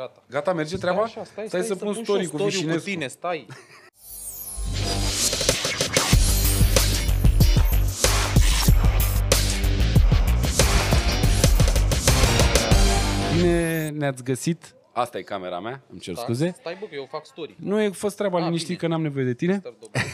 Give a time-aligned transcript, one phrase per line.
[0.00, 0.22] Gata.
[0.30, 1.06] Gata, merge treaba?
[1.06, 2.88] Stai, așa, stai, stai, să pun și story eu cu story Vișinescu.
[2.88, 3.46] tine, stai.
[13.36, 14.74] Bine ne-ați găsit.
[14.92, 16.54] Asta e camera mea, îmi cer Da, scuze.
[16.58, 17.56] Stai bă, că eu fac story.
[17.58, 18.78] Nu e fost treaba Ah, liniștit bine.
[18.78, 19.56] că n-am nevoie de tine.
[19.58, 20.12] Stai, domnule.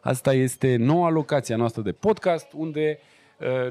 [0.00, 3.11] Asta este noua locație a noastră de podcast, unde uh,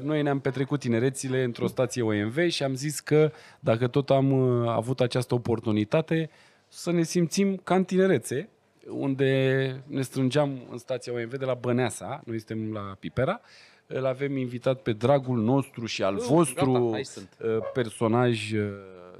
[0.02, 4.68] noi ne-am petrecut tinerețile într-o stație OMV și am zis că dacă tot am uh,
[4.68, 6.30] avut această oportunitate,
[6.68, 8.48] să ne simțim ca în tinerețe,
[8.88, 13.40] unde ne strângeam în stația OMV de la Băneasa, noi suntem la Pipera,
[13.86, 17.36] îl avem invitat pe dragul nostru și al Uh, vostru gata, aici sunt.
[17.44, 18.68] uh, personaj uh,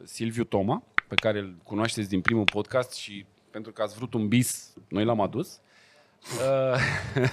[0.04, 4.28] Silviu Toma, pe care îl cunoașteți din primul podcast și pentru că ați vrut un
[4.28, 5.60] bis, noi l-am adus.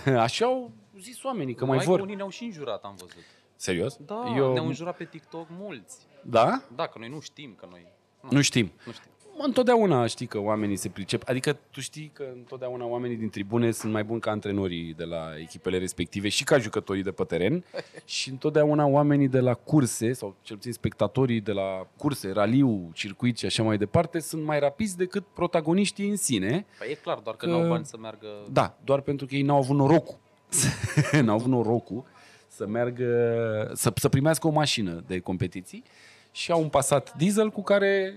[0.06, 0.72] Uh, Așa au
[1.02, 2.00] zis oamenii că mai, Mai vor.
[2.00, 3.24] Unii ne-au și înjurat, am văzut.
[3.56, 3.98] Serios?
[4.06, 4.54] Da, Eu...
[4.54, 5.98] ne-au înjurat pe TikTok mulți.
[6.22, 6.62] Da?
[6.76, 7.86] Da, că noi nu știm că noi...
[8.30, 8.72] Nu știm.
[8.86, 9.12] Nu știm.
[9.38, 11.30] Mă, Întotdeauna știi că oamenii se pricep.
[11.30, 15.32] Adică tu știi că întotdeauna oamenii din tribune sunt mai buni ca antrenorii de la
[15.38, 17.64] echipele respective și ca jucătorii de pe teren.
[18.06, 23.38] și întotdeauna oamenii de la curse, sau cel puțin spectatorii de la curse, raliu, circuit
[23.38, 26.66] și așa mai departe, sunt mai rapizi decât protagoniștii în sine.
[26.80, 28.28] Păi e clar, doar că, Că- n-au bani să meargă...
[28.52, 30.18] Da, doar pentru că ei n-au avut norocul.
[31.24, 32.04] n-au avut norocul
[32.48, 35.84] să meargă, să, să primească o mașină de competiții
[36.32, 38.16] și au un pasat diesel cu care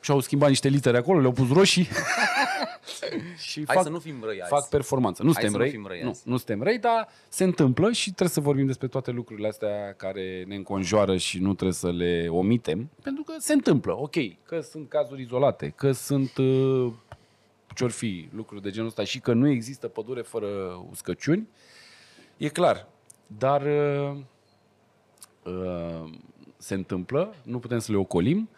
[0.00, 1.88] și-au schimbat niște litere acolo, le-au pus roșii
[3.48, 4.50] și Hai fac, să nu fim răi azi.
[4.50, 5.22] fac performanță.
[5.22, 6.22] Nu Hai suntem să nu răi, fim răi nu, azi.
[6.24, 10.44] nu suntem răi, dar se întâmplă și trebuie să vorbim despre toate lucrurile astea care
[10.46, 14.88] ne înconjoară și nu trebuie să le omitem, pentru că se întâmplă, ok, că sunt
[14.88, 16.92] cazuri izolate, că sunt uh,
[17.76, 20.46] ce-or fi lucruri de genul ăsta și că nu există pădure fără
[20.90, 21.48] uscăciuni,
[22.36, 22.86] e clar.
[23.26, 24.16] Dar uh,
[25.44, 26.10] uh,
[26.56, 28.48] se întâmplă, nu putem să le ocolim.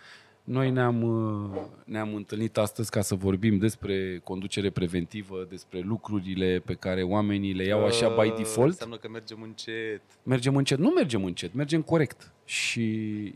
[0.48, 6.74] Noi ne-am, uh, ne-am întâlnit astăzi ca să vorbim despre conducere preventivă, despre lucrurile pe
[6.74, 8.70] care oamenii le iau așa by Uh, default.
[8.70, 10.00] Înseamnă că mergem încet.
[10.22, 10.78] Mergem încet.
[10.78, 12.32] Nu mergem încet, mergem corect.
[12.44, 12.82] Și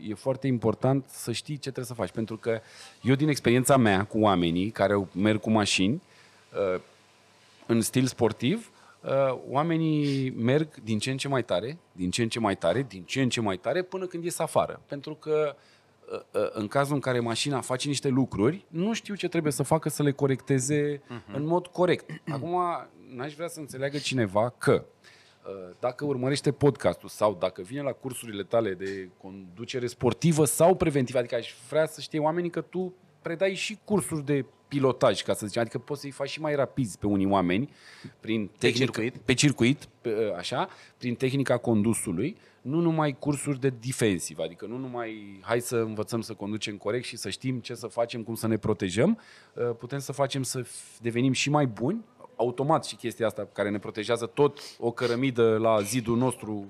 [0.09, 2.11] e foarte important să știi ce trebuie să faci.
[2.11, 2.61] Pentru că
[3.01, 6.01] eu, din experiența mea cu oamenii care merg cu mașini,
[6.73, 6.81] uh,
[7.65, 8.71] în stil sportiv,
[9.01, 12.85] uh, oamenii merg din ce în ce mai tare, din ce în ce mai tare,
[12.89, 14.81] din ce în ce mai tare, până când ies afară.
[14.87, 15.72] Pentru că uh, uh,
[16.53, 20.03] în cazul în care mașina face niște lucruri, nu știu ce trebuie să facă să
[20.03, 21.01] le corecteze
[21.33, 22.21] în mod corect.
[22.27, 22.57] Acum,
[23.15, 24.85] n-aș vrea să înțeleagă cineva că
[25.45, 31.17] uh, dacă urmărește podcastul sau dacă vine la cursurile tale de conducere sportivă sau preventivă,
[31.17, 35.45] adică aș vrea să știe oamenii că tu predai și cursuri de pilotaj, ca să
[35.45, 37.69] zicem, adică poți să-i faci și mai rapizi pe unii oameni
[38.19, 39.17] prin tehnică, circuit.
[39.17, 45.39] pe circuit, pe, așa, prin tehnica condusului, nu numai cursuri de defensiv, adică nu numai
[45.41, 48.57] hai să învățăm să conducem corect și să știm ce să facem, cum să ne
[48.57, 49.19] protejăm,
[49.53, 52.03] uh, putem să facem să f- devenim și mai buni,
[52.35, 56.65] automat și chestia asta care ne protejează tot o cărămidă la zidul nostru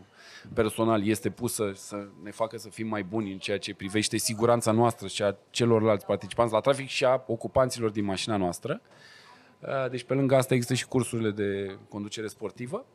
[0.54, 4.72] personal este pusă să ne facă să fim mai buni în ceea ce privește siguranța
[4.72, 8.82] noastră și a celorlalți participanți la trafic și a ocupanților din mașina noastră.
[9.60, 12.86] Uh, Deci pe lângă asta există și cursurile de conducere sportivă,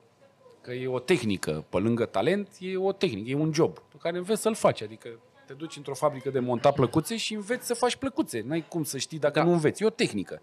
[0.61, 4.17] că e o tehnică, pe lângă talent, e o tehnică, e un job pe care
[4.17, 5.09] înveți să-l faci, adică
[5.47, 8.43] te duci într-o fabrică de monta plăcuțe și înveți să faci plăcuțe.
[8.47, 9.45] N-ai cum să știi dacă Da.
[9.45, 9.83] nu înveți.
[9.83, 10.43] E o tehnică.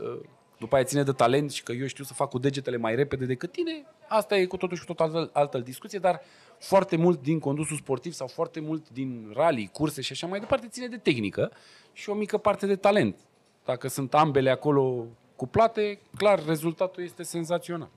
[0.00, 0.20] Uh,
[0.58, 3.24] După aia ține de talent și că eu știu să fac cu degetele mai repede
[3.24, 6.20] decât tine, asta e cu totul și cu tot altă, altă discuție, dar
[6.58, 10.68] foarte mult din condusul sportiv sau foarte mult din rally, curse și așa mai departe
[10.68, 11.52] ține de tehnică
[11.92, 13.16] și o mică parte de talent.
[13.64, 17.90] Dacă sunt ambele acolo cuplate, clar, rezultatul este senzațional.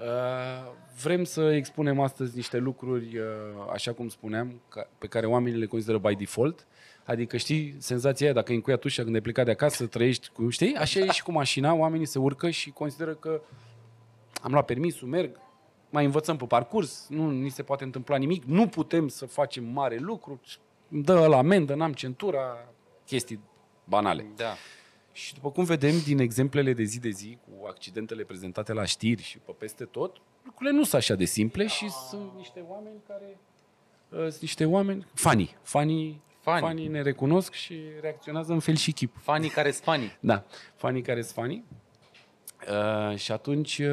[0.00, 0.72] Uh,
[1.02, 3.24] Vrem să expunem astăzi niște lucruri, uh,
[3.72, 6.66] așa cum spuneam, ca- pe care oamenii le consideră by default.
[7.04, 10.74] Adică știi, senzația aia, dacă încuiat ușa când ai plecat de acasă, trăiești cu, știi?
[10.76, 13.40] Așa e și cu mașina, oamenii se urcă și consideră că
[14.42, 15.40] am luat permisul, merg,
[15.90, 19.96] mai învățăm pe parcurs, nu ni se poate întâmpla nimic, nu putem să facem mare
[19.96, 20.40] lucru,
[20.88, 22.68] îmi dă la amendă, n-am centura,
[23.06, 23.40] chestii
[23.84, 24.26] banale.
[24.36, 24.54] Da.
[25.12, 29.22] Și după cum vedem din exemplele de zi de zi, cu accidentele prezentate la știri
[29.22, 33.38] și pe peste tot, lucrurile nu sunt așa de simple și sunt niște oameni care...
[34.08, 35.06] uh, Sunt niște oameni...
[35.14, 35.56] Fanii.
[35.62, 36.60] Fanii, Fani.
[36.60, 39.16] fanii ne recunosc și reacționează în fel și chip.
[39.22, 40.16] Fanii care sunt fanii.
[40.30, 41.64] Da, fanii care sunt fanii.
[42.68, 43.86] Uh, și atunci, uh,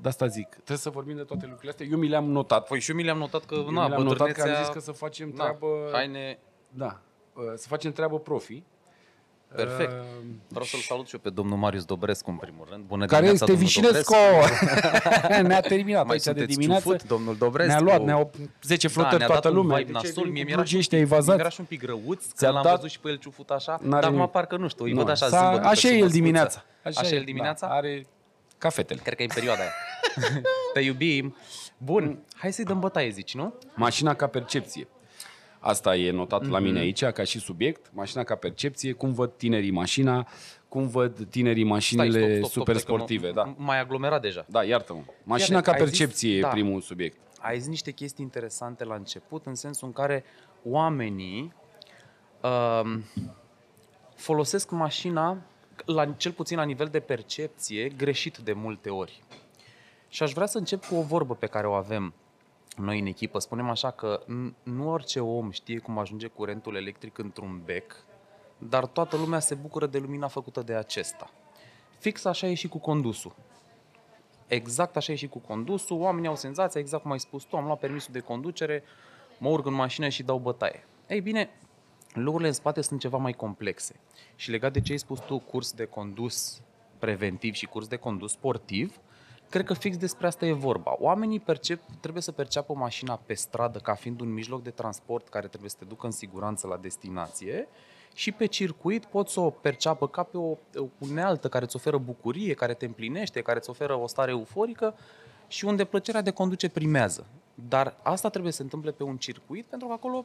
[0.00, 1.86] de asta zic, trebuie să vorbim de toate lucrurile astea.
[1.90, 2.66] Eu mi le-am notat.
[2.66, 4.62] Păi și eu mi le-am notat că, Eu na, mi le-am notat că am bătrânețea...
[4.62, 5.66] zis că să facem na, treabă...
[5.92, 6.38] Haine...
[6.68, 7.00] Da,
[7.34, 8.62] uh, să facem treabă profi.
[9.56, 9.90] Perfect.
[9.90, 9.96] Uh,
[10.48, 12.84] Vreau să-l salut și eu pe domnul Marius Dobrescu, în primul rând.
[12.84, 14.14] Bună care dimineața, este domnul Vișinescu.
[14.14, 15.42] Dobrescu.
[15.48, 16.82] ne-a terminat Mai aici de sunteți dimineață.
[16.88, 17.72] ciufut, domnul Dobrescu.
[17.72, 18.30] Ne-a luat, ne-au
[18.62, 19.76] 10 flotări ne-a toată dat un lumea.
[19.76, 20.22] vibe De ce nasol.
[20.22, 21.54] vin Mie cu mi-era blugii și- ăștia mi-era evazați?
[21.54, 23.88] și un pic răuț, că Ți-a l-am dat- văzut și pe el ciufut așa, N-are
[23.90, 24.30] dar acum nimic.
[24.30, 26.16] parcă nu știu, îi Nu, văd așa s-a- zâmbătă Așa e și el măscuță.
[26.16, 26.64] dimineața.
[26.84, 27.66] Așa e el dimineața?
[27.66, 28.06] Da, are
[28.58, 29.00] cafetele.
[29.02, 29.72] Cred că e în perioada aia.
[30.74, 31.36] Te iubim.
[31.78, 33.54] Bun, hai să-i dăm bătaie, zici, nu?
[33.74, 34.88] Mașina ca percepție.
[35.62, 36.66] Asta e notat la Mhm.
[36.66, 37.90] mine aici, ca și subiect.
[37.92, 40.26] Mașina ca percepție, cum văd tinerii mașina,
[40.68, 43.26] cum văd tinerii mașinile super stai că sportive.
[43.26, 43.54] mă- Da.
[43.56, 44.46] Mai aglomerat deja.
[44.48, 45.00] da, iartă-mă.
[45.22, 46.48] Mașina Fiare, ca ai zis- percepție e da.
[46.48, 47.16] primul subiect.
[47.40, 50.24] ai zis niște chestii interesante la început, în sensul în care
[50.64, 51.52] oamenii
[52.42, 53.04] um,
[54.16, 55.36] folosesc mașina,
[55.84, 59.22] la, cel puțin la nivel de percepție, greșit de multe ori.
[60.08, 62.14] Și aș vrea să încep cu o vorbă pe care o avem
[62.76, 63.38] noi în echipă.
[63.38, 67.96] Spunem așa că n- nu orice om știe cum ajunge curentul electric într-un bec,
[68.58, 71.30] dar toată lumea se bucură de lumina făcută de acesta.
[71.98, 73.34] Fix așa e și cu condusul.
[74.46, 76.00] Exact așa e și cu condusul.
[76.00, 78.82] Oamenii au senzația, exact cum ai spus tu, am luat permisul de conducere,
[79.38, 80.86] mă urc în mașină și dau bătaie.
[81.08, 81.50] Ei bine,
[82.12, 83.94] lucrurile în spate sunt ceva mai complexe.
[84.34, 86.60] Și legat de ce ai spus tu, curs de condus
[86.98, 89.00] preventiv și curs de condus sportiv,
[89.50, 90.96] cred că fix despre asta e vorba.
[90.98, 95.46] Oamenii percep, trebuie să perceapă mașina pe stradă ca fiind un mijloc de transport care
[95.46, 97.68] trebuie să te ducă în siguranță la destinație
[98.14, 100.56] și pe circuit poți să o perceapă ca pe o
[100.98, 104.94] unealtă care îți oferă bucurie, care te împlinește, care îți oferă o stare euforică
[105.48, 107.26] și unde plăcerea de conduce primează.
[107.68, 110.24] Dar asta trebuie să se întâmple pe un circuit pentru că acolo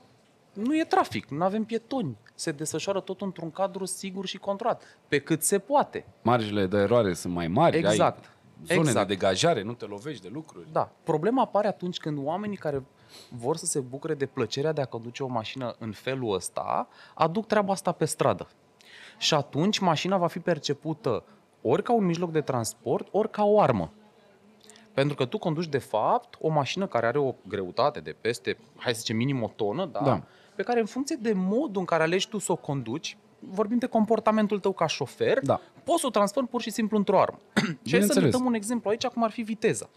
[0.53, 2.17] nu e trafic, nu avem pietoni.
[2.35, 6.05] Se desfășoară tot într-un cadru sigur și controlat, pe cât se poate.
[6.21, 8.23] Marjele de eroare sunt mai mari, Exact.
[8.23, 8.29] ai
[8.63, 9.07] zone Exact.
[9.07, 10.67] de degajare, nu te lovești de lucruri.
[10.71, 10.91] Da.
[11.03, 12.83] Problema apare atunci când oamenii care
[13.29, 17.47] vor să se bucure de plăcerea de a conduce o mașină în felul ăsta, aduc
[17.47, 18.47] treaba asta pe stradă.
[19.17, 21.23] Și atunci mașina va fi percepută
[21.61, 23.91] ori ca un mijloc de transport, ori ca o armă.
[24.93, 28.93] Pentru că tu conduci, de fapt, o mașină care are o greutate de peste, hai
[28.93, 29.99] să zicem, minim o tonă, da?
[29.99, 30.23] Da.
[30.55, 33.17] pe care în funcție de modul în care alegi tu să o conduci,
[33.49, 35.61] vorbim de comportamentul tău ca șofer, Da.
[35.83, 37.39] poți să o transformi pur și simplu într-o armă.
[37.53, 38.31] și hai să ne Bineînțeles.
[38.31, 39.89] dăm un exemplu aici, cum ar fi viteza.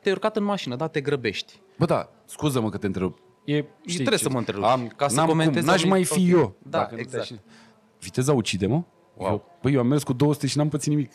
[0.00, 1.60] Te-ai urcat în mașină, da, te grăbești.
[1.78, 3.14] Bă, da, scuză-mă că te întreb.
[3.44, 5.88] E, știi trebuie ce- să mă întrerupi, Am, ca să n-am comentezi cum, n-aș mai
[6.08, 6.40] oamenii- fi ok.
[6.40, 6.54] eu.
[6.62, 7.26] Da, dacă nu exact.
[7.26, 7.40] te-aș-
[8.00, 8.82] Viteza ucide, mă?
[9.16, 9.28] Wow.
[9.30, 11.12] Eu, băi, eu am mers cu 200 și n-am pățit nimic.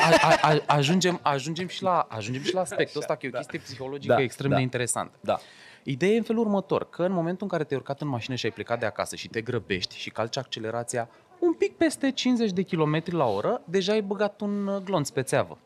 [0.00, 3.36] A, a, a, ajungem, ajungem, și la, ajungem și la aspectul ăsta, că e o
[3.36, 4.56] chestie psihologică Da, extrem da.
[4.56, 5.16] de interesantă.
[5.20, 5.38] Da.
[5.86, 8.46] Ideea e în felul următor, că în momentul în care te-ai urcat în mașină și
[8.46, 11.08] ai plecat de acasă și te grăbești și calci accelerația
[11.38, 15.22] un pic peste 50 de km la oră, deja ai băgat un uh, glonț pe
[15.22, 15.58] țeavă.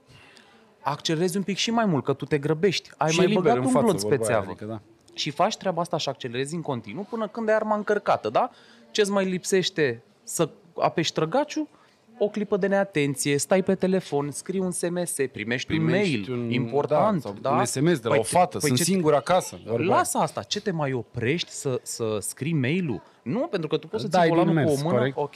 [0.81, 2.91] Accelerezi un pic și mai mult, că tu te grăbești.
[2.97, 4.51] Ai și mai e liber băgat în un față, glonț pe vorba aia, țeavă.
[4.51, 4.81] Adică, da.
[5.15, 8.51] și faci treaba asta și accelerezi în continuu până când ai arma încărcată, da?
[8.91, 11.69] Ce-ți mai lipsește să apeși trăgaciul?
[12.21, 17.23] O clipă de neatenție, stai pe telefon, scrii un SMS, primești, un mail un, important,
[17.23, 17.51] da, sau da?
[17.51, 19.59] un SMS de la Păi o ce- fată, păi sunt ce- singur acasă.
[19.67, 19.97] vorba aia.
[19.97, 23.03] Lasă asta, ce te mai oprești să, să scrii mail-ul?
[23.23, 24.97] Nu, pentru că tu poți să Da, ții e din volanul cu o mers, mână,
[24.99, 25.17] corect.
[25.17, 25.35] ok?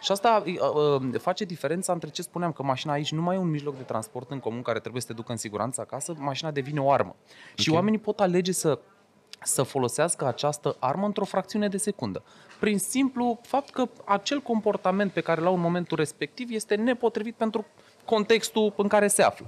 [0.00, 3.38] Și asta uh, uh, face diferența între ce spuneam, că mașina aici nu mai e
[3.38, 6.50] un mijloc de transport în comun care trebuie să te ducă în siguranță acasă, mașina
[6.50, 7.16] devine o armă.
[7.54, 7.74] Și Ok.
[7.74, 8.78] oamenii pot alege să
[9.44, 12.22] să folosească această armă într-o fracțiune de secundă.
[12.60, 17.64] Prin simplu fapt că acel comportament pe care l-au în momentul respectiv este nepotrivit pentru
[18.04, 19.46] contextul în care se află.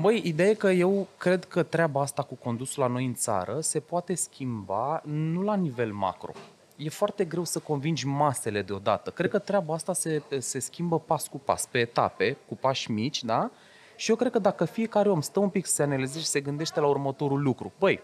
[0.00, 3.60] Băi, ideea e că eu cred că treaba asta cu condusul la noi în țară
[3.60, 6.32] se poate schimba nu la nivel macro.
[6.76, 9.10] E foarte greu să convingi masele deodată.
[9.10, 13.24] Cred că treaba asta se, se schimbă pas cu pas, pe etape, cu pași mici,
[13.24, 13.50] da?
[13.96, 16.40] Și eu cred că dacă fiecare om stă un pic să se analizeze și se
[16.40, 17.72] gândește la următorul lucru.
[17.78, 18.00] Băi,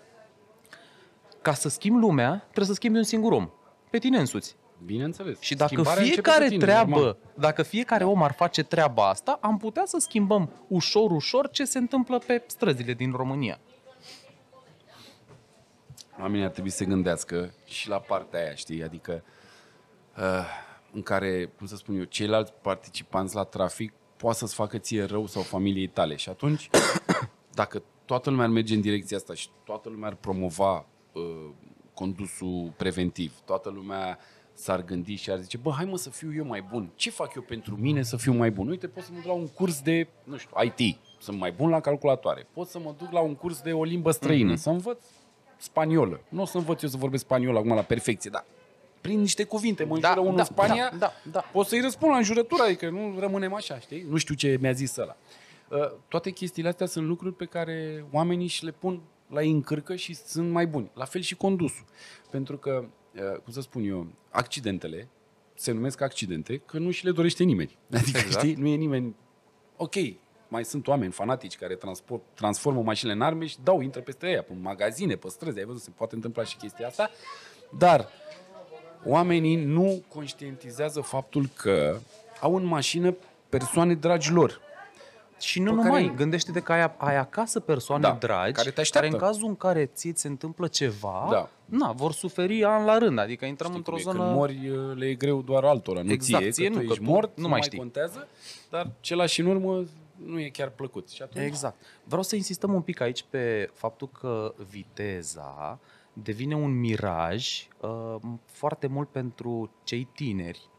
[1.42, 3.50] ca să schimbi lumea, trebuie să schimbi un singur om.
[3.90, 4.56] Pe tine însuți.
[4.84, 5.40] Bineînțeles.
[5.40, 7.16] Și dacă Schimbarea începe fiecare cu tine, treabă, normal.
[7.34, 11.78] dacă fiecare om ar face treaba asta, am putea să schimbăm ușor, ușor ce se
[11.78, 13.58] întâmplă pe străzile din România.
[16.20, 18.82] Oamenii ar trebui să se gândească și la partea aia, știi?
[18.82, 19.25] Adică
[20.16, 20.46] uh,
[20.92, 25.26] în care, cum să spun eu, ceilalți participanți la trafic poate să-ți facă ție rău
[25.26, 26.16] sau familiei tale.
[26.16, 26.70] Și atunci,
[27.61, 31.23] dacă toată lumea ar merge în direcția asta și toată lumea ar promova uh,
[31.95, 34.19] condusul preventiv, toată lumea
[34.54, 36.90] s-ar gândi și ar zice, bă, hai mă să fiu eu mai bun.
[36.95, 38.69] Ce fac eu pentru mine să fiu mai bun?
[38.69, 40.99] Uite, pot să mă duc la un curs de, nu știu, IT.
[41.19, 42.47] Sunt mai bun la calculatoare.
[42.52, 44.57] Pot să mă duc la un curs de o limbă străină, mm-hmm.
[44.57, 45.02] să învăț
[45.57, 46.21] spaniolă.
[46.28, 48.45] Nu o să învăț eu să vorbesc spaniolă acum la perfecție, dar
[49.00, 49.85] prin niște cuvinte.
[49.85, 51.40] Mă înjură unul în Spania, da, da, da.
[51.40, 54.07] pot să-i răspund la înjurătură, adică nu rămânem așa, știi?
[54.09, 55.16] Nu știu ce mi-a zis ăla.
[55.69, 59.00] Uh, Toate chestiile astea sunt lucruri pe care oamenii și le pun
[59.32, 60.90] la ei în cârcă și sunt mai buni.
[60.94, 61.84] La fel și condusul.
[62.30, 62.84] Pentru că,
[63.14, 65.08] uh, cum să spun eu, accidentele
[65.54, 67.78] se numesc accidente că nu și le dorește nimeni.
[68.00, 68.44] Adică, Exact.
[68.44, 69.14] știi, nu e nimeni...
[69.76, 69.94] Ok,
[70.48, 74.42] mai sunt oameni fanatici care transport, transformă mașinile în arme și dau, intră peste ea,
[74.42, 77.10] pe magazine, pe străzi, ai văzut, se poate întâmpla și chestia asta,
[77.78, 78.08] dar
[79.04, 81.98] oamenii nu conștientizează faptul că
[82.40, 83.16] au în mașină
[83.48, 84.60] persoane dragi lor.
[85.42, 88.80] Și nu Pe numai, care- gândește-te că ai, ai acasă persoane Da, dragi care te
[88.80, 89.08] așteaptă.
[89.08, 91.49] care în cazul în care ție ți se întâmplă ceva, Da.
[91.64, 94.25] na, vor suferi an la rând, adică intrăm Știi într-o cum e, zonă...
[94.25, 96.92] Când mori, le e greu doar altora, nu Exact, ție, ție că nu, tu că
[96.92, 97.78] ești tu mort, nu mai știi.
[97.78, 98.28] contează,
[98.70, 99.84] dar cel și în urmă
[100.26, 101.08] nu e chiar plăcut.
[101.11, 101.76] Și atunci, Exact.
[102.04, 105.78] Vreau să insistăm un pic aici pe faptul că viteza
[106.12, 108.14] devine un miraj uh,
[108.46, 110.70] foarte mult pentru cei tineri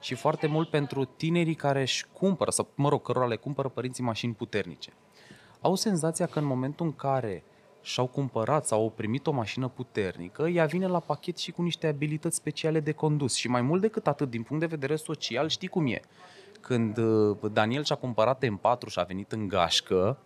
[0.00, 4.04] și foarte mult pentru tinerii care își cumpără, sau mă rog, cărora le cumpără părinții
[4.04, 4.92] mașini puternice.
[5.60, 7.44] Au senzația că în momentul în care
[7.80, 11.86] și-au cumpărat sau au primit o mașină puternică, ea vine la pachet și cu niște
[11.86, 13.34] abilități speciale de condus.
[13.34, 16.00] Și mai mult decât atât, din punct de vedere social, știi cum e.
[16.60, 20.18] Când uh, Daniel și-a cumpărat M4 și a venit în gașcă,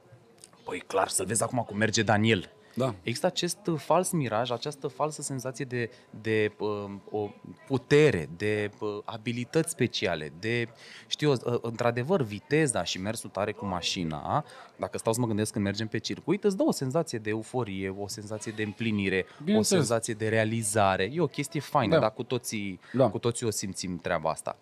[0.65, 2.51] păi clar, să vezi acum cum merge Daniel.
[2.75, 2.95] Da.
[3.03, 5.91] Există acest uh, fals miraj, această falsă senzație de,
[6.23, 7.29] de uh, o
[7.67, 10.69] putere, de uh, abilități speciale, de,
[11.07, 14.45] știu, eu, uh, într-adevăr, viteza și mersul tare cu mașina,
[14.77, 17.95] dacă stau să mă gândesc când mergem pe circuit, îți dă o senzație de euforie,
[17.99, 19.69] o senzație de împlinire, o Bineînțeles.
[19.87, 21.11] senzație de realizare.
[21.13, 22.01] E o chestie faină, Da.
[22.01, 23.09] dar cu toții, Da.
[23.11, 24.57] cu toții o simțim treaba asta.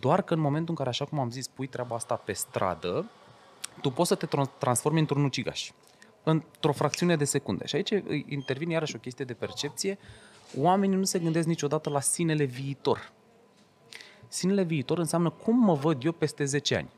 [0.00, 3.10] Doar că în momentul în care, așa cum am zis, pui treaba asta pe stradă,
[3.80, 5.70] tu poți să te tran- transformi într-un ucigaș.
[6.22, 7.66] Într-o fracțiune de secunde.
[7.66, 9.98] Și aici îi intervine iarăși o chestie de percepție.
[10.58, 13.12] Oamenii nu se gândesc niciodată la sinele viitor.
[14.28, 16.90] Sinele viitor înseamnă cum mă văd eu peste 10 ani.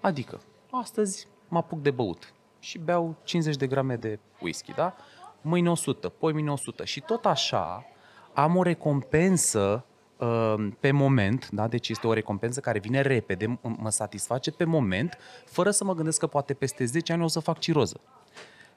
[0.00, 0.40] Adică,
[0.70, 4.96] astăzi mă apuc de băut și beau 50 de grame de whisky, da?
[5.40, 6.84] Mâine 100, poi mâine 100.
[6.84, 7.84] Și tot așa
[8.32, 9.84] am o recompensă
[10.16, 11.68] uh, pe moment, da?
[11.68, 15.94] deci este o recompensă care vine repede, m- mă satisface pe moment, fără să mă
[15.94, 18.00] gândesc că poate peste 10 ani o să fac ciroză.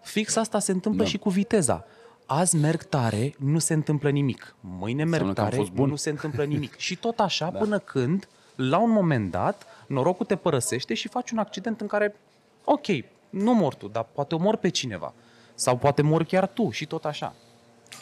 [0.03, 1.09] Fix asta se întâmplă Da.
[1.09, 1.85] și cu viteza.
[2.25, 4.55] Azi merg tare, nu se întâmplă nimic.
[4.59, 5.89] Mâine merg Înseamnă că am tare, fost bun.
[5.89, 6.75] nu se întâmplă nimic.
[6.77, 7.59] și tot așa da.
[7.59, 12.15] până când, la un moment dat, norocul te părăsește și faci un accident în care,
[12.63, 12.85] ok,
[13.29, 15.13] nu mor tu, dar poate omor pe cineva.
[15.55, 17.33] Sau poate mor chiar tu și tot așa.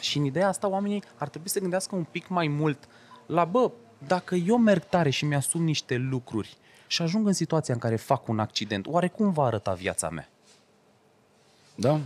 [0.00, 2.78] Și în ideea asta oamenii ar trebui să gândească un pic mai mult
[3.26, 3.70] la, bă,
[4.06, 6.56] dacă eu merg tare și mi-asum niște lucruri
[6.86, 10.28] și ajung în situația în care fac un accident, oare cum va arăta viața mea?
[11.82, 12.00] Da.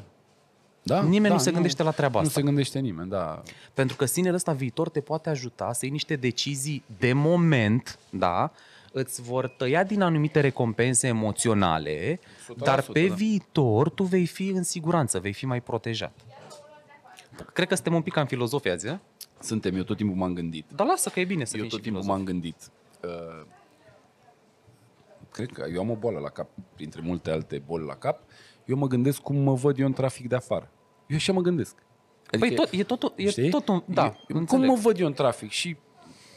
[0.82, 2.40] Da, Nimeni da, nu se gândește la treaba Nu asta.
[2.40, 3.42] se gândește nimeni, da.
[3.74, 8.52] Pentru că sinele ăsta viitor te poate ajuta să iei niște decizii de moment, da,
[8.92, 13.14] îți vor tăia din anumite recompense emoționale, 100%, dar pe da.
[13.14, 16.12] viitor tu vei fi în siguranță, vei fi mai protejat.
[17.52, 18.96] Cred că suntem un pic ca în filozofia azi, eh?
[19.40, 20.64] Suntem, eu tot timpul m-am gândit.
[20.74, 22.24] dar lasă că e bine să eu fii tot și timpul filozof.
[22.26, 22.56] m-am gândit.
[23.04, 23.46] Uh,
[25.30, 28.20] cred că eu am o boală la cap, printre multe alte boli la cap.
[28.66, 30.70] Eu mă gândesc cum mă văd eu în trafic de afară.
[31.06, 31.74] Eu așa mă gândesc.
[32.38, 33.50] Păi tot, e tot, e știi?
[33.50, 33.82] tot un...
[33.86, 34.68] Da, Eu- cum înțeleg.
[34.68, 35.50] mă văd eu în trafic?
[35.50, 35.76] Și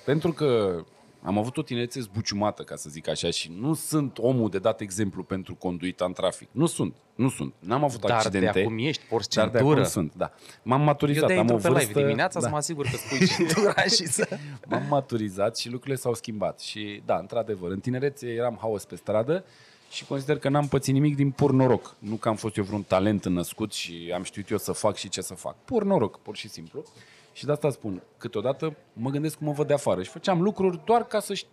[0.06, 0.82] pentru că
[1.24, 4.82] am avut o tinerețe zbuciumată, ca să zic așa, și nu sunt omul de dat
[4.82, 6.48] exemplu pentru conduita în trafic.
[6.52, 7.54] Nu sunt, nu sunt.
[7.60, 8.52] N-am avut Dar accidente.
[8.52, 9.80] de acum ești, porți dar de centură.
[9.80, 10.32] acum sunt, da.
[10.64, 11.88] M-am Eu maturizat, de am o intru pe vârstă...
[11.88, 12.46] live dimineața da.
[12.46, 14.28] să mă asigur că spui centura și să...
[14.68, 16.60] M-am maturizat și lucrurile s-au schimbat.
[16.60, 19.46] Și da, într-adevăr, în tinerețe eram haos pe stradă
[19.90, 21.96] și consider că n-am pățit nimic din pur noroc.
[22.00, 25.10] Nu că am fost eu vreun talent născut și am știut eu să fac și
[25.10, 25.56] ce să fac.
[25.66, 26.84] Pur noroc, pur și simplu.
[27.34, 30.82] Și de asta spun, câteodată mă gândesc cum mă văd de afară și făceam lucruri
[30.86, 31.48] doar ca să ș-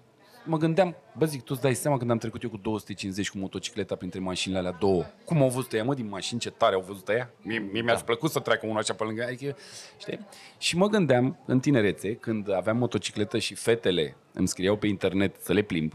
[0.44, 3.38] mă gândeam, bă zic, tu îți dai seama când am trecut eu cu 250 cu
[3.38, 5.04] motocicleta printre mașinile alea două.
[5.24, 7.30] Cum au văzut ea, mă, din mașini, ce tare au văzut ea?
[7.42, 9.56] Mie, mie mi-aș plăcut să treacă unul așa pe lângă, adică,
[9.98, 10.26] știi?
[10.58, 15.52] Și mă gândeam în tinerețe, când aveam motocicletă și fetele îmi scriau pe internet să
[15.52, 15.92] le plimb,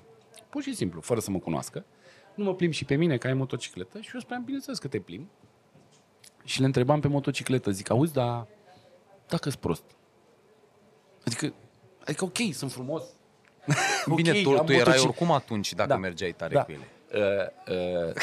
[0.49, 1.85] pur și simplu, fără să mă cunoască,
[2.41, 4.99] nu mă plimb și pe mine că ai motocicletă și eu spuneam, bineînțeles că te
[4.99, 5.27] plimb.
[6.43, 8.47] Și le întrebam pe motocicletă, zic, auzi, dar
[9.27, 9.83] dacă-s prost?
[11.25, 11.53] Adică,
[12.05, 13.03] adică ok, sunt frumos.
[14.15, 15.97] Bine, Ok, tu, am tu erai motoci- oricum atunci dacă Da.
[15.97, 16.63] mergeai tare Da.
[16.63, 16.87] cu ele.
[17.13, 17.75] Uh,
[18.07, 18.13] uh,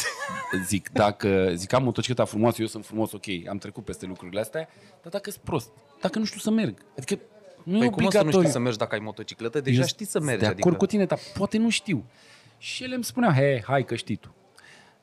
[0.64, 4.68] zic, dacă zic am motocicleta frumoasă, eu sunt frumos, ok, am trecut peste lucrurile astea,
[5.02, 5.70] dar dacă sunt prost,
[6.00, 7.18] dacă nu știu să merg, adică
[7.64, 8.38] nu Păi e cum o să nu obligatoriu.
[8.40, 9.60] știi să mergi dacă ai motocicletă?
[9.60, 10.38] Deja Eu știi să mergi.
[10.40, 10.76] De acord adică...
[10.76, 12.04] cu tine, dar poate nu știu.
[12.58, 14.34] Și ele îmi spuneau, hei, hai că știi tu.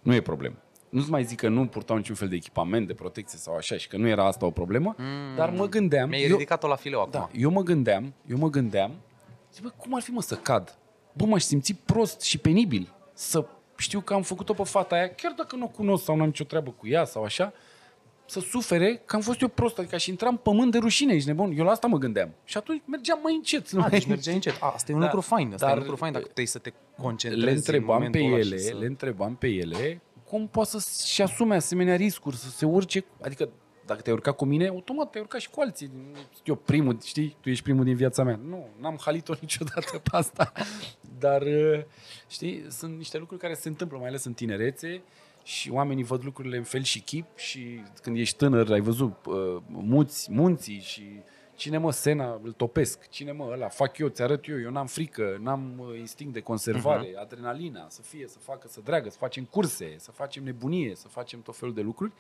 [0.01, 0.55] Nu e problemă.
[0.89, 3.87] Nu-ți mai zic că nu purtau niciun fel de echipament de protecție sau așa și
[3.87, 6.09] că nu era asta o problemă, mm, dar mă gândeam...
[6.09, 7.11] Mi-ai eu- ridicat-o la fileu acum.
[7.11, 8.91] da, eu mă gândeam, eu mă gândeam,
[9.53, 10.77] zic, bă, cum ar fi mă să cad?
[11.13, 13.45] Bă, m-aș simți prost și penibil să
[13.77, 16.43] știu că am făcut-o pe fata aia, chiar dacă nu o cunosc sau n-am nicio
[16.43, 17.53] treabă cu ea sau așa,
[18.27, 21.53] să sufere că am fost eu prost, adică și intram pământ de rușine, ești nebun.
[21.57, 22.29] Eu la asta mă gândeam.
[22.43, 23.67] Și atunci mergeam mai încet.
[23.77, 24.57] A, deci merge încet.
[24.59, 25.53] A, asta e un Da, lucru fain.
[25.53, 28.19] Asta e dar- un lucru fain dacă trebuie să te concentrezi le în întrebam pe
[28.19, 32.35] momentul ăla și ele, să- le întrebam pe ele cum poate să-și asume asemenea riscuri,
[32.35, 33.49] să se urce, adică
[33.85, 35.91] dacă te-ai urcat cu mine, automat te-ai urcat și cu alții.
[35.93, 38.39] Nu sunt Eu primul, știi, tu ești primul din viața mea.
[38.47, 40.51] Nu, n-am halit-o niciodată pe asta.
[41.19, 41.79] Dar, uh,
[42.27, 45.01] știi, sunt niște lucruri care se întâmplă, mai ales în tinerețe
[45.45, 49.61] și oamenii văd lucrurile în fel și chip și când ești tânăr, ai văzut uh,
[49.67, 51.03] muți, munții și
[51.55, 55.37] cine mă, Sena, îl topesc, cine mă, ăla, fac eu, ți-arăt eu, eu n-am frică,
[55.41, 57.21] n-am uh, instinct de conservare, uh-huh.
[57.21, 61.41] adrenalina, să fie, să facă, să dreagă, să facem curse, să facem nebunie, să facem
[61.41, 62.11] tot felul de lucruri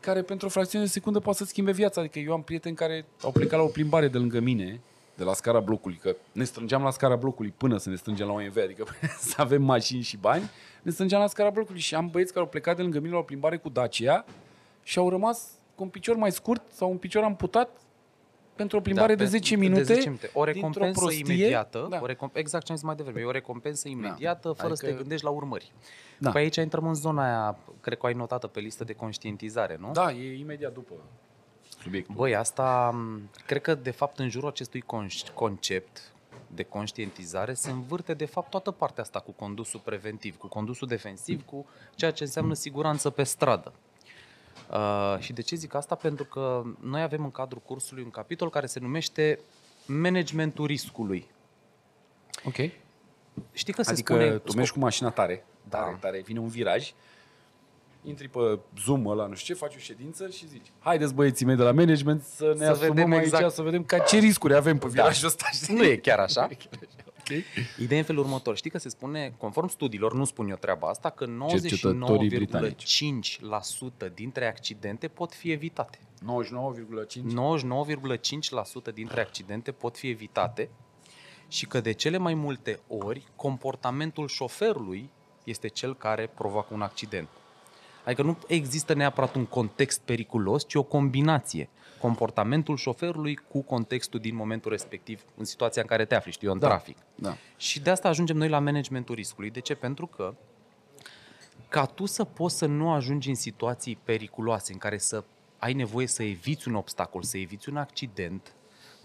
[0.00, 2.00] care pentru o fracțiune de secundă poate să schimbe viața.
[2.00, 4.80] Adică eu am prieteni care au plecat la o plimbare de lângă mine,
[5.16, 8.32] de la scara blocului, că ne strângeam la scara blocului până să ne strângem la
[8.32, 8.84] OMV, adică
[9.30, 10.50] să avem mașini și bani,
[10.84, 13.18] ne strângeam la scara blocului și am băieți care au plecat de lângă mine la
[13.18, 14.24] o plimbare cu Dacia
[14.82, 17.70] și au rămas cu un picior mai scurt sau un picior amputat
[18.56, 19.80] pentru o plimbare de pe- 10 minute.
[19.82, 20.30] De 10 minute.
[20.34, 21.24] O dintr-o recompensă prostie.
[21.34, 21.98] imediată, Da.
[22.02, 24.92] o recom- exact ce am zis mai devreme, e o recompensă imediată, fără Adică- să
[24.92, 25.72] te gândești la urmări.
[26.18, 26.30] Da.
[26.30, 29.76] Păi aici intrăm în zona aia, cred că o ai notată pe listă de conștientizare,
[29.80, 29.90] nu?
[29.92, 30.92] Da, e imediat după
[31.82, 32.14] subiectul.
[32.14, 36.12] Băi, asta, m, cred că de fapt în jurul acestui conș- concept
[36.54, 41.44] de conștientizare se învârte de fapt toată partea asta cu condusul preventiv, cu condusul defensiv,
[41.44, 43.72] cu ceea ce înseamnă siguranță pe stradă.
[44.70, 45.94] Uh, și de ce zic asta?
[45.94, 49.38] Pentru că noi avem în cadrul cursului un capitol care se numește
[49.86, 51.26] managementul riscului.
[52.44, 52.70] Ok.
[53.52, 54.38] Știi că se Adică spune...
[54.38, 55.78] tu mergi cu mașina tare, Da.
[55.78, 56.92] tare, tare, vine un viraj,
[58.04, 61.56] intri pe Zoom ăla, nu știu ce, faci o ședință și zici haideți băieții mei
[61.56, 63.52] de la management să ne Să asumăm vedem aici, exact.
[63.52, 65.46] să vedem ca ce riscuri avem pe virajul ăsta.
[65.52, 65.74] știi?
[65.78, 66.48] Nu e chiar așa.
[67.18, 67.28] Ok.
[67.78, 68.56] Ideea e în felul următor.
[68.56, 73.04] Știi că se spune, conform studiilor, nu spun eu treaba asta, că Cercetătorii britanici.
[74.08, 75.98] 99,5% dintre accidente pot fi evitate.
[76.22, 77.20] 99,5.
[78.90, 80.70] 99,5% dintre accidente pot fi evitate
[81.48, 85.10] și că de cele mai multe ori comportamentul șoferului
[85.44, 87.28] este cel care provoacă un accident.
[88.04, 91.68] Adică nu există neapărat un context periculos, ci o combinație.
[92.00, 96.54] Comportamentul șoferului cu contextul din momentul respectiv, în situația în care te afli, știu eu,
[96.54, 96.66] în Da.
[96.66, 96.96] trafic.
[97.14, 97.36] Da.
[97.56, 99.50] Și de asta ajungem noi la managementul riscului.
[99.50, 99.74] De ce?
[99.74, 100.34] Pentru că
[101.68, 105.24] ca tu să poți să nu ajungi în situații periculoase în care să
[105.58, 108.54] ai nevoie să eviți un obstacol, să eviți un accident,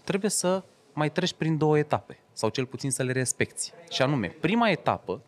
[0.04, 3.72] trebuie să mai treci prin două etape sau cel puțin să le respecti.
[3.90, 5.20] Și anume, prima etapă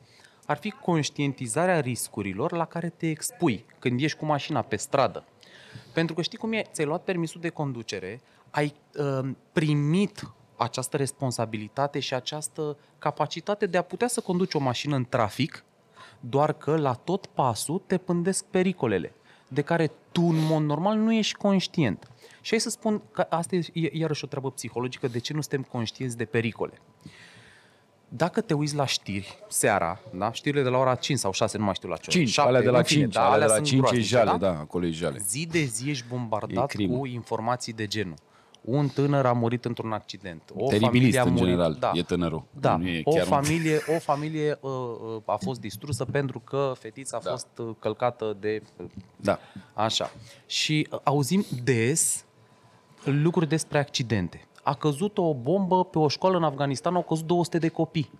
[0.52, 5.24] ar fi conștientizarea riscurilor la care te expui când ești cu mașina pe stradă.
[5.92, 12.00] Pentru că știi cum e, ți-ai luat permisul de conducere, ai uh, primit această responsabilitate
[12.00, 15.64] și această capacitate de a putea să conduci o mașină în trafic,
[16.20, 19.14] doar că la tot pasul te pândesc pericolele,
[19.48, 22.10] de care tu în mod normal nu ești conștient.
[22.40, 25.62] Și hai să spun că asta e iarăși o treabă psihologică, de ce nu suntem
[25.62, 26.80] conștienți de pericole.
[28.16, 30.32] Dacă te uiți la știri seara, da?
[30.32, 32.48] știrile de la ora 5 sau 6, nu mai știu la ce oră, 5, șapte,
[32.50, 34.38] alea de la în fine, 5, da, alea de la sunt 5 e groaznice, jale,
[34.38, 35.18] da, acolo e jale.
[35.28, 36.96] Zi de zi ești bombardat E crimă.
[36.98, 38.14] cu informații de genul.
[38.60, 40.42] Un tânăr a murit într-un accident.
[40.54, 41.44] O Teribilist familie a în murit.
[41.44, 41.90] general, da.
[41.94, 42.44] e tânărul.
[42.60, 46.38] Da, Nu e o chiar un- familie, o familie uh, uh, a fost distrusă pentru
[46.40, 47.30] că fetița a Da.
[47.30, 48.62] fost uh, călcată de...
[48.76, 49.38] uh, Da.
[49.74, 50.10] Așa.
[50.46, 52.24] Și uh, auzim des
[53.04, 54.46] lucruri despre accidente.
[54.62, 58.10] A căzut o bombă pe o școală în Afganistan, au căzut 200 de copii.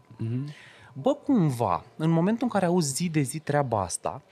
[0.93, 4.23] Bă, cumva, în momentul în care auzi zi de zi treaba asta,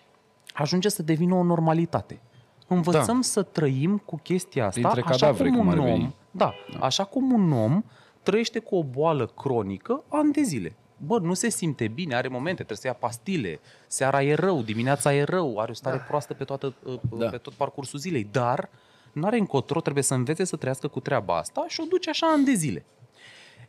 [0.54, 2.20] ajunge să devină o normalitate.
[2.66, 3.22] Învățăm da.
[3.22, 6.02] să trăim cu chestia asta Printre așa cadavre, cum cum un ar veni.
[6.02, 7.82] om, da, așa cum un om
[8.22, 10.74] trăiește cu o boală cronică ani de zile.
[11.06, 15.14] Bă, nu se simte bine, are momente, trebuie să ia pastile, seara e rău, dimineața
[15.14, 16.02] e rău, are o stare da.
[16.02, 16.74] proastă pe, toată,
[17.10, 17.26] Da.
[17.28, 18.68] pe tot parcursul zilei, dar
[19.12, 22.26] nu are încotro, trebuie să învețe să trăiască cu treaba asta și o duce așa
[22.26, 22.84] ani de zile.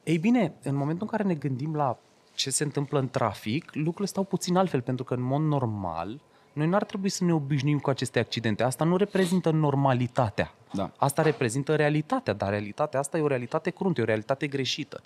[0.03, 1.99] Ei bine, în momentul în care ne gândim la
[2.33, 6.21] ce se întâmplă în trafic, lucrurile stau puțin altfel, pentru că în mod normal
[6.53, 8.63] noi n-ar trebui să ne obișnuim cu aceste accidente.
[8.63, 10.53] Asta nu reprezintă normalitatea.
[10.73, 10.91] Da.
[10.97, 15.01] Asta reprezintă realitatea, dar realitatea asta e o realitate cruntă, e o realitate greșită.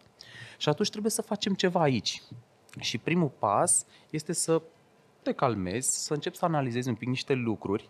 [0.57, 2.21] Și atunci trebuie să facem ceva aici.
[2.79, 4.61] Și primul pas este să
[5.21, 7.87] te calmezi, să începi să analizezi un pic niște lucruri,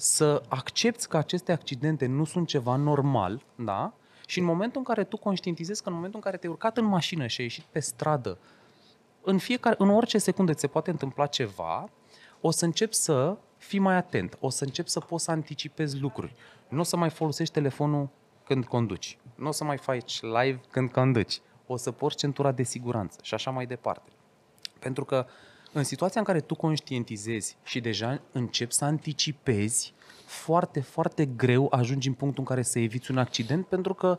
[0.00, 3.92] să accepti că aceste accidente nu sunt ceva normal, da?
[4.26, 6.84] Și în momentul în care tu conștientizezi că în momentul în care te-ai urcat în
[6.84, 8.38] mașină și ai ieșit pe stradă,
[9.22, 11.88] în, fiecare, în orice secundă ți se poate întâmpla ceva,
[12.40, 16.34] o să începi să fii mai atent, o să începi să poți să anticipezi lucruri.
[16.68, 18.08] Nu o să mai folosești telefonul
[18.44, 22.62] când conduci, nu o să mai faci live când conduci, o să porți centura de
[22.62, 24.10] siguranță și așa mai departe.
[24.78, 25.26] Pentru că
[25.72, 29.94] În situația în care tu conștientizezi și deja începi să anticipezi,
[30.26, 34.18] foarte, foarte greu ajungi în punctul în care să eviți un accident pentru că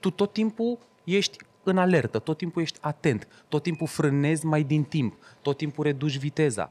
[0.00, 4.82] tu tot timpul ești în alertă, tot timpul ești atent, tot timpul frânezi mai din
[4.82, 6.70] timp, tot timpul reduci viteza.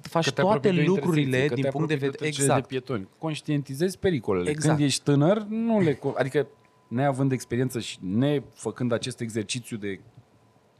[0.00, 2.10] Faci Că te toate apropii de o lucrurile intersecție, că din te punct de apropii
[2.10, 2.30] vedere.
[2.30, 2.68] trecerea Exact.
[2.70, 3.08] De pietoni.
[3.18, 4.50] Conștientizezi pericolele.
[4.50, 4.76] Exact.
[4.76, 5.94] Când ești tânăr, nu le...
[5.94, 6.46] co- Adică,
[6.88, 10.00] neavând experiență și nefăcând acest exercițiu de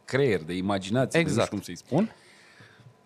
[0.04, 1.50] creier, de imaginație, Exact.
[1.50, 2.14] de nu știu cum să-i spun,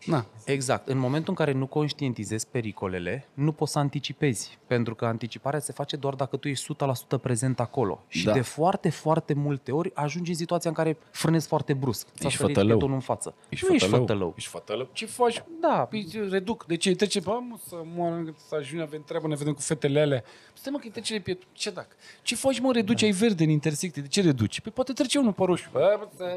[0.06, 0.88] na, Exact.
[0.88, 4.58] În momentul în care nu conștientizezi pericolele, nu poți să anticipezi.
[4.66, 8.02] Pentru că anticiparea se face doar dacă tu ești 100% prezent acolo.
[8.08, 8.32] Și Da.
[8.32, 12.06] de foarte, foarte multe ori ajungi în situația în care frânezi foarte brusc.
[12.06, 12.76] Ți-a Ești sărit fătălău.
[12.76, 13.34] pietonul în față.
[13.48, 14.06] ești nu ești fătălău.
[14.06, 14.34] fătălău.
[14.36, 14.88] Ești fătălău.
[14.92, 15.42] Ce faci?
[15.60, 15.86] Da.
[15.90, 16.66] Păi reduc.
[16.66, 16.94] De ce?
[16.94, 20.24] Trece, bă, mă, să moară, să ajungem, avem treabă, ne vedem cu fetele alea.
[20.54, 21.48] Stai mă, că îi trece de pieton.
[21.52, 21.96] Ce dacă?
[22.22, 24.02] Ce faci, mă, reduci, ai verde în intersecție.
[24.02, 24.60] De ce reduci?
[24.60, 25.68] Păi poate trece unul pe roșu.
[25.72, 26.36] Bă, bă, să-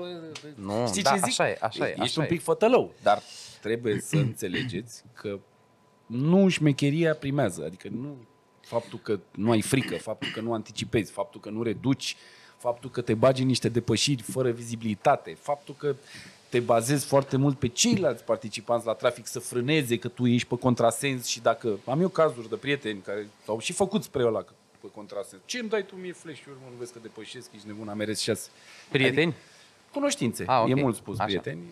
[0.56, 1.26] Nu, Știi da, ce zic?
[1.28, 2.30] așa e, așa e, Ești așa un e.
[2.30, 3.22] pic fătălău, dar
[3.62, 5.40] trebuie să înțelegeți că
[6.06, 7.64] nu șmecheria primează.
[7.66, 8.18] Adică nu
[8.62, 12.16] faptul că nu ai frică, faptul că nu anticipezi, faptul că nu reduci,
[12.58, 15.96] faptul că te bagi în niște depășiri fără vizibilitate, faptul că
[16.50, 20.58] te bazezi foarte mult pe ceilalți participanți la trafic să frâneze, că tu ești pe
[20.58, 21.80] contrasens și dacă...
[21.86, 25.42] Am eu cazuri de prieteni care au și făcut spre ăla că pe contrasens.
[25.46, 28.20] Ce îmi dai tu mie flash-uri, mă, nu vezi că depășesc, ești nebun, am mers
[28.20, 28.50] șase.
[28.92, 29.34] Prieteni?
[29.94, 30.44] Cunoștințe.
[30.48, 30.70] Ah, ok.
[30.70, 31.26] E mult spus, Așa.
[31.26, 31.64] prieteni.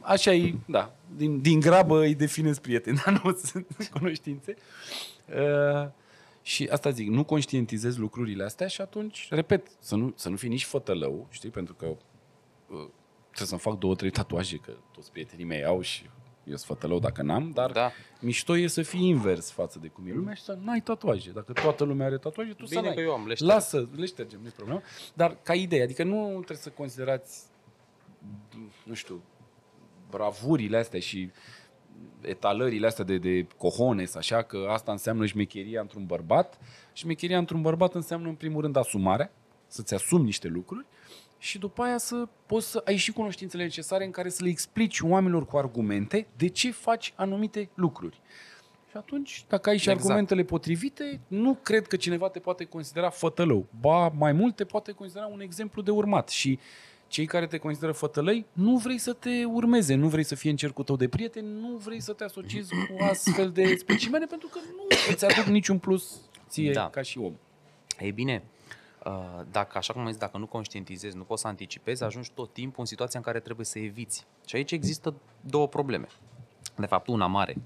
[0.00, 0.94] Așa e, da.
[1.16, 4.54] Din, din grabă îi definez prieteni, dar nu sunt cunoștințe.
[5.36, 5.88] Uh,
[6.42, 10.48] și asta zic, nu conștientizezi lucrurile astea și atunci, repet, să nu, să nu fii
[10.48, 12.86] nici fătălău, știi, pentru că uh,
[13.30, 16.02] trebuie să-mi fac două, trei tatuaje, că toți prietenii mei au și
[16.44, 17.90] eu sunt fătălău dacă n-am, dar Da.
[18.20, 21.30] mișto e să fii invers față de cum e lumea și să n-ai tatuaje.
[21.30, 22.94] Dacă toată lumea are tatuaje, tu să Bine n-ai.
[22.94, 23.50] că eu am, le șterg.
[23.50, 24.80] Lasă, le ștergem, nu-i problemă.
[25.14, 27.42] Dar ca idee, adică nu trebuie să considerați,
[28.84, 29.22] nu știu,
[30.10, 31.30] bravurile astea și
[32.20, 36.58] etalările astea de, de cojones, așa că asta înseamnă șmecheria într-un bărbat.
[36.92, 39.32] Șmecheria într-un bărbat înseamnă în primul rând asumarea,
[39.66, 40.86] să-ți asumi niște lucruri
[41.38, 45.00] și după aia să poți să ai și cunoștințele necesare în care să le explici
[45.00, 48.20] oamenilor cu argumente de ce faci anumite lucruri.
[48.90, 50.04] Și atunci, dacă ai și Exact.
[50.04, 53.66] argumentele potrivite, nu cred că cineva te poate considera fătălău.
[53.80, 56.28] Ba, mai mult te poate considera un exemplu de urmat.
[56.28, 56.58] Și
[57.14, 60.56] cei care te consideră fătălăi, nu vrei să te urmeze, nu vrei să fie în
[60.56, 64.58] cercul tău de prieteni, nu vrei să te asociezi cu astfel de specimene, pentru că
[64.76, 66.90] nu îți aduc niciun plus ție Da.
[66.90, 67.32] ca și om.
[67.98, 68.42] Ei bine,
[69.04, 69.12] uh,
[69.50, 72.80] dacă, așa cum am zis, dacă nu conștientizezi, nu poți să anticipezi, ajungi tot timpul
[72.80, 74.26] în situația în care trebuie să eviți.
[74.46, 76.06] Și aici există două probleme.
[76.76, 77.56] De fapt, una mare.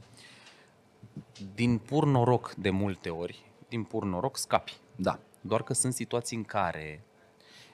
[1.55, 4.77] Din pur noroc, de multe ori, din pur noroc, scapi.
[4.97, 5.19] Da.
[5.41, 7.03] Doar că sunt situații în care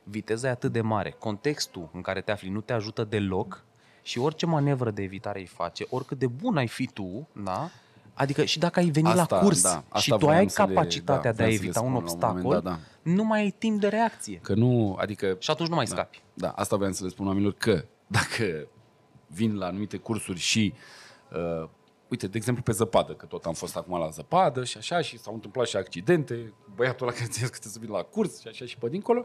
[0.05, 3.65] viteza e atât de mare, contextul în care te afli nu te ajută deloc
[4.03, 7.71] și orice manevră de evitare îi face, oricât de bun ai fi tu, da?
[8.15, 10.63] Adică și dacă ai venit Asta, la curs da, și asta tu voiam ai să
[10.63, 12.63] le- capacitatea da, de a vreau să le evita spun un la un obstacol, moment
[12.63, 13.11] dat, da.
[13.13, 14.39] nu mai ai timp de reacție.
[14.43, 15.37] Că nu, adică...
[15.39, 16.23] Și atunci nu mai scapi.
[16.35, 18.69] Da, asta vreau să le spun oamenilor că dacă
[19.27, 20.75] vin la anumite cursuri și
[21.63, 21.69] uh,
[22.09, 25.19] uite, de exemplu pe zăpadă, că tot am fost acum la zăpadă și așa și
[25.19, 28.49] s-au întâmplat și accidente, băiatul ăla care ți că trebuie să vin la curs și
[28.49, 29.25] așa și pe dincolo,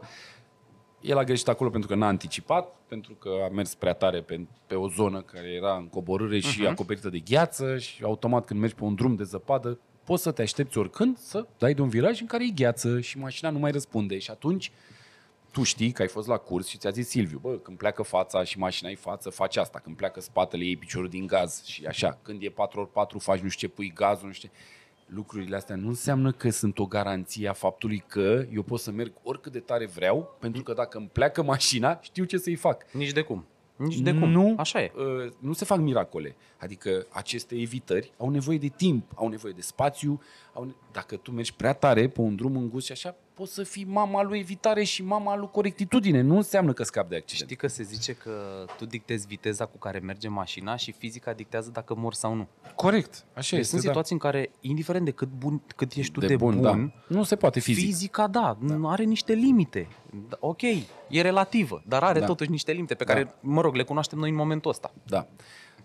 [1.00, 4.46] el a greșit acolo pentru că n-a anticipat, pentru că a mers prea tare pe,
[4.66, 8.74] pe o zonă care era în coborâre și acoperită de gheață și automat când mergi
[8.74, 12.20] pe un drum de zăpadă, poți să te aștepți oricând să dai de un viraj
[12.20, 14.18] în care e gheață și mașina nu mai răspunde.
[14.18, 14.72] Și atunci
[15.50, 18.44] tu știi că ai fost la curs și ți-a zis Silviu, bă, când pleacă fața
[18.44, 22.18] și mașina ai față, faci asta, când pleacă spatele iei piciorul din gaz și așa,
[22.22, 24.54] când e 4x4 faci nu știu ce, pui gazul, nu știu ce.
[25.14, 29.12] Lucrurile astea nu înseamnă că sunt o garanție a faptului că eu pot să merg
[29.22, 32.92] oricât de tare vreau, pentru că dacă îmi pleacă mașina, știu ce să-i fac.
[32.92, 33.44] Nici de cum.
[33.76, 34.30] Nici de cum.
[34.30, 34.92] Nu, Așa e.
[34.96, 36.36] uh, nu se fac miracole.
[36.58, 40.20] Adică aceste evitări au nevoie de timp, au nevoie de spațiu.
[40.52, 43.62] Au ne- Dacă tu mergi prea tare pe un drum îngust și așa, poți să
[43.62, 46.20] fii mama lui evitare și mama lui corectitudine.
[46.20, 47.48] Nu înseamnă că scapi de accident.
[47.48, 51.70] Știi că se zice că tu dictezi viteza cu care merge mașina și fizica dictează
[51.70, 52.48] dacă mor sau nu.
[52.74, 53.62] Corect, așa Deci este.
[53.64, 56.26] sunt situații în care, indiferent de cât, bun, cât ești tu da.
[56.26, 56.90] de, bun, da.
[57.06, 57.84] Nu se poate fizic.
[57.84, 59.88] fizica, da, da, are niște limite.
[60.28, 60.62] Da, Ok,
[61.08, 62.26] e relativă, dar are Da.
[62.26, 63.12] totuși niște limite pe Da.
[63.12, 64.92] care, mă rog, le cunoaștem noi în momentul ăsta.
[65.06, 65.26] Da.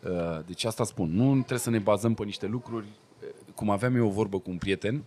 [0.10, 1.10] Uh, Deci asta spun.
[1.15, 2.86] Nu trebuie să ne bazăm pe niște lucruri.
[3.22, 5.04] Uh, Cum aveam eu o vorbă cu un prieten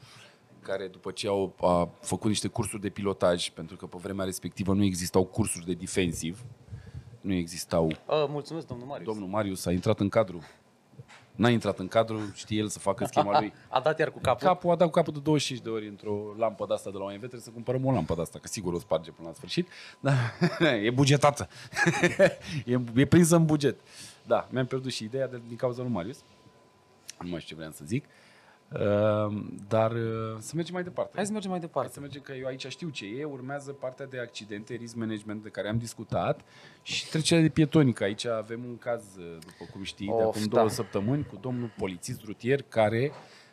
[0.69, 4.75] care după ce au, a făcut niște cursuri de pilotaj, pentru că pe vremea respectivă
[4.75, 6.45] nu existau cursuri de defensiv,
[7.21, 7.87] nu existau.
[7.87, 9.07] Uh, mulțumesc, domnul Marius.
[9.07, 10.43] Domnul Marius a intrat în cadru.
[11.35, 13.53] N-a intrat în cadru, știe el să facă schema lui.
[13.69, 14.47] A dat iar cu capul.
[14.47, 17.05] Capul a dat cu capul de 25 de ori într-o lampă de asta de la
[17.05, 19.69] OMV, trebuie să cumpărăm o lampă de asta, că sigur o sparge până la sfârșit.
[20.01, 20.13] Da,
[20.87, 21.49] e bugetată.
[22.65, 23.81] e, e prinsă în buget.
[24.27, 26.19] Da, mi-am pierdut și ideea de, din cauza lui Marius.
[27.21, 28.05] Nu mai știu ce vreau să zic.
[28.05, 28.28] Uh,
[29.69, 31.13] dar uh, să mergem mai departe.
[31.15, 31.93] Hai să mergem mai Hai departe.
[31.93, 35.49] să mergem că eu aici știu ce e, urmează partea de accidente, risk management de
[35.49, 36.41] care am discutat
[36.83, 40.41] și trecerea de pietoni, că aici avem un caz, după cum știi, de Of, acum
[40.49, 40.57] da.
[40.57, 43.13] două săptămâni cu domnul polițist rutier care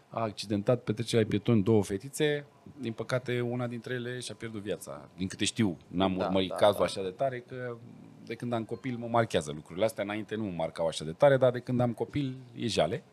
[0.09, 2.45] a accidentat pe trecerea de pietoni două fetițe.
[2.79, 5.09] Din păcate, una dintre ele și-a pierdut viața.
[5.17, 6.83] Din câte știu, n-am Da, urmărit da, cazul da.
[6.83, 7.77] așa de tare că
[8.25, 10.03] de când am copil mă marchează lucrurile astea.
[10.03, 13.03] Înainte nu mă marcau așa de tare, dar de când am copil e jale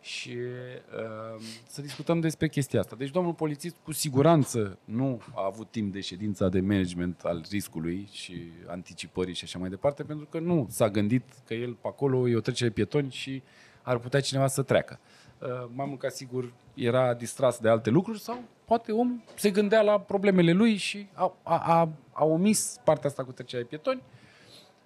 [0.00, 2.96] și uh, să discutăm despre chestia asta.
[2.98, 8.08] Deci domnul polițist cu siguranță nu a avut timp de ședința de management al riscului
[8.12, 12.28] și anticipării și așa mai departe, pentru că nu s-a gândit că el pe acolo
[12.28, 13.42] e o trecere de pietoni și
[13.82, 14.98] ar putea cineva să treacă.
[15.38, 19.82] Uh, mai mult ca sigur era distras de alte lucruri sau poate om se gândea
[19.82, 24.02] la problemele lui și a, a, a, a omis partea asta cu trecerea de pietoni.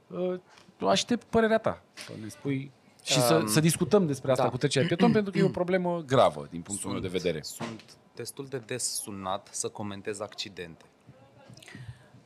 [0.07, 0.40] Uh,
[0.88, 2.70] aștept părerea ta, să ne spui
[3.03, 4.51] și să, Um, să discutăm despre asta da.
[4.51, 7.43] cu trecerea de pieton, pentru că e o problemă gravă din punctul meu de vedere.
[7.43, 10.85] Sunt destul de des sunat să comentez accidente.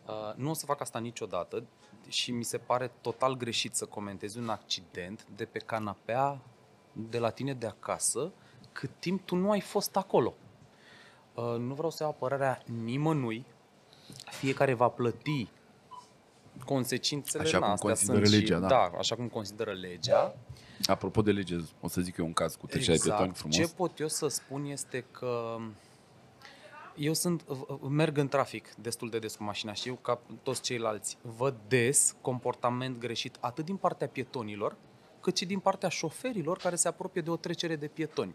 [0.07, 1.65] Uh, nu o să fac asta niciodată
[2.09, 6.41] și mi se pare total greșit să comentezi un accident de pe canapea
[6.93, 8.33] de la tine de acasă
[8.73, 10.35] cât timp tu nu ai fost acolo.
[11.35, 13.45] Uh, nu vreau să iau părerea nimănui.
[14.25, 15.49] Fiecare va plăti
[16.65, 18.67] consecințele Așa cum astea consideră sunt legea, și, da.
[18.67, 20.35] da, așa cum consideră legea.
[20.85, 23.57] Apropo de lege, o să zic eu un caz cu trecerea de pietoni frumos.
[23.57, 25.57] Ce pot eu să spun este că
[26.97, 27.45] eu sunt,
[27.89, 32.17] merg în trafic destul de des cu mașina și eu, ca toți ceilalți, văd des
[32.21, 34.77] comportament greșit atât din partea pietonilor,
[35.21, 38.35] cât și din partea șoferilor care se apropie de o trecere de pietoni.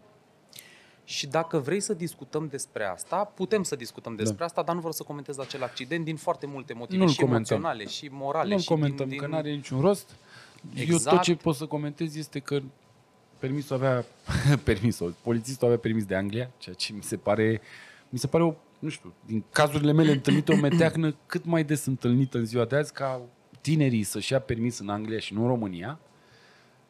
[1.04, 4.44] Și dacă vrei să discutăm despre asta, putem să discutăm despre Da.
[4.44, 7.56] asta, dar nu vreau să comentez acel accident din foarte multe motive, Nu-l și comentăm.
[7.56, 9.34] emoționale, și morale, Nu-l și comentăm, din, că din...
[9.34, 10.10] n-are niciun rost.
[10.74, 11.16] Eu Exact.
[11.16, 12.62] tot ce pot să comentez este că
[13.38, 14.04] permisul avea,
[14.64, 17.60] permisul, polițistul avea permis de Anglia, ceea ce mi se pare,
[18.08, 21.86] mi se pare o, nu știu, din cazurile mele întâlnite o meteahnă cât mai des
[21.86, 23.20] întâlnită în ziua de azi ca
[23.60, 25.98] tinerii să-și ia permis în Anglia și nu în România.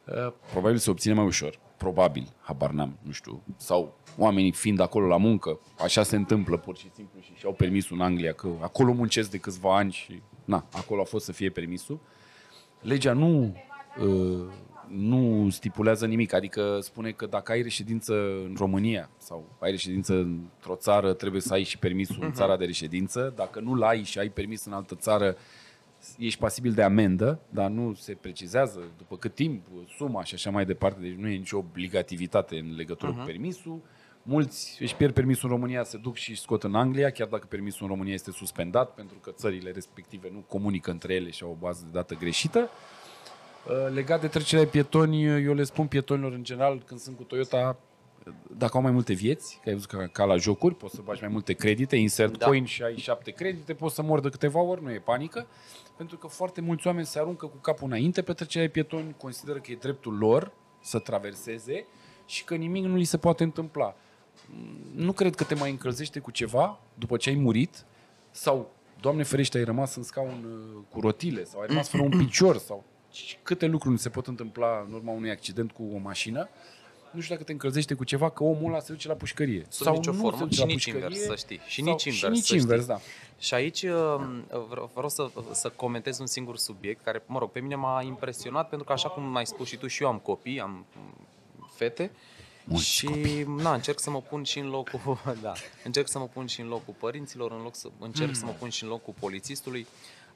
[0.05, 1.59] Uh, Probabil se obține mai ușor.
[1.77, 3.41] Probabil, habar n-am, nu știu.
[3.57, 7.95] Sau oamenii fiind acolo la muncă, așa se întâmplă pur și simplu și și-au permisul
[7.95, 11.49] în Anglia, că acolo muncesc de câțiva ani și na, acolo a fost să fie
[11.49, 11.99] permisul.
[12.83, 13.55] Legea nu,
[13.99, 14.45] uh,
[14.87, 20.75] nu stipulează nimic, adică spune că dacă ai reședință în România sau ai reședință într-o
[20.75, 23.33] țară, trebuie să ai și permisul în țara de reședință.
[23.35, 25.35] Dacă nu-l ai și ai permis în altă țară,
[26.17, 29.65] ești pasibil de amendă, dar nu se precizează după cât timp,
[29.97, 33.17] suma și așa mai departe, deci nu e nicio obligativitate în legătură uh-huh.
[33.17, 33.81] cu permisul.
[34.23, 37.45] Mulți își pierd permisul în România, se duc și își scot în Anglia, chiar dacă
[37.49, 41.49] permisul în România este suspendat, pentru că țările respective nu comunică între ele și au
[41.49, 42.69] o bază de dată greșită.
[43.67, 47.23] Uh, Legat de trecerea de pietoni, eu le spun pietonilor în general, când sunt cu
[47.23, 47.77] Toyota,
[48.57, 51.21] dacă au mai multe vieți, că ai văzut ca, ca la jocuri, poți să bagi
[51.21, 52.37] mai multe credite, insert Da.
[52.37, 52.45] da.
[52.45, 55.47] coin și ai șapte credite, poți să mor de câteva ori, nu e panică,
[55.97, 59.59] pentru că foarte mulți oameni se aruncă cu capul înainte pe trecerea de pietoni, consideră
[59.59, 61.85] că e dreptul lor să traverseze
[62.25, 63.95] și că nimic nu li se poate întâmpla.
[64.95, 67.85] Nu cred că te mai încălzește cu ceva după ce ai murit
[68.31, 72.17] sau, Doamne ferește, ai rămas în scaun uh, cu rotile sau ai rămas fără un
[72.17, 75.97] picior sau și câte lucruri nu se pot întâmpla în urma unui accident cu o
[75.97, 76.49] mașină.
[77.11, 79.65] Nu știu dacă te încălzește cu ceva, că omul ăla se duce la pușcărie.
[79.69, 81.59] Sub nicio nu formă se duce și la nici pușcărie, invers, să știi.
[81.67, 82.93] Și sau- nici invers, Și nici să invers, știi.
[82.93, 82.99] da.
[83.39, 83.89] Și aici uh,
[84.69, 88.69] vreau, vreau să, să comentez un singur subiect care, mă rog, pe mine m-a impresionat
[88.69, 92.11] pentru că așa cum ai spus și tu și eu am copii, am mm, fete
[92.65, 96.45] Mulți și na, încerc să mă pun și în locul da, încerc să mă pun
[96.45, 99.87] și în locul părinților, în loc să încerc să mă pun și în locul polițistului.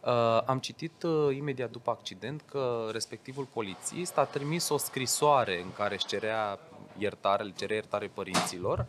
[0.06, 5.74] Uh, am citit uh, imediat după accident că respectivul polițist a trimis o scrisoare în
[5.74, 6.60] care își cerea
[6.98, 8.86] iertare, le cerea iertare părinților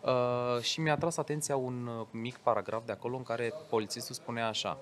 [0.00, 4.48] Uh, și mi-a tras atenția un uh, mic paragraf de acolo în care polițistul spunea
[4.48, 4.78] așa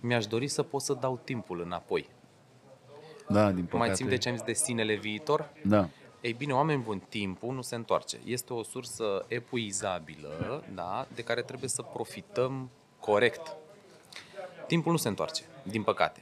[0.00, 2.08] Mi-aș dori să pot să dau timpul înapoi.
[3.28, 3.86] Da, din păcate.
[3.86, 5.50] Mai țin de ce am zis de sinele viitor?
[5.64, 5.88] Da.
[6.20, 8.18] Ei bine, oameni buni, timpul nu se întoarce.
[8.24, 13.56] Este o sursă epuizabilă, da, de care trebuie să profităm corect.
[14.66, 16.20] Timpul nu se întoarce, din păcate.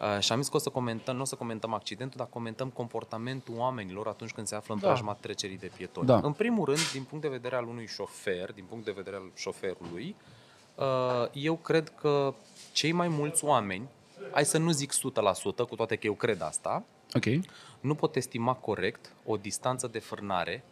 [0.00, 2.68] Uh, și am zis că o să comentăm, nu o să comentăm accidentul, dar comentăm
[2.68, 4.86] comportamentul oamenilor atunci când se află în Da.
[4.86, 6.06] preajma trecerii de pietoni.
[6.06, 6.20] Da.
[6.22, 9.30] În primul rând, din punct de vedere al unui șofer, din punct de vedere al
[9.34, 10.16] șoferului,
[10.74, 10.84] uh,
[11.32, 12.34] eu cred că
[12.72, 13.88] cei mai mulți oameni,
[14.32, 17.24] hai să nu zic 100%, cu toate că eu cred asta, Ok.
[17.80, 20.64] Nu pot estima corect o distanță de frânare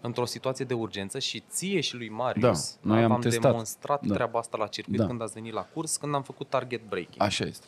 [0.00, 3.42] într-o situație de urgență și ție și lui Marius Da, noi am v-am testat.
[3.50, 4.14] demonstrat Da.
[4.14, 5.06] treaba asta la circuit Da.
[5.06, 7.22] când ați venit la curs, când am făcut target breaking.
[7.22, 7.66] Așa este.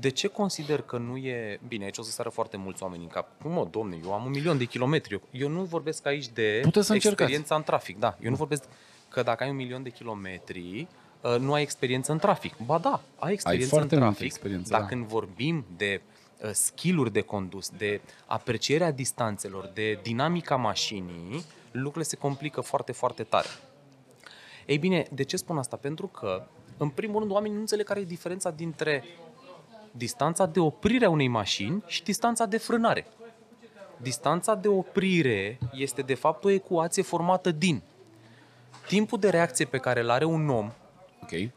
[0.00, 1.60] De ce consider că nu e...
[1.68, 3.28] Bine, aici o să sară foarte mulți oameni în cap.
[3.42, 5.12] Cum mă, domne, eu am un milion de kilometri.
[5.12, 7.22] Eu, eu nu vorbesc aici de Puteți să încercați.
[7.22, 7.98] experiența în trafic.
[7.98, 8.64] Da, eu nu vorbesc
[9.08, 10.86] că dacă ai un milion de kilometri,
[11.20, 12.54] uh, nu ai experiență în trafic.
[12.64, 14.86] Ba da, ai experiență foarte în multă trafic, experiență, dar da.
[14.86, 16.11] când vorbim de uh,
[16.52, 23.48] skill-uri de condus, de aprecierea distanțelor, de dinamica mașinii, lucrurile se complică foarte, foarte tare.
[24.66, 25.76] Ei bine, de ce spun asta?
[25.76, 29.04] Pentru că, în primul rând, oamenii nu înțeleg care e diferența dintre
[29.90, 33.06] distanța de oprire a unei mașini și distanța de frânare.
[33.96, 37.82] Distanța de oprire este, de fapt, o ecuație formată din
[38.86, 40.72] timpul de reacție pe care îl are un om,
[41.22, 41.50] Ok,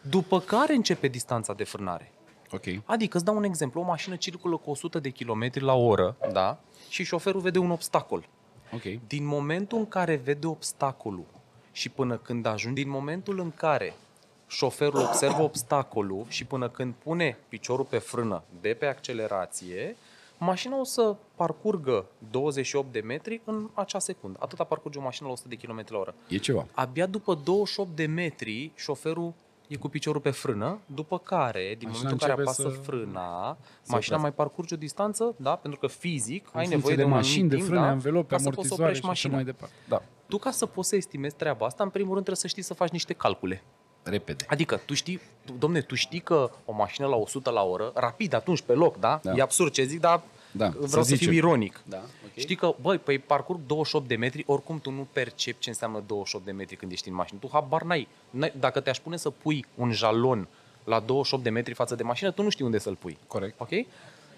[0.00, 2.12] după care începe distanța de frânare.
[2.52, 2.64] Ok.
[2.84, 6.58] Adică, îți dau un exemplu, o mașină circulă cu 100 de km la oră, da?
[6.88, 8.28] Și șoferul vede un obstacol.
[8.74, 8.82] Ok.
[9.06, 11.26] Din momentul în care vede obstacolul
[11.72, 13.94] și până când ajunge, din momentul în care
[14.46, 19.96] șoferul observă obstacolul și până când pune piciorul pe frână de pe accelerație,
[20.38, 24.38] mașina o să parcurgă 28 de metri în acea secundă.
[24.42, 26.14] Atâta parcurge o mașină la 100 de km la oră.
[26.28, 26.66] E ceva.
[26.72, 29.32] Abia după 28 de metri, șoferul
[29.70, 32.82] e cu piciorul pe frână, după care, din Mașina momentul în care începe apasă să-
[32.90, 34.18] frâna, să mașina oprească.
[34.20, 35.54] mai parcurge o distanță, da?
[35.56, 37.84] Pentru că fizic ai În funcție nevoie de, de un mașini, anumit de timp, frâne,
[37.86, 37.90] da?
[37.90, 39.34] anvelope, ca să poți să amortizoare oprești și așa mașina.
[39.34, 39.74] mai departe.
[39.88, 42.62] Da, Tu ca să poți să estimezi treaba asta, în primul rând trebuie să știi
[42.62, 43.62] să faci niște calcule.
[44.02, 44.44] repede.
[44.48, 48.32] Adică, tu știi, tu, domne, tu știi că o mașină la 100 la oră, rapid,
[48.32, 49.20] atunci, pe loc, da?
[49.22, 49.32] Da.
[49.36, 50.20] E absurd ce zic, dar
[50.52, 51.32] Da, vreau să să, fiu zicem.
[51.32, 51.80] ironic.
[51.88, 52.30] Da, ok.
[52.36, 56.44] Știi că, băi, păi parcurg 28 de metri, oricum tu nu percepi ce înseamnă 28
[56.44, 57.38] de metri când ești în mașină.
[57.40, 58.08] Tu habar n-ai.
[58.30, 60.48] N-ai- Dacă te-aș pune să pui un jalon
[60.84, 63.18] la 28 de metri față de mașină, tu nu știi unde să-l pui.
[63.26, 63.60] Corect.
[63.60, 63.68] Ok?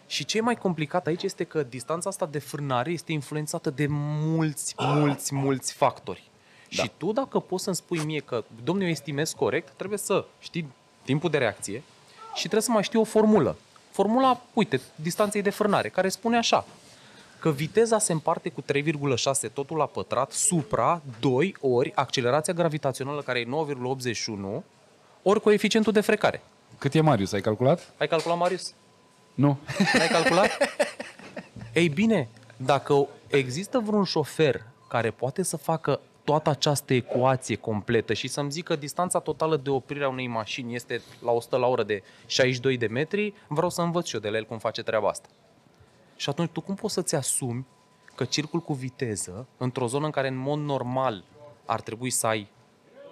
[0.06, 3.86] Și ce e mai complicat aici este că distanța asta de frânare este influențată de
[3.90, 6.30] mulți, mulți, mulți factori.
[6.76, 6.82] Da.
[6.82, 10.68] Și tu dacă poți să-mi spui mie că, domnule, eu estimez corect, trebuie să știi
[11.04, 11.82] timpul de reacție
[12.34, 13.56] și trebuie să mai știi o formulă.
[13.92, 16.64] Formula, uite, distanței de frânare, care spune așa,
[17.38, 23.38] că viteza se împarte cu 3,6 totul la pătrat supra 2 ori accelerația gravitațională care
[23.38, 23.46] e
[24.58, 24.62] 9,81
[25.22, 26.42] ori coeficientul de frecare.
[26.78, 27.32] Cât e Marius?
[27.32, 27.92] Ai calculat?
[27.98, 28.72] Ai calculat, Marius?
[29.34, 29.58] Nu.
[30.00, 30.50] Ai calculat?
[31.72, 38.28] Ei bine, dacă există vreun șofer care poate să facă toată această ecuație completă și
[38.28, 42.02] să-mi zică distanța totală de oprire a unei mașini este la 100 la oră de
[42.26, 45.28] 62 de metri, vreau să învăț și eu de la el cum face treaba asta.
[46.16, 47.66] Și atunci tu cum poți să-ți asumi
[48.14, 51.24] că circul cu viteză într-o zonă în care în mod normal
[51.64, 52.48] ar trebui să ai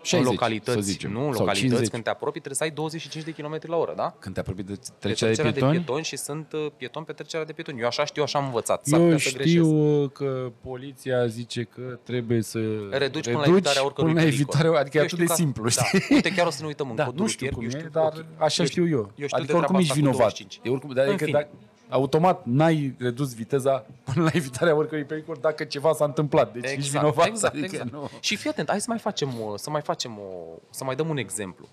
[0.03, 1.89] 60, în localități, să zicem, nu, în sau localități 50.
[1.91, 4.15] când te apropii trebuie să ai 25 de km la oră, da?
[4.19, 5.73] Când te apropii de Pe trecerea de trecerea pietoni?
[5.73, 7.81] de pietoni și sunt uh, pietoni pe trecerea de pietoni.
[7.81, 8.87] Eu așa știu, așa am învățat.
[8.87, 9.49] S-ar Eu putea să greșesc.
[9.57, 12.59] știu că poliția zice că trebuie să
[12.91, 14.55] Reduci până la evitarea oricărui până la pericol.
[14.57, 15.71] evitarea, adică e Eu atât știu de că- simplu, da.
[15.85, 16.15] știi?
[16.15, 17.89] Uite, chiar o să ne uităm în Da, codul nu știu rutier, cum eu e,
[17.89, 18.43] știu, dar ok.
[18.43, 18.99] așa Eu știu eu.
[18.99, 20.19] Eu știu adică de oricum treaba ești asta cu vinovat.
[20.19, 20.61] 25.
[20.63, 21.33] E oricum, adică fin.
[21.33, 21.49] dacă,
[21.91, 26.53] automat n-ai redus viteza până la evitarea oricărui pericol dacă ceva s-a întâmplat.
[26.53, 27.27] Deci ești vinovat.
[27.27, 27.93] exact, adică exact.
[27.93, 28.11] nu.
[28.21, 31.09] Și fii atent, hai să mai facem, o- să mai facem o, să mai dăm
[31.09, 31.69] un exemplu.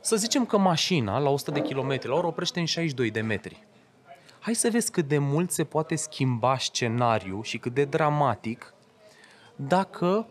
[0.00, 3.66] Să zicem că mașina la 100 de km la oră oprește în 62 de metri.
[4.40, 8.74] Hai să vezi cât de mult se poate schimba scenariul și cât de dramatic
[9.56, 10.26] dacă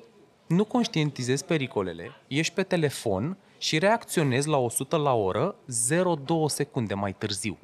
[0.47, 5.55] nu conștientizezi pericolele, ești pe telefon și reacționezi la 100 la oră
[5.91, 7.57] 0,2 secunde mai târziu.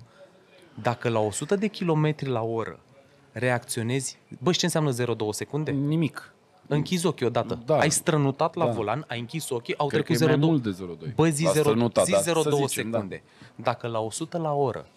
[0.82, 2.80] Dacă la 100 de km la oră
[3.32, 4.18] reacționezi...
[4.40, 5.72] Bă, știi ce înseamnă 0,2 secunde?
[5.72, 6.34] Nimic.
[6.68, 7.60] Închizi ochii odată.
[7.66, 7.78] Da.
[7.78, 8.72] Ai strănutat la Da.
[8.72, 11.16] volan, ai închis ochii, au Cred că trecut e mai 0,2 mult de 0,2.
[11.16, 13.24] Bă, zi La 0, strănutat, zi da, să 0,2 zicem, secunde.
[13.56, 14.88] Dacă la 100 la oră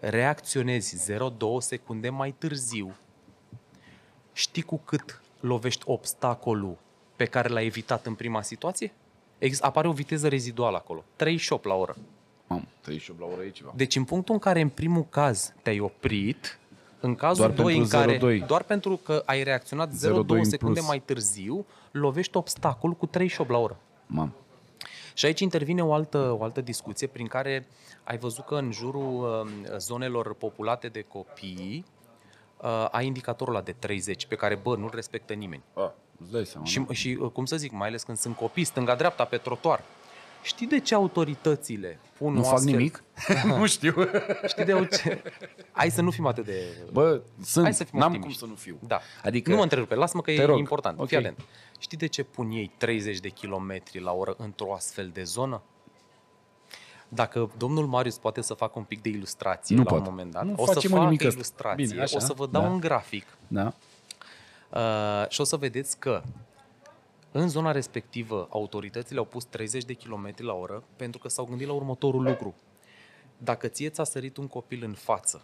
[0.00, 1.18] reacționezi 0,2
[1.58, 2.96] secunde mai târziu,
[4.32, 6.76] știi cu cât lovești obstacolul
[7.16, 8.92] pe care l-ai evitat în prima situație?
[9.38, 11.96] Ex- apare o viteză reziduală acolo, 38 la oră.
[12.50, 12.56] Da.
[12.56, 13.72] Mam, 38 la oră e ceva.
[13.76, 16.58] Deci în punctul în care în primul caz te-ai oprit,
[17.00, 18.46] în cazul Doar 2 în pentru care 0,2.
[18.46, 20.86] doar pentru că ai reacționat 0,2 0,2 în secunde plus.
[20.86, 23.76] mai târziu, lovești obstacol cu 38 la oră.
[24.06, 24.34] Mam.
[25.14, 27.66] Și aici intervine o altă, o altă discuție prin care
[28.04, 31.84] ai văzut că în jurul uh, zonelor populate de copii
[32.62, 35.62] uh, ai indicatorul ăla de 30 pe care, bă, nu-l respectă nimeni.
[35.74, 36.92] A, îți dai seama, Și, nu?
[36.92, 39.82] și, uh, cum să zic, mai ales când sunt copii, stânga-dreapta, pe trotuar.
[40.42, 42.72] Știi de ce autoritățile pun Nu o fac astfel...
[42.76, 43.02] nimic?
[43.58, 43.94] nu știu.
[44.46, 45.22] Știi de ce?
[45.72, 46.62] Hai să nu fim atât de...
[46.92, 48.42] Bă, sunt, Hai să fim n-am cum optimiști.
[48.42, 48.78] să nu fiu.
[48.86, 49.00] Da.
[49.24, 50.58] Adică, Nu mă întrerupe, lasă-mă că Te e rog.
[50.58, 50.98] important.
[51.00, 51.06] Ok.
[51.08, 51.38] Fii atent.
[51.78, 55.62] Știi de ce pun ei 30 de kilometri la oră într-o astfel de zonă?
[57.08, 60.08] Dacă domnul Marius poate să facă un pic de ilustrație Nu la un pot.
[60.08, 61.34] moment dat, Nu o să facem facă nimic ăsta.
[61.34, 62.68] ilustrație, Bine, așa, o să vă dau da.
[62.68, 63.72] un grafic da,
[64.70, 66.22] uh, și o să vedeți că
[67.32, 71.66] în zona respectivă autoritățile au pus 30 de km la oră pentru că s-au gândit
[71.66, 72.54] la următorul lucru.
[73.38, 75.42] Dacă ție ți-a sărit un copil în față,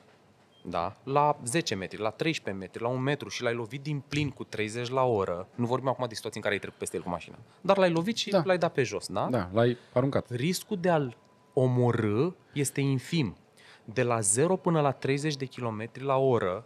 [0.68, 4.30] da, la 10 metri, la 13 metri, la un metru și l-ai lovit din plin
[4.30, 7.02] cu 30 la oră, nu vorbim acum de situații în care ai trecut peste el
[7.02, 8.42] cu mașina, dar l-ai lovit și Da.
[8.44, 9.26] l-ai dat pe jos, da?
[9.30, 10.30] Da, l-ai aruncat.
[10.30, 11.16] riscul de a-l
[11.52, 13.36] omorâ este infim.
[13.84, 16.64] De la 0 până la 30 de km la oră,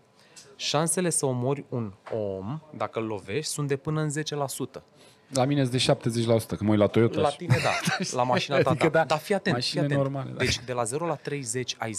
[0.61, 4.11] șansele să omori un om, dacă îl lovești, sunt de până în
[4.79, 4.83] 10%.
[5.33, 6.11] La mine sunt de
[6.45, 7.71] 70%, că mă uit la Toyota La și- tine, da.
[8.19, 8.99] La mașina ta, Adică da.
[8.99, 10.01] da, Dar fii atent, fii mașini atent.
[10.01, 10.37] normale, da.
[10.37, 11.93] Deci de la 0 la 30 ai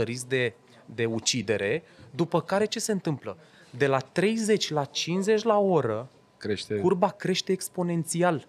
[0.00, 0.54] 10% risc de,
[0.86, 3.36] de ucidere, după care ce se întâmplă?
[3.70, 6.74] De la 30 la 50 la oră, crește.
[6.74, 8.46] curba crește exponențial.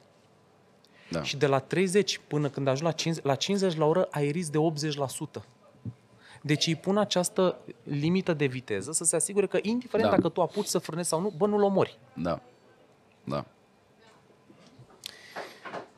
[1.10, 1.24] Da.
[1.24, 4.52] Și de la 30 până când ajungi la 50, la 50 la oră ai risc
[4.52, 4.58] de
[5.38, 5.42] 80%.
[6.46, 10.16] Deci îi pun această limită de viteză să se asigure că indiferent Da.
[10.16, 12.00] dacă tu apuci să frânezi sau nu, bă, nu-l omori.
[12.14, 12.40] Da.
[13.24, 13.46] Da.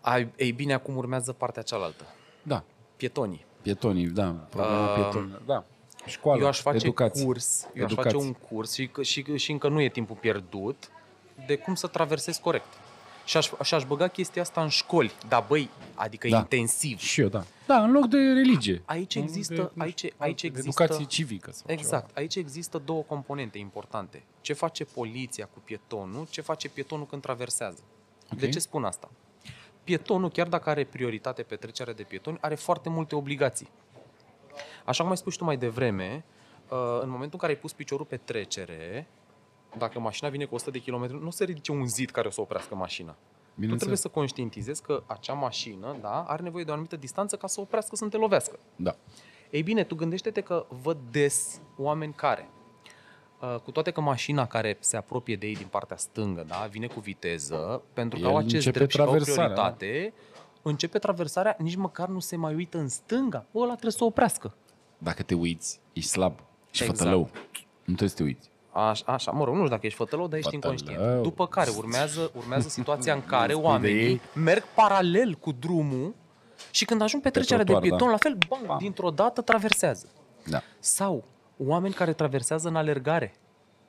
[0.01, 2.03] Ai, ei bine, acum urmează partea cealaltă.
[2.43, 2.63] Da.
[2.95, 3.45] Pietonii.
[3.61, 4.25] Pietonii, da.
[4.49, 5.41] Problema Um, pietonilor.
[5.45, 5.63] Da.
[6.05, 7.23] Școală, eu aș face educație.
[7.25, 8.11] curs, eu aș Educație.
[8.11, 10.89] face un curs și, că- și, și încă nu e timpul pierdut
[11.45, 12.73] de cum să traversezi corect.
[13.26, 16.38] Și aș, și aș băga chestia asta în școli, dar băi, adică Da.
[16.38, 16.99] intensiv.
[16.99, 17.43] Și eu, da.
[17.67, 18.82] Da, în loc de religie.
[18.86, 21.51] Aici În loc există- de, nu aici- știu, aici de există- Educație civică.
[21.51, 22.17] Sau Exact.
[22.17, 24.23] Aici există două componente importante.
[24.41, 27.80] Ce face poliția cu pietonul, ce face pietonul când traversează.
[28.34, 28.39] Ok.
[28.39, 29.09] De ce spun asta?
[29.84, 33.69] Pietonul, chiar dacă are prioritate pe trecerea de pietoni, are foarte multe obligații.
[34.86, 36.23] Așa cum ai spus și tu mai devreme,
[36.69, 39.07] uh, în momentul în care ai pus piciorul pe trecere,
[39.78, 42.41] dacă mașina vine cu 100 de km, nu se ridice un zid care o să
[42.41, 43.11] oprească mașina.
[43.11, 43.17] Tu
[43.61, 43.99] trebuie Bineînțeles.
[43.99, 47.95] să conștientizezi că acea mașină da, are nevoie de o anumită distanță ca să oprească
[47.95, 48.59] să nu te lovească.
[48.76, 48.95] Da.
[49.49, 52.49] Ei bine, tu gândește-te că văd des oameni care,
[53.41, 56.88] uh, cu toate că mașina care se apropie de ei din partea stângă, da, vine
[56.88, 60.13] cu viteză, pentru că El au acest începe drept și că au traversarea, prioritate,
[60.61, 64.53] începe traversarea, nici măcar nu se mai uită în stânga, ăla trebuie să oprească.
[64.97, 66.39] Dacă te uiți, ești slab.
[66.71, 66.97] Și Exact.
[66.97, 67.30] fătălău.
[67.84, 68.49] Nu trebuie să te uiți.
[68.78, 70.76] Așa, așa, mă rog, nu știu dacă ești fătălău, dar ești Fătălău.
[70.78, 71.23] inconștient.
[71.23, 74.21] După care urmează, urmează situația în care Spui de oamenii ei.
[74.34, 76.13] merg paralel cu drumul
[76.71, 78.11] și când ajung pe trecerea de trotuar, pieton, da.
[78.13, 78.78] la fel, bang, Bam.
[78.78, 80.07] dintr-o dată traversează.
[80.49, 80.61] Da.
[80.80, 81.23] Sau
[81.57, 83.36] oameni care traversează în alergare.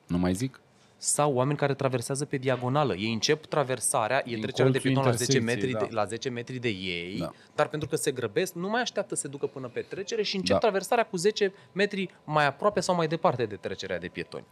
[0.07, 0.61] Nu mai zic?
[0.97, 2.95] Sau oameni care traversează pe diagonală.
[2.95, 6.01] Ei încep traversarea, e Din trecerea de colțul pieton la 10, metri intersecției, de, da.
[6.01, 7.31] la 10 metri de ei, Da.
[7.55, 10.35] dar pentru că se grăbesc, nu mai așteaptă să se ducă până pe trecere și
[10.35, 10.59] încep Da.
[10.61, 14.45] traversarea cu 10 metri mai aproape sau mai departe de trecerea de pietoni.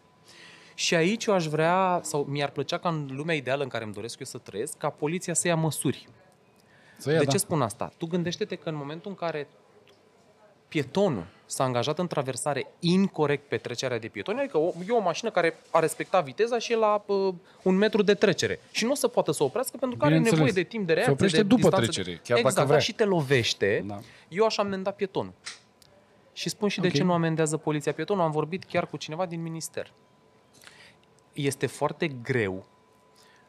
[0.75, 3.93] Și aici eu aș vrea, sau mi-ar plăcea ca în lumea ideală în care îmi
[3.93, 6.07] doresc eu să trăiesc, ca poliția să ia măsuri.
[6.97, 7.31] Să ia, de da.
[7.31, 7.91] ce spun asta?
[7.97, 9.47] Tu gândește-te că în momentul în care
[10.67, 15.29] pietonul s-a angajat în traversare incorrect pe trecerea de pietoni, adică o, e o mașină
[15.29, 18.59] care a respectat viteza și e la uh, un metru de trecere.
[18.71, 20.45] Și nu o să poată să oprească pentru că are Bineînțeles.
[20.45, 21.13] nevoie de timp de Se reacție.
[21.13, 22.21] oprește de după distanță trecere, de...
[22.23, 22.77] chiar dacă exact, vrea.
[22.77, 23.83] dar și te lovește.
[23.87, 23.99] Da.
[24.27, 25.33] Eu aș amenda pietonul.
[26.33, 26.93] Și spun și de Ok.
[26.93, 28.23] ce nu amendează poliția pietonul.
[28.23, 29.91] Am vorbit chiar cu cineva din minister.
[31.35, 32.65] Este foarte greu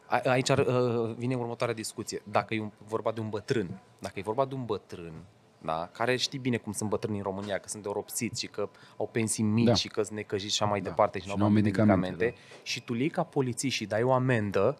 [0.07, 2.23] a- Aici ar, uh, vine următoarea discuție.
[2.31, 5.13] Dacă e un, vorba de un bătrân, dacă e vorba de un bătrân,
[5.59, 9.09] da, care știi bine cum sunt bătrâni în România, că sunt oropsiți și că au
[9.13, 9.75] pensii mici Da.
[9.75, 10.89] și că sunt necăjiți și așa mai Da.
[10.89, 13.75] departe și, Și nu n-au au medicamente, medicamente, medicamente și tu le iei ca polițist
[13.75, 14.79] și dai o amendă,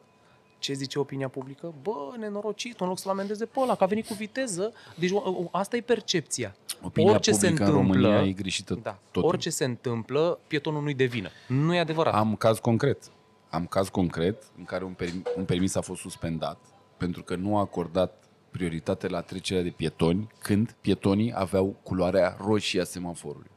[0.59, 1.75] ce zice opinia publică?
[1.83, 4.73] Bă, nenorocit, în loc să-l amendeze pe ăla, că a venit cu viteză.
[4.99, 6.55] Deci o- o- asta e percepția.
[6.83, 10.83] Opinia orice se publică în întâmplă, România e greșită da, tot orice se întâmplă, pietonul
[10.83, 11.29] nu-i de vină.
[11.49, 12.15] Nu e adevărat.
[12.15, 13.11] Am caz concret.
[13.51, 16.59] Am caz concret în care un, permis, un permis a fost suspendat
[16.97, 22.81] pentru că nu a acordat prioritate la trecerea de pietoni când pietonii aveau culoarea roșie
[22.81, 23.51] a semaforului.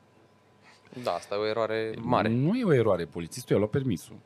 [1.03, 2.30] Da, asta e o eroare mare.
[2.30, 3.05] Nu e o eroare.
[3.05, 4.17] Polițistul i-a luat permisul.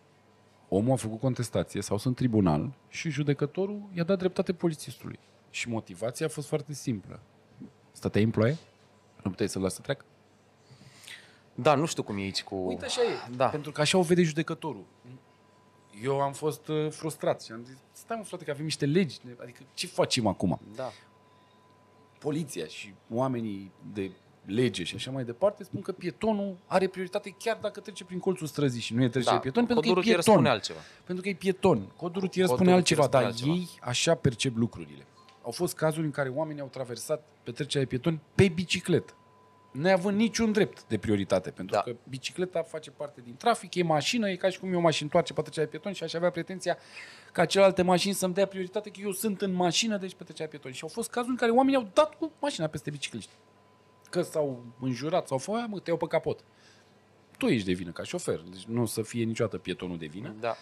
[0.69, 5.19] Omul a făcut contestație sau sunt tribunal și judecătorul i-a dat dreptate polițistului.
[5.49, 7.19] Și motivația a fost foarte simplă.
[7.91, 8.57] Stăteai în ploaie?
[9.24, 10.05] Nu puteai să-l lași să treacă?
[11.55, 12.55] Da, nu știu cum e aici cu...
[12.55, 13.36] Uite așa e.
[13.36, 13.45] Da.
[13.45, 14.86] Pentru că așa o vede judecătorul.
[16.03, 19.19] Eu am fost uh, frustrat și am zis, stai mă frate că avem niște legi,
[19.41, 20.59] adică ce facem acum?
[20.76, 20.91] Da.
[22.19, 24.11] Poliția și oamenii de
[24.45, 28.47] lege și așa mai departe spun că pietonul are prioritate chiar dacă trece prin colțul
[28.47, 29.41] străzii și nu e trecere da.
[29.41, 30.34] de pieton, pentru că e Codul rutier pieton.
[30.34, 30.80] spune altceva.
[31.03, 31.88] Pentru că e pieton.
[31.95, 33.53] Codul rutier Codul spune rutier altceva, spune dar altceva.
[33.53, 35.05] ei așa percep lucrurile.
[35.43, 39.13] Au fost cazuri în care oamenii au traversat pe trecerea de pietoni pe bicicletă.
[39.71, 41.81] Neavând niciun drept de prioritate, pentru Da.
[41.81, 45.05] că bicicleta face parte din trafic, e mașină, e ca și cum e o mașină
[45.05, 46.77] întoarce pe trecerea de pietoni și aș avea pretenția
[47.31, 50.51] ca celelalte mașini să-mi dea prioritate, că eu sunt în mașină, deci pe trecerea de
[50.51, 50.73] pietoni.
[50.73, 53.31] Și au fost cazuri în care oamenii au dat cu mașina peste bicicliști.
[54.09, 56.43] Că s-au înjurat sau fă, mă, te iau pe capot.
[57.37, 60.35] Tu ești de vină ca șofer, deci nu o să fie niciodată pietonul de vină.
[60.39, 60.55] Da.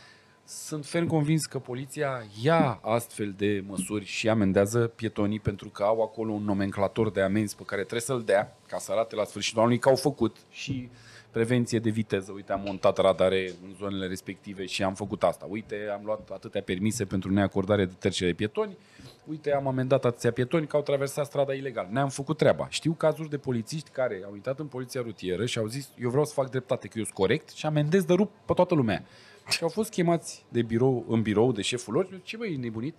[0.45, 6.01] Sunt ferm convins că poliția ia astfel de măsuri și amendează pietonii pentru că au
[6.01, 9.59] acolo un nomenclator de amenzi pe care trebuie să-l dea ca să arate la sfârșitul
[9.59, 10.89] anului că au făcut și
[11.31, 12.31] prevenție de viteză.
[12.31, 15.45] Uite, am montat radare în zonele respective și am făcut asta.
[15.49, 18.77] Uite, am luat atâtea permise pentru neacordare de trecere de pietoni.
[19.25, 21.87] Uite, am amendat atâția pietoni că au traversat strada ilegal.
[21.91, 22.67] Ne-am făcut treaba.
[22.69, 26.25] Știu cazuri de polițiști care au intrat în poliția rutieră și au zis eu vreau
[26.25, 29.05] să fac dreptate, că eu sunt corect și amendez de rup pe toată lumea.
[29.47, 32.21] Și au fost chemați de birou, în birou de șeful lor.
[32.23, 32.95] Ce băi, nebunit?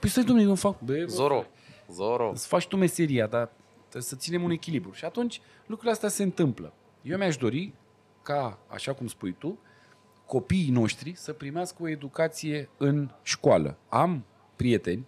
[0.00, 0.80] Păi stai, domnule, nu fac.
[0.80, 1.44] Bă, bă, Zoro.
[1.90, 2.30] Zoro.
[2.30, 4.92] Îți faci tu meseria, dar trebuie să ținem un echilibru.
[4.92, 6.72] Și atunci lucrurile astea se întâmplă.
[7.02, 7.72] Eu mi-aș dori
[8.22, 9.58] ca, așa cum spui tu,
[10.26, 13.78] copiii noștri să primească o educație în școală.
[13.88, 14.24] Am
[14.56, 15.06] prieteni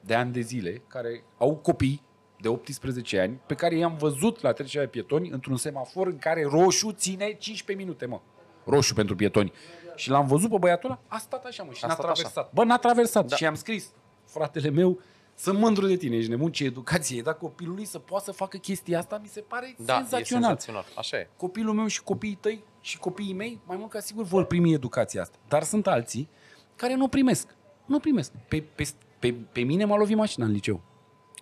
[0.00, 2.02] de ani de zile care au copii
[2.40, 6.44] de 18 ani pe care i-am văzut la trecerea de pietoni într-un semafor în care
[6.44, 8.20] roșu ține 15 minute, mă.
[8.64, 9.52] Roșu pentru pietoni.
[9.96, 12.12] Și l-am văzut pe băiatul ăla, a stat așa, mă, și A n-a stat așa.
[12.14, 12.50] traversat.
[12.52, 13.26] Bă, n-a traversat.
[13.26, 13.36] Da.
[13.36, 13.90] Și am scris,
[14.24, 15.00] fratele meu,
[15.36, 18.56] sunt mândru de tine, ești nebun, ce educație e, dar copilului să poată să facă
[18.56, 20.20] chestia asta, mi se pare Da, senzațional.
[20.20, 20.84] e senzațional.
[20.96, 21.28] Așa e.
[21.36, 25.20] Copilul meu și copiii tăi și copiii mei, mai mult ca sigur, vor primi educația
[25.22, 25.36] asta.
[25.48, 26.28] Dar sunt alții
[26.76, 27.54] care nu o primesc.
[27.84, 28.32] Nu o primesc.
[28.48, 28.88] Pe, pe,
[29.18, 30.80] pe, pe mine m-a lovit mașina în liceu.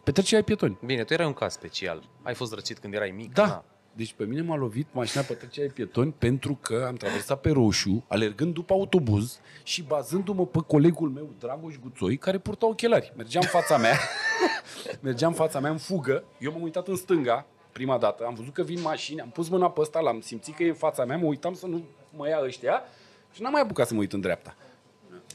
[0.04, 0.78] Pe trecerea pietoni.
[0.84, 2.02] Bine, tu erai un caz special.
[2.22, 3.32] Ai fost răcit când erai mic?
[3.32, 3.46] Da.
[3.46, 3.64] Na.
[3.94, 7.50] Deci pe mine m-a lovit mașina pe trecerea de pietoni pentru că am traversat pe
[7.50, 13.12] roșu, alergând după autobuz și bazându-mă pe colegul meu, Dragoș Guțoi, care purta ochelari.
[13.16, 13.98] Mergea în fața mea,
[15.00, 18.52] mergea în fața mea în fugă, eu m-am uitat în stânga, prima dată, am văzut
[18.52, 21.16] că vin mașini, am pus mâna pe ăsta, l-am simțit că e în fața mea,
[21.16, 21.82] mă uitam să nu
[22.16, 22.82] mă ia ăștia
[23.32, 24.56] și n-am mai apucat să mă uit în dreapta.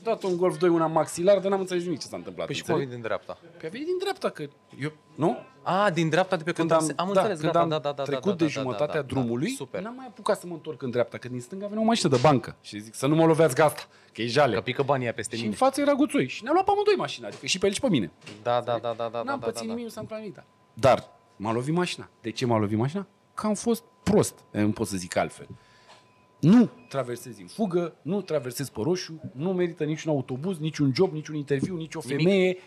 [0.03, 2.45] Dat un Golf 2, una maxilar, dar n-am înțeles nimic ce s-a întâmplat.
[2.45, 3.01] Păi și cum a înțelegi?
[3.01, 3.57] venit din dreapta?
[3.57, 4.43] Păi a venit din dreapta, că
[4.79, 5.37] eu, nu?
[5.63, 7.79] A, din dreapta de pe Când când am, am da, înțeles, când gata, am da,
[7.79, 9.81] da, da, trecut da, de da, jumătatea da, da, drumului, Da, super.
[9.81, 12.17] n-am mai apucat să mă întorc în dreapta, că din stânga venea o mașină de
[12.21, 12.55] bancă.
[12.61, 14.53] Și zic să nu mă loveați gata, că e jale.
[14.55, 15.53] Că pică banii aia peste și mine.
[15.53, 16.27] în față era guțoi.
[16.27, 18.11] Și ne-a luat pe amândoi mașina, adică și pe el și pe mine.
[18.43, 19.67] Da, da, da, da, da, N-am da, da, pățit da.
[19.67, 20.43] nimic, nu s-a întâmplat nimic.
[20.73, 22.09] Dar m-a lovit mașina.
[22.21, 23.07] De ce m-a lovit mașina?
[23.33, 25.47] Că am fost prost, Eh, nu pot să zic altfel.
[26.39, 31.35] Nu traversezi în fugă, nu traversezi pe roșu, nu merită niciun autobuz, niciun job, niciun
[31.35, 32.17] interviu, nici o Nimic.
[32.17, 32.57] femeie,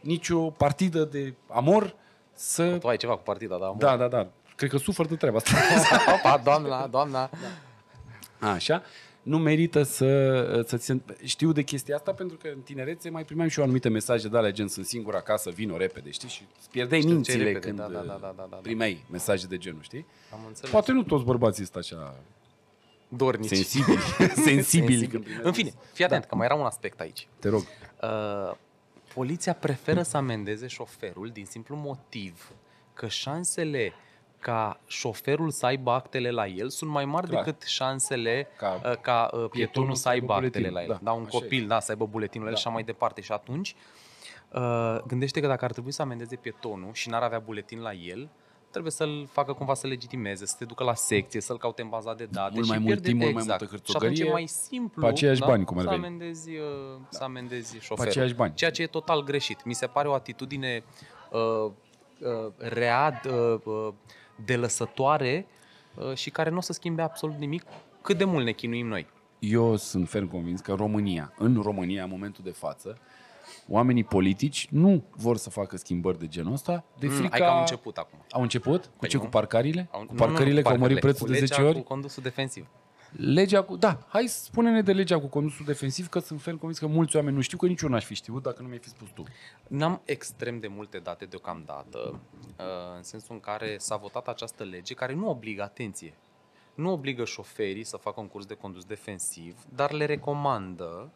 [0.00, 1.94] nici o partidă de amor
[2.32, 2.78] să...
[2.78, 3.74] Tu ai ceva cu partida, da?
[3.78, 4.30] Da, da, da.
[4.56, 5.56] Cred că sufăr de treaba asta.
[6.14, 7.30] Opa, doamna, doamna.
[8.38, 8.82] Așa.
[9.22, 13.48] Nu merită să, să ți Știu de chestia asta pentru că în tinerețe mai primeam
[13.48, 16.28] și eu anumite mesaje de alea gen sunt singur acasă, vino repede, știi?
[16.28, 18.56] Și îți pierdeai Știu ce mințile repede, când da, da, da, da, da, da.
[18.56, 20.06] primeai mesaje de genul, știi?
[20.32, 20.70] Am înțeles.
[20.70, 22.14] Poate nu toți bărbații sunt așa
[23.08, 23.48] Dornici.
[23.48, 23.98] sensibili.
[23.98, 24.42] sensibili.
[24.42, 25.08] Sensibil.
[25.10, 26.26] când primesc În fine, fii atent, Da.
[26.26, 27.28] că mai era un aspect aici.
[27.38, 27.62] Te rog.
[28.02, 28.54] Uh,
[29.14, 32.50] poliția preferă să amendeze șoferul din simplu motiv
[32.94, 33.92] că șansele
[34.38, 37.44] ca șoferul să aibă actele la el sunt mai mari Clar.
[37.44, 40.88] decât șansele Ca ca, ca uh, pietonul să aibă actele buletinul, la el.
[40.88, 42.60] da, Da, un așa copil, da, să aibă buletinul la el Da.
[42.60, 43.20] și așa mai departe.
[43.20, 43.74] Și atunci,
[44.52, 48.28] uh, gândește că dacă ar trebui să amendeze pietonul și n-ar avea buletin la el,
[48.70, 52.14] trebuie să-l facă cumva să legitimeze, să te ducă la secție, să-l caute în baza
[52.14, 53.60] de date Mult și mai mult pierde timp, mult mai exact.
[53.60, 56.04] multă Și atunci e hârțogărie, mai simplu pe aceiași da, bani, cum ar să veni.
[56.04, 58.10] amendezi, uh, să amendezi șoferul.
[58.10, 58.54] aceiași bani.
[58.54, 59.64] Ceea ce e total greșit.
[59.64, 60.84] Mi se pare o atitudine
[61.30, 61.70] uh,
[62.20, 63.92] uh, rea, uh, uh,
[64.44, 65.46] delăsătoare
[65.94, 67.62] uh, și care nu o să schimbe absolut nimic
[68.02, 69.06] cât de mult ne chinuim noi.
[69.38, 72.98] Eu sunt ferm convins că România, în România, în momentul de față,
[73.68, 77.28] oamenii politici nu vor să facă schimbări de genul ăsta de Mm, frica...
[77.30, 78.18] Hai că am început acum.
[78.30, 78.84] Au început?
[78.84, 79.16] Cu Păi ce?
[79.16, 79.22] nu.
[79.22, 79.88] Cu parcările?
[79.90, 81.76] Au- Cu nu, nu, parcările, că au mărit parcările, prețul cu de legea 10 ori?
[81.76, 82.66] cu condusul defensiv.
[83.16, 83.76] Legea cu...
[83.76, 87.34] Da, hai spune-ne de legea cu condusul defensiv, că sunt ferm convins că mulți oameni
[87.36, 89.22] nu știu, că nici eu n-aș fi știut dacă nu mi-ai fi spus tu.
[89.68, 92.20] N-am extrem de multe date deocamdată,
[92.58, 92.64] uh,
[92.96, 96.14] în sensul în care s-a votat această lege care nu obligă, atenție,
[96.74, 101.10] nu obligă șoferii să facă un curs de condus defensiv, dar le recomandă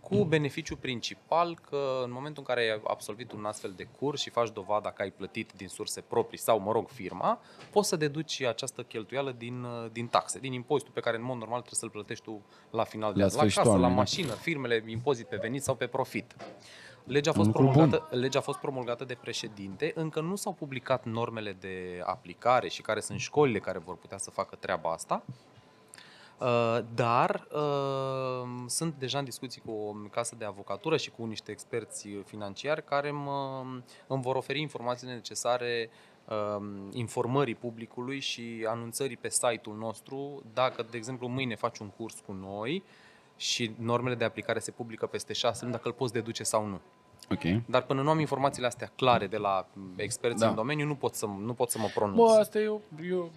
[0.00, 4.30] cu beneficiu principal că în momentul în care ai absolvit un astfel de curs și
[4.30, 7.40] faci dovada că ai plătit din surse proprii sau, mă rog, firma,
[7.70, 11.36] poți să deduci această cheltuială din, uh, din taxe, din impozitul pe care în mod
[11.36, 13.94] normal trebuie să-l plătești tu la final de La an, la sfârșitul casă, la anului,
[13.94, 14.00] da.
[14.00, 16.36] mașină, firmele, impozit pe venit sau pe profit.
[17.04, 20.52] Legea a, fost Un lucru promulgată, legea a fost promulgată de președinte, încă nu s-au
[20.52, 25.24] publicat normele de aplicare și care sunt școlile care vor putea să facă treaba asta.
[26.40, 31.50] Uh, Dar uh, sunt deja în discuții cu o casă de avocatură și cu niște
[31.50, 33.64] experți financiari care mă,
[34.06, 35.90] îmi vor oferi informațiile necesare
[36.28, 42.14] uh, informării publicului și anunțării pe site-ul nostru dacă, de exemplu, mâine faci un curs
[42.26, 42.82] cu noi
[43.36, 46.80] și normele de aplicare se publică peste șase luni, dacă îl poți deduce sau nu.
[47.30, 47.64] Ok.
[47.66, 49.66] Dar până nu am informațiile astea clare de la
[49.96, 50.48] experți Da.
[50.48, 52.16] în domeniu, nu pot să, nu pot să mă pronunț.
[52.16, 53.28] Bă, asta e o, e o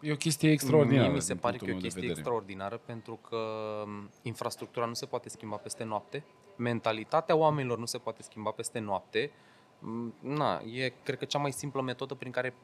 [0.00, 1.06] E o chestie extraordinară.
[1.06, 2.20] Mie mi se din pare că punctul e o meu de chestie vedere.
[2.20, 3.36] extraordinară pentru că
[3.86, 6.24] m, infrastructura nu se poate schimba peste noapte,
[6.56, 9.30] mentalitatea oamenilor nu se poate schimba peste noapte.
[9.78, 12.54] M, Na, e, cred că, cea mai simplă metodă prin care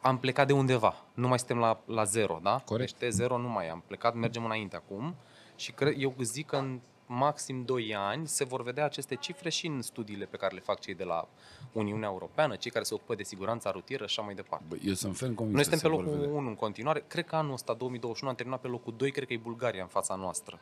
[0.00, 0.94] am plecat de undeva.
[1.14, 2.62] Nu mai suntem la, la zero, da?
[2.64, 2.98] Corect.
[2.98, 5.14] Deci zero nu mai am plecat, mergem înainte acum
[5.56, 6.80] și cred, eu zic că în
[7.12, 10.80] maxim 2 ani se vor vedea aceste cifre și în studiile pe care le fac
[10.80, 11.28] cei de la
[11.72, 14.64] Uniunea Europeană, cei care se ocupă de siguranța rutieră și așa mai departe.
[14.68, 16.38] Bă, eu sunt ferm convins Noi că suntem pe se vor locul vedea.
[16.38, 17.04] 1 în continuare.
[17.06, 19.88] Cred că anul ăsta, 2021, am terminat pe locul 2, cred că e Bulgaria în
[19.88, 20.58] fața noastră.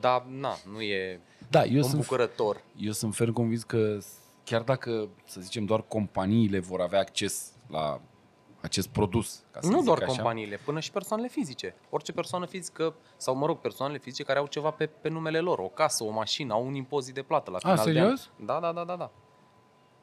[0.00, 2.62] Dar, na, nu e Da, eu sunt, îmbucurător.
[2.76, 3.98] eu sunt ferm convins că
[4.44, 8.00] chiar dacă, să zicem, doar companiile vor avea acces la
[8.60, 11.74] acest produs, ca să Nu zic doar așa, companiile, până și persoanele fizice.
[11.90, 15.58] Orice persoană fizică, sau mă rog, persoanele fizice care au ceva pe, pe numele lor,
[15.58, 18.30] o casă, o mașină, au un impozit de plată la final de serios?
[18.38, 18.46] an.
[18.46, 19.10] Da, da, da, da, da.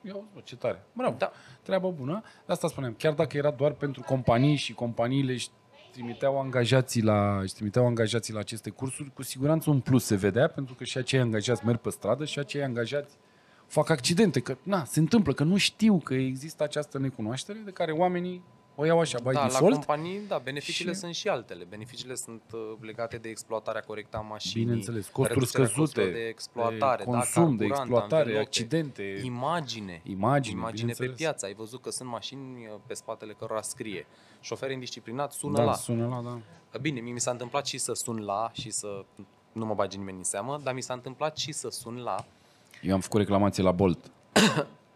[0.01, 0.85] Ia uzi, bă, ce tare.
[0.93, 1.15] Bravo.
[1.17, 1.31] Da.
[1.61, 2.23] Treabă bună.
[2.45, 2.93] De asta spuneam.
[2.93, 5.49] Chiar dacă era doar pentru companii și companiile își
[5.91, 10.47] trimiteau angajații la, își trimiteau angajații la aceste cursuri, cu siguranță un plus se vedea,
[10.47, 13.17] pentru că și acei angajați merg pe stradă și acei angajați
[13.75, 17.91] fac accidente, că na, se întâmplă, că nu știu că există această necunoaștere de care
[17.91, 18.41] oamenii
[18.77, 19.73] o iau așa, by da, la default.
[19.73, 21.63] companii, da, beneficiile Și- sunt și altele.
[21.69, 24.65] Beneficiile sunt uh, legate de exploatarea corectă a mașinii.
[24.65, 29.21] Bineînțeles, costuri reducerea scăzute, costurilor de exploatare, de consum, da, de carburant, exploatare, anvelope, accidente.
[29.23, 30.01] Imagine.
[30.03, 31.15] Imagine, Imagine pe bineînțeles.
[31.15, 31.45] piață.
[31.45, 34.05] Ai văzut că sunt mașini uh, pe spatele cărora scrie.
[34.41, 35.73] Șofer indisciplinat sună da, la.
[35.73, 36.21] sună la,
[36.71, 36.77] da.
[36.79, 39.05] Bine, mie mi s-a întâmplat și să sun la și să
[39.51, 42.25] nu mă bagi nimeni în seamă, dar mi s-a întâmplat și să sun la.
[42.81, 43.99] Eu am făcut reclamație la Bolt.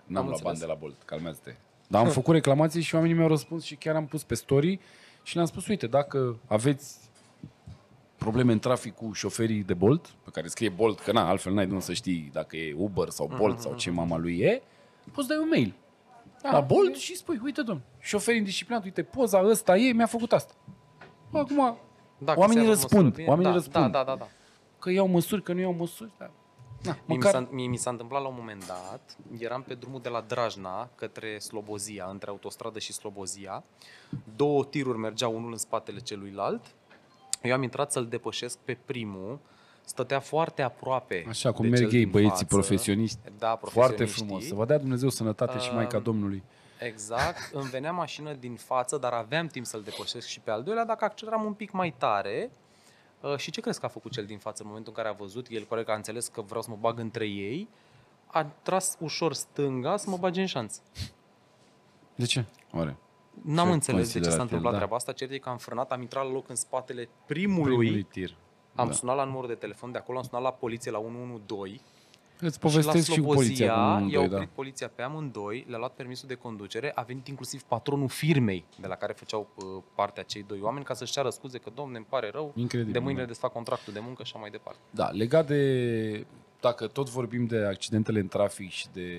[0.05, 0.41] N-am luat înțeles.
[0.41, 1.55] bani de la Bolt, calmează-te.
[1.87, 4.79] Dar am făcut reclamații și oamenii mi-au răspuns și chiar am pus pe story
[5.23, 6.97] și le-am spus, uite, dacă aveți
[8.17, 11.65] probleme în trafic cu șoferii de Bolt, pe care scrie Bolt, că na, altfel n-ai
[11.65, 14.61] de unde să știi dacă e Uber sau Bolt sau ce mama lui e,
[15.11, 15.73] poți dai un mail
[16.41, 20.53] la Bolt și spui, uite domn, șofer indisciplinat, uite, poza ăsta e, mi-a făcut asta.
[21.31, 21.77] Acum,
[22.17, 23.91] Dacă Oamenii se ia răspund, măsură bine- oamenii da, răspund.
[23.91, 24.15] Da, da, da.
[24.15, 24.27] da.
[24.79, 26.31] că iau măsuri, că nu iau măsuri, da.
[26.83, 27.39] Na, Mie, măcar...
[27.41, 30.21] mi s-a, mie mi s-a întâmplat la un moment dat, eram pe drumul de la
[30.27, 33.63] Drajna către Slobozia, între autostradă și Slobozia.
[34.35, 36.61] Două tiruri mergeau unul în spatele celuilalt.
[37.43, 39.39] Eu am intrat să-l depășesc pe primul,
[39.85, 42.45] stătea foarte aproape Așa cum de merg cel ei, din băieții față.
[42.55, 43.17] profesioniști.
[43.37, 44.25] Da, Foarte profesioniștii.
[44.25, 44.45] frumos.
[44.47, 46.43] Să vă dea Dumnezeu sănătate și Maica Um, Domnului.
[46.79, 50.85] Exact, îmi venea mașină din față, dar aveam timp să-l depășesc și pe al doilea,
[50.85, 52.51] dacă acceleram un pic mai tare.
[53.21, 55.17] Uh, Și ce crezi că a făcut cel din față în momentul în care a
[55.17, 55.47] văzut?
[55.49, 57.67] El corect că a înțeles că vreau să mă bag între ei,
[58.25, 60.79] a tras ușor stânga să mă bage în șanț.
[62.15, 62.45] De ce?
[62.73, 62.97] Oare?
[63.43, 64.77] N-am Ce înțeles de ce considerat s-a el, întâmplat da.
[64.77, 68.03] treaba asta, cert e că am frânat, am intrat la loc în spatele primului, Primului
[68.03, 68.35] tir.
[68.75, 68.93] am Da.
[68.93, 71.81] sunat la numărul de telefon de acolo, am sunat la poliție la 112
[72.41, 74.53] Îți povestesc și, și la cu poliția cu Slobozia unul, i-a doi, oprit da.
[74.55, 78.95] poliția pe amândoi, le-a luat permisul de conducere, a venit inclusiv patronul firmei de la
[78.95, 82.29] care făceau uh, partea cei doi oameni ca să-și ceară scuze că, domne, îmi pare
[82.33, 83.21] rău, Incredibil, de mâine da.
[83.21, 84.79] le desfac contractul de muncă și așa mai departe.
[84.89, 86.25] Da, legat de...
[86.61, 89.09] Dacă tot vorbim de accidentele în trafic și de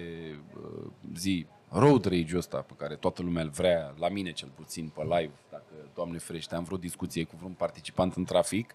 [0.57, 4.93] uh, zi, road rage-ul ăsta pe care toată lumea îl vrea, la mine cel puțin,
[4.95, 5.65] pe live, dacă,
[5.95, 8.75] Doamne ferește, am vreo discuție cu vreun participant în trafic,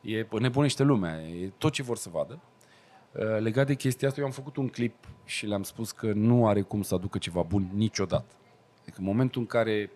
[0.00, 2.40] e nebunește lumea, e tot ce vor să vadă.
[3.12, 4.94] Uh, Legat de chestia asta, eu am făcut un clip
[5.24, 8.34] și le-am spus că nu are cum să aducă ceva bun niciodată.
[8.82, 9.90] Adică în momentul în care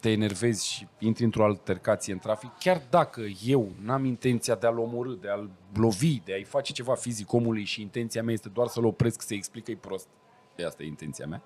[0.00, 4.78] te enervezi și intri într-o altercație în trafic, chiar dacă eu n-am intenția de a-l
[4.78, 8.66] omorâ, de a-l lovi, de a-i face ceva fizic omului și intenția mea este doar
[8.66, 10.08] să-l opresc, să-i explic că e prost,
[10.56, 11.42] e asta e intenția mea,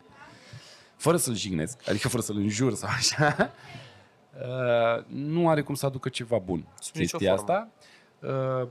[0.97, 3.53] fără să-l jignesc, adică fără să-l înjur sau așa,
[4.35, 7.53] uh, nu are cum să aducă ceva bun Sub nicio chestia formă.
[7.53, 7.71] asta.
[8.63, 8.69] Uh,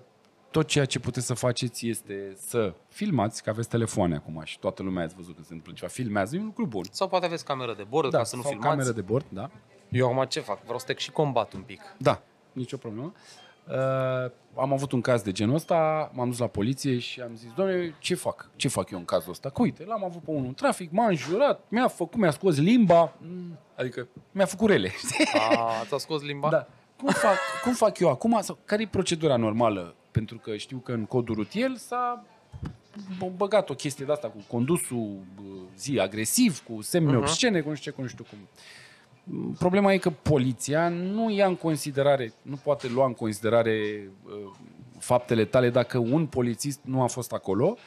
[0.54, 4.84] tot ceea ce puteți să faceți este să filmați, că aveți telefoane acum și toată
[4.84, 6.84] lumea ați văzut că se întâmplă ceva, filmează, e un lucru bun.
[6.91, 8.76] Sau poate aveți cameră de bord ca să nu sau filmați.
[8.76, 9.49] cameră de bord, da.
[9.89, 10.64] Eu acum ce fac?
[10.64, 11.82] Vreau să te și combat un pic.
[11.97, 13.14] Da, nicio problemă.
[13.68, 17.49] Uh, am avut un caz de genul ăsta, m-am dus la poliție și am zis,
[17.56, 18.49] doamne, ce fac?
[18.56, 19.49] Ce fac eu în cazul ăsta?
[19.49, 23.14] Că uite, l-am avut pe unul în trafic, m-a înjurat, mi-a făcut, mi-a scos limba,
[23.22, 24.89] mm, adică mi-a făcut rele.
[24.89, 25.26] știi?
[25.34, 26.49] A, ți-a scos limba?
[26.49, 26.68] Da.
[26.97, 28.39] Cum fac, cum fac eu acum?
[28.41, 29.95] Sau care e procedura normală?
[30.14, 32.26] Pentru că știu că în codul rutier s-a
[32.95, 35.41] b- băgat o chestie de asta cu condusul bă,
[35.78, 37.18] zi agresiv, cu semne uh-huh.
[37.18, 38.38] obscene, cu nu știu ce, cu nu știu cum.
[39.57, 44.32] Problema e că poliția nu ia în considerare, nu poate lua în considerare uh,
[44.99, 47.82] faptele tale dacă un polițist nu a fost acolo uh,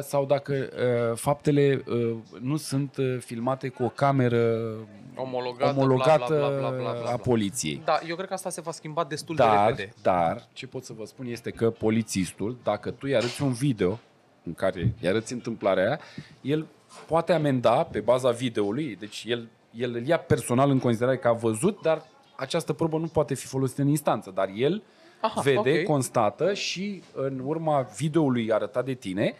[0.00, 4.74] sau dacă uh, faptele uh, nu sunt uh, filmate cu o cameră
[5.14, 7.16] Omologată, omologată bla, bla, bla, bla, bla, bla, a bla.
[7.16, 7.82] poliției.
[7.84, 9.92] Da, eu cred că asta se va schimba destul de Dar, repede.
[10.02, 13.98] dar, ce pot să vă spun este că polițistul, dacă tu îi arăți un video
[14.44, 16.00] în care îi arăți întâmplarea aia,
[16.40, 16.66] el
[17.06, 21.32] poate amenda pe baza videoului, deci el, el îl ia personal în considerare că a
[21.32, 22.02] văzut, dar
[22.36, 24.82] această probă nu poate fi folosită în instanță, dar el
[25.20, 25.82] Aha, vede, ok.
[25.82, 29.34] constată și în urma videoului arătat de tine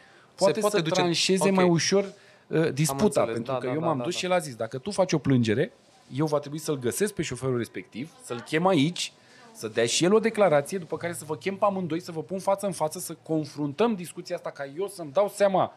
[0.44, 1.54] poate, poate să duce- tranșeze ok.
[1.54, 2.12] mai ușor
[2.46, 3.04] uh, disputa.
[3.04, 4.18] înțeles, pentru da, că da, eu da, m-am da, dus da.
[4.18, 5.72] și el a zis, dacă tu faci o plângere,
[6.14, 9.12] eu va trebui să-l găsesc pe șoferul respectiv, să-l chem aici,
[9.52, 12.22] să dea și el o declarație, după care să vă chem pe amândoi, să vă
[12.22, 15.72] pun față în față, să confruntăm discuția asta, ca eu să-mi dau seama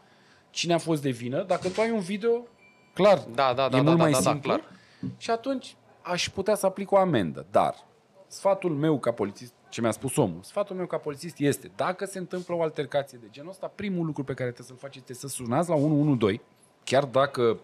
[0.50, 1.44] cine a fost de vină.
[1.44, 2.48] Dacă tu ai un video,
[2.94, 4.50] clar, Da, da, da, e da, mult da, mai da, da, simplu.
[4.50, 4.64] clar.
[5.18, 7.46] Și atunci aș putea să aplic o amendă.
[7.52, 7.76] Dar
[8.28, 12.18] sfatul meu ca polițist, ce mi-a spus omul, sfatul meu ca polițist este, dacă se
[12.18, 15.34] întâmplă o altercație de genul ăsta, primul lucru pe care trebuie să-l faceți este să
[15.34, 16.42] sunați la 112,
[16.84, 17.60] chiar dacă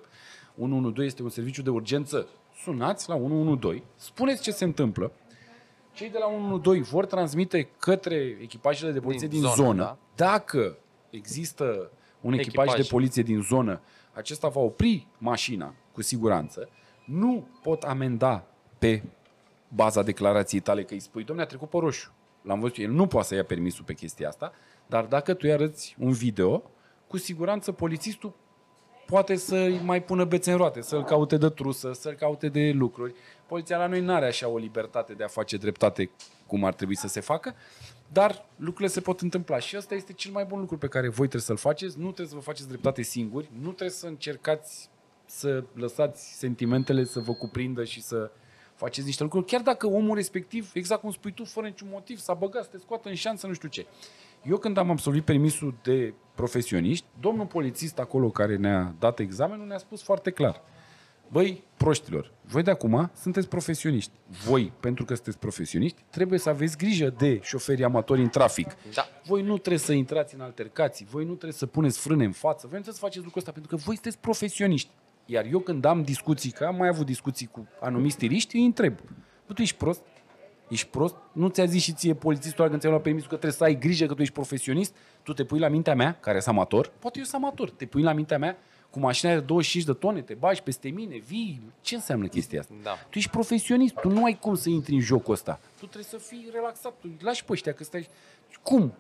[0.58, 2.28] 112 este un serviciu de urgență,
[2.64, 5.12] sunați la 112, spuneți ce se întâmplă,
[5.94, 9.84] cei de la 112 vor transmite către echipajele de poliție din, Din din zonă, zonă,
[9.84, 9.98] da.
[10.26, 10.78] dacă
[11.10, 11.92] există
[12.22, 12.86] un echipaj, Echipaj.
[12.86, 13.82] de poliție din zonă,
[14.14, 16.70] acesta va opri mașina cu siguranță,
[17.06, 18.46] nu pot amenda
[18.80, 19.04] pe
[19.70, 22.14] baza declarației tale că îi spui, domnule, a trecut pe roșu.
[22.42, 24.52] L-am văzut, el nu poate să ia permisul pe chestia asta,
[24.86, 26.64] dar dacă tu îi arăți un video,
[27.08, 28.34] cu siguranță polițistul
[29.06, 33.14] poate să mai pună bețe în roate, să-l caute de trusă, să-l caute de lucruri.
[33.48, 36.10] Poliția la noi nu are așa o libertate de a face dreptate
[36.48, 37.56] cum ar trebui să se facă,
[38.12, 41.28] dar lucrurile se pot întâmpla și ăsta este cel mai bun lucru pe care voi
[41.28, 41.98] trebuie să-l faceți.
[41.98, 44.90] Nu trebuie să vă faceți dreptate singuri, nu trebuie să încercați
[45.26, 48.32] să lăsați sentimentele să vă cuprindă și să
[48.80, 52.34] faceți niște lucruri, chiar dacă omul respectiv, exact cum spui tu, fără niciun motiv, s-a
[52.34, 53.86] băgat să te scoată în șansă, nu știu ce.
[54.44, 59.78] Eu când am absolvit permisul de profesioniști, domnul polițist acolo care ne-a dat examenul ne-a
[59.78, 60.62] spus foarte clar.
[61.32, 64.12] Băi, proștilor, voi de acum sunteți profesioniști.
[64.46, 68.76] Voi, pentru că sunteți profesioniști, trebuie să aveți grijă de șoferii amatori în trafic.
[68.94, 69.06] Da.
[69.26, 72.68] Voi nu trebuie să intrați în altercații, voi nu trebuie să puneți frâne în față,
[72.68, 74.90] voi nu trebuie să faceți lucrul ăsta, pentru că voi sunteți profesioniști.
[75.32, 79.00] Iar eu când am discuții, că am mai avut discuții cu anumiți tiriști, îi întreb.
[79.48, 80.02] Bă, tu ești prost?
[80.70, 81.16] Ești prost?
[81.32, 83.78] Nu ți-a zis și ție polițistul ăla când ți-a luat permisul că trebuie să ai
[83.78, 84.96] grijă că tu ești profesionist?
[85.24, 86.92] Tu te pui la mintea mea, care sunt amator?
[87.00, 87.70] Poate eu sunt amator.
[87.70, 88.58] Te pui la mintea mea
[88.90, 91.62] cu mașina de 25 de tone, te bagi peste mine, vii.
[91.82, 92.74] Ce înseamnă chestia asta?
[92.84, 92.92] Da.
[93.10, 95.60] Tu ești profesionist, tu nu ai cum să intri în jocul ăsta.
[95.80, 98.08] Tu trebuie să fii relaxat, tu îi lași pe ăștia că stai...
[98.64, 98.94] Cum?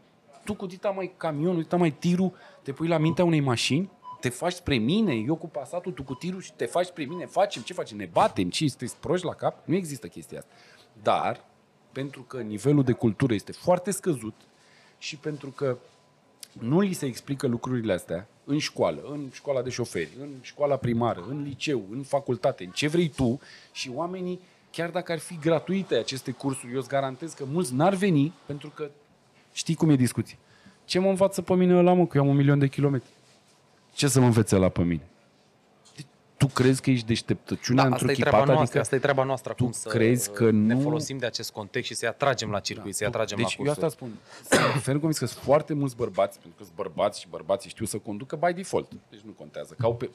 [0.43, 3.89] Tu cu dita mai camionul, dita mai tirul, te pui la mintea unei mașini,
[4.19, 7.25] te faci spre mine, eu cu pasatul, tu cu tirul și te faci spre mine,
[7.25, 9.67] facem, ce facem, ne batem, ce, sunteți proști la cap?
[9.67, 10.51] Nu există chestia asta.
[11.03, 11.45] Dar,
[11.91, 14.33] pentru că nivelul de cultură este foarte scăzut
[14.97, 15.77] și pentru că
[16.59, 21.25] nu li se explică lucrurile astea în școală, în școala de șoferi, în școala primară,
[21.29, 23.39] în liceu, în facultate, în ce vrei tu
[23.71, 24.39] și oamenii,
[24.71, 28.69] chiar dacă ar fi gratuite aceste cursuri, eu îți garantez că mulți n-ar veni pentru
[28.69, 28.89] că
[29.51, 30.37] știi cum e discuția.
[30.85, 33.09] Ce mă învață pe mine ăla, mă, că eu am un milion de kilometri?
[33.99, 35.01] Ce să mă învețe la pe mine?
[35.95, 36.05] Deci,
[36.37, 38.53] Tu crezi că ești deșteptăciunea Da, într-o asta e treaba chipată?
[38.57, 41.25] noastră, Adică asta e treaba noastră tu acum să crezi că ne nu- folosim de
[41.25, 43.85] acest context și să-i atragem la circuit, să-i atragem deci la eu cursuri.
[43.85, 44.11] asta spun.
[44.49, 47.85] Sunt ferm convins că sunt foarte mulți bărbați, pentru că sunt bărbați și bărbații știu
[47.85, 48.91] să conducă by default.
[49.09, 49.73] Deci nu contează.
[49.77, 50.09] Că au pe...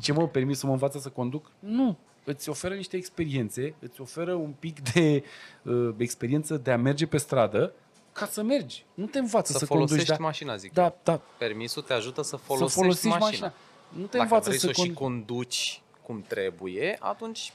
[0.00, 1.50] Ce mă permis să mă învață să conduc?
[1.58, 1.96] Nu.
[2.24, 5.22] Îți oferă niște experiențe, îți oferă un pic de
[5.62, 7.72] uh, experiență de a merge pe stradă
[8.18, 8.84] ca să mergi.
[8.94, 10.24] Nu te învață Să să, folosești conduci.
[10.24, 10.72] mașina, zic.
[10.72, 13.26] Da, da, Permisul te ajută să să folosești, folosești mașina.
[13.26, 13.52] mașina.
[13.88, 14.98] Nu te Dacă învață vrei să să o și conduci.
[15.26, 17.52] conduci cum trebuie, atunci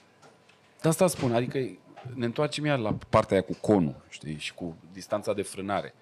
[0.82, 1.60] De asta spun, adică
[2.14, 5.94] ne întoarcem iar la partea aia cu conul, știi, și cu distanța de frânare.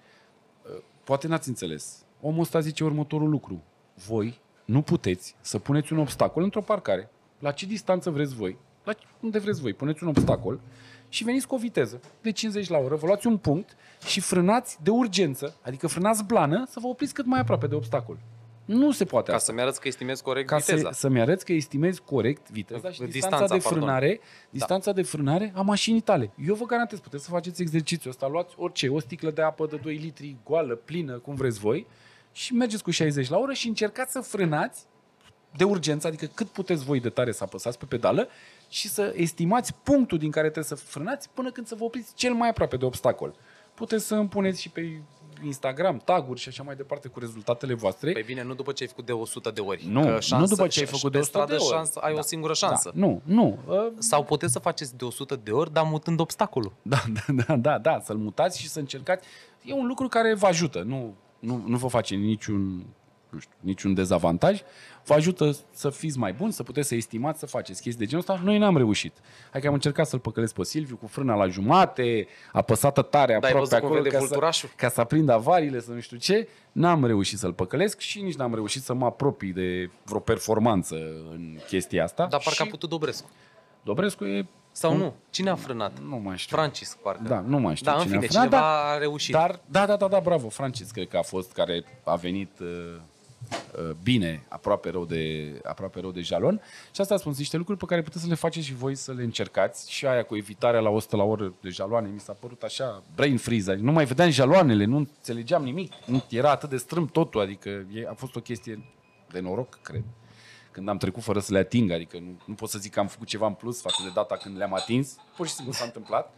[0.62, 2.04] Uh, Poate n-ați înțeles.
[2.20, 3.62] Omul ăsta zice următorul lucru.
[4.06, 7.10] Voi nu puteți să puneți un obstacol într-o parcare.
[7.38, 8.56] La ce distanță vreți voi?
[8.84, 9.72] La unde vreți voi?
[9.74, 10.60] Puneți un obstacol
[11.12, 14.78] și veniți cu o viteză de 50 la oră, vă luați un punct și frânați
[14.82, 18.18] de urgență, adică frânați blană să vă opriți cât mai aproape de obstacol.
[18.64, 20.92] Nu se poate ca asta să-mi arăți că estimezi corect ca viteza.
[20.92, 23.80] să, să-mi arăți că estimezi corect viteza și distanța, Distanța, de pardon.
[23.82, 26.30] frânare, distanța de frânare a mașinii tale.
[26.46, 29.76] Eu vă garantez, puteți să faceți exercițiul ăsta, luați orice, o sticlă de apă de
[29.76, 31.86] 2 litri, goală, plină, cum vreți voi,
[32.32, 34.82] și mergeți cu 60 la oră și încercați să frânați
[35.56, 38.28] de urgență, adică cât puteți voi de tare să apăsați pe pedală
[38.72, 42.32] și să estimați punctul din care trebuie să frânați până când să vă opriți cel
[42.34, 43.34] mai aproape de obstacol.
[43.74, 45.00] Puteți să îmi puneți și pe
[45.44, 48.12] Instagram taguri și așa mai departe cu rezultatele voastre.
[48.12, 49.86] Păi bine, nu după ce ai făcut de 100 de ori.
[49.88, 51.64] Nu, Că nu după ce ai și- făcut pe de 100 de stradă ori.
[51.72, 52.90] Șansă, ai Da, o singură șansă.
[52.94, 53.58] Da, nu, nu.
[53.66, 56.72] Uh, Sau puteți să faceți de 100 de ori, dar mutând obstacolul.
[56.82, 59.26] Da, da, da, da, da, să-l mutați și să încercați.
[59.62, 62.84] E un lucru care vă ajută, nu, nu, nu vă face niciun,
[63.30, 64.60] nu știu, niciun dezavantaj.
[65.04, 68.24] Vă ajută să fiți mai buni, să puteți să estimați, să faceți chestii de genul
[68.28, 68.44] ăsta.
[68.44, 69.12] Noi n-am reușit.
[69.50, 73.36] Hai că am încercat să-l păcălesc pe Silviu cu frâna la jumate, apăsată tare ai
[73.36, 74.70] aproape văzut cum acolo vede ca să, vulturașul?
[74.76, 76.48] ca să aprindă avariile, să nu știu ce.
[76.72, 80.94] N-am reușit să-l păcălesc și nici n-am reușit să mă apropii de vreo performanță
[81.30, 82.26] în chestia asta.
[82.26, 82.62] Dar parcă și...
[82.62, 83.30] a putut Dobrescu.
[83.82, 84.46] Dobrescu e...
[84.74, 85.14] Sau nu?
[85.30, 85.98] Cine a frânat?
[85.98, 86.56] Nu mai știu.
[86.56, 87.22] Francis, parcă.
[87.26, 89.34] Da, nu mai știu Da, în cine fine, a frânat, cineva dar- a reușit.
[89.34, 92.68] Dar, da, da, da, da, bravo, Francis cred că a fost care a venit uh,
[92.68, 93.00] uh,
[94.02, 96.60] bine, aproape rău, de, aproape rău de jalon.
[96.92, 99.12] Și asta spun, sunt niște lucruri pe care puteți să le faceți și voi să
[99.12, 99.92] le încercați.
[99.92, 103.36] Și aia cu evitarea la 100 la oră de jaloane, mi s-a părut așa brain
[103.36, 103.70] freeze.
[103.70, 105.92] Adică nu mai vedeam jaloanele, nu înțelegeam nimic.
[106.06, 108.84] Nu, era atât de strâmb totul, adică e, a fost o chestie
[109.30, 110.02] de noroc, cred.
[110.70, 113.06] Când am trecut fără să le ating, adică nu, nu pot să zic că am
[113.06, 115.16] făcut ceva în plus față de data când le-am atins.
[115.36, 116.34] Pur și simplu s-a întâmplat.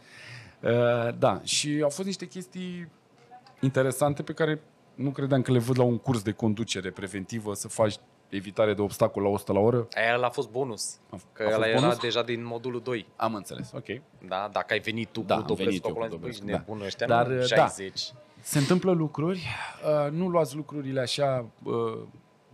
[0.61, 2.87] Uh, da, și au fost niște chestii
[3.59, 4.61] interesante pe care
[4.95, 7.95] nu credeam că le văd la un curs de conducere preventivă, să faci
[8.29, 9.87] evitare de obstacol la 100 la oră.
[9.95, 10.97] Aia a fost bonus.
[11.09, 11.97] A- Că a fost ăla era bonus?
[11.99, 13.07] deja din modulul 2.
[13.15, 13.85] Am înțeles, ok.
[14.27, 14.49] Da?
[14.51, 16.43] Dacă ai venit tu Da, cu am Dobrescu venit eu acolo, cu am zis, Dobrescu,
[16.43, 16.57] băi, da.
[16.57, 17.45] nebună ăștia, Dar, nu, da.
[17.45, 18.01] 60.
[18.41, 19.47] Se întâmplă lucruri,
[20.05, 21.73] uh, nu luați lucrurile așa uh,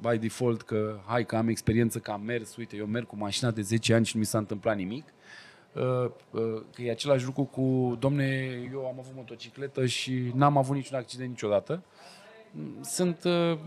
[0.09, 3.51] by default că hai că am experiență, că am mers, uite, eu merg cu mașina
[3.51, 5.13] de 10 ani și nu mi s-a întâmplat nimic.
[5.73, 5.81] Uh,
[6.31, 6.41] uh,
[6.73, 11.29] Că e același lucru cu, domne, eu am avut motocicletă și n-am avut niciun accident
[11.29, 11.83] niciodată.
[12.81, 13.57] Sunt uh,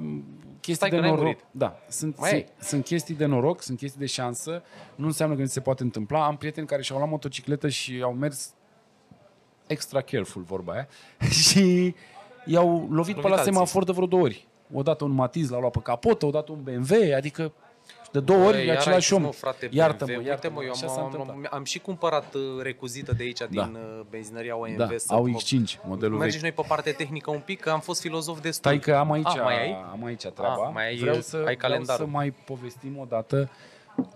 [0.60, 1.24] chestii Stai că de n-ai noroc.
[1.24, 1.44] murit.
[1.50, 2.52] Da, sunt, Mai sunt, ai.
[2.60, 4.62] sunt chestii de noroc, sunt chestii de șansă.
[4.94, 6.26] Nu înseamnă că nu se poate întâmpla.
[6.26, 8.54] Am prieteni care și-au luat motocicletă și au mers
[9.66, 10.88] extra careful, vorba aia,
[11.42, 11.94] și
[12.44, 13.52] i-au lovit pe la alții.
[13.52, 14.46] semafor de vreo două ori.
[14.72, 17.52] Odată un Matiz l-a luat pe capotă, odată un BMW, adică
[18.14, 19.22] de două ori Băi, e iar ai același zis, om.
[19.22, 20.26] mă, frate, Iartă-mă, BMW.
[20.26, 21.36] iartă-mă, Uite, mă, așa eu s-a am, întâmplat.
[21.36, 24.76] am, am și cumpărat uh, recuzită de aici, din uh, benzinăria OMV.
[24.76, 26.32] Da, să au mă- X5, modelul Mergem vechi.
[26.32, 29.10] și noi pe partea tehnică un pic, că am fost filozof de Stai că am
[29.12, 29.84] aici, Ah, mai ai?
[29.92, 30.64] am aici treaba.
[30.66, 32.04] Ah, mai ai- vreau să, ai vreau calendarul.
[32.06, 33.50] să mai povestim o dată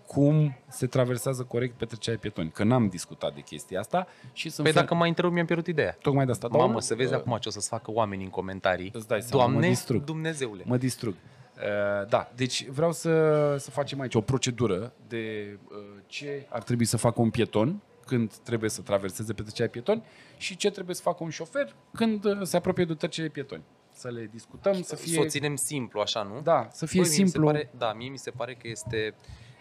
[0.06, 2.50] cum se traversează corect petrecerea pietoni.
[2.50, 5.66] Că n-am discutat de chestia asta și sunt Păi fel- dacă m-ai întrerupt, mi-am pierdut
[5.66, 5.96] ideea.
[6.02, 6.48] tocmai de asta.
[6.50, 8.90] Mamă, Dar, să vezi uh, acum ce o să-ți facă oamenii în comentarii.
[8.94, 10.04] Îți dai seama, mă Doamne, distrug.
[10.04, 10.62] Dumnezeule.
[10.66, 11.14] Mă distrug.
[11.58, 16.84] Uh, da, deci vreau să, să facem aici o procedură de uh, ce ar trebui
[16.84, 20.02] să facă un pieton când trebuie să traverseze petrecerea pietoni
[20.36, 23.62] și ce trebuie să facă un șofer când uh, se apropie de trecerea pietoni.
[23.92, 25.12] Să le discutăm, să fie...
[25.12, 26.40] Să o ținem simplu, așa, nu?
[26.40, 27.50] Da, să fie Băi, mie mi se simplu.
[27.50, 29.14] pare, da, mie mi se pare că este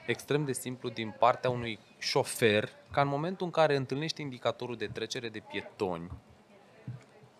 [0.06, 4.86] extrem de simplu din partea unui șofer ca în momentul în care întâlnește indicatorul de
[4.86, 6.12] trecere de pietoni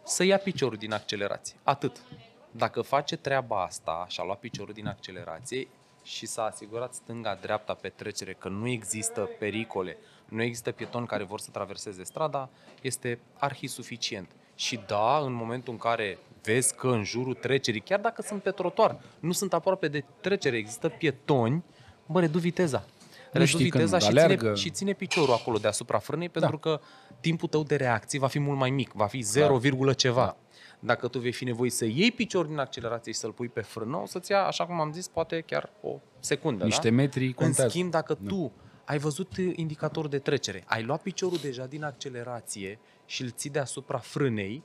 [0.04, 1.58] să ia piciorul din accelerație.
[1.64, 2.04] Atât.
[2.52, 5.68] Dacă face treaba asta și a luat piciorul din accelerație
[6.04, 11.40] și s-a asigurat stânga-dreapta pe trecere că nu există pericole, nu există pietoni care vor
[11.40, 12.50] să traverseze strada,
[12.82, 14.30] este arhi suficient.
[14.56, 18.52] Și da, în momentul în care vezi că în jurul trecerii, chiar dacă sunt pe
[18.52, 21.64] trotuar, nu sunt aproape de trecere, există pietoni,
[22.06, 22.86] bă, redu viteza.
[23.32, 24.56] Redu știi viteza când și ține, aleargă.
[24.56, 26.40] și ține piciorul acolo deasupra frânei, Da.
[26.40, 26.80] pentru că
[27.20, 29.60] timpul tău de reacție va fi mult mai mic, va fi 0,
[29.94, 30.26] ceva.
[30.26, 30.36] Da.
[30.80, 33.98] Dacă tu vei fi nevoit să iei piciorul din accelerație și să-l pui pe frână,
[33.98, 36.64] o să-ți ia, așa cum am zis, poate chiar o secundă.
[36.64, 36.96] Niște da?
[36.96, 37.70] metri În contează.
[37.70, 38.52] schimb, dacă tu
[38.86, 43.98] ai văzut indicatorul de trecere, ai luat piciorul deja din accelerație și îl ții deasupra
[43.98, 44.64] frânei,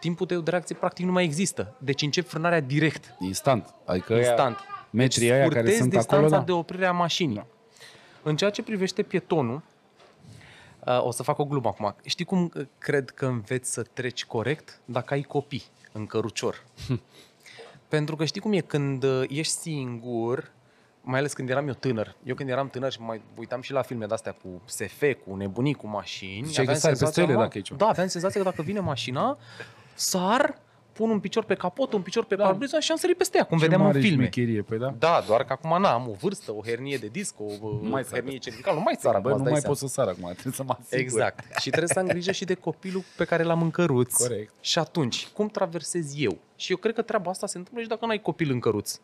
[0.00, 1.74] timpul tău de reacție practic nu mai există.
[1.78, 3.74] Deci începi frânarea direct, Instant.
[3.84, 4.58] Adică aia- instant.
[4.90, 6.44] metrii deci aia care scurtezi sunt distanța acolo, da.
[6.44, 7.34] de oprire a mașinii.
[7.36, 7.46] Da.
[8.22, 9.62] În ceea ce privește pietonul, uh,
[10.84, 11.94] o să fac o glumă acum.
[12.04, 14.80] Știi cum uh, cred că înveți să treci corect?
[14.84, 15.62] Dacă ai copii
[15.92, 16.64] în cărucior.
[17.88, 20.50] Pentru că știi cum e când uh, ești singur,
[21.00, 22.16] mai ales când eram eu tânăr.
[22.24, 25.34] Eu când eram tânăr și mă mai uitam și la filme de-astea cu SF, cu
[25.34, 26.46] nebunii, cu mașini.
[26.46, 27.78] Ziceai că aveam sari peste senzația, ele mă, dacă e ceva.
[27.78, 29.38] Da, aveam senzația că dacă vine mașina,
[29.94, 30.58] sar,
[31.00, 32.44] pun un picior pe capot, un picior pe Da.
[32.44, 34.14] parbriza și am sărit peste ea, cum Ce vedeam în mare filme.
[34.16, 34.94] șmecherie, păi da?
[34.98, 38.12] Da, doar că acum n-am o vârstă, o hernie de disc, o mai mai sar
[38.18, 40.76] hernie cervicală, nu mai țara, Bă, nu mai pot să sar acum, trebuie să mă
[40.80, 40.98] asigur.
[40.98, 41.58] Exact.
[41.60, 44.16] Și trebuie să am grijă și de copilul pe care l-am în căruț.
[44.16, 44.52] Corect.
[44.60, 46.38] Și atunci, cum traversez eu?
[46.56, 48.98] Și eu cred că treaba asta se întâmplă și dacă nu ai copil în căruț.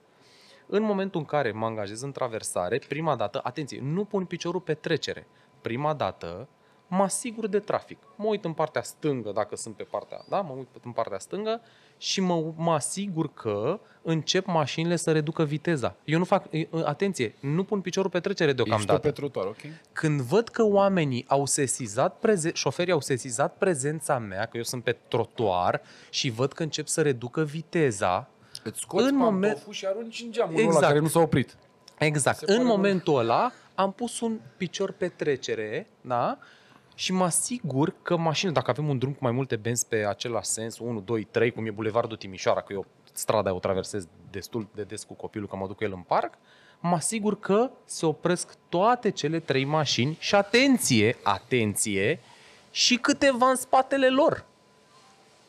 [0.66, 4.74] În momentul în care mă angajez în traversare, prima dată, atenție, nu pun piciorul pe
[4.74, 5.26] trecere.
[5.60, 6.48] Prima dată
[6.86, 7.98] mă asigur de trafic.
[8.16, 10.40] Mă uit în partea stângă, dacă sunt pe partea, da?
[10.40, 11.60] Mă uit în partea stângă
[11.98, 15.94] și mă, mă asigur că încep mașinile să reducă viteza.
[16.04, 19.46] Eu nu fac, e, atenție, nu pun piciorul pe trecere Ești deocamdată tot pe trotuar,
[19.46, 19.56] ok?
[19.92, 24.82] când văd că oamenii au sesizat, preze- șoferii au sesizat prezența mea, că eu sunt
[24.82, 25.80] pe trotuar
[26.10, 28.28] și văd că încep să reducă viteza,
[28.64, 30.76] Îți scoți În în moment- pantoful și arunci în geamul Exact.
[30.76, 31.56] ăla care nu s-a oprit.
[31.98, 36.38] exact, Se în pare momentul ăla am pus un picior pe trecere, da?
[36.98, 40.48] Și mă asigur că mașina, dacă avem un drum cu mai multe benzi pe același
[40.48, 44.82] sens, 1, 2, 3, cum e Bulevardul Timișoara, că eu strada o traversez destul de
[44.82, 46.34] des cu copilul, că mă duc cu el în parc,
[46.80, 52.20] mă asigur că se opresc toate cele trei mașini și atenție, atenție,
[52.70, 54.44] și câteva în spatele lor.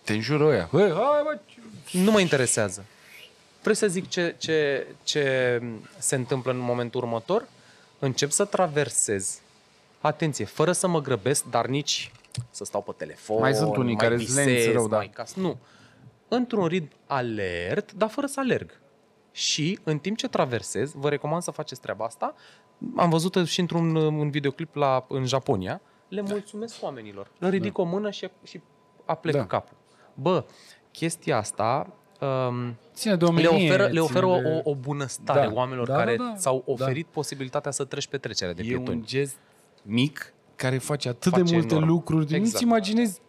[0.04, 0.68] Te înjură ăia.
[0.72, 2.86] Băi, hai, bă, ce- Nu mă interesează.
[3.64, 5.62] Vreți să zic ce, ce, ce
[5.98, 7.48] se întâmplă în momentul următor?
[8.00, 9.40] Încep să traversez
[10.08, 12.12] atenție, fără să mă grăbesc, dar nici
[12.50, 14.96] să stau pe telefon, Mai sunt unii care visez, lenți rău, da.
[14.98, 15.34] mai cas.
[15.34, 15.58] Nu.
[16.28, 18.80] Într-un ritm alert, dar fără să alerg.
[19.32, 22.34] Și în timp ce traversez, vă recomand să faceți treaba asta.
[22.96, 25.82] Am văzut și într-un un videoclip la, în Japonia.
[26.08, 27.32] Le mulțumesc oamenilor.
[27.40, 28.62] Le ridic o mână și, și
[29.06, 29.46] aplec Da.
[29.46, 29.78] capul.
[30.14, 30.44] Bă,
[30.92, 31.88] chestia asta
[32.48, 33.66] um, Ține de le omenie.
[33.68, 34.62] oferă, le ține oferă de...
[34.66, 36.34] o, o bunăstare Da, oamenilor da, care da, da.
[36.36, 36.72] ți-au Da.
[36.72, 38.90] oferit posibilitatea să treci pe trecerea de E pietoni.
[38.98, 39.36] un gest
[39.88, 41.88] mic care face atât Face de multe enorm.
[41.90, 42.22] lucruri.
[42.24, 42.40] Exact.
[42.42, 42.54] Exact.
[42.54, 43.20] Nu-ți imaginezi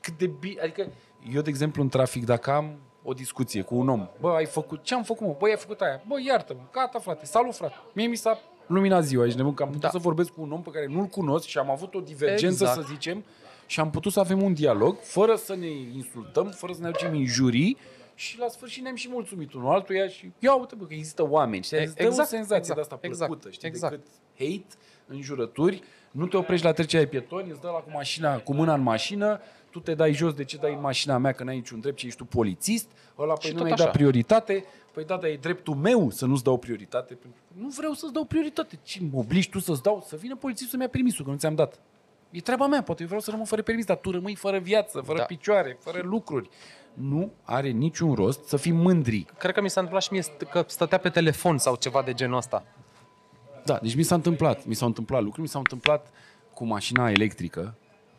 [0.00, 0.60] cât de bine...
[0.60, 0.88] Adică
[1.32, 4.82] eu, de exemplu, în trafic, dacă am o discuție cu un om, bă, ai făcut,
[4.82, 5.34] ce am făcut, mă?
[5.38, 6.02] Bă, ai făcut aia.
[6.06, 7.74] Bă, iartă-mă, gata, frate, salut, frate.
[7.92, 9.90] Mie mi s-a luminat ziua, ești nebun, că am putut Da.
[9.90, 12.72] să vorbesc cu un om pe care nu-l cunosc și am avut o divergență, Exact.
[12.74, 13.24] să zicem,
[13.66, 17.14] și am putut să avem un dialog, fără să ne insultăm, fără să ne aducem
[17.14, 17.76] injurii,
[18.14, 21.64] și la sfârșit ne-am și mulțumit unul altuia și ia uite bă, că există oameni
[21.64, 23.92] și îți dă Exact, o senzație exact, de asta exact, plăcută, știi, exact.
[23.94, 24.76] decât hate,
[25.08, 28.74] înjurături, nu te oprești la trecerea de pietoni, îți dă la cu mașina, cu mâna
[28.74, 29.40] în mașină,
[29.70, 32.06] tu te dai jos, de ce dai în mașina mea că n-ai niciun drept, ce
[32.06, 32.88] ești tu polițist,
[33.18, 33.96] ăla păi Și nu tot mi-ai dat așa.
[33.96, 37.92] prioritate, păi da, dar e dreptul meu să nu-ți dau prioritate, pentru că nu vreau
[37.92, 41.24] să-ți dau prioritate, ce mă obligi tu să-ți dau, să vină polițistul să-mi ia permisul,
[41.24, 41.80] că nu ți-am dat.
[42.30, 45.00] E treaba mea, poate eu vreau să rămân fără permis, dar tu rămâi fără viață,
[45.00, 45.24] fără Da.
[45.24, 46.48] picioare, fără lucruri.
[46.94, 49.26] Nu are niciun rost să fim mândri.
[49.38, 52.12] Cred că mi s-a întâmplat și mie st- că stătea pe telefon sau ceva de
[52.14, 52.64] genul ăsta.
[53.68, 56.10] Da, deci mi s-a întâmplat, mi s-au întâmplat lucruri, mi s-au întâmplat
[56.54, 57.74] cu mașina electrică,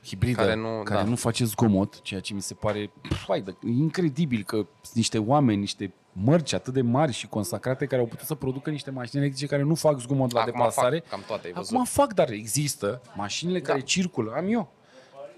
[0.05, 1.09] hibridă, Care nu- care da.
[1.09, 5.59] nu face zgomot, ceea ce mi se pare fai, de, incredibil că sunt niște oameni,
[5.59, 9.47] niște mărci atât de mari și consacrate care au putut să producă niște mașini electrice
[9.47, 10.99] care nu fac zgomot la Acum deplasare.
[10.99, 11.73] fac cam toate, ai văzut.
[11.73, 13.83] Acum fac, dar există mașinile care Da.
[13.85, 14.71] circulă, am eu,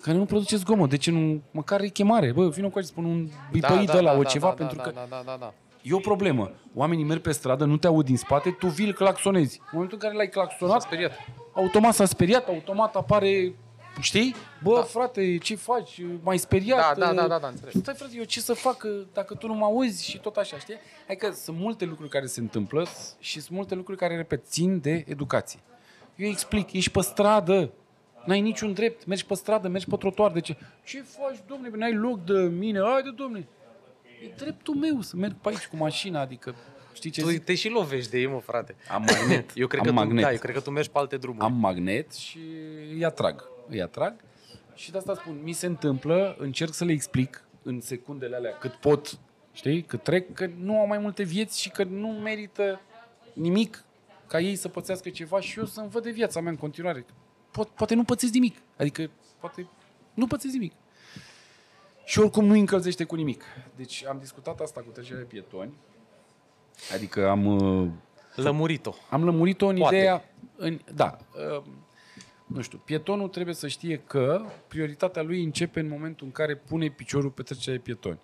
[0.01, 0.89] care nu produce zgomot.
[0.89, 1.41] De ce nu?
[1.51, 2.31] Măcar e chemare.
[2.31, 4.91] Bă, vină cu aici, spun un bipăit de la o ceva, da, pentru da, că
[4.93, 5.53] Da, da, da, da.
[5.81, 6.51] E o problemă.
[6.75, 9.57] Oamenii merg pe stradă, nu te aud din spate, tu vii îl claxonezi.
[9.59, 11.11] În momentul în care l-ai S-a claxonat, speriat.
[11.53, 13.53] automat s-a speriat, automat apare,
[13.99, 14.35] știi?
[14.63, 14.81] Bă, Da.
[14.81, 16.01] frate, ce faci?
[16.23, 16.97] Mai speriat?
[16.97, 17.73] Da, da, da, da, da, înțeleg.
[17.81, 20.57] Stai, frate, eu ce să fac uh, dacă tu nu mă auzi și tot așa,
[20.57, 20.75] știi?
[21.07, 22.87] Adică sunt multe lucruri care se întâmplă
[23.19, 25.59] și sunt multe lucruri care, repet, țin de educație.
[26.15, 27.71] Eu explic, ești pe stradă,
[28.25, 30.57] n-ai niciun drept, mergi pe stradă, mergi pe trotuar, de ce?
[30.83, 33.47] Ce faci, domne, n-ai loc de mine, haide, domne.
[34.21, 36.55] E dreptul meu să merg pe aici cu mașina, adică,
[36.93, 37.43] știi ce Tu zic?
[37.43, 38.75] te și lovești de ei, mă, frate.
[38.89, 39.51] Am magnet.
[39.55, 40.23] Eu cred, am că tu, magnet.
[40.23, 41.43] da, eu cred că tu mergi pe alte drumuri.
[41.45, 42.39] Am magnet și
[42.93, 43.43] îi atrag.
[43.69, 44.15] Îi atrag
[44.75, 48.71] și de asta spun, mi se întâmplă, încerc să le explic în secundele alea cât
[48.73, 49.19] pot,
[49.53, 52.81] știi, cât trec, că nu au mai multe vieți și că nu merită
[53.33, 53.83] nimic
[54.27, 57.05] ca ei să pățească ceva și eu să-mi văd de viața mea în continuare.
[57.49, 59.09] Po- poate nu pățesc nimic, adică
[59.39, 59.67] poate
[60.13, 60.73] nu pățesc nimic.
[62.11, 63.43] Și oricum nu îi încălzește cu nimic.
[63.75, 65.73] Deci am discutat asta cu trecerea de pietoni,
[66.93, 67.89] adică am uh,
[68.35, 68.93] Lămurit-o.
[69.09, 69.95] am lămurit-o în Poate.
[69.95, 70.23] ideea...
[70.55, 71.17] În, da.
[71.55, 71.63] Uh,
[72.45, 76.89] nu știu, pietonul trebuie să știe că prioritatea lui începe în momentul în care pune
[76.89, 78.19] piciorul pe trecerea de pietoni.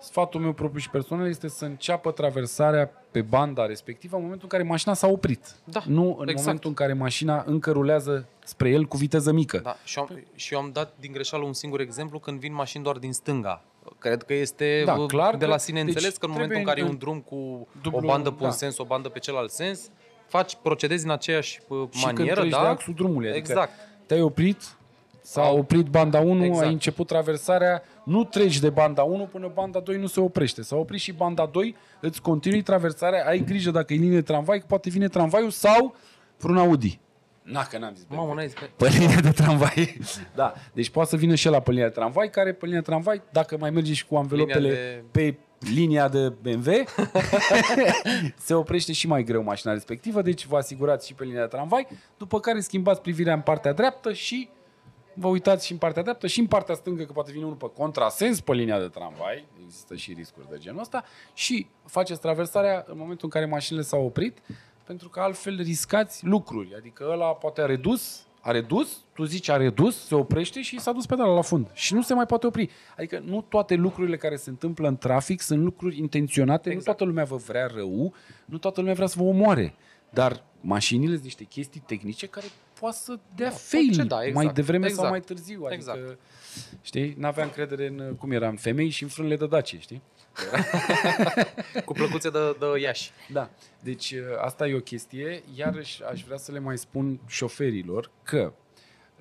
[0.00, 4.58] Sfatul meu propriu și personal este să înceapă traversarea pe banda respectivă în momentul în
[4.58, 5.54] care mașina s-a oprit.
[5.64, 6.38] Da, nu în exact.
[6.46, 9.58] momentul în care mașina încă rulează spre el cu viteză mică.
[9.58, 12.82] Da, și, am, și eu am dat din greșeală un singur exemplu când vin mașini
[12.82, 13.62] doar din stânga.
[13.98, 16.56] Cred că este Da, uh, clar de că- la sine deci înțeles că în momentul
[16.56, 18.54] în trebuie care e în- un drum cu dublu- o bandă pe un da.
[18.54, 19.90] sens, o bandă pe celălalt sens,
[20.26, 22.60] faci, procedezi în aceeași uh, și când manieră, treci da?
[22.60, 23.28] de axul drumului.
[23.30, 23.70] Adică Exact.
[24.06, 24.76] te-ai oprit,
[25.26, 26.66] s-a Au- oprit banda 1, Exact.
[26.66, 30.62] ai început traversarea, nu treci de banda 1 până banda 2 nu se oprește.
[30.62, 34.58] S-a oprit și banda 2, îți continui traversarea, ai grijă dacă e linie de tramvai,
[34.58, 35.94] că poate vine tramvaiul sau
[36.38, 37.00] vreun Audi.
[37.42, 38.04] Na, că n-am zis.
[38.04, 38.14] bă.
[38.14, 39.98] Mamă, n-ai zis, bă, Pe linia de tramvai.
[40.34, 42.86] da, deci poate să vină și la pe linia de tramvai, care pe linia de
[42.86, 45.36] tramvai, dacă mai merge și cu anvelopele Linia de- pe
[45.74, 46.70] linia de BMW,
[48.46, 51.86] se oprește și mai greu mașina respectivă, deci vă asigurați și pe linia de tramvai,
[52.18, 54.48] după care schimbați privirea în partea dreaptă și
[55.18, 57.70] vă uitați și în partea dreaptă și în partea stângă, că poate vine unul pe
[57.74, 61.04] contrasens pe linia de tramvai, există și riscuri de genul ăsta,
[61.34, 64.38] și faceți traversarea în momentul în care mașinile s-au oprit,
[64.84, 66.74] pentru că altfel riscați lucruri.
[66.76, 70.92] Adică ăla poate a redus, a redus, tu zici a redus, se oprește și s-a
[70.92, 71.70] dus pedala la fund.
[71.72, 72.70] Și nu se mai poate opri.
[72.96, 76.86] Adică nu toate lucrurile care se întâmplă în trafic sunt lucruri intenționate, exact.
[76.86, 78.14] nu toată lumea vă vrea rău,
[78.44, 79.74] nu toată lumea vrea să vă omoare.
[80.16, 82.46] Dar mașinile sunt niște chestii tehnice care
[82.80, 84.54] poate să dea fail orice, da, mai exact.
[84.54, 85.10] devreme sau Exact.
[85.10, 85.64] mai târziu.
[85.64, 86.18] Adică, Exact.
[86.82, 90.02] știi, n-aveam încredere în, cum era, în femei și în frânele de dacie, știi?
[91.84, 93.10] cu plăcuțe de, de Iași.
[93.32, 93.50] Da,
[93.82, 95.42] deci uh, asta e o chestie.
[95.54, 98.52] Iarăși aș vrea să le mai spun șoferilor că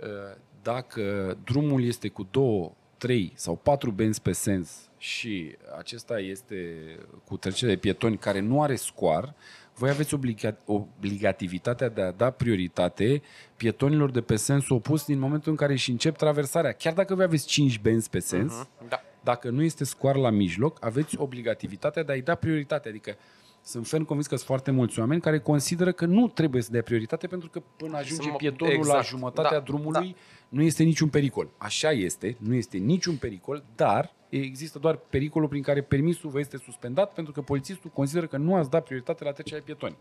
[0.01, 6.85] uh, dacă drumul este cu două 3 sau 4 benzi pe sens și acesta este
[7.25, 9.35] cu trecere de pietoni care nu are scoar,
[9.77, 13.21] voi aveți obliga- obligativitatea de a da prioritate
[13.57, 16.71] pietonilor de pe sens opus din momentul în care își încep traversarea.
[16.71, 18.53] Chiar dacă voi aveți 5 benzi pe sens,
[18.89, 19.01] Da.
[19.23, 22.89] dacă nu este scoar la mijloc, aveți obligativitatea de a-i da prioritate.
[22.89, 23.15] Adică
[23.63, 26.81] sunt ferm convins că sunt foarte mulți oameni care consideră că nu trebuie să dea
[26.81, 29.05] prioritate pentru că până ajunge mă- pietonul la exact.
[29.05, 30.15] jumătatea Da, drumului
[30.49, 31.49] nu este niciun pericol.
[31.57, 36.57] Așa este, nu este niciun pericol, dar există doar pericolul prin care permisul vă este
[36.57, 39.97] suspendat pentru că polițistul consideră că nu ați dat prioritate la trecerea de pietoni.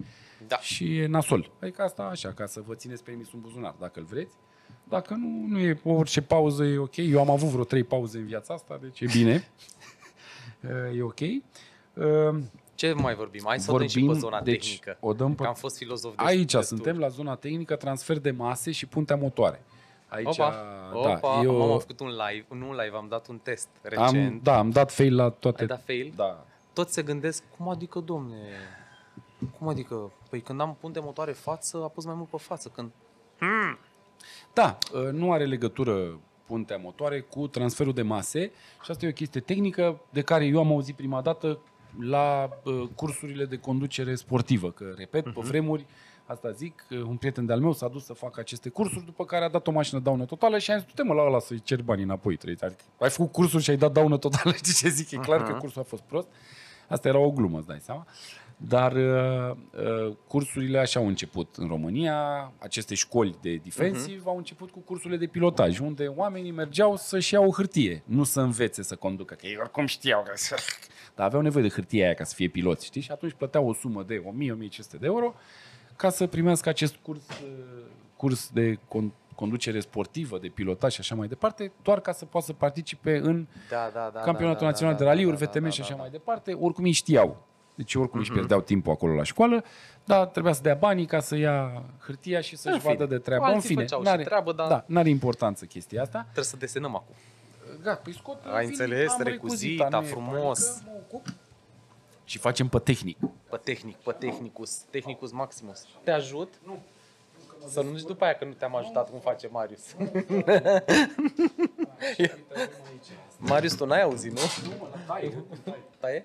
[0.46, 0.58] Da.
[0.58, 1.50] Și e nasol.
[1.60, 4.34] Adică asta așa, ca să vă țineți permisul în buzunar, dacă îl vreți.
[4.88, 6.96] Dacă nu, nu e orice pauză, e ok.
[6.96, 9.48] Eu am avut vreo trei pauze în viața asta, deci e bine.
[10.96, 11.20] e ok.
[11.20, 12.40] Uh,
[12.74, 13.42] Ce mai vorbim?
[13.46, 14.96] Hai să o dăm și pe Vorbim, zona deci, tehnică.
[15.00, 16.62] o dăm pe- Că am fost filozof de Aici destul.
[16.76, 19.62] suntem la zona tehnică, transfer de mase și puntea motoare.
[20.14, 20.50] Aici, Opa,
[20.92, 24.32] da, opa, eu am făcut un live, nu un live, am dat un test recent.
[24.32, 25.60] am, da, am dat fail la toate.
[25.60, 26.12] Ai dat fail?
[26.16, 26.44] Da.
[26.72, 28.36] Toți se gândesc, cum adică, domne,
[29.58, 30.12] cum adică?
[30.30, 32.70] Păi când am punte motoare față, a pus mai mult pe față.
[32.74, 32.90] Când...
[34.52, 38.50] Da, uh, nu are legătură puntea motoare cu transferul de mase
[38.84, 41.58] și asta e o chestie tehnică de care eu am auzit prima dată
[42.00, 45.86] la uh, cursurile de conducere sportivă, că, repet, pe vremuri,
[46.26, 49.44] asta zic, uh, un prieten de-al meu s-a dus să facă aceste cursuri, după care
[49.44, 51.82] a dat o mașină daună totală și am zis, du-te mă la ăla să-i cer
[51.82, 52.36] banii înapoi.
[52.36, 52.56] Trei.
[52.60, 55.10] Adică, ai făcut cursuri și ai dat daună totală, știi ce zic?
[55.10, 56.28] E clar că cursul a fost prost.
[56.88, 58.06] Asta era o glumă, îți dai seama.
[58.56, 59.56] Dar uh,
[60.06, 64.26] uh, cursurile așa au început în România, aceste școli de defensiv uh-huh.
[64.26, 68.40] au început cu cursurile de pilotaj, unde oamenii mergeau să-și iau o hârtie, nu să
[68.40, 70.56] învețe să conducă, că ei oricum știau că să...
[71.16, 73.00] Dar aveau nevoie de hârtia aia ca să fie piloți, știi?
[73.00, 74.24] Și atunci plăteau o sumă de 1000-1500
[74.98, 75.34] de euro
[75.96, 77.48] ca să primească acest curs, uh,
[78.16, 82.46] curs de con- conducere sportivă, de pilotaj și așa mai departe, doar ca să poată
[82.46, 84.20] să participe în Da, da, da.
[84.20, 86.00] campionatul da, național da, de da, raliuri, da, VTM da, și da, așa da.
[86.00, 87.46] mai departe, oricum ei știau.
[87.76, 89.64] Deci oricum își pierdeau timpul acolo la școală,
[90.04, 93.18] dar trebuia să dea banii ca să ia hârtia și să-și În fine, vadă de
[93.18, 93.44] treabă.
[93.44, 96.20] În alții fine, făceau și n-are, treabă, dar- da, n-are importanță chestia asta.
[96.22, 97.14] Trebuie să desenăm acum.
[97.82, 99.10] Da, păi scot, Ai vin, înțeles?
[99.12, 100.60] am Recuzita, recuzita, nu e frumos.
[100.64, 101.26] panică, mă ocup.
[102.24, 103.18] Și facem pe tehnic.
[103.50, 105.86] Pe tehnic, pe technicus, technicus maximus.
[106.04, 106.54] Te ajut?
[106.66, 106.78] Nu.
[107.68, 109.94] Să nu zici după aia că nu te-am ajutat cum face Marius.
[113.36, 114.40] Marius, tu n-ai auzit, nu?
[115.06, 115.44] Taie?
[116.00, 116.24] Taie?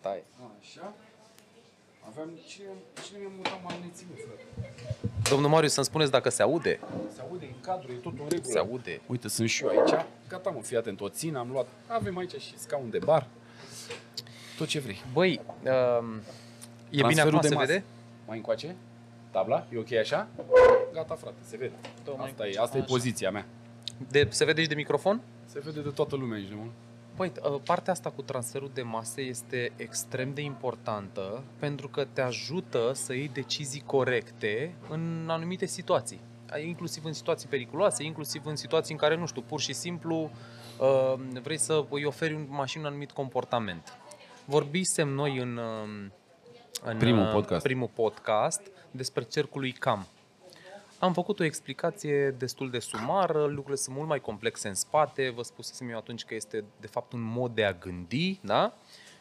[0.00, 0.24] Taie.
[0.60, 0.94] Așa.
[2.08, 2.66] Aveam, cine,
[3.04, 4.44] cine mi-a mutat magneții, frate?
[5.30, 6.80] Domnul Marius, să-mi spuneți dacă se aude.
[7.14, 8.52] Se aude în cadru, e tot în regulă.
[8.52, 9.00] Se aude.
[9.06, 10.04] Uite, sunt și eu aici.
[10.28, 11.66] Gata, mă, fii atent, o țin, am luat.
[11.86, 13.26] Avem aici și scaun de bar.
[14.56, 15.02] Tot ce vrei.
[15.12, 15.40] Băi,
[16.00, 16.14] um,
[16.88, 17.66] e bine Transferul acum, de se masă.
[17.66, 17.84] vede?
[18.26, 18.76] Mai încoace?
[19.30, 19.66] Tabla?
[19.72, 20.28] E ok așa?
[20.92, 21.72] Gata, frate, se vede.
[22.04, 22.26] Tocmai.
[22.26, 23.46] Asta e, asta e poziția mea.
[24.08, 25.20] De, se vede și de microfon?
[25.46, 26.70] Se vede de toată lumea aici, de mult.
[27.16, 32.20] Păi, uh, partea asta cu transferul de mase este extrem de importantă pentru că te
[32.20, 36.20] ajută să iei decizii corecte în anumite situații.
[36.66, 40.30] Inclusiv în situații periculoase, inclusiv în situații în care, nu știu, pur și simplu
[40.78, 43.98] uh, vrei să îi oferi un mașină un anumit comportament.
[44.48, 46.10] Vorbisem noi în, uh,
[46.82, 47.62] în Primul uh, podcast.
[47.62, 50.06] primul podcast despre cercul lui Cam.
[50.98, 55.42] Am făcut o explicație destul de sumară, lucrurile sunt mult mai complexe în spate, vă
[55.42, 58.74] spusesem eu atunci că este de fapt un mod de a gândi, da?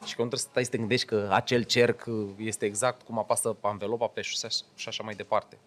[0.05, 2.05] Și că nu trebuie să stai să te gândești că acel cerc
[2.37, 5.57] este exact cum apasă pe anvelopa pe șosea și așa mai departe.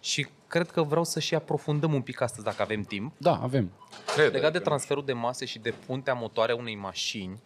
[0.00, 3.12] Și cred că vreau să și aprofundăm un pic astăzi dacă avem timp.
[3.16, 3.70] Da, avem.
[4.14, 4.32] Cred.
[4.32, 7.38] Legat de transferul de mase și de puntea motoare a unei mașini,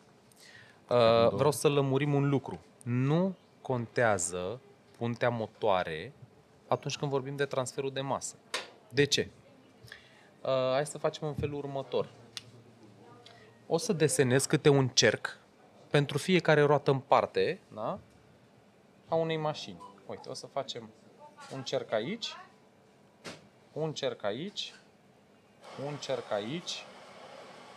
[0.88, 2.60] uh, vreau să lămurim un lucru.
[2.82, 4.60] Nu contează
[4.96, 6.12] puntea motoare
[6.68, 8.34] atunci când vorbim de transferul de masă.
[8.88, 9.28] De ce?
[10.42, 12.08] Uh, hai să facem în felul următor.
[13.66, 15.38] O să desenez câte un cerc
[15.90, 17.98] pentru fiecare roată în parte da?
[19.08, 19.82] a unei mașini.
[20.06, 20.90] Uite, o să facem
[21.54, 22.36] un cerc aici,
[23.72, 24.74] un cerc aici,
[25.86, 26.84] un cerc aici,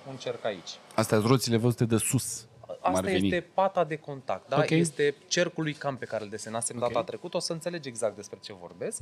[0.10, 0.70] un cerc aici.
[0.96, 2.48] Astea sunt roțile văzute de sus.
[2.66, 3.28] Cum ar Asta veni.
[3.28, 4.58] este pata de contact, da?
[4.58, 4.70] Ok.
[4.70, 6.88] Este cercul lui Cam pe care îl desenasem Ok.
[6.88, 7.38] data trecută.
[7.38, 9.02] O să înțelegi exact despre ce vorbesc.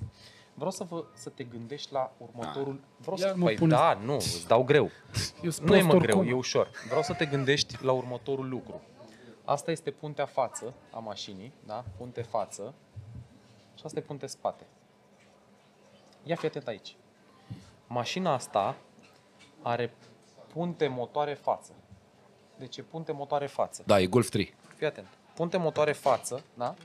[0.54, 2.80] Vreau să, vă, să te gândești la următorul...
[2.98, 3.36] Vreau Iar să...
[3.38, 4.90] mă Păi puneți- da, nu, îți dau greu.
[5.44, 6.36] Eu sunt Nu e prost mă greu, oricum.
[6.36, 6.70] e ușor.
[6.88, 8.82] Vreau să te gândești la următorul lucru.
[9.46, 11.84] Asta este puntea față a mașinii, da?
[11.98, 12.74] Punte față.
[13.78, 14.64] Și asta e punte spate.
[16.24, 16.96] Ia fi atent aici.
[17.88, 18.76] Mașina asta
[19.62, 19.94] are
[20.54, 21.72] punte motoare față.
[22.58, 23.84] Deci e punte motoare față.
[23.86, 24.54] Da, e Golf 3.
[24.76, 25.08] Fii atent.
[25.36, 26.76] Punte motoare față, da?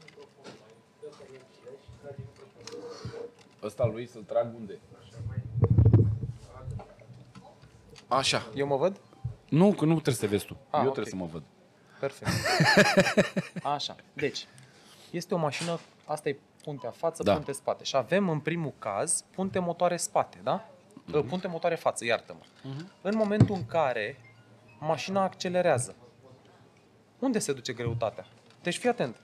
[3.62, 4.78] Ăsta lui să-l trag unde?
[8.08, 8.46] Așa.
[8.54, 9.00] Eu mă văd?
[9.48, 10.56] Nu, că nu trebuie să te vezi tu.
[10.70, 10.92] Ah, Eu ok.
[10.92, 11.42] trebuie să mă văd.
[12.00, 12.30] Perfect.
[13.74, 13.96] Așa.
[14.12, 14.46] Deci,
[15.10, 17.34] este o mașină, asta e puntea față, Da.
[17.34, 17.84] punte spate.
[17.84, 20.68] Și avem în primul caz punte motoare spate, da?
[21.04, 21.16] Mhm.
[21.18, 22.70] Uh, Punte motoare față, iartă-mă.
[23.02, 24.16] În momentul în care
[24.78, 25.94] mașina accelerează,
[27.18, 28.26] unde se duce greutatea?
[28.62, 29.16] Deci fii atent.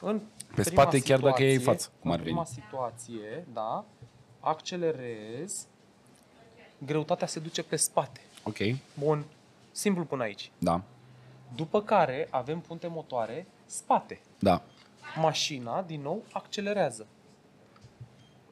[0.00, 0.18] În
[0.54, 2.54] Pe prima spate, chiar dacă e în situație- față, cum ar în prima veni.
[2.64, 3.84] situație, da,
[4.40, 5.66] accelerez,
[6.86, 8.20] greutatea se duce pe spate.
[8.44, 8.56] Ok,
[8.98, 9.24] Bun,
[9.72, 10.50] simplu până aici.
[10.58, 10.82] da,
[11.54, 14.20] După care avem punte motoare spate.
[14.38, 14.62] da.
[15.16, 17.06] Mașina, din nou, accelerează.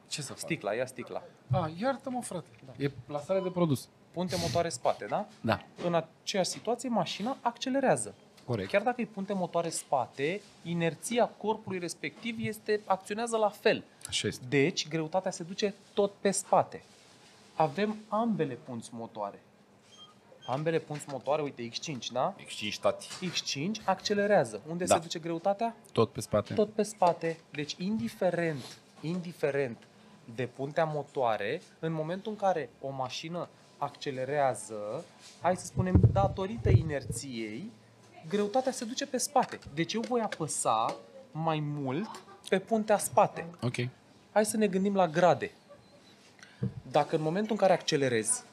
[0.07, 0.37] Ce să fac?
[0.37, 1.23] Sticla, ia sticla.
[1.51, 2.47] Ah, iartă-mă, frate.
[2.65, 2.73] Da.
[2.83, 3.87] E plasare de produs.
[4.17, 5.27] Punte motoare spate, da?
[5.41, 8.13] Da, În aceeași situație, mașina accelerează.
[8.45, 8.69] corect.
[8.69, 13.83] Chiar dacă îi punte motoare spate, inerția corpului respectiv este, acționează la fel.
[14.07, 14.45] Așa este.
[14.49, 16.83] Deci, greutatea se duce tot pe spate.
[17.55, 19.39] Avem ambele punți motoare.
[20.47, 22.33] Ambele punți motoare, uite, X5, da?
[22.37, 23.07] Extingi tati.
[23.31, 24.61] X5 accelerează.
[24.69, 24.95] Unde Da.
[24.95, 25.75] se duce greutatea?
[25.91, 26.53] Tot pe spate.
[26.53, 27.37] tot pe spate.
[27.51, 29.77] Deci, indiferent, indiferent
[30.35, 35.05] de puntea motoare, în momentul în care o mașină accelerează,
[35.41, 37.71] hai să spunem, datorită inerției,
[38.29, 39.59] greutatea se duce pe spate.
[39.73, 40.95] Deci eu voi apăsa
[41.31, 42.09] mai mult
[42.49, 43.45] pe puntea spate.
[43.61, 43.75] Ok.
[44.31, 45.51] Hai să ne gândim la grade.
[46.91, 48.43] Dacă în momentul în care accelerezi,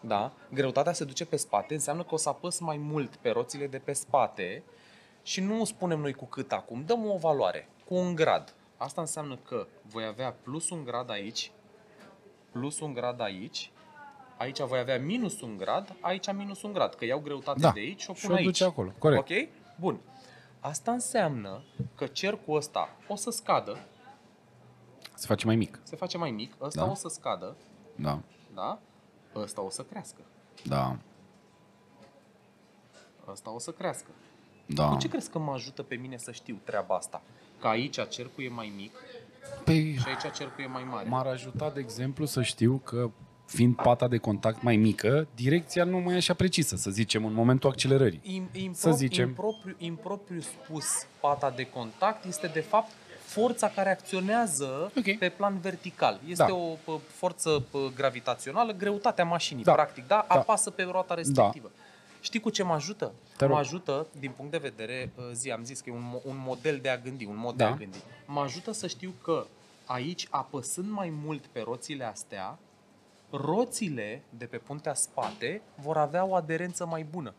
[0.00, 3.66] da, greutatea se duce pe spate, înseamnă că o să apăs mai mult pe roțile
[3.66, 4.62] de pe spate
[5.22, 8.54] și nu spunem noi cu cât acum, dăm o valoare, cu un grad.
[8.76, 11.52] Asta înseamnă că voi avea plus un grad aici,
[12.50, 13.70] plus un grad aici,
[14.40, 17.70] aici voi avea minus un grad, aici minus un grad, că iau greutate Da.
[17.70, 18.44] de aici și o Și pun o aici.
[18.46, 18.92] duce acolo.
[18.98, 19.30] Corect.
[19.30, 19.48] Ok?
[19.80, 20.00] Bun.
[20.60, 21.62] Asta înseamnă
[21.94, 23.78] că cercul ăsta o să scadă,
[25.14, 25.78] Se face mai mic.
[25.82, 26.90] se face mai mic, ăsta Da.
[26.90, 27.56] o să scadă,
[27.96, 28.18] Da.
[28.54, 28.78] da?
[29.34, 30.20] Ăsta o să crească.
[30.64, 30.96] Da.
[33.28, 34.08] Ăsta o să crească.
[34.66, 34.88] Da.
[34.88, 37.22] Cu ce crezi că mă ajută pe mine să știu treaba asta?
[37.60, 38.92] Că aici cercul e mai mic
[39.64, 41.08] Păi, și aici cercul e mai mare.
[41.08, 43.10] m-ar ajuta, de exemplu, să știu că
[43.50, 47.32] fiind pata de contact mai mică, direcția nu mai e așa precisă, să zicem, în
[47.32, 48.20] momentul accelerării.
[48.22, 49.28] Im, impro, Să zicem.
[49.28, 50.84] Impropriu, impropriu spus,
[51.20, 52.90] pata de contact este de fapt
[53.24, 55.18] forța care acționează Ok.
[55.18, 56.20] pe plan vertical.
[56.26, 56.54] Este Da.
[56.54, 59.72] o pă, forță pă, gravitațională, greutatea mașinii, Da.
[59.72, 60.24] practic, da?
[60.28, 60.34] Da.
[60.34, 61.70] Apasă pe roata respectivă.
[62.20, 63.12] Știi cu ce mă ajută?
[63.36, 63.52] Te rog.
[63.54, 66.36] Mă ajută, din punct de vedere, uh, zi, am zis că e un, mo- un
[66.46, 67.64] model de a gândi, un mod Da.
[67.66, 67.98] de a gândi.
[68.26, 69.46] Mă ajută să știu că
[69.84, 72.58] aici, apăsând mai mult pe roțile astea,
[73.30, 77.34] roțile de pe puntea spate vor avea o aderență mai bună.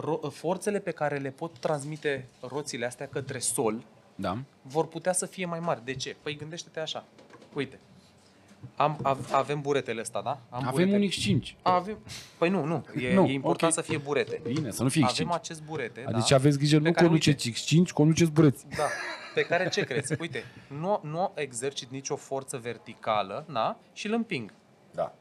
[0.00, 3.82] Ro- forțele pe care le pot transmite roțile astea către sol
[4.14, 4.38] Da.
[4.62, 5.84] vor putea să fie mai mari.
[5.84, 6.16] De ce?
[6.22, 7.04] Păi gândește-te așa.
[7.54, 7.78] Uite.
[8.76, 10.30] Am, av- avem buretele ăsta, da?
[10.48, 10.96] Am Avem burete.
[11.28, 11.54] un X5.
[11.62, 11.98] Avem...
[12.38, 12.84] Păi nu, nu.
[13.00, 13.84] E, Nu, e important ok.
[13.84, 14.40] să fie burete.
[14.52, 15.08] Bine, să nu fie X5.
[15.10, 16.34] Avem acest burete, Adică da?
[16.36, 18.64] aveți grijă, Pe nu care, conduceți X5, conduceți bureți.
[18.76, 18.84] Da.
[19.40, 20.14] Pe care ce crezi?
[20.20, 23.76] Uite, nu, nu exercit nicio forță verticală, da?
[23.92, 24.52] Și îl împing.
[24.94, 25.14] Da.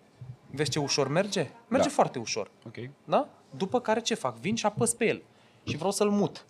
[0.52, 1.50] Vezi ce ușor merge?
[1.68, 1.94] Merge Da.
[1.94, 2.52] foarte ușor.
[2.68, 2.76] Ok.
[3.06, 3.28] Da?
[3.58, 4.36] După care ce fac?
[4.38, 5.22] Vin și apăs pe el.
[5.64, 6.46] Și vreau să-l mut.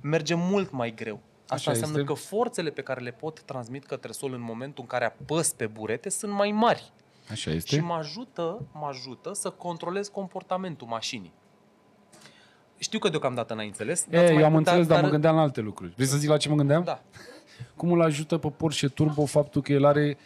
[0.00, 1.20] Merge mult mai greu.
[1.42, 2.12] Asta Așa înseamnă este.
[2.12, 5.66] că forțele pe care le pot transmit către sol în momentul în care apăs pe
[5.66, 6.92] burete sunt mai mari.
[7.30, 7.80] Așa Și este.
[7.80, 11.32] mă ajută, mă ajută să controlez comportamentul mașinii.
[12.78, 14.06] Știu că deocamdată n-ai înțeles.
[14.10, 15.92] E, eu am înțeles, dar, dar mă gândeam la alte lucruri.
[15.94, 16.84] Vrei să zic la ce mă gândeam?
[16.84, 17.02] Da.
[17.76, 20.16] Cum îl ajută pe Porsche Turbo faptul că el are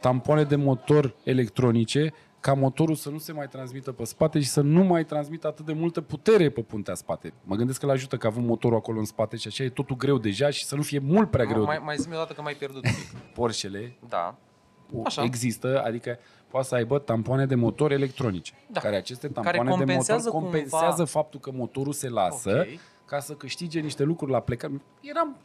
[0.00, 4.60] tampoane de motor electronice ca motorul să nu se mai transmită pe spate și să
[4.60, 7.32] nu mai transmită atât de multă putere pe puntea spate.
[7.44, 9.96] Mă gândesc că îl ajută că avem motorul acolo în spate și așa e totul
[9.96, 11.64] greu deja și să nu fie mult prea greu.
[11.64, 13.18] Mai, mai zi-mi o dată că m-ai pierdut un pic.
[13.34, 14.38] Porschele Da.
[15.04, 15.22] Așa.
[15.22, 16.18] există, adică
[16.48, 18.80] poate să aibă tampoane de motor electronice, Da.
[18.80, 22.80] care aceste Care tampoane de motor compensează compensează cumva- faptul că motorul se lasă Ok.
[23.04, 24.82] ca să câștige niște lucruri la plecare.
[25.00, 25.36] Eram,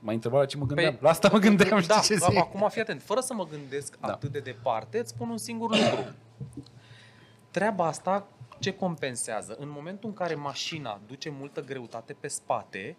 [0.00, 0.94] m-ai întrebat la ce mă gândeam.
[0.96, 2.38] Păi- la asta mă gândeam, da, știi ce zic?
[2.38, 3.02] acum fii atent.
[3.02, 4.08] Fără să mă gândesc Da.
[4.08, 6.04] atât de departe, îți spun un singur lucru.
[7.50, 8.26] Treaba asta
[8.58, 9.56] ce compensează?
[9.58, 12.96] În momentul în care mașina duce multă greutate pe spate,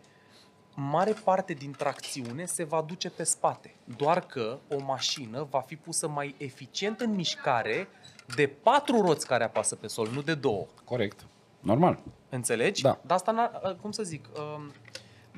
[0.76, 3.76] mare parte din tracțiune se va duce pe spate.
[3.98, 7.88] Doar că o mașină va fi pusă mai eficient în mișcare
[8.36, 10.66] de patru roți care apasă pe sol, nu de două.
[10.86, 11.26] Corect.
[11.60, 12.00] Normal.
[12.30, 12.82] Înțelegi?
[12.82, 13.00] Da.
[13.06, 14.72] Dar asta, n-ar- cum să zic, um,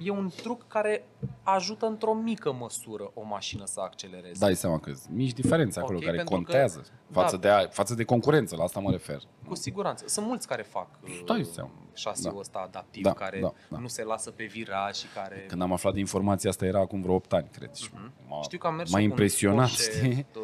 [0.04, 1.06] e un truc care
[1.44, 4.40] ajută într-o mică măsură o mașină să accelereze.
[4.40, 7.60] Dai seama că sunt mici diferențe acolo Ok, care pentru că- contează față, da.
[7.60, 9.22] de, față de concurență, la asta mă refer.
[9.54, 10.08] Cu siguranță.
[10.08, 11.70] Sunt mulți care fac uh, Dai seama.
[11.94, 12.40] șasiul Da.
[12.40, 13.78] ăsta adaptiv, Da, care da, da.
[13.78, 15.46] nu se lasă pe viraj și care...
[15.48, 17.74] Când am aflat de informația asta era acum vreo 8 ani, cred.
[17.74, 18.44] Și m-a, Mhm.
[18.44, 20.26] Știu că am mers m-a și cu un impresionat, Porsche, știi?
[20.36, 20.42] uh,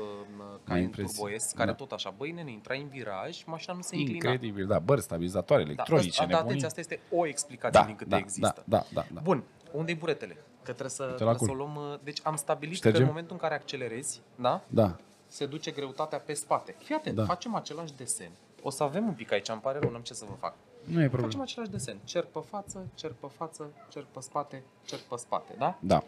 [0.64, 1.23] care e în impresie.
[1.23, 1.76] turbo S, care Da.
[1.76, 4.31] tot așa, băi nene, intrai în viraj, mașina nu se inclina.
[4.31, 6.48] Incredibil, da, bări, stabilizatoare Da, electronice, asta, da, nebunii.
[6.48, 8.64] atenție, asta este o explicație da, din câte da, există.
[8.65, 9.22] Da, da, da, da.
[9.22, 10.34] Bun, unde e buretele?
[10.64, 11.48] Că trebuie să, la trebuie cul.
[11.48, 11.76] să o luăm...
[11.76, 12.99] uh, Deci am stabilit Ștergem?
[13.02, 14.95] că în momentul în care accelerezi, da, Da,
[15.27, 16.76] se duce greutatea pe spate.
[16.84, 17.23] Fii atent, Da.
[17.26, 18.30] facem același desen.
[18.64, 20.53] O să avem un pic aici, îmi pare rău, n-am ce să vă fac.
[20.84, 21.44] nu e Facem problemă.
[21.44, 21.98] același desen.
[22.03, 25.77] Cerc pe față, cerc pe față, cerc pe spate, cerc pe spate, da?
[25.80, 26.03] Da,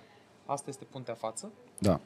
[0.46, 2.00] Asta este puntea față, da.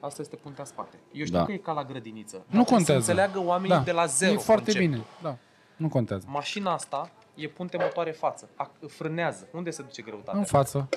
[0.00, 0.96] asta este puntea spate.
[1.12, 1.44] Eu știu Da.
[1.44, 2.36] că e ca la grădiniță.
[2.36, 3.02] dar Nu trebuie contează.
[3.02, 3.82] Să înțeleagă oamenii da.
[3.82, 4.90] de la zero E foarte conceptul.
[4.90, 5.36] bine, da.
[5.76, 6.26] Nu contează.
[6.28, 9.48] Mașina asta e punte motoare față, ac- frânează.
[9.52, 10.38] Unde se duce greutatea?
[10.38, 10.88] În față,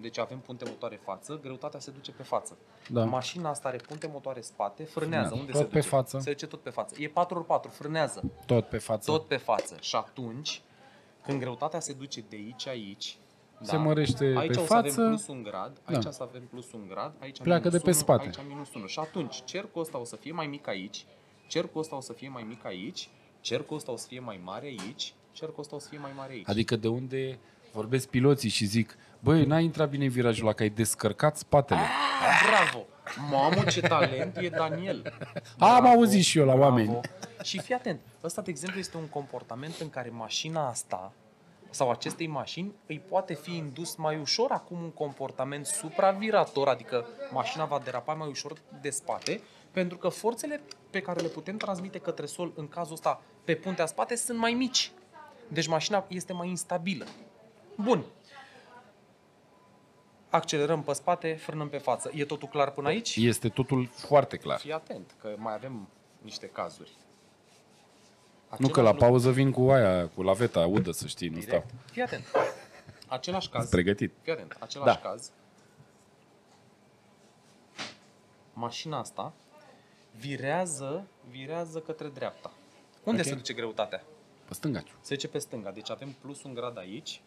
[0.00, 2.56] Deci avem punte motoare față, greutatea se duce pe față.
[2.88, 3.04] da.
[3.04, 5.28] Mașina asta are punte motoare spate, frânează.
[5.28, 5.34] Frânează.
[5.34, 5.88] Unde Tot se pe duce?
[5.88, 6.18] față.
[6.18, 6.94] Se duce tot pe față.
[6.98, 8.22] E 4x4, frânează.
[8.46, 9.10] Tot pe față.
[9.10, 9.76] Tot pe față.
[9.80, 10.62] Și atunci,
[11.22, 13.16] când greutatea se duce de aici aici,
[13.62, 15.06] Se mărește aici pe o să avem față.
[15.08, 16.08] plus un grad, aici Da.
[16.08, 18.26] o să avem plus un grad, aici Pleacă minus de pe unu, spate.
[18.26, 18.86] Aici minus 1.
[18.86, 21.06] Și atunci, cercul ăsta o să fie mai mic aici,
[21.46, 23.08] cercul ăsta o să fie mai mic aici,
[23.40, 26.32] cercul ăsta o să fie mai mare aici, cercul ăsta o să fie mai mare
[26.32, 26.48] aici.
[26.48, 27.38] Adică de unde
[27.72, 31.80] vorbesc piloții și zic, băi, n-ai intrat bine în virajul ăla, că ai descărcat spatele.
[31.80, 32.86] Ah, bravo!
[33.30, 35.12] Mamă, ce talent e Daniel!
[35.58, 37.00] Am auzit și eu la oameni.
[37.42, 41.12] Și fii atent, ăsta, de exemplu, este un comportament în care mașina asta
[41.70, 47.64] sau acestei mașini îi poate fi indus mai ușor acum un comportament supravirator, adică mașina
[47.64, 49.40] va derapa mai ușor de spate,
[49.70, 50.60] pentru că forțele
[50.90, 54.52] pe care le putem transmite către sol în cazul ăsta pe puntea spate sunt mai
[54.52, 54.92] mici.
[55.48, 57.04] Deci mașina este mai instabilă.
[57.76, 58.04] Bun.
[60.30, 62.10] Accelerăm pe spate, frânăm pe față.
[62.14, 63.16] E totul clar până aici?
[63.16, 64.58] Este totul foarte clar.
[64.58, 65.88] Fii atent, că mai avem
[66.22, 66.90] niște cazuri.
[68.58, 71.48] Nu că la pauză vin cu aia, cu laveta udă, să știi, nu stau.
[71.58, 71.90] Direct.
[71.92, 72.24] Fii atent.
[73.06, 73.60] Același caz.
[73.60, 74.12] Sunt pregătit.
[74.22, 74.56] Fii atent.
[74.60, 75.08] Același Da.
[75.08, 75.30] caz.
[78.52, 79.32] Mașina asta
[80.16, 82.52] virează, virează către dreapta.
[83.04, 83.26] Unde Ok.
[83.26, 84.02] se duce greutatea?
[84.48, 84.82] Pe stânga.
[85.00, 85.70] Se duce pe stânga.
[85.70, 87.20] Deci avem plus un grad aici,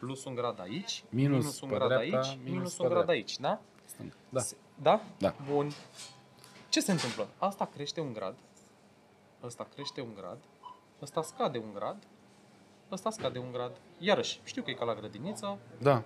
[0.00, 2.88] plus un grad aici, Minus minus un pe grad dreapta, aici, minus minus pe un
[2.88, 3.12] grad dreapta.
[3.12, 3.60] aici, da?
[3.84, 4.14] Stânga.
[4.28, 4.40] Da.
[4.40, 5.00] Se- Da?
[5.18, 5.34] Da.
[5.52, 5.70] Bun.
[6.68, 7.28] Ce se întâmplă?
[7.38, 8.34] Asta crește un grad,
[9.44, 10.38] ăsta crește un grad,
[11.02, 11.96] ăsta scade un grad,
[12.92, 13.72] ăsta scade un grad.
[13.98, 15.58] Iarăși, știu că e ca la grădiniță.
[15.78, 16.02] Da.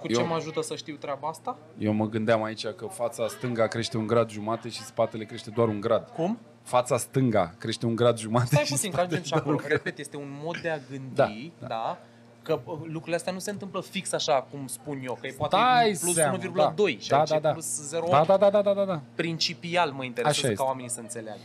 [0.00, 1.58] Cu Eu- ce mă ajută să știu treaba asta?
[1.78, 5.68] Eu mă gândeam aici că fața stânga crește un grad jumate și spatele crește doar
[5.68, 6.08] un grad.
[6.10, 6.38] Cum?
[6.62, 9.56] Fața stânga crește un grad jumate Stai și puțin, că spatele ajungem și doar acolo.
[9.56, 9.70] un grad.
[9.84, 11.26] Repet, este un mod de a gândi, Da,
[11.58, 11.98] da, da.
[12.42, 15.32] Da că uh, lucrurile astea nu se întâmplă fix așa cum spun eu, că e
[15.32, 16.72] poate Stai plus seama, 1,2 da.
[16.98, 17.50] și Da, aici da, e da.
[17.52, 18.10] plus 0,8.
[18.10, 19.00] Da, da, da, da, da, da, da.
[19.14, 20.64] principial mă interesează Așa ca este.
[20.64, 21.40] oamenii să înțeleagă.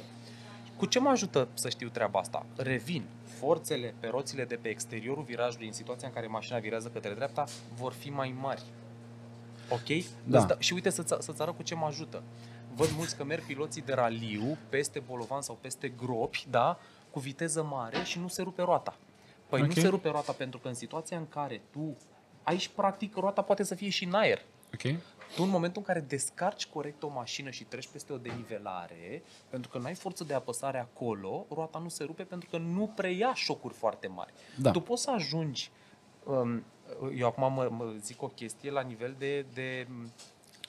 [0.78, 2.46] Cu ce mă ajută să știu treaba asta?
[2.56, 3.04] Revin.
[3.40, 7.44] Forțele pe roțile de pe exteriorul virajului, în situația în care mașina virează către dreapta,
[7.76, 8.62] vor fi mai mari.
[9.70, 10.04] Ok?
[10.24, 10.40] Da.
[10.40, 12.24] Îți Și uite să-ți, să-ți arăt cu ce mă ajută.
[12.76, 16.78] Văd mulți că merg piloții de raliu peste bolovan sau peste gropi, da?
[17.12, 18.96] Cu viteză mare și nu se rupe roata.
[19.54, 19.76] Păi Ok.
[19.76, 21.98] nu se rupe roata pentru că în situația în care tu
[22.44, 24.42] aici practic roata poate să fie și în aer.
[24.74, 24.82] Ok?
[25.36, 29.70] Tu în momentul în care descarci corect o mașină și treci peste o denivelare, pentru
[29.70, 33.34] că nu ai forță de apăsare acolo, roata nu se rupe pentru că nu preia
[33.34, 34.34] șocuri foarte mari.
[34.60, 34.72] Da.
[34.72, 35.72] Tu poți să ajungi,
[36.24, 36.64] um,
[37.16, 40.12] eu acum mă, mă zic o chestie la nivel de, de um,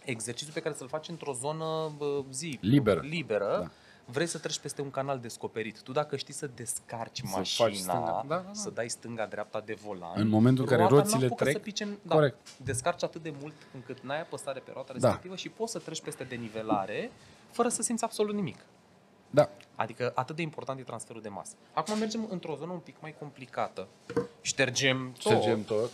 [0.05, 3.01] exercițiu pe care să-l faci într-o zonă bă, zi, Liberă.
[3.01, 3.71] liberă Da.
[4.05, 5.81] Vrei să treci peste un canal descoperit.
[5.83, 8.01] Tu dacă știi să descarci Să mașina, faci stânga.
[8.01, 8.51] Da, da, da.
[8.53, 11.85] să dai stânga-dreapta de volan, În momentul în care roata roțile n-apucă trec, să pice
[11.85, 12.37] în, da, corect.
[12.57, 14.99] descarci atât de mult încât n-ai apăsare pe roata Da.
[15.07, 17.11] respectivă și poți să treci peste denivelare
[17.51, 18.59] fără să simți absolut nimic.
[19.31, 19.49] Da.
[19.75, 21.53] Adică atât de important e transferul de masă.
[21.73, 23.87] Acum mergem într-o zonă un pic mai complicată.
[24.41, 25.21] Ștergem tot.
[25.21, 25.91] Ștergem tot.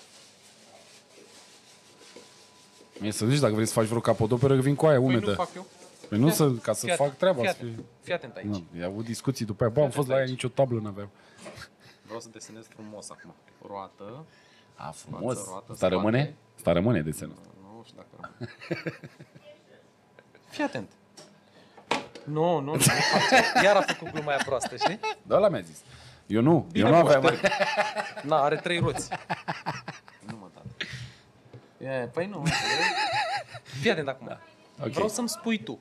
[3.00, 5.32] Mie să zici, dacă vrei să faci vreo capodoperă, vin cu aia Păi nu umedă.
[5.32, 5.66] fac eu.
[6.10, 7.40] Păi nu Fii să, atent, ca să fii fac atent, treaba.
[7.40, 7.84] Fii Să atent, fie...
[8.02, 8.46] fii atent aici.
[8.46, 9.72] Nu, i-a avut discuții după aia.
[9.72, 10.42] Bă, am Fii fost la atent aia, aici.
[10.44, 11.08] nicio tablă n-aveau.
[12.02, 13.34] Vreau să desenez frumos acum.
[13.66, 14.24] Roată.
[14.74, 15.34] A, frumos.
[15.34, 15.94] roată, Asta spate.
[15.94, 16.34] rămâne?
[16.56, 17.36] Asta rămâne desenul.
[17.62, 18.52] Nu știu dacă rămâne.
[20.54, 20.90] Fii atent.
[22.24, 22.72] Nu, nu, nu.
[22.72, 23.64] nu face.
[23.66, 25.00] Iar a făcut gluma aia proastă, știi?
[25.22, 25.78] Da, ăla mi-a zis.
[26.26, 27.34] Eu nu, Bine, eu nu mă, aveam.
[27.34, 27.52] șterg.
[28.22, 29.08] Na, are trei roți.
[30.26, 30.66] Nu mă, tată.
[31.78, 32.42] E, păi nu.
[33.80, 34.38] Fii atent acum.
[34.82, 34.88] Ok.
[34.88, 35.78] Vreau să-mi spui tu.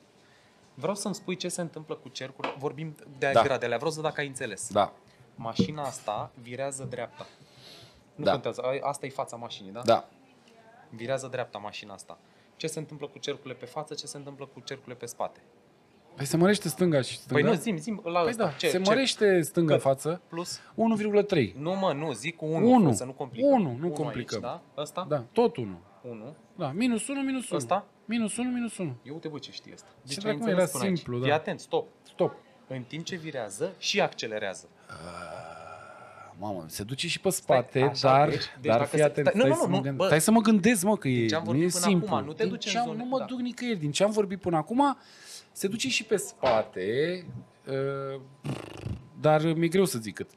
[0.80, 2.56] Vreau să-mi spui ce se întâmplă cu cercul.
[2.58, 3.42] Vorbim de Da.
[3.44, 3.76] gradele.
[3.76, 4.70] Vreau să văd dacă ai înțeles.
[4.72, 4.94] Da,
[5.36, 7.26] Mașina asta virează dreapta.
[8.16, 8.32] Nu Da.
[8.32, 8.62] contează.
[8.62, 9.82] Ai- Asta e fața mașinii, da?
[9.82, 10.08] da.
[10.90, 12.18] Virează dreapta mașina asta.
[12.56, 15.40] Ce se întâmplă cu cercurile pe față, ce se întâmplă cu cercurile pe spate?
[16.16, 17.42] Păi se mărește stânga și stânga.
[17.44, 18.44] Păi nu, zim, zim la Păi ăsta.
[18.44, 18.90] da, ce, se ce?
[18.90, 19.82] mărește stânga Cât?
[19.82, 20.60] față Plus?
[20.76, 21.54] 1,3.
[21.58, 22.94] Nu mă, nu, zic cu 1, Unu.
[22.94, 23.50] să nu complicăm.
[23.52, 24.44] Unu, nu Unu complicăm.
[24.46, 24.82] Aici, da?
[24.82, 25.06] Ăsta?
[25.10, 25.80] Da, tot 1.
[26.02, 26.36] 1.
[26.56, 27.58] Da, minus 1, minus 1.
[27.60, 27.86] Ăsta?
[28.12, 28.96] Minus 1, minus 1.
[29.04, 29.88] Eu uite bă ce știe asta.
[30.08, 30.96] Ce ai dracu, înțeles era până aici.
[30.98, 31.24] simplu, da.
[31.26, 31.88] Fii atent, stop.
[32.04, 32.36] Stop.
[32.68, 34.68] În timp ce virează și accelerează.
[36.40, 39.28] Mamă, se duce și pe spate, așa, dar, deci- deci dar dacă fii se- atent,
[39.28, 40.06] stai- nu, stai, nu, să nu, mă nu, gândesc, bă.
[40.06, 42.08] stai să mă gândesc, mă, că e, ce am nu vorbit e până simplu.
[42.16, 43.26] acum, nu te Din duci în ce am- zone- Nu mă da.
[43.26, 44.98] duc nicăieri, din ce am vorbit până acum,
[45.52, 47.26] se duce și pe spate,
[47.68, 48.22] uh,
[49.22, 50.30] dar mi-e greu să zic cât.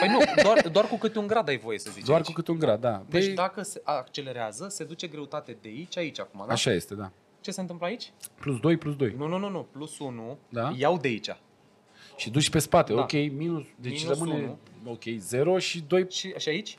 [0.00, 2.26] Păi nu, doar, doar cu câte un grad ai voie să zici Doar aici.
[2.26, 3.02] cu cât un grad, da.
[3.08, 6.52] Deci Păi, dacă se accelerează, se duce greutate de aici, aici acum, da?
[6.52, 7.10] Așa este, da.
[7.40, 8.12] Ce se întâmplă aici?
[8.40, 9.14] Plus 2, plus 2.
[9.18, 10.72] Nu, nu, nu, nu, plus 1, Da.
[10.76, 11.36] iau de aici.
[12.16, 13.00] Și duci pe spate, Da.
[13.00, 14.58] ok, minus, deci Minus rămâne, unu.
[14.92, 16.06] ok, 0 și 2.
[16.10, 16.78] Și, și aici?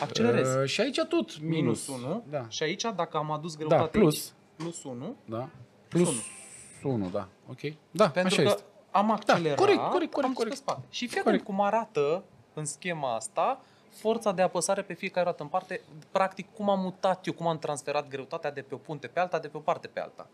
[0.00, 0.56] Accelerezi.
[0.58, 1.88] Uh, și aici tot minus.
[1.88, 2.24] minus 1.
[2.30, 4.14] Da, Și aici, dacă am adus greutate Da, plus.
[4.14, 5.48] aici, plus 1, da.
[5.88, 7.60] Plus Plus 1, da, ok.
[7.90, 8.62] Da, pentru așa că este.
[8.98, 10.54] Am accelerat, corect, corect, corect, am dus corect.
[10.56, 10.80] pe spate.
[10.90, 11.28] Și fii Corect.
[11.42, 12.22] atent cum arată
[12.54, 13.60] în schema asta
[13.90, 15.80] forța de apăsare pe fiecare dată în parte,
[16.10, 19.38] practic cum am mutat eu, cum am transferat greutatea de pe o punte pe alta,
[19.38, 20.26] de pe o parte pe alta.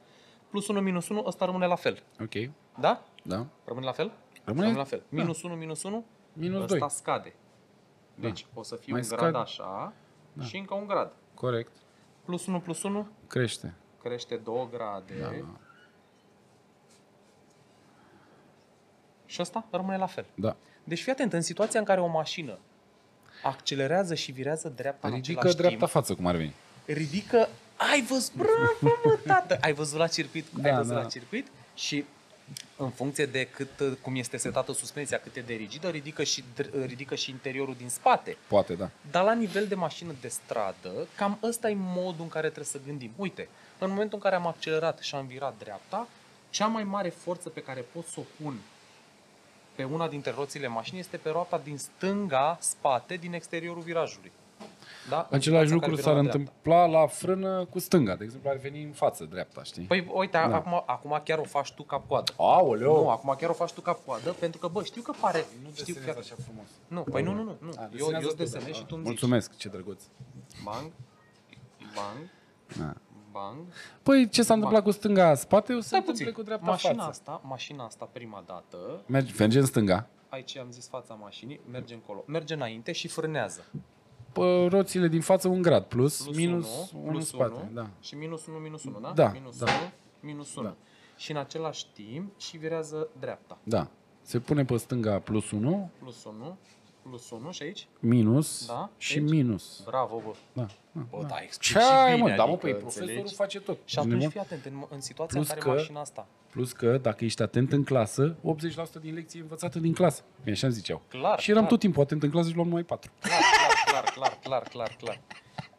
[0.51, 2.03] Plus 1, minus 1, ăsta rămâne la fel.
[2.21, 2.51] Ok,
[2.81, 3.03] Da?
[3.23, 3.47] da.
[3.65, 4.13] Rămâne la fel?
[4.45, 4.63] Rămâne?
[4.63, 5.03] Rămâne la fel.
[5.09, 6.89] Minus 1, minus 1, Minus ăsta 2.
[6.91, 7.35] scade.
[8.15, 9.39] Deci o să fie Mai un grad scade.
[9.39, 9.93] așa
[10.41, 11.13] și încă un grad.
[11.35, 11.73] Corect.
[12.25, 13.75] Plus 1 plus 1 Crește.
[14.03, 15.15] crește 2 grade.
[15.21, 15.29] Da.
[19.35, 20.25] Și ăsta rămâne la fel.
[20.35, 20.57] Da.
[20.85, 22.59] Deci fii atent, în situația în care o mașină
[23.43, 26.55] accelerează și virează dreapta în Ridică același dreapta timp, față, cum ar veni.
[26.87, 31.01] ridică, ai văzut, bravo, mă, tată, ai văzut la circuit, ai Da, văzut da.
[31.01, 32.05] la circuit și
[32.77, 36.87] în funcție de cât, cum este setată suspensia, cât e de rigidă, ridică și, dr-
[36.87, 38.37] ridică și interiorul din spate.
[38.49, 38.91] Poate, da.
[39.11, 42.79] Dar la nivel de mașină de stradă, cam ăsta e modul în care trebuie să
[42.87, 43.11] gândim.
[43.17, 43.49] Uite,
[43.79, 46.09] în momentul în care am accelerat și am virat dreapta,
[46.51, 48.55] cea mai mare forță pe care pot să o pun
[49.75, 54.33] pe una dintre roțile mașinii este pe roata din stânga, spate, din exteriorul virajului.
[55.09, 55.27] Da?
[55.31, 56.39] În Același situația în care lucru virăm s-ar la dreapta.
[56.39, 58.15] întâmpla la frână cu stânga.
[58.15, 59.83] De exemplu, ar veni în față dreapta, știi?
[59.83, 60.55] Păi, uite, Da.
[60.55, 62.33] acum, acum chiar o faci tu cap-coadă.
[62.37, 63.03] Aoleu!
[63.03, 65.45] Nu, acum chiar o faci tu cap-coadă, pentru că, bă, știu că pare...
[65.63, 66.19] nu știu desenezi că...
[66.19, 66.67] așa frumos.
[66.89, 67.57] Nu, păi nu, nu, nu.
[67.61, 67.71] nu.
[67.77, 68.73] A, eu desenează eu tu, desenez da.
[68.73, 69.07] și tu îmi zici.
[69.07, 70.03] Mulțumesc, ce drăguț.
[70.65, 70.91] Bang,
[71.95, 72.29] bang,
[72.79, 72.95] Da.
[73.35, 73.57] Bang.
[74.03, 76.37] Păi, ce s-a întâmplat cu stânga spate, o să se Stai întâmple puțin.
[76.39, 77.09] cu dreapta mașina față.
[77.09, 80.07] asta, mașina asta prima dată, Merge, merge în stânga.
[80.29, 83.65] aici am zis fața mașinii, merge încolo, merge înainte și frânează.
[84.33, 87.53] Pe roțile din față un grad, plus, Plus minus 1, unul în plus spate.
[87.55, 87.87] 1 Da.
[88.01, 89.13] și minus 1, minus 1, da?
[89.15, 89.67] Da, Minus da.
[89.67, 89.75] 1,
[90.21, 90.67] minus 1.
[90.67, 90.75] Da.
[91.17, 93.59] Și în același timp și virează dreapta.
[93.63, 93.87] Da.
[94.23, 96.57] Se pune pe stânga plus 1, Plus 1,
[97.09, 97.89] plus 1 și aici?
[97.99, 99.29] minus Da, și aici?
[99.31, 99.83] minus.
[99.85, 100.33] Bravo, bă.
[100.53, 100.67] Da.
[100.93, 101.27] da, Bă, da.
[101.27, 102.37] da, explici Ce și ai, bine, mă?
[102.37, 103.35] Da, mă, adică, păi profesorul înțelegi?
[103.35, 103.79] face tot.
[103.85, 104.29] Și atunci Nebun?
[104.29, 107.43] fii atent, în, în situația Plus în care că- mașina asta, Plus că, dacă ești
[107.43, 110.23] atent în clasă, 80% din lecții e învățată din clasă.
[110.45, 111.03] Mie așa îmi ziceau.
[111.09, 113.11] clar, și eram clar, tot timpul atent în clasă și luam numai 4.
[113.21, 113.41] clar,
[113.87, 115.21] clar, clar, clar, clar, clar.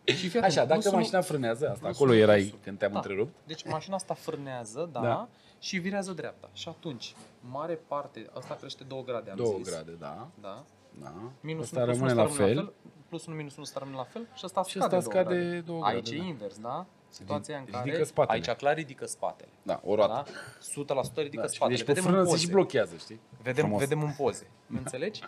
[0.04, 2.52] Și fii atent, Așa, dacă plus unu- mașina frânează, asta, plus acolo unu, erai plus
[2.52, 2.60] unu.
[2.64, 2.98] când te-am Da.
[2.98, 3.34] întrerupt.
[3.46, 5.28] Deci mașina asta frânează, da, Da.
[5.60, 6.50] și virează dreapta.
[6.54, 7.16] Și atunci,
[7.52, 9.70] mare parte, asta crește 2 grade, am 2 zis.
[9.74, 10.28] grade, da.
[10.42, 10.66] Da.
[11.02, 11.14] Da.
[11.42, 12.74] Minus Asta 1 plus rămâne 1 la rămâne fel.
[13.10, 15.40] Plus 1 minus 1 ăsta rămâne la fel și ăsta Și scade ăsta 2 scade
[15.42, 15.60] grade.
[15.60, 16.26] 2 Aici grade, e da.
[16.28, 16.86] invers, da?
[17.10, 18.38] Situația în Ridică care spatele.
[18.48, 19.50] aici clar ridică spatele.
[19.64, 20.14] Da, o roată.
[20.14, 21.04] Da?
[21.04, 21.74] 100% ridică Da, și spatele.
[21.74, 22.38] ești pe Vedem în frână poze.
[22.46, 23.20] și blochează, știi?
[23.42, 23.80] Vedem, Frumos.
[23.82, 24.48] vedem în poze.
[24.78, 25.22] Înțelegi?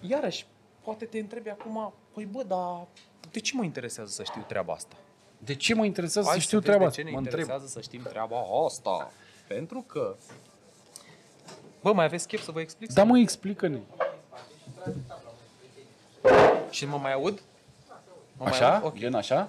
[0.00, 0.46] Iarăși,
[0.84, 2.86] poate te întrebi acum, păi bă, dar
[3.30, 4.96] de ce mă interesează să știu treaba asta?
[5.38, 7.00] De ce mă interesează Hai să știu vezi treaba de asta?
[7.02, 7.38] ce ne Mă întreb.
[7.38, 8.36] interesează să știm treaba
[8.66, 9.10] asta.
[9.48, 10.16] Pentru că...
[11.82, 12.92] Bă, mai aveți chef să vă explic?
[12.92, 13.80] Da, mă, explică-ne.
[16.70, 17.42] Și mă mai aud?
[18.36, 18.74] Mă mai Așa?
[18.74, 18.84] aud?
[18.84, 18.96] Ok.
[18.96, 19.48] Gen așa?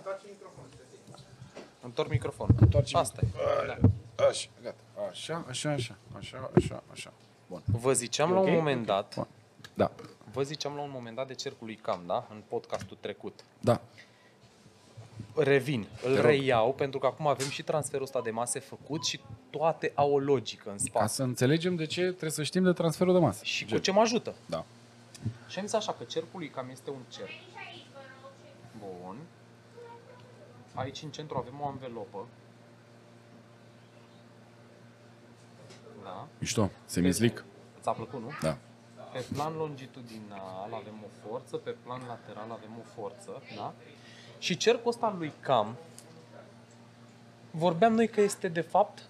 [1.82, 2.56] Întorc microfonul.
[2.60, 3.28] Întoarce Asta e.
[3.68, 4.26] Da.
[4.26, 4.76] Așa, gata.
[5.10, 7.14] Așa, așa, așa, așa, așa, așa.
[7.48, 7.62] Bun.
[7.66, 8.46] Vă ziceam la ok?
[8.48, 9.28] un moment dat, Bun.
[9.74, 9.92] Da,
[10.32, 12.28] vă ziceam la un moment dat de cercul lui Cam, da?
[12.32, 13.40] În podcastul trecut.
[13.60, 13.82] da.
[15.36, 16.24] Revin, îl rog.
[16.24, 19.20] reiau pentru că acum avem și transferul ăsta de mase făcut și
[19.50, 21.08] toate au o logică în Ca spate.
[21.08, 23.44] să înțelegem de ce trebuie să știm de transferul de masă.
[23.44, 23.82] Și cu Gen.
[23.82, 24.34] ce mă ajută?
[24.46, 24.66] Da.
[25.48, 27.32] Și am zis așa, că cercul lui Cam este un cerc.
[28.80, 29.18] Bun.
[30.74, 32.28] Aici în centru avem o anvelopă.
[36.04, 36.28] Da.
[36.40, 37.46] Mișto, semislic.
[37.82, 38.30] Ți-a plăcut, nu?
[38.42, 38.58] Da.
[39.12, 43.74] Pe plan longitudinal avem o forță, pe plan lateral avem o forță, da?
[44.38, 45.78] Și cercul ăsta al lui Cam,
[47.52, 49.10] vorbeam noi că este de fapt,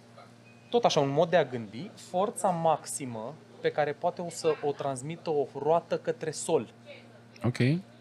[0.70, 4.72] tot așa, un mod de a gândi, forța maximă pe care poate o să o
[4.72, 6.74] transmită o roată către sol.
[7.44, 7.56] Ok.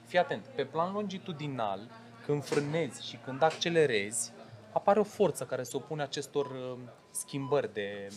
[0.06, 1.80] Fii atent, pe plan longitudinal,
[2.26, 4.32] când frânezi și când accelerezi,
[4.72, 6.78] apare o forță care se opune acestor uh,
[7.10, 8.08] schimbări de,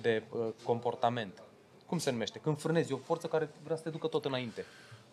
[0.00, 1.42] de uh, comportament.
[1.86, 2.38] Cum se numește?
[2.38, 4.64] Când frânezi, e o forță care vrea să te ducă tot înainte.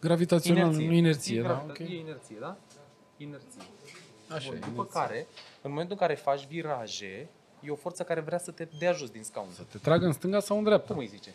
[0.02, 1.80] Gravitațional, inerție, inerție E da, gravita- ok.
[1.80, 2.58] E inerție, da?
[3.18, 3.62] Inerție.
[4.30, 5.28] Așa Bun, e, după îți- care,
[5.62, 7.30] în momentul în care faci viraje,
[7.62, 9.48] e o forță care vrea să te dea jos din scaun.
[9.52, 10.94] Să te tragă în stânga sau în dreapta.
[10.94, 11.34] Cum îi zice?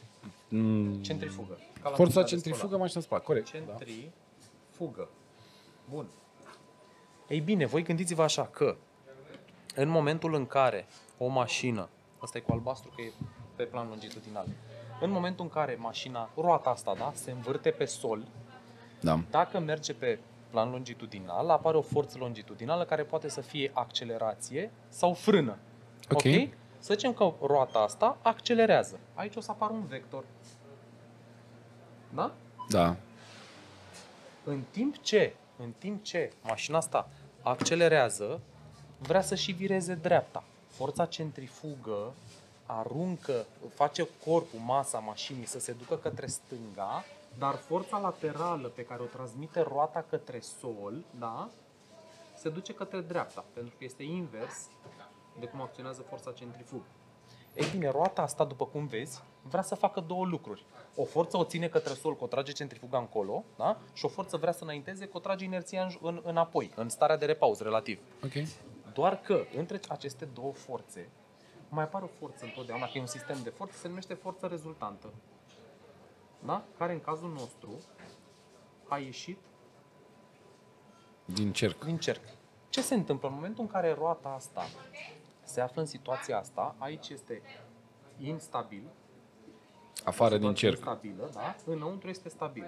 [0.48, 1.58] Mm, Centrifugă.
[1.82, 2.80] Ca la Forța mașina de centrifugă, spălat.
[2.80, 3.50] mașina spate, corect.
[3.52, 3.58] Da.
[3.58, 5.08] Centrifugă.
[5.90, 6.06] Bun.
[7.28, 8.76] Ei bine, voi gândiți-vă așa că
[9.74, 10.86] în momentul în care
[11.18, 11.88] o mașină,
[12.18, 13.12] asta e cu albastru că e
[13.56, 14.46] pe plan longitudinal,
[15.00, 18.24] în momentul în care mașina, roata asta, da, se învârte pe sol,
[19.00, 19.20] Da.
[19.30, 20.18] dacă merge pe
[20.50, 25.56] plan longitudinal, apare o forță longitudinală care poate să fie accelerație sau frână.
[26.10, 26.22] Ok.
[26.78, 28.98] Să zicem că roata asta accelerează.
[29.14, 30.24] Aici o să apară un vector.
[32.14, 32.32] Da?
[32.68, 32.96] Da.
[34.44, 37.08] În timp ce, în timp ce mașina asta
[37.42, 38.40] accelerează,
[38.98, 40.44] vrea să și vireze dreapta.
[40.68, 42.12] Forța centrifugă
[42.66, 43.44] aruncă,
[43.74, 47.04] face corpul, masa mașinii să se ducă către stânga,
[47.38, 51.48] dar forța laterală pe care o transmite roata către sol, da,
[52.36, 54.68] se duce către dreapta, pentru că este invers
[55.38, 56.84] de cum acționează forța centrifugă.
[57.54, 60.66] Ei bine, roata asta, după cum vezi, vrea să facă două lucruri.
[60.96, 63.78] O forță o ține către sol, că o trage centrifuga încolo, da?
[63.92, 67.16] și o forță vrea să înainteze, că o trage inerția în, în, înapoi, în starea
[67.16, 68.00] de repaus relativ.
[68.24, 68.32] Ok.
[68.92, 71.08] Doar că între aceste două forțe
[71.68, 75.12] mai apare o forță întotdeauna, că e un sistem de forțe, se numește forță rezultantă.
[76.44, 76.64] Da?
[76.78, 77.70] Care în cazul nostru
[78.88, 79.38] a ieșit
[81.24, 81.84] Din cerc.
[81.84, 82.22] din cerc.
[82.68, 84.62] Ce se întâmplă în momentul în care roata asta
[85.44, 87.42] se află în situația asta, aici este
[88.18, 88.82] instabil,
[90.04, 90.76] Afară din situație cerc.
[90.78, 91.56] Instabilă, da?
[91.66, 92.64] Înăuntru este stabil.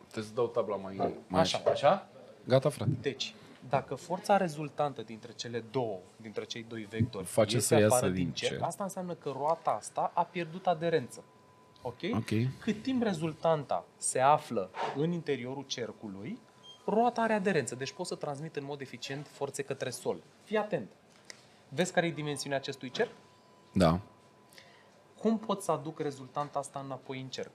[0.00, 1.62] Trebuie să dau tabla mai, mai Așa.
[1.66, 2.08] așa.
[2.44, 2.90] Gata, frate.
[3.00, 3.34] Deci,
[3.68, 8.10] dacă forța rezultantă dintre cele două, dintre cei doi vectori, Face este să iasă afară
[8.10, 8.62] din din cerc, cerc.
[8.64, 11.24] asta înseamnă că roata asta a pierdut aderență.
[11.82, 11.98] Ok?
[12.14, 12.30] Ok.
[12.60, 16.38] Cât timp rezultanta se află în interiorul cercului,
[16.84, 20.22] roata are aderență, deci poți să transmit în mod eficient forțe către sol.
[20.44, 20.90] Fii atent.
[21.74, 23.10] Vezi care e dimensiunea acestui cerc?
[23.72, 23.98] Da.
[25.18, 27.50] Cum pot să aduc rezultanta asta înapoi în cerc?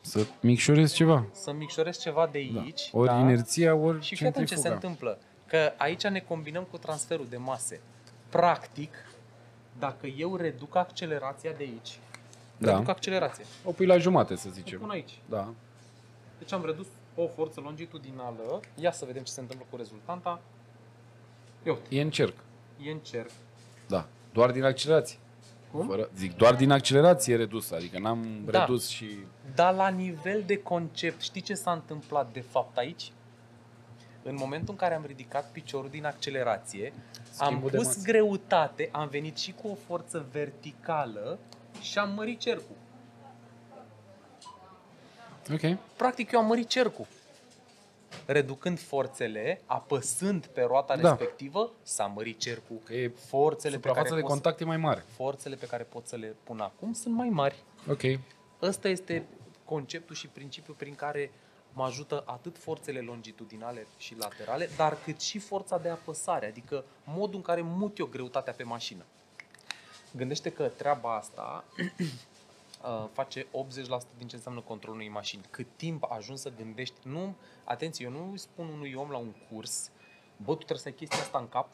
[0.00, 1.24] Să micșorez ceva.
[1.32, 2.60] Să micșorez ceva de Da.
[2.60, 2.88] aici.
[2.92, 3.18] Ori da?
[3.18, 4.88] inerția, ori Și fii atent ce se centrifuga.
[4.92, 5.18] întâmplă.
[5.46, 7.80] Că aici ne combinăm cu transferul de mase.
[8.28, 8.94] Practic,
[9.78, 11.98] dacă eu reduc accelerația de aici,
[12.58, 12.70] Da.
[12.72, 14.78] reduc accelerația, O pui la jumate, să o zicem.
[14.78, 15.18] pun aici.
[15.28, 15.52] Da.
[16.38, 16.86] Deci am redus
[17.16, 18.60] o forță longitudinală.
[18.74, 20.40] Ia să vedem ce se întâmplă cu rezultanta.
[21.62, 22.34] Ia uite, E în cerc.
[22.82, 23.30] E în cerc.
[23.88, 24.06] Da.
[24.32, 25.18] Doar din accelerație.
[25.72, 25.86] Cum?
[25.86, 27.70] Fără, zic, doar din accelerație e redus.
[27.70, 28.60] Adică n-am Da.
[28.60, 29.18] redus și...
[29.54, 33.12] Dar la nivel de concept, știi ce s-a întâmplat de fapt aici?
[34.22, 36.92] În momentul în care am ridicat piciorul din accelerație,
[37.30, 38.00] Schimbul am de pus masă.
[38.02, 41.38] greutate, am venit și cu o forță verticală
[41.80, 42.76] și am mărit cercul.
[45.52, 45.78] Ok.
[45.96, 47.06] Practic eu am mărit cercul.
[48.26, 51.08] Reducând forțele, apăsând pe roata Da.
[51.08, 52.76] respectivă, s-a mărit cercul.
[52.84, 55.04] Că e Forțele pe, care suprafața de pot, contact e mai mare.
[55.14, 57.62] forțele pe care pot să le pun acum sunt mai mari.
[57.90, 58.02] Ok.
[58.62, 59.24] Ăsta este
[59.64, 61.30] conceptul și principiul prin care
[61.72, 67.34] mă ajută atât forțele longitudinale și laterale, dar cât și forța de apăsare, adică modul
[67.36, 69.04] în care mut eu greutatea pe mașină.
[70.16, 71.64] Gândește că treaba asta
[72.84, 73.46] uh, face 80%
[74.18, 75.42] din ce înseamnă controlul unei mașini.
[75.50, 77.34] Cât timp ajungi să gândești, nu,
[77.64, 79.90] atenție, eu nu îi spun unui om la un curs,
[80.36, 81.68] bă, tu trebuie să ai chestia asta în cap,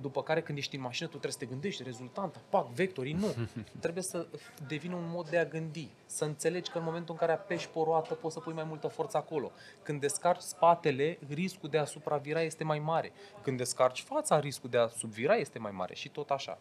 [0.00, 3.34] după care când ești în mașină, tu trebuie să te gândești, rezultanta, pac, vectorii, nu.
[3.80, 4.26] trebuie să
[4.66, 7.78] devină un mod de a gândi, să înțelegi că în momentul în care apeși pe
[7.78, 9.50] o roată, poți să pui mai multă forță acolo.
[9.82, 13.12] Când descarci spatele, riscul de a supravira este mai mare.
[13.42, 16.58] Când descarci fața, riscul de a subvira este mai mare și tot așa.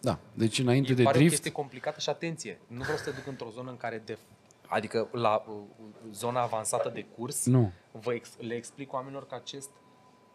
[0.00, 0.18] Da.
[0.34, 1.34] Deci înainte E de pare o drift...
[1.34, 2.60] chestie complicată și atenție.
[2.66, 4.18] Nu vreau să te duc într-o zonă în care de
[4.66, 5.54] adică la uh,
[6.12, 7.72] zona avansată de curs, Nu.
[7.92, 9.70] vă ex, le explic oamenilor că acest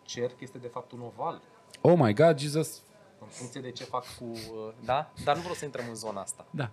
[0.03, 1.41] cerc este de fapt un oval.
[1.81, 2.81] Oh my God, Jesus.
[3.21, 4.23] În funcție de ce fac cu...
[4.23, 4.39] uh,
[4.85, 5.11] Da?
[5.23, 6.45] Dar nu vreau să intrăm în zona asta.
[6.49, 6.71] Da.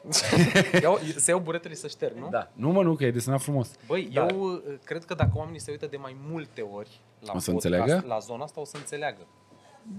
[0.82, 2.28] Iau, să iau buretele să șterg, nu?
[2.28, 2.50] Da.
[2.52, 3.70] Nu mă, nu, că e desenat frumos.
[3.86, 4.26] Băi, Da.
[4.26, 7.50] eu uh, cred că dacă oamenii se uită de mai multe ori la O să
[7.50, 8.06] podcast, înțeleagă?
[8.06, 9.26] la zona asta, o să înțeleagă.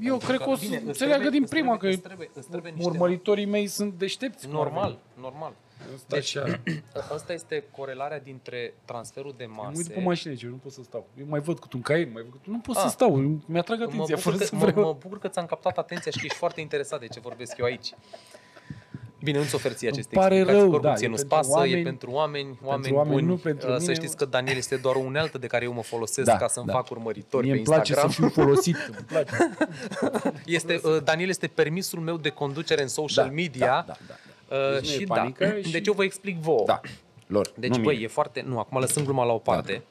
[0.01, 2.07] Eu cred că o să Bine, îți înțeleagă trebuie- din îți prima, trebuie- că îți
[2.07, 4.47] trebuie- îți trebuie niște- urmăritorii mei sunt deștepți.
[4.47, 5.53] cum ar Normal, normal.
[5.85, 5.93] veni.
[5.95, 6.59] Ăsta așa.
[7.15, 9.89] Asta este corelarea dintre transferul de Eu mă uit mase.
[9.91, 11.05] pe mașină, ce eu nu pot să stau.
[11.19, 12.39] Eu mai văd cu un caiet, mai văd cu...
[12.51, 12.81] Nu pot Ah.
[12.81, 14.85] să stau, mi-atrag Mă atenția bucur, fără că, să mă, vreau.
[14.85, 17.65] mă bucur că ți-am captat atenția și că ești foarte interesat de ce vorbesc eu
[17.65, 17.93] aici.
[19.23, 21.49] Bine, nu-ți ofer ție aceste pare explicații, rău, că oricum da, ție e nu-ți pentru
[21.51, 23.27] pasă, e oameni- pentru oameni, oameni, oameni, buni.
[23.27, 23.85] nu pentru Uh, mine.
[23.85, 26.47] Să știți că Daniel este doar o unealtă de care eu mă folosesc Da, ca
[26.47, 26.73] să-mi da.
[26.73, 28.29] fac urmăritori Mie pe îmi place să Instagram.
[28.31, 28.75] fiu folosit.
[28.97, 29.31] Îmi place.
[30.45, 33.67] Este, uh, Daniel este permisul meu de conducere în social Da, media.
[33.67, 33.97] da, da,
[34.49, 35.53] da, uh, Deci nu e și panică da.
[35.65, 36.63] și- Deci eu vă explic vouă.
[36.65, 36.79] Da,
[37.27, 37.51] lor.
[37.55, 38.03] Deci, nu băi, mie.
[38.03, 38.43] e foarte...
[38.47, 39.81] Nu, acum lăsând gluma la o parte.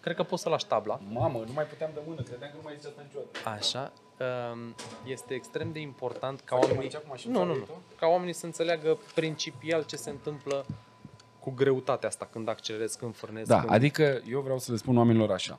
[0.00, 1.00] cred că poți să lași tabla.
[1.12, 3.48] Mamă, nu mai puteam de mână, credeam că nu mai zice asta niciodată.
[3.58, 3.92] Așa.
[4.20, 4.74] Um,
[5.06, 6.94] Este extrem de important ca Facem oamenii...
[6.94, 7.50] aici acum și Nu, nu, nu.
[7.52, 7.76] favoritul?
[7.98, 10.64] Ca oamenii să înțeleagă principial ce se întâmplă
[11.38, 13.48] cu greutatea asta, când accelerezi, când frânezi.
[13.48, 13.72] Da, când...
[13.72, 15.58] adică eu vreau să le spun oamenilor așa.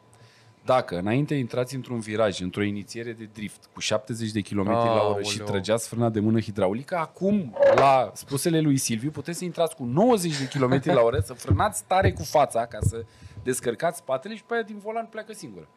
[0.65, 5.21] Dacă înainte intrați într-un viraj, într-o inițiere de drift cu 70 de km la oră
[5.21, 5.45] și Aoleu.
[5.53, 10.37] trăgeați frâna de mână hidraulică, acum, la spusele lui Silviu, puteți să intrați cu 90
[10.37, 13.05] de km la oră, să frânați tare cu fața ca să
[13.43, 15.67] descărcați spatele și pe aia din volan pleacă singură.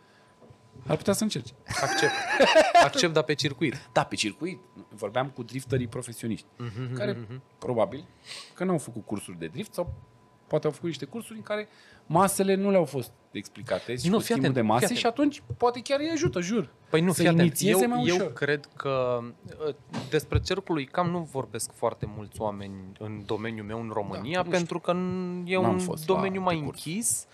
[0.86, 1.48] Ar putea să încerci.
[1.82, 2.12] Accept.
[2.85, 3.89] Accept, dar pe circuit.
[3.93, 4.61] Da, pe circuit.
[4.89, 6.47] Vorbeam cu drifterii profesioniști,
[6.94, 7.28] care
[7.59, 8.05] probabil
[8.55, 9.93] că nu au făcut cursuri de drift sau
[10.47, 11.69] poate au făcut niște cursuri în care
[12.06, 14.98] masele nu le-au fost explicate și Nu, nu, fii schimbul atent, de fii mase atent.
[14.98, 16.73] și atunci poate chiar îi ajută, jur.
[16.90, 17.40] Păi nu, să fii atent.
[17.43, 18.32] inițieze Eu, mai eu ușor.
[18.32, 19.19] cred că
[19.69, 19.74] uh,
[20.11, 24.51] despre cercul lui Cam nu vorbesc foarte mulți oameni în domeniul meu în România, nu
[24.51, 27.27] pentru că n- e N-am un fost la domeniu mai pe curs.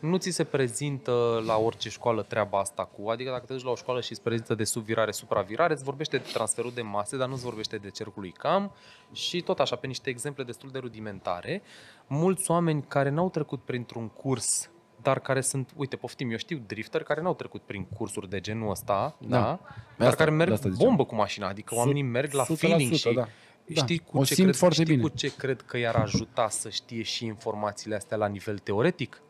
[0.00, 0.10] Închis.
[0.10, 3.70] Nu ți se prezintă la orice școală treaba asta cu, adică dacă te duci la
[3.70, 7.28] o școală și îți prezintă de subvirare, supravirare, îți vorbește de transferul de mase, dar
[7.28, 8.72] nu-ți vorbește de cercul lui Cam
[9.12, 11.62] și tot așa, pe niște exemple destul de rudimentare.
[12.06, 14.70] Mulți oameni care n-au trecut printr-un curs
[15.02, 18.70] dar care sunt, uite, poftim, eu știu drifteri care n-au trecut prin cursuri de genul
[18.70, 19.40] ăsta, da, Da.
[19.40, 19.58] da
[19.98, 20.86] dar asta- care merg de asta ziceam.
[20.88, 23.20] bombă cu mașina, adică oamenii merg la 100%, feeling și da.
[23.66, 25.08] Da, știi, cu o ce simt cred, foarte știi bine.
[25.08, 29.22] cu ce cred că i-ar ajuta să știe și informațiile astea la nivel teoretic?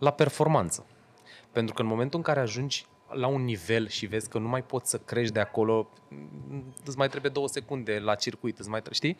[0.00, 0.86] La performanță.
[1.52, 4.62] Pentru că în momentul în care ajungi la un nivel și vezi că nu mai
[4.62, 8.80] poți să crești de acolo, m, îți mai trebuie două secunde la circuit, îți mai
[8.82, 9.16] trebuie, știi?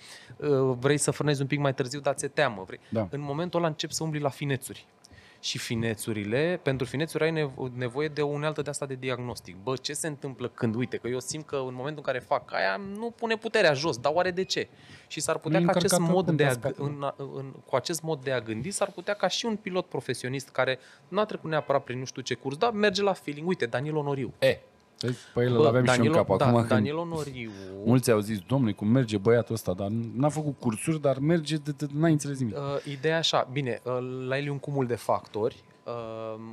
[0.49, 2.63] Uh, Vrei să frânezi un pic mai târziu, dar ți-e teamă.
[2.67, 2.81] Vrei.
[2.89, 3.09] Da.
[3.11, 4.87] În momentul ăla începi să umbli la finețuri.
[5.43, 9.57] Și finețurile, pentru finețuri ai nevo- nevoie de o unealtă de asta de diagnostic.
[9.63, 12.53] Bă, ce se întâmplă când, uite, că eu simt că în momentul în care fac
[12.53, 14.69] aia, nu pune puterea jos, dar oare de ce?
[15.07, 16.89] Și s-ar putea Nu ca e acest încărcată mod de a, pânta spatele.
[17.19, 20.49] în, în, cu acest mod de a gândi, s-ar putea ca și un pilot profesionist
[20.49, 23.49] care n-a trecut neapărat prin nu știu ce curs, dar merge la feeling.
[23.49, 24.33] Uite, Daniel Onoriu.
[24.39, 24.59] E,
[25.01, 26.57] vezi, pe el îl aveam și eu în cap da, acum.
[26.57, 27.51] când Daniel Onoriu.
[27.85, 31.73] Mulți au zis, domnule, cum merge băiatul ăsta, dar n-a făcut cursuri, dar merge, de,
[31.77, 32.57] de, n-ai înțeles nimic.
[32.57, 32.63] Uh,
[32.93, 33.99] ideea așa, bine, uh,
[34.29, 35.93] la el e un cumul de factori, uh,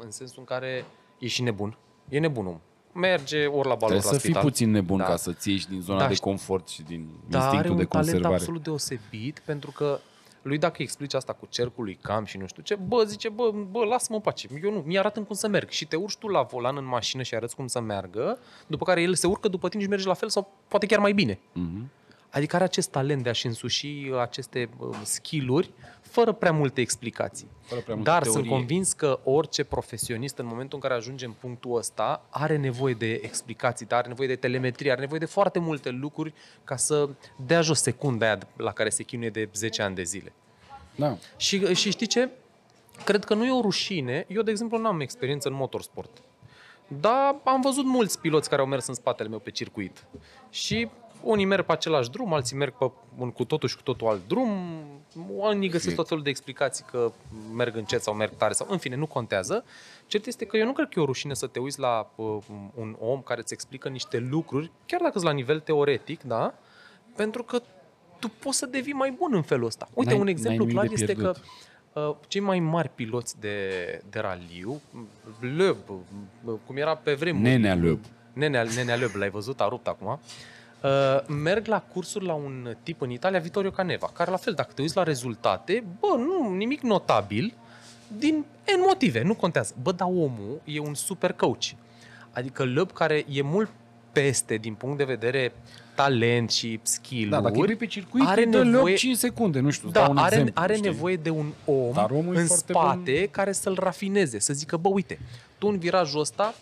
[0.04, 0.86] în sensul în care
[1.20, 1.78] e și nebun.
[2.10, 2.60] E nebun om.
[2.94, 4.42] Merge ori la balon, Trebuie la să fii spital.
[4.44, 5.04] puțin nebun Da.
[5.04, 6.26] ca să-ți ieși din zona Da, de știu.
[6.30, 8.34] confort și din Dar are instinctul un de talent conservare.
[8.36, 10.00] absolut deosebit, pentru că
[10.42, 13.30] lui dacă îi explici asta cu cercul lui Cam și nu știu ce, bă, zice,
[13.30, 15.70] bă, bă lasă-mă în pace, eu nu, mi arată cum să merg.
[15.70, 19.02] Și te urci tu la volan în mașină și arăți cum să meargă, după care
[19.02, 21.40] el se urcă după tine și merge la fel sau poate chiar mai bine.
[21.54, 21.90] Mhm.
[22.30, 25.72] Adică are acest talent de a-și însuși aceste uh, skill-uri
[26.18, 27.48] fără prea multe explicații.
[27.62, 28.42] Fără prea multă Dar teorie.
[28.42, 32.94] sunt convins că orice profesionist, în momentul în care ajunge în punctul ăsta, are nevoie
[32.94, 36.34] de explicații, dar are nevoie de telemetrie, are nevoie de foarte multe lucruri
[36.64, 37.10] ca să
[37.46, 40.34] dea jos secunda aia la care se chinuie de 10 ani de zile.
[40.96, 41.18] Da.
[41.36, 42.30] Și, și știi ce?
[43.04, 44.26] Cred că nu e o rușine.
[44.28, 46.22] Eu, de exemplu, nu am experiență în motorsport.
[46.88, 50.06] Dar am văzut mulți piloți care au mers în spatele meu pe circuit.
[50.50, 50.90] Și
[51.22, 54.28] unii merg pe același drum, alții merg pe un cu totul și cu totul alt
[54.28, 54.50] drum,
[55.38, 57.12] unii găsesc tot felul de explicații că
[57.56, 59.64] merg încet sau merg tare sau în fine, nu contează.
[60.08, 62.38] Cert este că eu nu cred că e o rușine să te uiți la uh,
[62.76, 66.54] un om care îți explică niște lucruri, chiar dacă sunt la nivel teoretic, da?
[67.16, 67.62] Pentru că
[68.20, 69.88] tu poți să devii mai bun în felul ăsta.
[69.94, 71.32] Uite, N-ai- un n-ai exemplu nimic clar de este că
[71.94, 72.10] pierdut.
[72.10, 73.68] uh, cei mai mari piloți de,
[74.10, 74.82] de raliu,
[75.42, 75.78] Löb,
[76.46, 78.00] uh, cum era pe vremuri, Nenea Löb.
[78.34, 80.20] Nenea, Nenea Löb, l-ai văzut, a rupt acum.
[80.84, 84.72] Uh, merg la cursuri la un tip în Italia, Vittorio Caneva, care la fel, dacă
[84.76, 87.54] te uiți la rezultate, bă, nu, nimic notabil,
[88.18, 88.46] din
[88.78, 89.74] N motive, nu contează.
[89.82, 91.66] Bă, dar omul e un super coach.
[92.32, 93.70] Adică Löb care e mult
[94.12, 95.52] peste din punct de vedere
[95.96, 97.30] talent și skill-uri.
[97.30, 98.96] Da, dacă e pe circuit, are are dă nevoie- nevoie...
[98.96, 100.90] 5 secunde, nu știu, îți Da, dau un are, exemplu, are știi?
[100.90, 103.28] nevoie de un om Dar omul e în foarte spate bun.
[103.32, 105.20] care să-l rafineze, să zică, bă, uite,
[105.58, 106.54] tu în virajul ăsta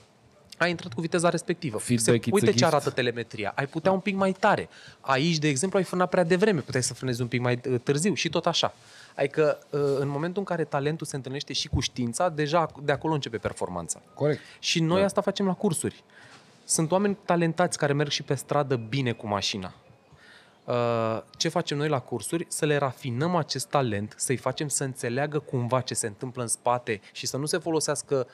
[0.57, 1.77] ai intrat cu viteza respectivă.
[1.77, 2.72] Feedback Se, it's uite a ce gift.
[2.73, 3.52] arată telemetria.
[3.56, 4.69] Ai putea un pic mai tare.
[5.02, 8.14] Aici, de exemplu, ai frânat prea devreme, puteai să frânezi un pic mai uh, târziu
[8.14, 8.73] și tot așa.
[9.15, 13.14] Adică, uh, în momentul în care talentul se întâlnește și cu știința, deja de acolo
[13.14, 14.02] începe performanța.
[14.14, 14.40] Corect.
[14.60, 15.06] Și noi Da.
[15.06, 16.03] asta facem la cursuri.
[16.65, 19.73] Sunt oameni talentați care merg și pe stradă bine cu mașina.
[20.65, 22.45] Uh, Ce facem noi la cursuri?
[22.49, 27.02] Să le rafinăm acest talent, să-i facem să înțeleagă cumva ce se întâmplă în spate
[27.11, 28.27] și să nu se folosească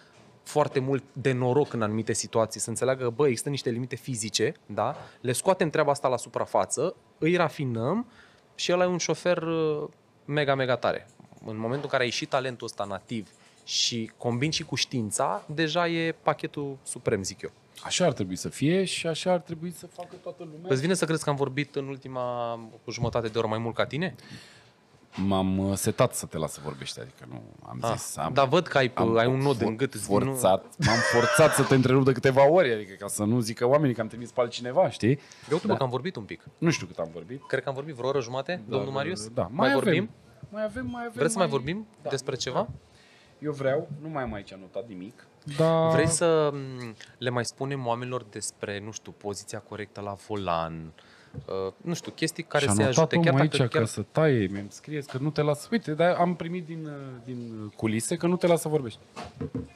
[0.43, 4.95] foarte mult de noroc în anumite situații, să înțeleagă, bă, există niște limite fizice, da?
[5.21, 8.07] Le scoatem treaba asta la suprafață, îi rafinăm
[8.55, 9.87] și ăla e un șofer uh,
[10.25, 11.07] mega, mega tare.
[11.45, 13.29] În momentul în care ai și talentul ăsta nativ
[13.63, 17.51] și combini și cu știința, deja e pachetul suprem, zic eu.
[17.83, 20.69] Așa ar trebui să fie și așa ar trebui să facă toată lumea.
[20.71, 22.59] Îți vine să crezi că am vorbit în ultima
[22.89, 24.15] jumătate de oră mai mult ca tine?
[25.15, 28.17] M-am uh, setat să te las să vorbești, adică nu am Ah, zis.
[28.17, 29.93] Am, dar văd că ai, am ai un nod for- în gât.
[29.93, 33.65] îți- Forțat, m-am forțat să te întrerup de câteva ori, adică ca să nu zică
[33.67, 35.19] oamenii că am trimis pe altcineva, știi?
[35.49, 35.55] Nu.
[35.55, 35.75] Eu da.
[35.75, 36.43] că am vorbit un pic.
[36.57, 37.47] Nu știu cât am vorbit.
[37.47, 39.27] Cred că am vorbit vreo oră jumate, Da, domnul da, Marius?
[39.27, 40.09] Da, Mai, avem, vorbim?
[40.49, 41.13] Mai avem, mai avem.
[41.15, 42.09] Vreți să mai vorbim Da.
[42.09, 42.67] despre ceva?
[43.39, 45.25] Eu vreau, nu mai am aici anotat nimic.
[45.57, 45.87] Da.
[45.89, 51.03] Vrei să m, le mai spunem oamenilor despre, nu știu, poziția corectă la volan, uh,
[51.77, 53.15] nu știu, chestii care și să anotat ajute.
[53.15, 53.69] Chiar omul aici dacă, chiar...
[53.69, 55.67] chiar, ca să taie, mi-am scris că nu te las.
[55.71, 56.93] Uite, dar am primit din, uh,
[57.25, 58.99] din culise că nu te las să vorbești.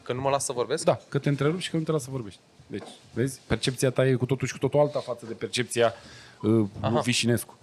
[0.03, 0.83] că nu mă las să vorbesc?
[0.83, 2.39] Da, că te întrerup și că nu te las să vorbești.
[2.67, 5.93] Deci, vezi, percepția ta e cu totul și cu totul alta față de percepția
[6.41, 7.57] uh, lui Vișinescu.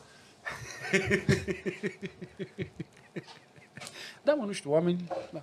[4.24, 5.08] da, mă, nu știu, oamenii...
[5.32, 5.42] Da.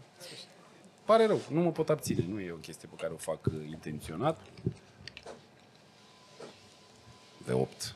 [1.05, 3.53] Pare rău, nu mă pot abține, nu e o chestie pe care o fac uh,
[3.69, 4.39] intenționat.
[7.45, 7.95] De 8.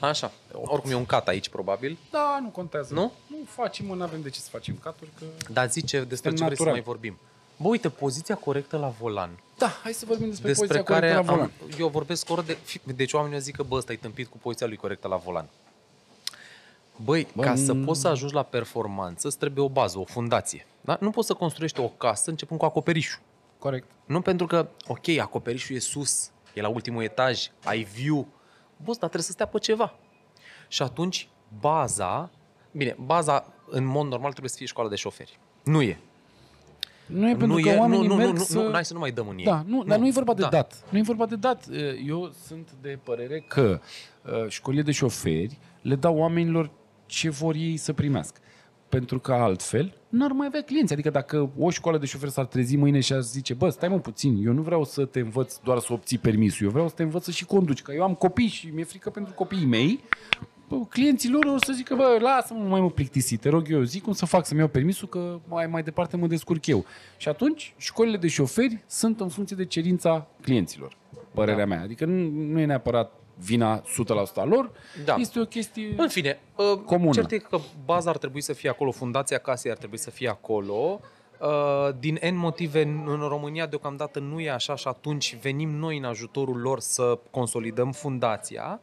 [0.00, 0.32] Așa.
[0.52, 1.98] Oricum e un cat aici, probabil.
[2.10, 2.94] Da, nu contează.
[2.94, 3.12] Nu?
[3.26, 5.24] Nu facem, mă, n-avem de ce să facem caturi, că...
[5.52, 6.72] Dar zice despre Suntem ce vrei să natural.
[6.72, 7.18] mai vorbim.
[7.56, 9.30] Bă, uite, poziția corectă la volan.
[9.58, 11.52] Da, hai să vorbim despre, despre poziția care corectă la volan.
[11.62, 12.52] am, eu vorbesc ori de...
[12.64, 15.16] fi- Deci oamenii o zic că, bă, ăsta e tâmpit cu poziția lui corectă la
[15.16, 15.48] volan.
[17.04, 17.84] Băi, Bă, ca să mm.
[17.84, 20.66] poți să ajungi la performanță, îți trebuie o bază, o fundație.
[20.80, 20.96] Da?
[21.00, 23.20] Nu poți să construiești o casă începând cu acoperișul.
[23.58, 23.86] Corect.
[24.04, 28.26] Nu pentru că, ok, acoperișul e sus, e la ultimul etaj, ai view.
[28.84, 29.94] Bă, dar trebuie să stea pe ceva.
[30.68, 31.28] Și atunci,
[31.60, 32.30] baza,
[32.72, 35.38] bine, baza în mod normal trebuie să fie școala de șoferi.
[35.64, 36.00] Nu e.
[37.06, 38.58] Nu e pentru nu că e, nu, oamenii nu, merg nu, să...
[38.58, 39.44] nu, hai să nu mai dăm în ei.
[39.44, 40.48] Da, nu, dar nu e vorba de Da.
[40.48, 40.84] dat.
[40.90, 41.66] Nu e vorba de dat.
[42.06, 43.80] Eu sunt de părere că
[44.22, 46.70] uh, școlile de șoferi le dau oamenilor
[47.06, 48.40] ce vor ei să primească.
[48.88, 50.92] Pentru că altfel n-ar mai avea clienți.
[50.92, 53.98] Adică dacă o școală de șoferi s-ar trezi mâine și ar zice, bă, stai mă
[53.98, 57.02] puțin, eu nu vreau să te învăț doar să obții permisul, eu vreau să te
[57.02, 60.00] învăț să și conduci, că eu am copii și mi-e frică pentru copiii mei,
[60.68, 63.82] bă, clienții lor o să zică, bă, lasă-mă, nu mai mă plictisi, te rog eu,
[63.82, 66.84] zic cum să fac să-mi iau permisul, că mai, mai departe mă descurc eu.
[67.16, 70.96] Și atunci, școlile de șoferi sunt în funcție de cerința clienților,
[71.34, 71.74] părerea Da.
[71.74, 71.82] mea.
[71.82, 73.82] Adică nu, nu e neapărat vina 100%
[74.34, 74.70] a lor,
[75.04, 75.14] Da.
[75.14, 75.94] este o chestie...
[75.96, 77.12] În fine, uh, Comună.
[77.12, 80.28] cert e că baza ar trebui să fie acolo, fundația casei ar trebui să fie
[80.28, 81.00] acolo.
[81.40, 85.96] Uh, Din N motive în în România deocamdată nu e așa și atunci venim noi
[85.96, 88.80] în ajutorul lor să consolidăm fundația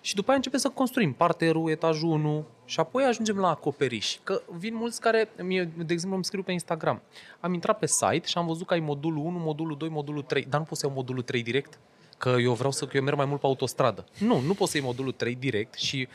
[0.00, 4.16] și după aia începem să construim parterul, etajul 1 și apoi ajungem la acoperiș.
[4.22, 7.02] Că vin mulți care, mie, de exemplu, îmi scriu pe Instagram.
[7.40, 10.46] Am intrat pe site și am văzut că ai modulul 1, modulul 2, modulul 3,
[10.48, 11.78] dar nu pot să iau modulul 3 direct?
[12.18, 14.04] Că eu vreau să că eu merg mai mult pe autostradă.
[14.18, 16.08] Nu, nu pot să iei modulul 3 direct și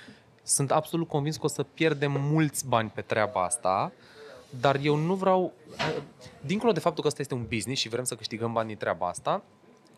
[0.44, 3.92] sunt absolut convins că o să pierdem mulți bani pe treaba asta,
[4.60, 5.54] dar eu nu vreau,
[6.42, 9.08] dincolo de faptul că ăsta este un business și vrem să câștigăm bani din treaba
[9.08, 9.44] asta,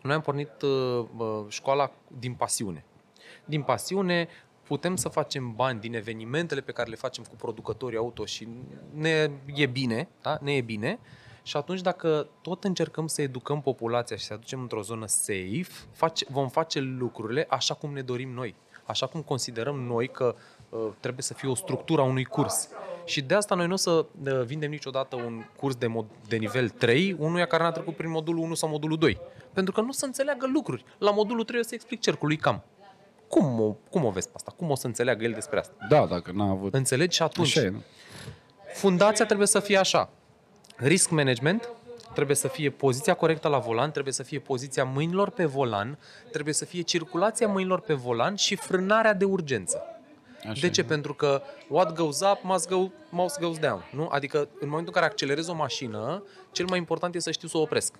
[0.02, 2.84] noi am pornit uh, uh, școala din pasiune.
[3.44, 4.28] Din pasiune
[4.62, 8.48] putem să facem bani din evenimentele pe care le facem cu producătorii auto și
[8.94, 10.38] ne e bine, da?
[10.40, 10.98] ne e bine.
[11.46, 16.26] Și atunci dacă tot încercăm să educăm populația și să aducem într-o zonă safe, face,
[16.28, 18.54] vom face lucrurile așa cum ne dorim noi.
[18.84, 20.34] Așa cum considerăm noi că
[20.68, 22.68] uh, trebuie să fie o structură a unui curs.
[23.04, 26.36] Și de asta noi nu o să uh, vindem niciodată un curs de, mod, de
[26.36, 29.20] nivel 3 unuia care n-a trecut prin modulul 1 sau modulul 2.
[29.52, 30.84] Pentru că nu să înțeleagă lucruri.
[30.98, 32.62] La modulul 3 o să explic cercul lui cam.
[33.28, 34.54] Cum o, cum o vezi pe asta?
[34.56, 35.74] Cum o să înțeleagă el despre asta?
[35.88, 36.74] Da, dacă n-a avut...
[36.74, 37.16] Înțelegi?
[37.16, 37.82] Și atunci, Așa e, nu?
[38.74, 40.10] fundația trebuie să fie așa.
[40.76, 41.68] Risk management,
[42.14, 45.98] trebuie să fie poziția corectă la volan, trebuie să fie poziția mâinilor pe volan,
[46.32, 49.82] trebuie să fie circulația mâinilor pe volan și frânarea de urgență.
[50.48, 50.70] Așa de e.
[50.70, 50.84] ce?
[50.84, 53.84] Pentru că what goes up must, go, must goes down.
[53.92, 54.08] Nu?
[54.10, 56.22] Adică în momentul în care accelerez o mașină,
[56.52, 57.94] cel mai important e să știu să o opresc.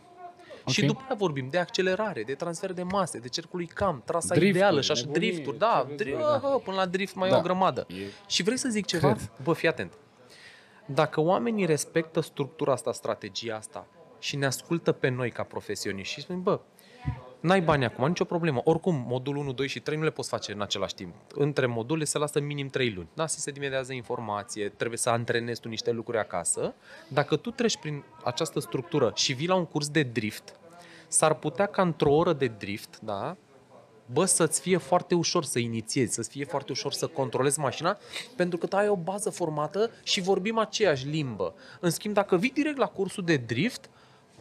[0.67, 0.87] Și Ok.
[0.87, 4.81] după aia vorbim de accelerare, de transfer de mase, de cercului cam, trasa Drifturi, ideală
[4.81, 6.35] și așa, nebunie, drifturi, ce da, vreți dri- voi, da.
[6.35, 7.35] aha, până la drift mai Da.
[7.37, 7.87] e o grămadă.
[7.89, 7.95] E-
[8.27, 9.13] Și vrei să zic ceva?
[9.13, 9.31] Cred.
[9.43, 9.93] Bă, fii atent.
[10.87, 13.87] Dacă oamenii respectă structura asta, strategia asta
[14.19, 16.61] și ne ascultă pe noi ca profesioniști și spun, bă,
[17.41, 18.61] n-ai bani acum, nicio problemă.
[18.65, 21.15] Oricum, modul 1, 2 și 3 nu le poți face în același timp.
[21.35, 23.09] Între module se lasă minim 3 luni.
[23.15, 26.75] Da, să se diminează informație, trebuie să antrenezi tu niște lucruri acasă.
[27.09, 30.57] Dacă tu treci prin această structură și vii la un curs de drift,
[31.09, 33.37] s-ar putea ca într-o oră de drift, da,
[34.13, 37.99] bă, să-ți fie foarte ușor să inițiezi, să-ți fie foarte ușor să controlezi mașina,
[38.37, 41.55] pentru că tu ai o bază formată și vorbim aceeași limbă.
[41.81, 43.89] În schimb, dacă vii direct la cursul de drift,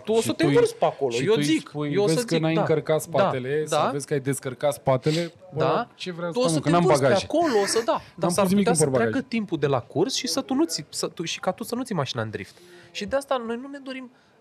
[0.03, 1.11] tu o Și să te tu îi- învârți pe acolo.
[1.11, 3.01] și Eu tu îi zic, spui, eu o vezi să că zic, n-ai da, încărcat
[3.01, 5.87] spatele, da, sau da, vezi că ai descărcat spatele, bă, da.
[5.95, 7.25] ce vreau tu să o spun, să că te n-am învârți pe bagaje.
[7.25, 8.01] acolo, o să da.
[8.15, 9.09] Dar pus s-ar nimic putea în să portbagaj.
[9.11, 11.63] treacă timpul de la curs și să tu nu ți, să tu, și ca tu
[11.63, 12.55] să nu ți mașina în drift.
[12.91, 14.32] Și de asta noi nu ne dorim uh,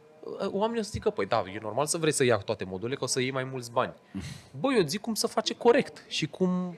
[0.51, 3.05] oamenii o să zică, păi da, e normal să vrei să ia toate modurile, că
[3.05, 3.93] o să iei mai mulți bani.
[4.61, 6.77] Băi, eu zic cum să face corect și cum,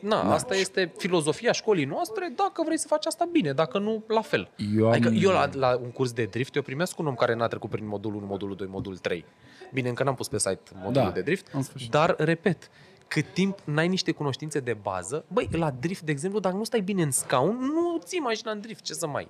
[0.00, 0.32] Na, Na.
[0.34, 4.50] asta este filozofia școlii noastre, dacă vrei să faci asta bine, dacă nu, la fel.
[4.76, 7.34] Eu am- Adică eu la, la un curs de drift, eu primesc un om care
[7.34, 9.24] n-a trecut prin modulul 1, modulul 2, modulul 3.
[9.72, 11.90] Bine, încă n-am pus pe site modulul Da, de drift, în sfârșit.
[11.90, 12.70] dar, repet,
[13.08, 16.80] cât timp n-ai niște cunoștințe de bază, băi, la drift, de exemplu, dacă nu stai
[16.80, 19.28] bine în scaun, nu ții mașina în drift, ce să mai...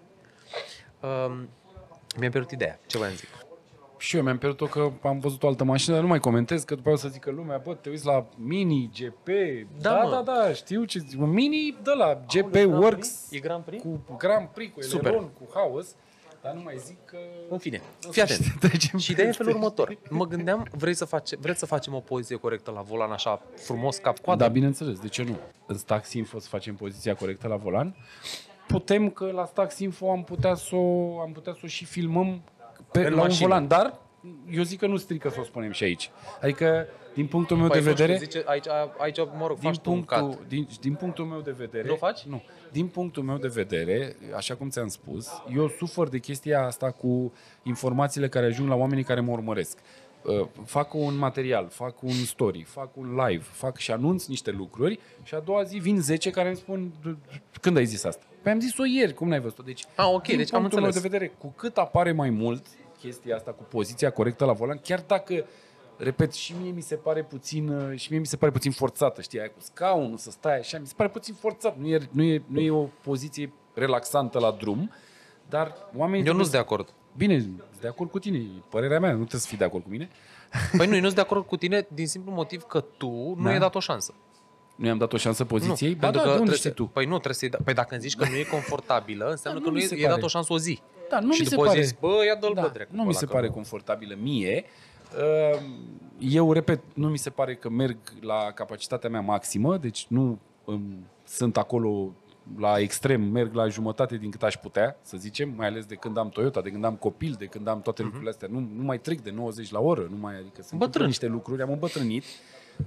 [1.01, 1.49] Um,
[2.19, 3.29] mi-a pierdut ideea, ce voiam zic.
[4.01, 6.75] Și eu mi-am pierdut-o că am văzut o altă mașină, dar nu mai comentez, că
[6.75, 9.27] după aia o să zică lumea, bă, te uiți la Mini, GP,
[9.81, 10.11] Da, da, mă.
[10.11, 11.19] da, da, știu ce zic.
[11.19, 13.31] Mini, de la GP Grand Works, Prix?
[13.31, 13.83] E Grand Prix?
[13.83, 15.07] cu Grand Prix, cu Super.
[15.07, 15.95] Eleron, cu Haus,
[16.43, 17.17] dar nu mai zic că...
[17.49, 18.39] În fine, în fii atent.
[18.39, 19.43] sfârșit trecem Și ideea e peste.
[19.45, 19.99] felul următor.
[20.11, 23.97] Mă gândeam, vrei să face, vreți să facem o poziție corectă la volan, așa frumos,
[23.97, 24.43] cap-coadă?
[24.45, 25.37] Da, bineînțeles, de ce nu?
[25.67, 27.97] În Stax Info să facem poziția corectă la volan.
[28.67, 32.43] Putem că la Stax Info am putea să o, am putea să o și filmăm
[32.93, 33.33] pe, În la mașină.
[33.45, 33.99] un volan, dar
[34.51, 36.11] eu zic că nu strică să o spunem și aici.
[36.43, 38.67] Adică, din punctul meu Păi de nu știu, vedere, zice, aici,
[38.99, 40.19] aici, mă rog, din faci tu un cut.
[40.19, 41.89] punctul, din, din punctul meu de vedere...
[41.89, 42.21] Nu faci?
[42.23, 42.43] Nu.
[42.73, 47.33] Din punctul meu de vedere, așa cum ți-am spus, eu sufăr de chestia asta cu
[47.63, 49.79] informațiile care ajung la oamenii care mă urmăresc.
[50.25, 54.99] Uh, Fac un material, fac un story, fac un live, fac și anunț niște lucruri
[55.23, 56.93] și a doua zi vin 10 care îmi spun
[57.61, 58.25] când ai zis asta?
[58.43, 59.63] Păi am zis-o ieri, cum n-ai văzut-o?
[59.63, 61.11] Deci, Ah, ok, din deci am punctul meu înțeles.
[61.11, 62.67] de vedere, cu cât apare mai mult
[62.99, 65.45] chestia asta cu poziția corectă la volan, chiar dacă
[65.97, 69.21] repet, și mie mi se pare puțin, uh, și mie mi se pare puțin forțată,
[69.21, 72.23] știi, aia cu scaunul, să stai așa, mi se pare puțin forțat, nu e, nu
[72.23, 74.91] e, nu e o poziție relaxantă la drum,
[75.49, 76.95] dar oamenii Eu nu trebuie sunt de acord.
[77.17, 79.83] Bine, sunt de acord cu tine, e părerea mea, nu trebuie să fii de acord
[79.85, 80.09] cu mine.
[80.77, 83.43] Păi nu, eu nu sunt de acord cu tine din simplu motiv că tu nu
[83.43, 83.51] Da.
[83.51, 84.15] i-ai dat o șansă.
[84.77, 85.91] Nu i-am dat o șansă poziției?
[85.91, 86.87] Nu, ba pentru da, că de unde trebuie știi să, tu?
[86.87, 89.65] Păi nu, trebuie să-i da, Păi dacă îmi zici că nu e confortabilă, înseamnă Da,
[89.65, 90.25] că nu nu mi se i-ai dat pare.
[90.25, 90.81] o șansă o zi.
[91.11, 91.83] Da, nu și mi se după pare.
[91.83, 92.91] zis, bă, ia dă-l da, bă, dracu.
[92.95, 94.65] nu mi ăla, se că pare nu- confortabilă mie.
[95.55, 95.61] Uh,
[96.19, 101.07] Eu, repet, nu mi se pare că merg la capacitatea mea maximă, deci nu um,
[101.27, 102.13] sunt acolo
[102.59, 106.19] la extrem, merg la jumătate din cât aș putea, să zicem, mai ales de când
[106.19, 108.49] am Toyota, de când am copil, de când am toate lucrurile astea.
[108.51, 110.79] Nu, nu mai trec de 90 la oră, nu mai, adică sunt Mhm.
[110.79, 111.07] Bătrân.
[111.07, 112.25] niște lucruri, am îmbătrânit.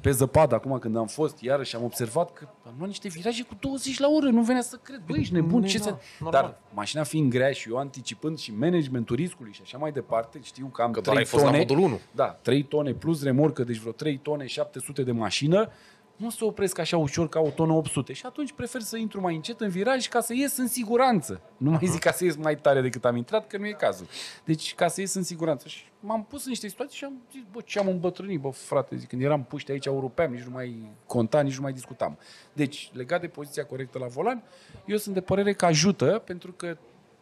[0.01, 3.53] Pe zăpadă, acum când am fost, iarăși am observat că am luat niște viraje cu
[3.59, 5.01] 20 la oră, nu venea să cred.
[5.07, 5.95] Băi, ești nebun, Nu, ce da, să...
[6.19, 6.41] normal.
[6.41, 10.65] Dar mașina fiind grea și eu anticipând și managementul riscului și așa mai departe, știu
[10.65, 11.99] că am Că doar 3 ai fost la tone, modul 1.
[12.11, 15.69] Da, 3 tone plus remorcă, deci vreo 3 tone 700 de mașină,
[16.15, 19.35] nu se opresc așa ușor ca o tonă 800 și atunci prefer să intru mai
[19.35, 21.41] încet în viraj ca să ies în siguranță.
[21.57, 24.07] Nu mai zic ca să ies mai tare decât am intrat, că nu e cazul.
[24.45, 25.67] Deci ca să ies în siguranță.
[25.67, 28.95] Și m-am pus în niște situații și am zis, bă, ce am îmbătrânit, bă, frate,
[28.95, 32.17] zic, când eram puști aici, europeam, nici nu mai conta, nici nu mai discutam.
[32.53, 34.43] Deci, legat de poziția corectă la volan,
[34.85, 36.77] eu sunt de părere că ajută, pentru că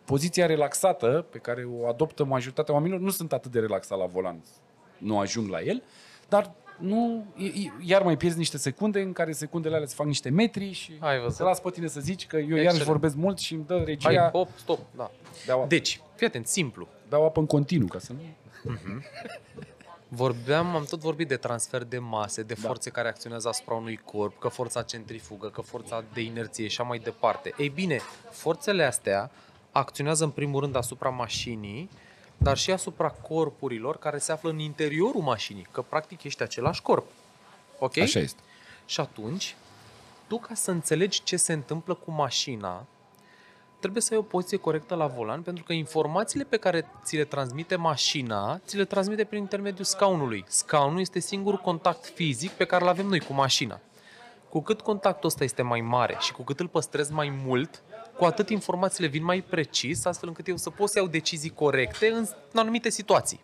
[0.05, 4.43] poziția relaxată pe care o adoptă majoritatea oamenilor nu sunt atât de relaxat la volan.
[4.97, 5.83] Nu ajung la el,
[6.29, 10.05] dar nu, i- i- iar mai pierzi niște secunde în care secundele alea se fac
[10.05, 11.35] niște metri și Ai văzut.
[11.35, 12.65] să las pe tine să zici că eu Excelent.
[12.67, 15.11] iarăși vorbesc mult și îmi dă Hai, regia, hop, stop, da.
[15.45, 16.87] beau, apă, Deci, fii atent, simplu.
[17.09, 18.19] beau apă în continuu ca să nu...
[20.07, 24.39] Vorbeam, am tot vorbit de transfer de mase, de forțe care acționează asupra unui corp,
[24.39, 27.53] că forța centrifugă, că forța de inerție și așa mai departe.
[27.57, 27.99] Ei bine,
[28.31, 29.31] forțele astea
[29.71, 31.89] acționează în primul rând asupra mașinii,
[32.43, 37.05] dar și asupra corpurilor care se află în interiorul mașinii, că practic ești același corp.
[37.79, 37.97] Ok?
[37.97, 38.41] Așa este.
[38.85, 39.55] Și atunci,
[40.27, 42.85] tu ca să înțelegi ce se întâmplă cu mașina,
[43.79, 47.23] trebuie să ai o poziție corectă la volan, pentru că informațiile pe care ți le
[47.23, 50.45] transmite mașina, ți le transmite prin intermediul scaunului.
[50.47, 53.79] Scaunul este singurul contact fizic pe care îl avem noi cu mașina.
[54.49, 57.81] Cu cât contactul ăsta este mai mare și cu cât îl păstrez mai mult,
[58.17, 62.07] cu atât informațiile vin mai precis, astfel încât eu să pot să iau decizii corecte
[62.07, 63.39] în în anumite situații.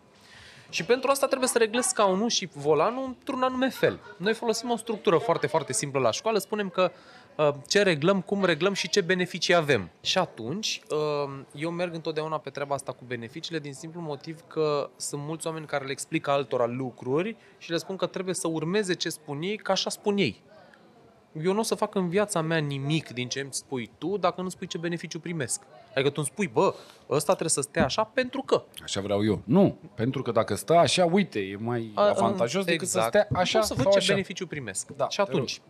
[0.70, 4.00] Și pentru asta trebuie să reglez scaunul și volanul într-un anume fel.
[4.16, 6.38] Noi folosim o structură foarte, foarte simplă la școală.
[6.38, 6.90] Spunem că
[7.36, 9.90] uh, ce reglăm, cum reglăm și ce beneficii avem.
[10.00, 14.90] Și atunci, uh, eu merg întotdeauna pe treaba asta cu beneficiile din simplu motiv că
[14.96, 18.94] sunt mulți oameni care le explică altora lucruri și le spun că trebuie să urmeze
[18.94, 20.42] ce spun ei, că așa spun ei.
[21.44, 24.40] Eu nu o să fac în viața mea nimic din ce îmi spui tu dacă
[24.40, 25.62] nu spui ce beneficiu primesc.
[25.94, 26.74] Adică tu îmi spui, bă,
[27.10, 28.62] ăsta trebuie să stea așa pentru că.
[28.82, 29.40] Așa vreau eu.
[29.44, 33.14] Nu, pentru că dacă stă așa, uite, e mai A, avantajos decât să exact.
[33.28, 34.12] stea așa O să văd sau ce așa.
[34.12, 34.90] beneficiu primesc.
[34.96, 35.60] Da, și te atunci,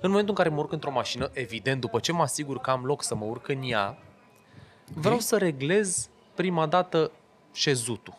[0.00, 2.84] în momentul în care mă urc într-o mașină, evident, după ce mă asigur că am
[2.84, 3.98] loc să mă urc în ea,
[4.94, 7.10] vreau să reglez prima dată
[7.52, 8.18] șezutul.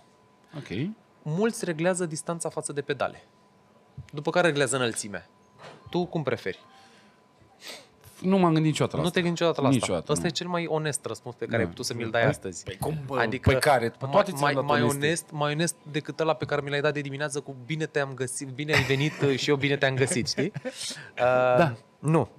[0.58, 0.68] Ok.
[1.22, 3.24] Mulți reglează distanța față de pedale.
[4.14, 5.30] După care reglează înălțimea.
[5.92, 6.60] Tu cum preferi?
[8.22, 9.20] Nu m-am gândit niciodată la Nu asta.
[9.20, 9.80] te gândi niciodată la asta.
[9.80, 10.30] Niciodată, Asta nu.
[10.30, 11.64] e cel mai onest răspuns pe care Da.
[11.64, 12.64] ai putut să mi-l dai Păi- astăzi.
[12.64, 13.90] Păi cum, bă, Adică pe care?
[13.90, 15.06] Pe toate ți-am mai, dat mai, oneste.
[15.06, 18.14] onest, mai onest decât ăla pe care mi l-ai dat de dimineață cu bine te-am
[18.14, 20.52] găsit, bine ai venit uh, și eu bine te-am găsit, știi?
[20.66, 20.72] Uh,
[21.58, 21.76] Da.
[22.00, 22.30] Nu,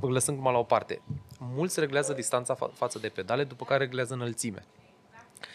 [0.00, 1.00] uh, lăsând cum la o parte.
[1.38, 4.64] Mulți reglează distanța fa- față de pedale, după care reglează înălțimea.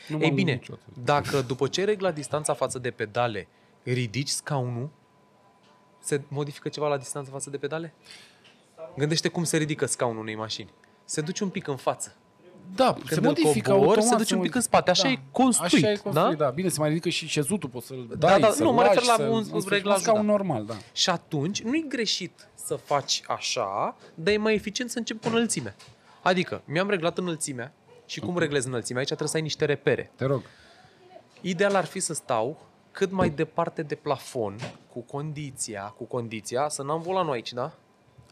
[0.07, 1.01] Nu Ei m-am bine, gândit niciodată.
[1.03, 3.47] dacă după ce ai reglat distanța față de pedale,
[3.83, 4.89] ridici scaunul,
[6.03, 7.93] se modifică ceva la distanță față de pedale?
[8.97, 10.69] Gândește cum se ridică scaunul unei mașini.
[11.05, 12.15] Se duce un pic în față.
[12.75, 14.09] Da, se îl modifică cobori, automat.
[14.09, 14.89] se duce un pic în spate.
[14.89, 16.45] Așa e construit, Așa e construit, da?
[16.45, 16.49] da?
[16.51, 18.93] Bine, se mai ridică și șezutul, poți să-l Da, dai, da, să-l nu, mă lași,
[18.93, 20.31] refer la să- un în sfârșit, reglaj, un scaun da.
[20.31, 20.73] normal, da.
[20.91, 25.75] Și atunci nu-i greșit să faci așa, dar e mai eficient să începi cu înălțimea.
[26.21, 27.73] Adică, mi-am reglat înălțimea
[28.05, 28.97] și cum reglez înălțimea?
[28.99, 30.11] Aici trebuie să ai niște repere.
[30.15, 30.41] Te rog.
[31.41, 34.55] Ideal ar fi să stau cât mai departe de plafon,
[34.93, 37.71] cu condiția, cu condiția să n-am volanul aici, da?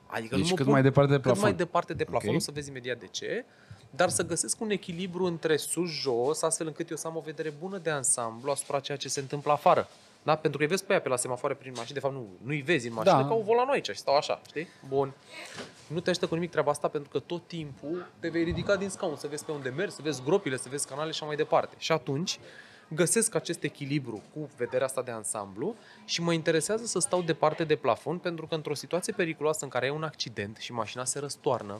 [0.07, 1.57] Adică Deci nu mă cât pun mai departe de cât mai plafon.
[1.57, 2.35] departe de plafon, Ok.
[2.35, 3.45] o să vezi imediat de ce,
[3.89, 7.77] dar să găsesc un echilibru între sus-jos, astfel încât eu să am o vedere bună
[7.77, 9.87] de ansamblu asupra ceea ce se întâmplă afară.
[10.23, 10.35] Da?
[10.35, 12.61] Pentru că îi vezi pe aia pe la semafoare prin mașini, de fapt nu, nu-i
[12.61, 13.21] vezi în mașină, Da.
[13.21, 13.27] da.
[13.27, 14.67] că au volanul aici și stau așa, știi?
[14.87, 15.13] Bun.
[15.87, 18.89] Nu te ajută cu nimic treaba asta pentru că tot timpul te vei ridica din
[18.89, 21.35] scaun să vezi pe unde mergi, să vezi gropile, să vezi canale și așa mai
[21.35, 21.75] departe.
[21.77, 22.39] Și atunci
[22.95, 27.75] găsesc acest echilibru cu vederea asta de ansamblu și mă interesează să stau departe de
[27.75, 31.79] plafon pentru că într-o situație periculoasă în care ai un accident și mașina se răstoarnă,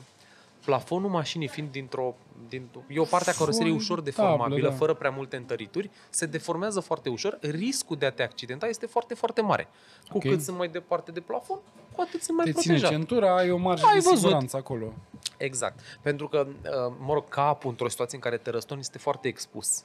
[0.64, 2.14] plafonul mașinii fiind dintr-o,
[2.48, 4.74] din, e o parte a caroseriei ușor deformabilă, da.
[4.74, 9.14] fără prea multe întărituri, se deformează foarte ușor, riscul de a te accidenta este foarte,
[9.14, 9.68] foarte mare.
[10.10, 10.22] Cu Ok.
[10.22, 11.58] cât sunt mai departe de plafon,
[11.92, 12.90] cu atât sunt mai Te ține protejat.
[12.90, 14.18] centura, ai o marjă Ai de văzut.
[14.18, 14.92] siguranță acolo.
[15.36, 15.80] Exact.
[16.02, 19.84] Pentru că, uh, mă rog, capul într-o situație în care te răstoni este foarte expus.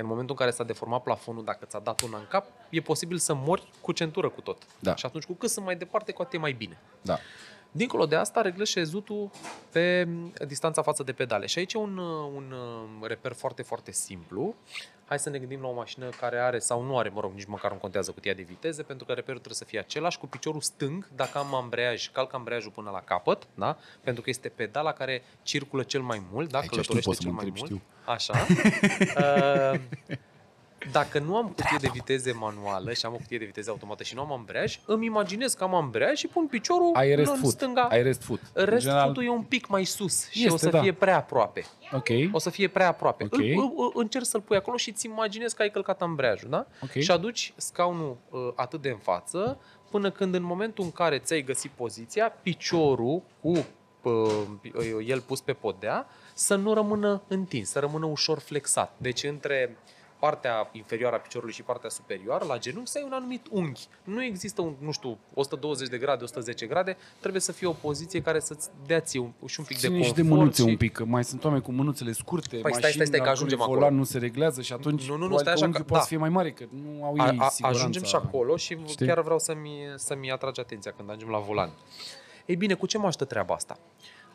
[0.00, 2.80] Că în momentul în care s-a deformat plafonul, dacă ți-a dat una în cap, e
[2.80, 4.62] posibil să mori cu centură cu tot.
[4.78, 4.94] Da.
[4.94, 6.78] Și atunci, cu cât sunt mai departe, cu atât e mai bine.
[7.02, 7.18] Da.
[7.72, 9.30] Dincolo de asta, reglezi șezutul
[9.72, 11.46] pe mm, distanța față de pedale.
[11.46, 12.54] Și aici e un, uh, un
[13.00, 14.54] uh, reper foarte, foarte simplu.
[15.06, 17.44] Hai să ne gândim la o mașină care are sau nu are, mă rog, nici
[17.44, 20.18] măcar nu contează cutia de viteze, pentru că reperul trebuie să fie același.
[20.18, 23.76] Cu piciorul stâng, dacă am ambreiaj, calc ambreiajul până la capăt, da?
[24.00, 26.58] pentru că este pedala care circulă cel mai mult, da?
[26.58, 27.82] Aici știu, călătorește poți să cel mă mai întrebi, mult.
[27.82, 28.12] știu.
[28.12, 28.46] Așa.
[29.74, 30.16] Uh,
[30.92, 34.14] dacă nu am cutie de viteze manuală și am o cutie de viteze automată și
[34.14, 37.52] nu am ambreiaj, îmi imaginez că am ambreiaj și pun piciorul Ai rest în foot.
[37.52, 37.82] stânga.
[37.82, 38.40] Ai rest foot.
[38.52, 40.80] În Restul general, e un pic mai sus și Este, o să da.
[40.80, 41.64] fie prea aproape.
[41.92, 42.08] Ok.
[42.32, 43.24] O să fie prea aproape.
[43.24, 43.38] Ok.
[43.38, 46.66] Îl, îl, îl, încerci să-l pui acolo și îți imaginezi că ai călcat ambreiajul, da?
[46.82, 46.90] Ok.
[46.90, 49.58] Și aduci scaunul uh, atât de în față,
[49.90, 53.66] până când în momentul în care ți-ai găsit poziția, piciorul cu
[54.02, 54.46] uh,
[55.06, 58.94] el pus pe podea, să nu rămână întins, să rămână ușor flexat.
[58.96, 59.76] Deci între
[60.20, 63.86] partea inferioară a piciorului și partea superioară, la genunchi, să ai un anumit unghi.
[64.04, 68.20] Nu există un, nu știu, 120 de grade, 110 grade, trebuie să fie o poziție
[68.22, 70.16] care să-ți dea ție un, și un pic de Ține confort.
[70.16, 70.68] și de mânuțe și...
[70.68, 73.30] un pic, că mai sunt oameni cu mânuțele scurte, stai, mașini stai, stai, că la
[73.30, 73.78] ajungem cărui acolo.
[73.86, 75.88] volan nu se reglează și atunci Nu, nu, nu, probabil stai că așa unghiul că-
[75.88, 76.00] poate da.
[76.00, 77.68] să fie mai mare, că nu au A, ei a, siguranța.
[77.68, 79.06] ajungem și acolo și Știi?
[79.06, 81.70] chiar vreau să-mi, să-mi atragi atenția când ajungem la volan.
[82.46, 83.78] Ei bine, cu ce mă ajută treaba asta?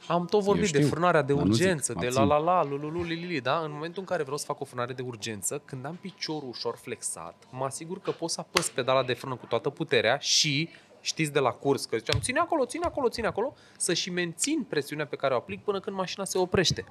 [0.08, 2.36] Am tot vorbit de știu, frânarea de dar nu zic, urgență, mă de la abțin.
[2.36, 3.60] la la, lu, lu, lu, li, li, li, da?
[3.60, 6.76] În momentul în care vreau să fac o frânare de urgență, când am piciorul ușor
[6.76, 10.70] flexat, mă asigur că pot să apăs pedala de frână cu toată puterea și
[11.02, 14.66] știți de la curs că ziceam, ține acolo, ține acolo, ține acolo, să și mențin
[14.70, 16.86] presiunea pe care o aplic până când mașina se oprește.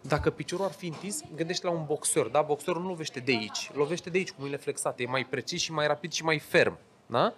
[0.00, 2.42] Dacă piciorul ar fi întins, gândește la un boxer, da?
[2.42, 5.72] Boxerul nu lovește de aici, lovește de aici cu mâinile flexate, e mai precis și
[5.72, 7.34] mai rapid și mai ferm, da?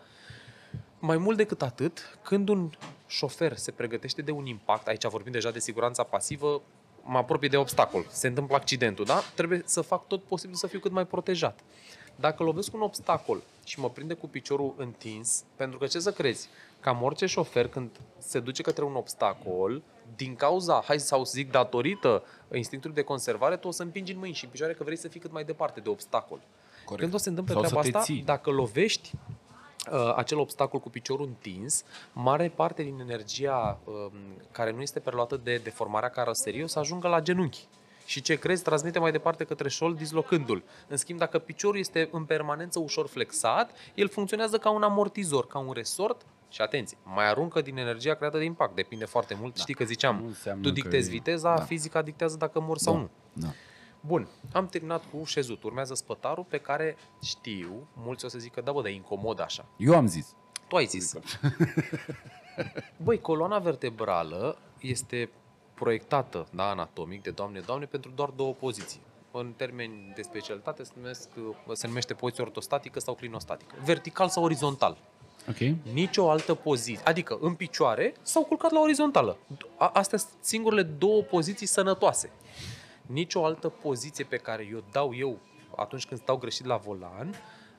[1.04, 2.70] Mai mult decât atât, când un
[3.06, 6.62] șofer se pregătește de un impact, aici vorbim deja de siguranța pasivă,
[7.02, 9.20] mă apropie de obstacol, se întâmplă accidentul, da?
[9.34, 11.60] Trebuie să fac tot posibil să fiu cât mai protejat.
[12.16, 16.48] Dacă lovesc un obstacol și mă prinde cu piciorul întins, pentru că ce să crezi?
[16.80, 19.82] Cam orice șofer când se duce către un obstacol,
[20.16, 22.22] din cauza, hai sau zic datorită
[22.54, 25.08] instinctului de conservare, tu o să împingi în mâini și în picioare că vrei să
[25.08, 26.40] fii cât mai departe de obstacol.
[26.84, 27.00] Corect.
[27.00, 28.22] Când o să se întâmple Sau să treaba te asta, ții.
[28.22, 29.41] dacă lovești uh,
[30.16, 34.12] acel obstacol cu piciorul întins, mare parte din energia um,
[34.50, 37.66] care nu este preluată de deformarea caroseriei o să ajungă la genunchi.
[38.06, 40.62] Și ce crezi, transmite mai departe către șol, dislocându-l.
[40.88, 45.58] În schimb, dacă piciorul este în permanență ușor flexat, el funcționează ca un amortizor, ca
[45.58, 48.74] un resort și atenție, mai aruncă din energia creată de impact.
[48.74, 49.56] Depinde foarte mult.
[49.56, 51.62] Știi că Nu ziceam, înseamnă tu că dictezi e- viteza, da.
[51.62, 53.00] fizica dictează dacă mor sau Da.
[53.00, 53.10] nu.
[53.32, 53.48] Da.
[54.06, 55.62] Bun, am terminat cu șezut.
[55.62, 59.64] Urmează spătarul pe care știu, mulți o să zică, da bă, dar e incomod așa.
[59.76, 60.34] Eu am zis.
[60.68, 61.14] Tu ai zis.
[63.04, 65.30] Băi, coloana vertebrală este
[65.74, 69.00] proiectată, da, anatomic, de doamne, doamne, pentru doar două poziții.
[69.30, 71.28] În termeni de specialitate se, numesc,
[71.72, 73.74] se numește poziție ortostatică sau clinostatică.
[73.84, 74.96] Vertical sau orizontal.
[75.48, 75.58] Ok.
[75.92, 79.36] nicio altă poziție, adică în picioare sau culcat la orizontală.
[79.76, 82.30] A- Astea sunt singurele două poziții sănătoase.
[83.06, 85.38] Nicio altă poziție pe care eu dau eu
[85.76, 87.34] atunci când stau greșit la volan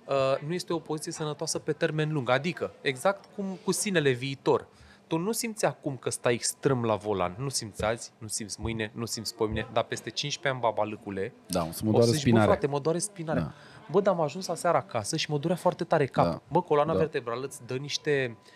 [0.08, 2.30] uh, nu este o poziție sănătoasă pe termen lung.
[2.30, 4.68] Adică, exact cum cu sinele viitor.
[5.08, 7.36] Tu nu simți acum că stai strâm la volan.
[7.38, 11.66] Nu simți azi, nu simți mâine, nu simți poimine, dar peste 15 ani, babalıcule, Da,
[11.70, 12.50] o să mă o doară să zici, bă, spinarea.
[12.52, 13.42] frate, mă doare spinarea.
[13.42, 13.54] Da.
[13.92, 16.26] Bă, dar am ajuns aseară acasă și mă durea foarte tare cap.
[16.26, 16.42] Da.
[16.52, 17.00] Bă, coloana Da.
[17.00, 18.52] vertebrală îți dă niște, uh,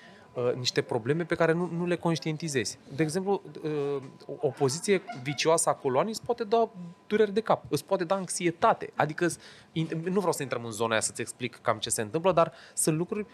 [0.55, 2.79] niște probleme pe care nu, nu le conștientizezi.
[2.95, 6.69] De exemplu, uh, o- o poziție vicioasă a coloanei îți poate da
[7.07, 8.91] dureri de cap, îți poate da anxietate.
[8.95, 9.37] Adică, îți-
[9.73, 12.53] in- nu vreau să intrăm în zona aia să-ți explic cam ce se întâmplă, dar
[12.73, 13.25] sunt lucruri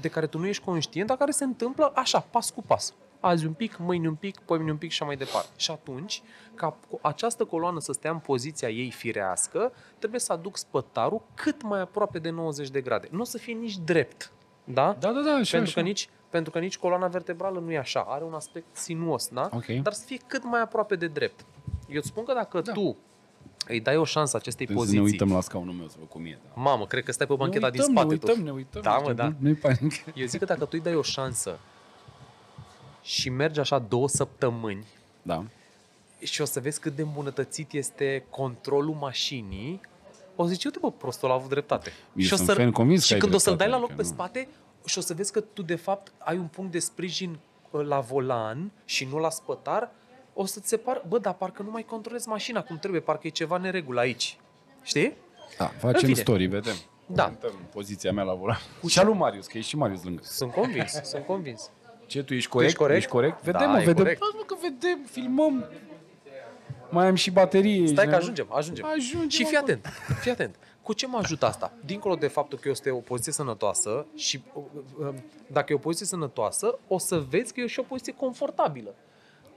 [0.00, 2.94] de care tu nu ești conștient, dar care se întâmplă așa, pas cu pas.
[3.20, 5.48] Azi un pic, mâine un pic, poimine un pic și așa mai departe.
[5.56, 6.22] Și atunci,
[6.54, 11.62] ca cu această coloană să stea în poziția ei firească, trebuie să aduc spătarul cât
[11.62, 13.08] mai aproape de 90 de grade.
[13.10, 14.32] Nu o să fie nici drept,
[14.64, 14.96] da?
[14.98, 15.72] Da, da, da, așa, pentru, așa.
[15.72, 19.48] Că nici, pentru că nici coloana vertebrală nu e așa, are un aspect sinuos, da?
[19.52, 19.66] Ok.
[19.66, 21.44] Dar să fie cât mai aproape de drept.
[21.88, 22.72] Eu îți spun că dacă Da.
[22.72, 22.96] tu
[23.68, 26.08] îi dai o șansă acestei Trebuie să poziții, ne uităm la scaunul meu să văd
[26.08, 26.38] cum e.
[26.54, 26.60] Da.
[26.60, 28.42] mamă, cred că stai pe bancheta ne din uităm, spate ne uităm, tu.
[28.42, 28.82] ne uităm.
[28.82, 29.32] Da, nu mă, da.
[29.38, 29.96] Nu-i panică.
[30.14, 31.58] Eu zic că dacă tu îi dai o șansă
[33.02, 34.84] și mergi așa două săptămâni
[35.22, 35.44] Da.
[36.22, 39.80] și o să vezi cât de îmbunătățit este controlul mașinii,
[40.36, 41.92] o să zici, uite bă, prostul a avut dreptate.
[42.14, 43.76] Eu și o sunt să, ferm convins că și ai când o să-l dai la
[43.76, 44.14] dreptate, loc pe că nu.
[44.14, 44.48] spate
[44.88, 47.38] și o să vezi că tu de fapt ai un punct de sprijin
[47.70, 49.90] uh, la volan și nu la spătar,
[50.34, 53.30] o să-ți se par, bă, dar parcă nu mai controlezi mașina cum trebuie, parcă e
[53.30, 54.38] ceva neregulă aici.
[54.82, 55.16] Știi?
[55.58, 56.20] Da, facem fine.
[56.20, 56.74] story, vedem.
[57.06, 57.24] Da.
[57.24, 58.58] Uităm poziția mea la volan.
[58.88, 60.22] Și a lui Marius, că e și Marius lângă.
[60.24, 61.70] Sunt convins, sunt convins.
[62.06, 62.70] Ce, tu ești corect?
[62.70, 62.98] ești corect?
[62.98, 63.44] Ești corect?
[63.44, 63.94] Da, Vedem, mă, e vedem.
[63.94, 64.20] corect.
[64.20, 65.64] Lasă, mă, că vedem, filmăm.
[66.90, 67.72] Mai am și baterie.
[67.72, 68.18] Stai ești că nebun?
[68.20, 68.84] ajungem, ajungem.
[68.84, 69.72] Ajungem și fii acolo.
[69.72, 70.56] atent, fii atent.
[70.88, 71.72] Cu ce mă ajută asta?
[71.84, 74.62] Dincolo de faptul că este o poziție sănătoasă și uh,
[74.98, 75.14] uh,
[75.46, 78.94] dacă e o poziție sănătoasă, o să vezi că e și o poziție confortabilă.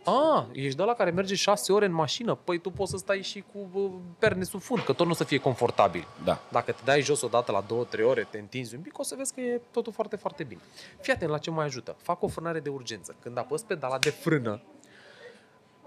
[0.05, 3.21] A, ești de la care merge șase ore în mașină, păi tu poți să stai
[3.21, 6.07] și cu uh, perne sub fund, că tot nu o să fie confortabil.
[6.23, 6.41] Da.
[6.51, 9.33] Dacă te dai jos odată la 2-3 ore, te întinzi un pic, o să vezi
[9.33, 10.61] că e totul foarte, foarte bine.
[11.01, 11.95] Fii atent la ce mai ajută.
[12.01, 13.15] Fac o frânare de urgență.
[13.19, 14.61] Când apăs pedala de frână,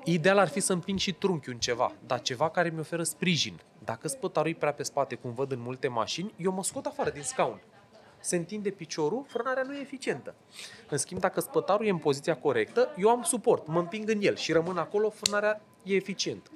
[0.06, 3.60] Ideal ar fi să împing și trunchiul în ceva, dar ceva care mi oferă sprijin.
[3.84, 7.10] Dacă spătarul e prea pe spate, cum văd în multe mașini, eu mă scot afară
[7.10, 7.60] din scaun.
[8.20, 10.34] Se întinde piciorul, frânarea nu e eficientă.
[10.88, 14.36] În schimb, dacă spătarul e în poziția corectă, eu am suport, mă împing în el
[14.36, 16.50] și rămân acolo, frânarea e eficientă.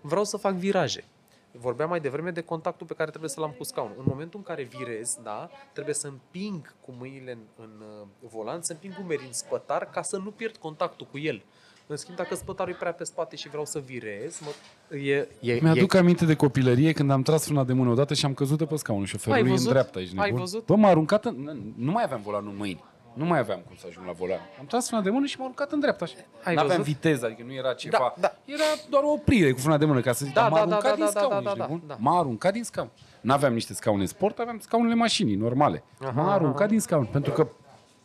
[0.00, 1.04] Vreau să fac viraje.
[1.52, 3.96] Vorbeam mai devreme de contactul pe care trebuie să-l am cu scaunul.
[3.98, 8.62] În momentul în care virez, da, trebuie să împing cu mâinile în, în uh, volan,
[8.62, 11.44] să împing umerii în spătar ca să nu pierd contactul cu el.
[11.86, 15.58] În schimb, dacă spătarul e prea pe spate și vreau să virez, mă, e, e,
[15.62, 18.58] Mi-aduc e, aminte de copilărie când am tras frâna de mână odată și am căzut
[18.58, 19.70] de pe scaunul șoferului Ai în văzut?
[19.70, 20.00] dreapta.
[20.00, 20.40] Ești Ai nebun?
[20.40, 20.66] văzut?
[20.66, 21.60] Bă, m-a aruncat în...
[21.76, 22.84] Nu mai aveam volanul în mâini.
[23.14, 24.38] Nu mai aveam cum să ajung la volan.
[24.58, 26.04] Am tras frâna de mână și m-a aruncat în dreapta.
[26.04, 26.14] Așa.
[26.44, 26.92] Ai N-aveam văzut?
[26.92, 27.98] viteză, adică nu era ceva.
[27.98, 28.52] Da, da.
[28.52, 30.62] Era doar o oprire cu frâna de mână, ca să zic, Da, dar m-a da,
[30.62, 31.82] aruncat da, din da, scaun, da, ești da, da, nebun?
[31.86, 31.96] da.
[31.98, 32.90] M-a aruncat din scaun.
[33.20, 35.82] N-aveam niște scaune sport, aveam scaunele mașinii, normale.
[36.00, 36.66] Aha, M-a aruncat aha.
[36.70, 37.48] din scaun, pentru că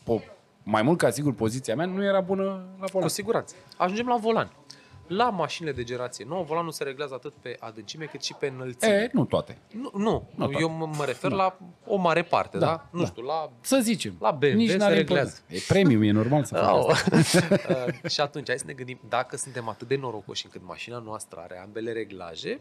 [0.03, 0.19] po,
[0.69, 2.43] mai mult ca sigur poziția mea nu era bună
[2.79, 3.07] la cu volan.
[3.09, 3.55] siguranță.
[3.77, 4.51] Ajungem la volan.
[5.07, 8.93] La mașinile de generație nouă, volanul se reglează atât pe adâncime cât și pe înălțime.
[8.93, 9.57] E, nu toate.
[9.71, 10.55] Nu, nu, Nu toate.
[10.59, 12.65] eu mă mă refer la o mare parte, da?
[12.65, 12.87] Da, da?
[12.91, 13.05] Nu da.
[13.05, 13.51] știu, la...
[13.61, 14.15] Să zicem.
[14.19, 15.39] La BMW Nici se n-are reglează.
[15.49, 15.71] importanță.
[15.71, 16.89] E premium, e normal să facă Oh.
[16.89, 17.15] asta.
[18.03, 21.39] Uh, și atunci, hai să ne gândim, dacă suntem atât de norocoși încât mașina noastră
[21.43, 22.59] are ambele reglaje,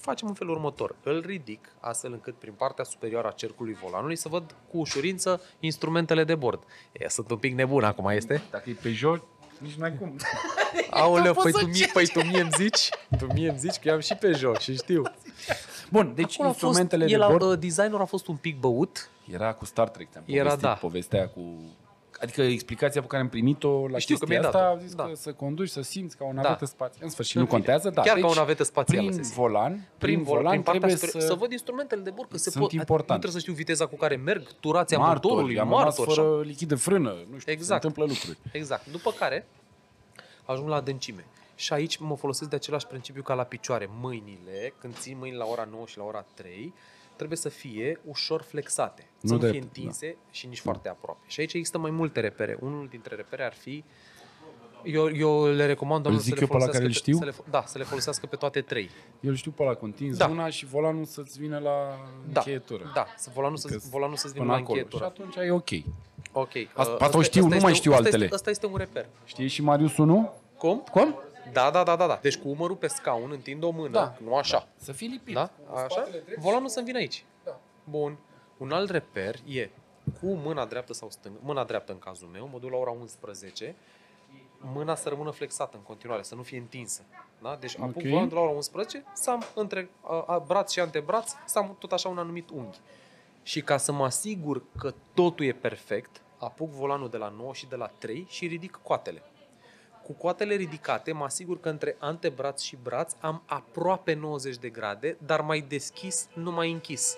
[0.00, 0.96] facem în felul următor.
[1.02, 6.24] Îl ridic astfel încât prin partea superioară a cercului volanului să văd cu ușurință instrumentele
[6.24, 6.62] de bord.
[6.92, 8.42] E, sunt un pic nebun acum, este?
[8.50, 9.18] Dacă e pe jos,
[9.58, 10.16] nici n-ai cum.
[10.90, 12.88] Aoleu, poți păi să tu, mie, păi tu mie îmi zici?
[13.18, 15.02] Tu mie îmi zici că eu am și pe jos și știu.
[15.90, 17.42] Bun, deci Acolo a instrumentele fost, de el, bord...
[17.52, 19.10] uh, designerul a fost un pic băut.
[19.32, 20.72] Era cu Star Trek, ți-am Era, povestit da.
[20.74, 21.40] povestea cu...
[22.20, 24.94] Adică explicația pe care am primit-o la Știu că chestia mi-ai asta, dat-o, au zis
[24.94, 25.04] da.
[25.04, 26.40] că să conduci, să simți ca o Da.
[26.42, 27.04] navetă spațială.
[27.04, 27.58] În sfârșit, În nu fine.
[27.58, 28.02] contează, da.
[28.02, 29.34] Chiar deci, ca o navetă spațială, să Prin zic.
[29.34, 31.26] volan, Prin, vol, prin partea trebuie superi- să...
[31.26, 31.34] să...
[31.34, 33.12] văd instrumentele de bord, că se Sunt pot, importante.
[33.12, 36.14] nu trebuie să știu viteza cu care merg, turația martori, motorului, am rămas martor, și
[36.20, 37.80] fără lichid de frână, nu știu, Exact.
[37.82, 38.38] se întâmplă lucruri.
[38.52, 38.86] Exact.
[38.90, 39.46] După care
[40.44, 41.24] ajung la adâncime.
[41.54, 43.88] Și aici mă folosesc de același principiu ca la picioare.
[44.00, 46.74] Mâinile, când ții mâini la ora 9 și la ora 3,
[47.16, 49.06] trebuie să fie ușor flexate.
[49.20, 51.20] Nu să nu fie drept, întinse și nici foarte aproape.
[51.26, 52.56] Și aici există mai multe repere.
[52.60, 53.84] Unul dintre repere ar fi
[54.84, 57.16] eu, eu le recomand doamnelor zic să le eu pe ăla folosească care îl știu?
[57.16, 58.90] Să le, fo- da, să le folosească pe toate trei.
[59.20, 60.26] Eu îl știu pe ăla, cu întins Da.
[60.26, 61.98] una și volanul să-ți vină la
[62.32, 62.90] Da, încheietură.
[62.94, 64.78] da, să volanul, să, Că volanul să-ți vină Până la acolo.
[64.78, 65.04] Și încheietură.
[65.04, 65.70] atunci e ok.
[66.32, 66.50] Ok.
[66.74, 68.22] Asta- uh, asta o ăsta- știu, ăsta nu mai este- știu ăsta altele.
[68.24, 69.06] Este, ăsta este un reper.
[69.24, 70.32] Știi și Marius 1?
[70.58, 70.84] Cum?
[70.90, 71.14] Cum?
[71.52, 72.18] Da, da, da, da, da.
[72.22, 74.16] Deci cu umărul pe scaun, întind o mână, Da.
[74.24, 74.68] nu așa.
[74.76, 75.34] Să fii lipit.
[75.34, 75.50] Da?
[75.68, 75.86] Cu Așa?
[75.88, 76.40] spatele drept.
[76.40, 77.24] Volanul să-mi vină aici.
[77.44, 77.60] Da.
[77.84, 78.16] Bun.
[78.56, 79.68] Un alt reper e
[80.20, 83.74] cu mâna dreaptă sau stângă, mâna dreaptă în cazul meu, mă duc la ora 11,
[84.60, 87.02] mâna să rămână flexată în continuare, să nu fie întinsă.
[87.42, 87.56] Da?
[87.60, 88.02] Deci apuc Ok.
[88.02, 91.76] volanul de la ora 11, să am între a, a, braț și antebraț, să am
[91.78, 92.78] tot așa un anumit unghi.
[93.42, 97.66] Și ca să mă asigur că totul e perfect, apuc volanul de la 9 și
[97.68, 99.22] de la 3 și ridic coatele.
[100.06, 105.16] Cu coatele ridicate, mă asigur că între antebraț și braț am aproape 90 de grade,
[105.26, 107.16] dar mai deschis, nu mai închis.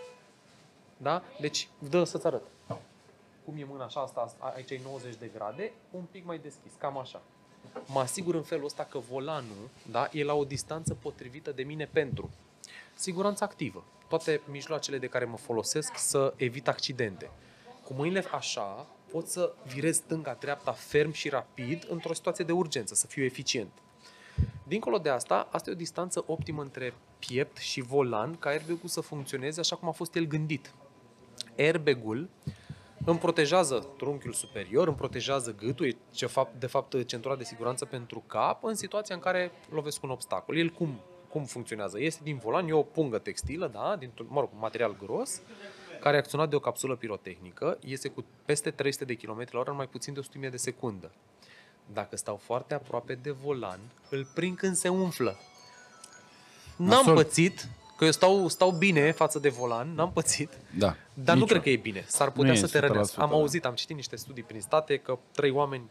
[0.97, 1.23] Da?
[1.41, 2.43] Deci, dă să-ți arăt.
[3.45, 6.73] Cum e mâna așa, asta, asta, aici e 90 de grade, un pic mai deschis,
[6.79, 7.21] cam așa.
[7.87, 11.89] Mă asigur în felul ăsta că volanul da, e la o distanță potrivită de mine
[11.93, 12.31] pentru
[12.95, 13.85] siguranță activă.
[14.09, 17.31] Toate mijloacele de care mă folosesc să evit accidente.
[17.85, 23.07] Cu mâinile așa pot să virez stânga-dreapta ferm și rapid într-o situație de urgență, să
[23.07, 23.71] fiu eficient.
[24.63, 29.01] Dincolo de asta, asta e o distanță optimă între piept și volan ca airbag-ul să
[29.01, 30.75] funcționeze așa cum a fost el gândit.
[31.59, 32.29] Airbag-ul
[33.05, 37.85] îmi protejează trunchiul superior, îmi protejează gâtul, e ce fapt, de fapt centura de siguranță
[37.85, 40.57] pentru cap, în situația în care lovesc un obstacol.
[40.57, 42.01] El cum, cum funcționează?
[42.01, 45.41] Este din volan, e o pungă textilă, da, dintr-un, mă rog, material gros,
[45.99, 49.71] care e acționat de o capsulă pirotehnică, iese cu peste 300 de km la oră
[49.71, 51.11] în mai puțin de 100 de secundă.
[51.93, 53.81] Dacă stau foarte aproape de volan,
[54.11, 55.37] îl prind când se umflă.
[56.77, 57.15] N-am Nasol.
[57.15, 60.97] pățit, că eu stau, stau bine față de volan, n-am pățit, Da.
[61.15, 61.47] dar nu Nicio.
[61.53, 62.05] cred că e bine.
[62.07, 63.13] S-ar putea Nu e să te rănească.
[63.21, 63.35] 100%, Am da.
[63.37, 65.91] auzit, am citit niște studii prin state că trei oameni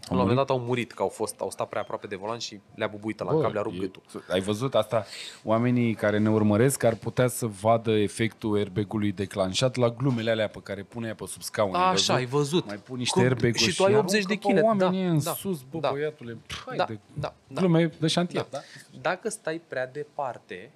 [0.00, 0.28] la un murit?
[0.28, 2.86] moment dat au murit, că au, fost, au stat prea aproape de volan și le-a
[2.86, 4.02] bubuit la Bă, cap, le-a rupt e- gâtul.
[4.30, 5.04] Ai văzut asta?
[5.44, 10.58] Oamenii care ne urmăresc ar putea să vadă efectul airbag-ului declanșat la glumele alea pe
[10.62, 11.74] care pune ea pe sub scaun.
[11.74, 12.66] ai Așa, ai văzut.
[12.66, 14.64] Mai pun niște Cum- airbag-uri și tu ai 80 de aruncă pe kg.
[14.64, 15.90] oamenii Da, în da, sus, bă, da.
[15.90, 16.36] băiatule.
[16.46, 17.60] Pf, hai Da, de da, da.
[17.60, 18.58] Glume de șantier, da?
[19.00, 20.70] Dacă stai prea departe,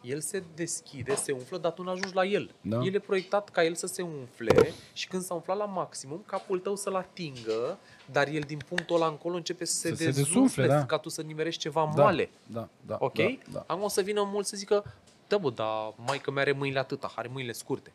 [0.00, 2.50] el se deschide, se umflă, dar tu nu ajungi la el.
[2.60, 2.80] Da.
[2.84, 6.58] El e proiectat ca el să se umfle și când s-a umflat la maximum, capul
[6.58, 7.78] tău să-l atingă,
[8.12, 10.84] dar el din punctul ăla încolo începe să se, Să se dezumfle, desumfle, da.
[10.84, 12.30] ca tu să nimerești ceva Da, moale.
[12.46, 12.96] Da, da.
[13.00, 13.14] Ok?
[13.16, 13.64] Da, da.
[13.66, 14.84] Acum o să vină mult să zică,
[15.28, 17.92] da bă, dar maică mea are mâinile atâta, are mâinile scurte.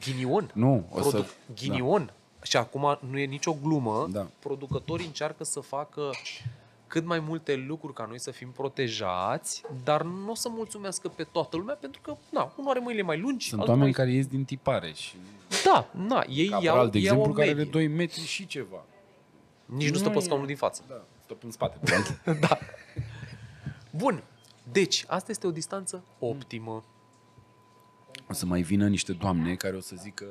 [0.00, 0.50] Ghinion.
[0.54, 1.08] Nu, o să...
[1.10, 2.12] Produ- ghinion.
[2.42, 4.08] Și acum nu e nicio glumă.
[4.10, 4.26] Da.
[4.38, 6.10] Producătorii încearcă să facă
[6.86, 11.22] cât mai multe lucruri ca noi să fim protejați, dar nu o să mulțumească pe
[11.32, 14.04] toată lumea pentru că, na, unul are mâinile mai lungi, Sunt altul oameni mai...
[14.04, 15.14] care ies din tipare și
[15.64, 17.62] Da, na, ei Cabral, iau, de iau exemplu, o care medie.
[17.62, 18.84] are 2 metri și ceva.
[19.76, 20.82] Nici nu stă Nu pe e- scaunul din față.
[20.88, 21.78] Da, stă în spate.
[22.48, 22.58] da.
[23.90, 24.22] Bun.
[24.72, 26.84] Deci, asta este o distanță optimă.
[28.28, 30.24] o să mai vină niște doamne care o să zică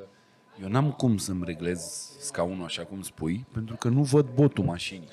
[0.62, 5.08] eu n-am cum să-mi reglez scaunul așa cum spui, pentru că nu văd botul mașinii.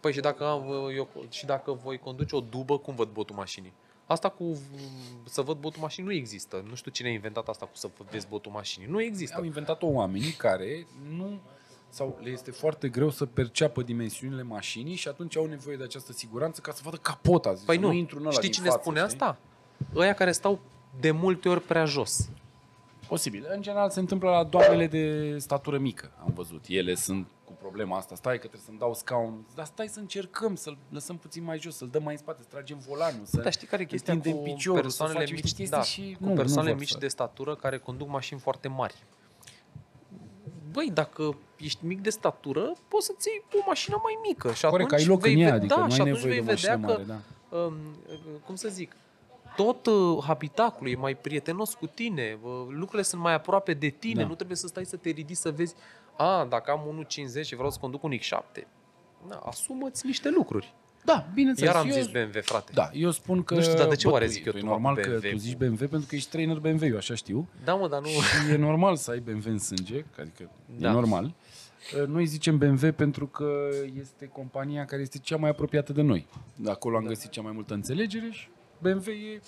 [0.00, 0.62] Păi și dacă, am,
[0.96, 3.72] eu, și dacă voi conduce o dubă, cum văd botul mașinii?
[4.06, 4.58] Asta cu
[5.24, 6.64] să văd botul mașinii nu există.
[6.68, 8.88] Nu știu cine a inventat asta cu să vezi botul mașinii.
[8.88, 9.40] Nu Au există.
[9.44, 10.86] inventat-o oamenii care
[11.16, 11.40] nu
[11.96, 16.12] sau le este foarte greu să perceapă dimensiunile mașinii și atunci au nevoie de această
[16.12, 17.54] siguranță ca să vadă capota.
[17.54, 17.92] Zic, Păi să nu.
[17.92, 19.10] intru în ăla Știi din cine față, spune știi?
[19.12, 19.38] asta?
[19.94, 20.60] Ăia care stau
[21.00, 22.28] de multe ori prea jos.
[23.08, 23.46] Posibil.
[23.54, 26.64] În general se întâmplă la doamnele de statură mică, am văzut.
[26.68, 28.14] Ele sunt cu problema asta.
[28.14, 29.46] Stai că trebuie să-mi dau scaun.
[29.54, 32.48] Dar stai să încercăm, să-l lăsăm puțin mai jos, să-l dăm mai în spate, să
[32.50, 33.24] tragem volanul.
[33.24, 35.78] Să Dar știi care e chestia întindem cu piciorul, să persoanele facem mici, niște chestii
[35.78, 38.68] da, și cu nu, nu persoanele vor mici să- de statură care conduc mașini foarte
[38.68, 38.94] mari?
[40.76, 44.52] Băi, dacă ești mic de statură, poți să-ți iei o mașină mai mică.
[44.52, 46.22] Și Corect, atunci ai loc vei în ea, ve- adică da, nu și ai atunci
[46.22, 47.12] nevoie vei de mașină vedea mare, că
[47.50, 47.58] da.
[47.58, 47.74] um,
[48.46, 48.96] cum să zic,
[49.56, 54.22] tot uh, habitacul e mai prietenos cu tine, uh, lucrurile sunt mai aproape de tine,
[54.22, 54.28] Da.
[54.28, 55.74] nu trebuie să stai să te ridici să vezi,
[56.16, 56.80] a, dacă am
[57.40, 58.62] 1.50 și vreau să conduc un X7,
[59.28, 60.74] da, asumă-ți niște lucruri.
[61.06, 61.72] Da, bineînțeles.
[61.72, 62.72] Iar am eu- zis BMW, frate.
[62.74, 63.54] Da, eu spun că...
[63.54, 65.00] Nu știu, dar de ce bă, oare tu- zic eu tu E tu normal cu
[65.00, 65.30] că BMW?
[65.30, 67.48] tu zici BMW pentru că ești trainer BMW, eu așa știu.
[67.64, 68.06] Da, mă, dar nu...
[68.08, 70.88] Și e normal să ai BMW în sânge, adică Da.
[70.88, 71.34] e normal.
[72.06, 73.68] Noi zicem BMW pentru că
[74.00, 76.26] este compania care este cea mai apropiată de noi.
[76.56, 77.08] De acolo am Da.
[77.08, 79.40] găsit cea mai multă înțelegere și BMW e...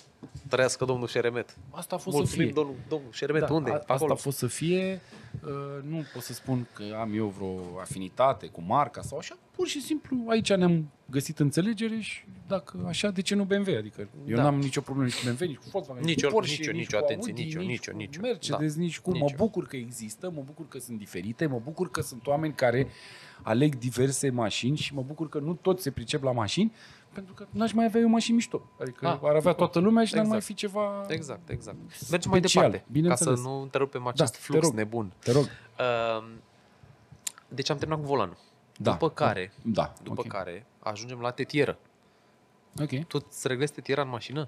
[0.47, 1.57] Trăiască domnul Șeremet.
[1.71, 2.53] Asta a fost să Mulțumim, fie.
[2.55, 3.69] domnul, domnul Șeremet, Da, unde?
[3.69, 4.11] a- Pe Asta acolo.
[4.13, 5.01] a fost să fie.
[5.43, 5.49] Uh,
[5.83, 9.37] Nu pot să spun că am eu vreo afinitate cu marca sau așa.
[9.55, 13.75] Pur și simplu aici ne-am găsit înțelegere și dacă așa, de ce nu BMW?
[13.77, 14.41] Adică eu Da.
[14.41, 16.79] n-am nicio problemă nici cu BMW, nici cu Volkswagen, Nicio- nici cu Porsche, nicio- nici
[16.85, 18.19] nicio, cu atenție, Audi, nicio, nici nicio, cu nicio.
[18.21, 18.81] Mercedes, Da.
[18.81, 19.09] nici cu...
[19.11, 19.35] Mă Nicio.
[19.37, 22.87] bucur că există, mă bucur că sunt diferite, mă bucur că sunt oameni care
[23.43, 26.71] aleg diverse mașini și mă bucur că nu toți se pricep la mașini,
[27.13, 28.61] pentru că n-aș mai avea eu mașini mișto.
[28.81, 30.53] Adică Ah, ar avea toată lumea și n-ar mai exact.
[30.53, 31.05] fi ceva...
[31.07, 31.77] Exact, exact.
[32.09, 33.39] Mergem mai Special, departe, ca bineînțeles.
[33.39, 34.73] să nu întrerupem acest Da, te flux rog.
[34.75, 35.11] nebun.
[35.19, 35.43] Te rog.
[35.43, 36.27] Uh,
[37.47, 38.37] Deci am terminat cu volanul.
[38.77, 38.91] Da.
[38.91, 39.93] După care, Da.
[40.03, 40.27] după ok.
[40.27, 41.77] care ajungem la tetieră.
[42.81, 43.05] Ok.
[43.07, 44.47] Tu îți reglezi tetiera în mașină?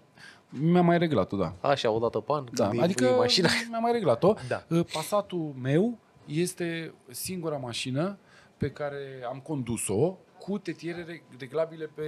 [0.49, 1.53] Mi-am mai reglat-o, da.
[1.61, 3.49] Așa, o dată pe an, Da, când adică iei mașina.
[3.69, 4.33] mi-am mai reglat-o.
[4.47, 4.63] Da.
[4.69, 8.17] Uh, Passatul meu este singura mașină
[8.57, 12.05] pe care am condus-o cu tetiere reg- reglabile pe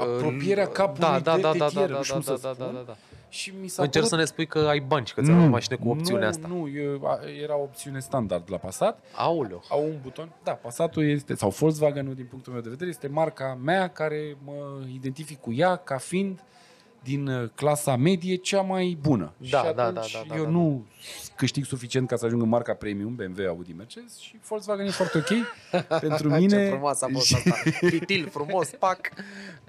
[0.00, 2.40] apropierea capului da, da, de da, da, tetiere, da, nu da, știu da, cum să
[2.42, 2.74] da, da, spun.
[2.74, 2.96] da, da.
[3.28, 4.08] Și mi s-a Încerc părut...
[4.08, 6.46] să ne spui că ai bani și că ți o mașină cu opțiunea nu, asta.
[6.48, 9.04] Nu, e, a- era opțiune standard la Passat.
[9.14, 9.62] Aoleu.
[9.68, 10.32] Au un buton.
[10.42, 14.80] Da, Passatul este, sau Volkswagen-ul din punctul meu de vedere, este marca mea care mă
[14.92, 16.40] identific cu ea ca fiind
[17.06, 19.32] din uh, clasa medie cea mai bună.
[19.36, 20.86] Da, și da, atunci da, da, da, eu da, nu
[21.36, 25.18] câștig suficient ca să ajung în marca premium, BMW, Audi, Mercedes și Volkswagen e foarte
[25.18, 25.28] ok
[26.00, 26.64] pentru mine.
[26.64, 27.50] Ce frumos a fost Și- asta.
[27.88, 29.00] Fitil, frumos, pac.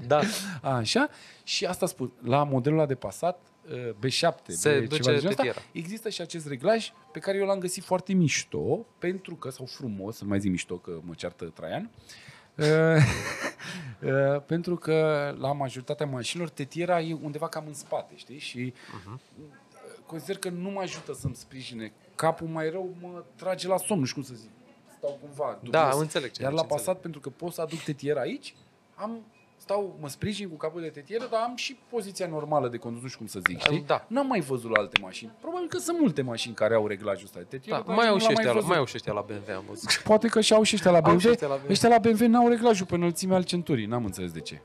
[0.08, 0.22] Da.
[0.62, 1.10] Așa,
[1.44, 3.40] și asta spun, la modelul ăla de Passat,
[3.72, 5.62] uh, B7, Se B, duce ceva de genul ăsta, tetiera.
[5.72, 10.16] există și acest reglaj pe care eu l-am găsit foarte mișto, pentru că, sau frumos,
[10.16, 12.37] să nu mai zic mișto că mă ceartă Traian, uh, uh,
[14.46, 18.38] pentru că la majoritatea mașinilor tetiera e undeva cam în spate, știi?
[18.40, 18.74] Și
[19.04, 19.14] Mhm.
[19.14, 19.20] uh
[20.06, 21.92] consider că nu mă ajută să-mi sprijine.
[22.16, 24.50] Capul mai rău mă trage la somn, nu știu cum să zic.
[24.98, 26.02] Stau cumva Da, dubios.
[26.02, 26.86] înțeleg ce Iar zici, la înțeleg.
[26.86, 28.56] Passat, pentru că pot să aduc tetiera aici,
[28.96, 29.26] am
[29.68, 33.08] stau, mă sprijin cu capul de tetieră, dar am și poziția normală de condus, nu
[33.08, 33.84] știu cum să zic, știi?
[33.88, 34.06] Da.
[34.08, 35.32] N-am mai văzut la alte mașini.
[35.42, 38.12] Probabil că sunt multe mașini care au reglajul ăsta de tetieră, Da, dar mai eu
[38.12, 38.70] au nu și l-am ăștia, la, văzut.
[38.70, 40.02] mai au și ăștia la BMW, am văzut.
[40.12, 41.20] Poate că și au și ăștia la Au BMW.
[41.20, 41.72] și ăștia la BMW.
[41.72, 44.62] Ăștia la BMW n-au reglajul pe înălțimea al centurii, n-am înțeles de ce.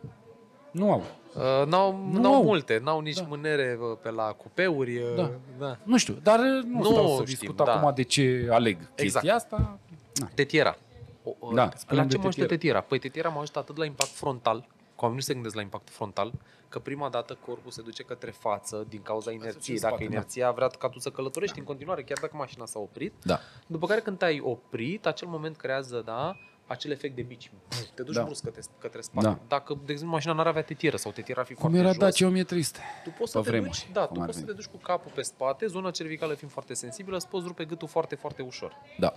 [0.70, 1.02] Nu au.
[1.34, 2.42] Uh, n-au, Nu n-au au.
[2.42, 3.24] multe, n-au nici Da.
[3.28, 4.96] mânere uh, pe la cupeuri.
[4.96, 5.30] uh, Da.
[5.58, 5.76] da.
[5.82, 7.74] Nu știu, dar nu, Nu nu stau să știm, discut da.
[7.74, 9.34] acum de ce aleg chestia Exact.
[9.34, 9.78] asta.
[10.14, 10.28] Na.
[10.34, 10.76] Tetiera.
[11.24, 12.48] O, o, Da, la spunem ce de mă ajută tetiera.
[12.56, 12.80] tetiera?
[12.80, 14.66] Păi tetiera mă ajută atât la impact frontal, că
[15.02, 16.32] oamenii nu se gândesc la impactul frontal,
[16.68, 19.76] că prima dată corpul se duce către față din cauza inerției.
[19.76, 20.14] în Dacă spate, da.
[20.14, 23.38] inerția vrea ca tu să călătorești în continuare, chiar dacă mașina s-a oprit, Da.
[23.66, 27.50] după care când te-ai oprit, acel moment creează, da, acel efect de bici.
[27.94, 28.22] Te duci Da.
[28.22, 29.26] brusc către, către spate.
[29.26, 29.38] Da.
[29.48, 31.98] Dacă, de exemplu, mașina n-ar avea tetieră sau tetiera ar fi Cum foarte era jos,
[31.98, 32.80] Dacia 1300.
[33.04, 34.56] tu poți să pe te vremuri, duci, da, cum tu ar poți să veni.
[34.58, 37.88] te duci cu capul pe spate, zona cervicală fiind foarte sensibilă, îți poți rupe gâtul
[37.88, 38.72] foarte, foarte ușor.
[38.98, 39.12] Da.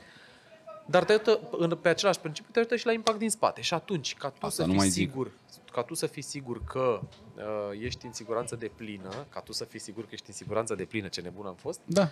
[0.86, 3.62] Dar te ajută, în- pe același principiu te ajută și la impact din spate.
[3.62, 5.10] Și atunci, ca tu Asta să nu fii mai zic.
[5.10, 5.32] sigur,
[5.72, 7.00] ca tu să fii sigur că
[7.36, 7.44] uh,
[7.82, 10.84] ești în siguranță de plină, ca tu să fii sigur că ești în siguranță de
[10.86, 12.02] plină, ce nebun am fost, Da.
[12.02, 12.10] uh,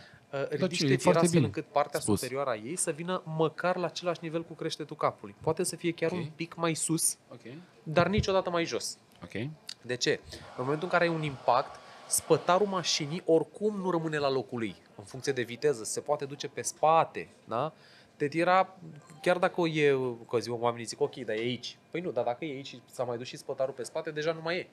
[0.50, 2.20] ce, ridici e tetiera foarte astfel bine încât partea spus.
[2.20, 5.36] superioară a ei să vină măcar la același nivel cu creștetul capului.
[5.42, 6.18] Poate să fie chiar Ok.
[6.18, 7.42] un pic mai sus, Ok.
[7.84, 8.98] dar niciodată mai jos.
[9.24, 9.50] Ok.
[9.82, 10.20] De ce?
[10.32, 14.76] În momentul în care ai un impact, spătarul mașinii oricum nu rămâne la locul lui,
[14.96, 17.74] în funcție de viteză, se poate duce pe spate, da?
[18.18, 18.78] Tetiera,
[19.22, 19.96] chiar dacă o e,
[20.30, 21.78] că zic, oamenii zic, ok, dar e aici.
[21.92, 24.32] Păi nu, dar dacă e aici și s-a mai dus și spătarul pe spate, deja
[24.32, 24.68] nu mai e.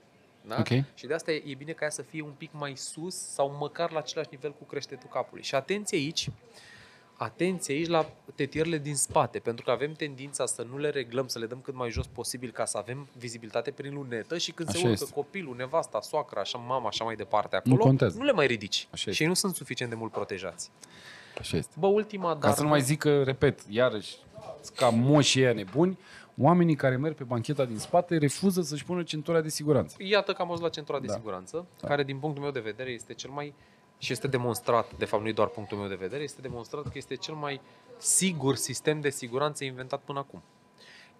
[0.47, 0.57] Da?
[0.59, 0.69] Ok.
[0.95, 3.57] Și de asta e, e bine ca ea să fie un pic mai sus sau
[3.59, 5.43] măcar la același nivel cu creștetul capului.
[5.43, 6.29] Și atenție aici,
[7.17, 11.39] atenție aici la tetierele din spate, pentru că avem tendința să nu le reglăm, să
[11.39, 14.77] le dăm cât mai jos posibil ca să avem vizibilitate prin lunetă și când se
[14.77, 15.15] Așa urcă este.
[15.15, 18.19] copilul, nevasta, soacra, așa mama, așa mai departe acolo, contează.
[18.19, 18.89] nu le mai ridici.
[18.91, 19.23] Așa și este.
[19.23, 20.71] ei nu sunt suficient de mult protejați.
[21.41, 21.75] Așa este.
[21.79, 24.17] Bă, ultima, Ca dar să nu mai zic că, repet, iarăși,
[24.75, 25.99] ca moșii ăia nebuni,
[26.39, 29.97] oamenii care merg pe bancheta din spate refuză să-și pună centura de siguranță.
[29.99, 31.13] Iată că am ajuns la centura de Da.
[31.13, 31.89] siguranță, Da.
[31.89, 33.55] care din punctul meu de vedere este cel mai
[33.99, 36.91] și este demonstrat, de fapt nu e doar punctul meu de vedere, este demonstrat că
[36.95, 37.61] este cel mai
[37.99, 40.43] sigur sistem de siguranță inventat până acum.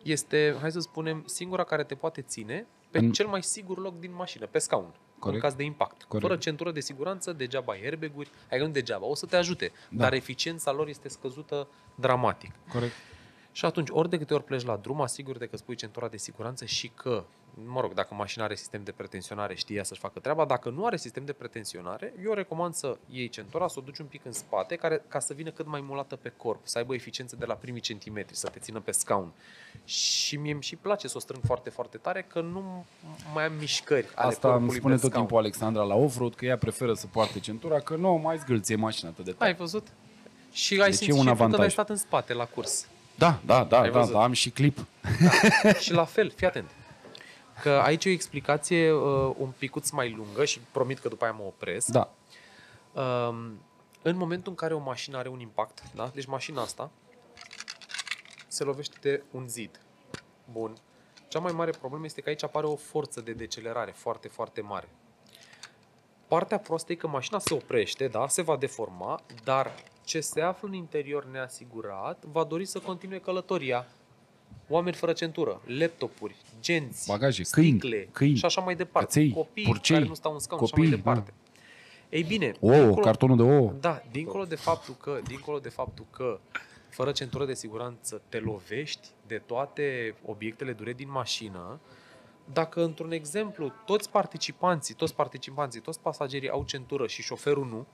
[0.03, 3.99] Este, hai să spunem, singura care te poate ține pe În- cel mai sigur loc
[3.99, 5.43] din mașină, pe scaun, Corect.
[5.43, 6.03] în caz de impact.
[6.03, 6.27] Corect.
[6.27, 10.03] Fără centură de siguranță, degeaba ai airbag-uri, ai nu degeaba, o să te ajute, Da.
[10.03, 12.51] dar eficiența lor este scăzută dramatic.
[12.73, 12.93] Corect.
[13.53, 16.65] Și atunci, ori de câte ori pleci la drum, asigură-te că spui centura de siguranță
[16.65, 17.25] și că,
[17.67, 20.45] mă rog, dacă mașina are sistem de pretensionare, știe ea să-și facă treaba.
[20.45, 24.07] Dacă nu are sistem de pretensionare, eu recomand să iei centura, să o duci un
[24.07, 27.37] pic în spate, care, ca să vină cât mai mulată pe corp, să aibă eficiență
[27.37, 29.33] de la primii centimetri, să te țină pe scaun.
[29.85, 32.85] Și mie îmi și place să o strâng foarte, foarte tare, că nu
[33.35, 35.27] mai am mișcări ale Asta îmi corpului spune pe tot scaun.
[35.27, 39.11] timpul Alexandra la off-road, că ea preferă să poarte centura, că nu mai zgâlție mașina
[39.11, 39.51] atât de tare.
[39.51, 39.87] Ai văzut?
[40.53, 41.61] Și ai Deci e simțit un și tu când avantaj.
[41.61, 42.87] ai stat în spate la curs.
[43.15, 44.13] Da, da, da, Ai da, văzut?
[44.15, 44.79] da, am și clip.
[45.81, 46.71] și la fel, fii atent.
[47.63, 51.33] Că aici e o explicație uh, un picuț mai lungă și promit că după aia
[51.33, 51.89] mă opresc.
[51.89, 52.11] Da.
[52.93, 53.61] Um,
[54.03, 56.11] în momentul în care o mașină are un impact, da?
[56.15, 56.91] deci mașina asta
[58.47, 59.81] se lovește de un zid.
[60.53, 60.77] Bun.
[61.29, 64.89] Cea mai mare problemă este că aici apare o forță de decelerare foarte, foarte mare.
[66.29, 69.75] Partea prostă e că mașina se oprește, da, se va deforma, dar
[70.05, 73.87] ce se află în interior neasigurat va dori să continue călătoria.
[74.73, 79.07] Oameni fără centură, laptopuri, genți, Bagaje, câini, sticle câini, și așa mai departe.
[79.07, 81.21] căței, copii purcei, care nu stau în scaun copii, și așa mai da.
[81.21, 81.35] departe.
[82.09, 83.73] Ei bine, Ouă, dincolo- cartonul de ouă.
[83.81, 86.41] da, dincolo de faptul că, dincolo de faptul că
[86.89, 91.81] fără centură de siguranță te lovești de toate obiectele dure din mașină,
[92.53, 97.87] dacă într-un exemplu toți participanții, toți participanții, toți pasagerii au centură și șoferul nu,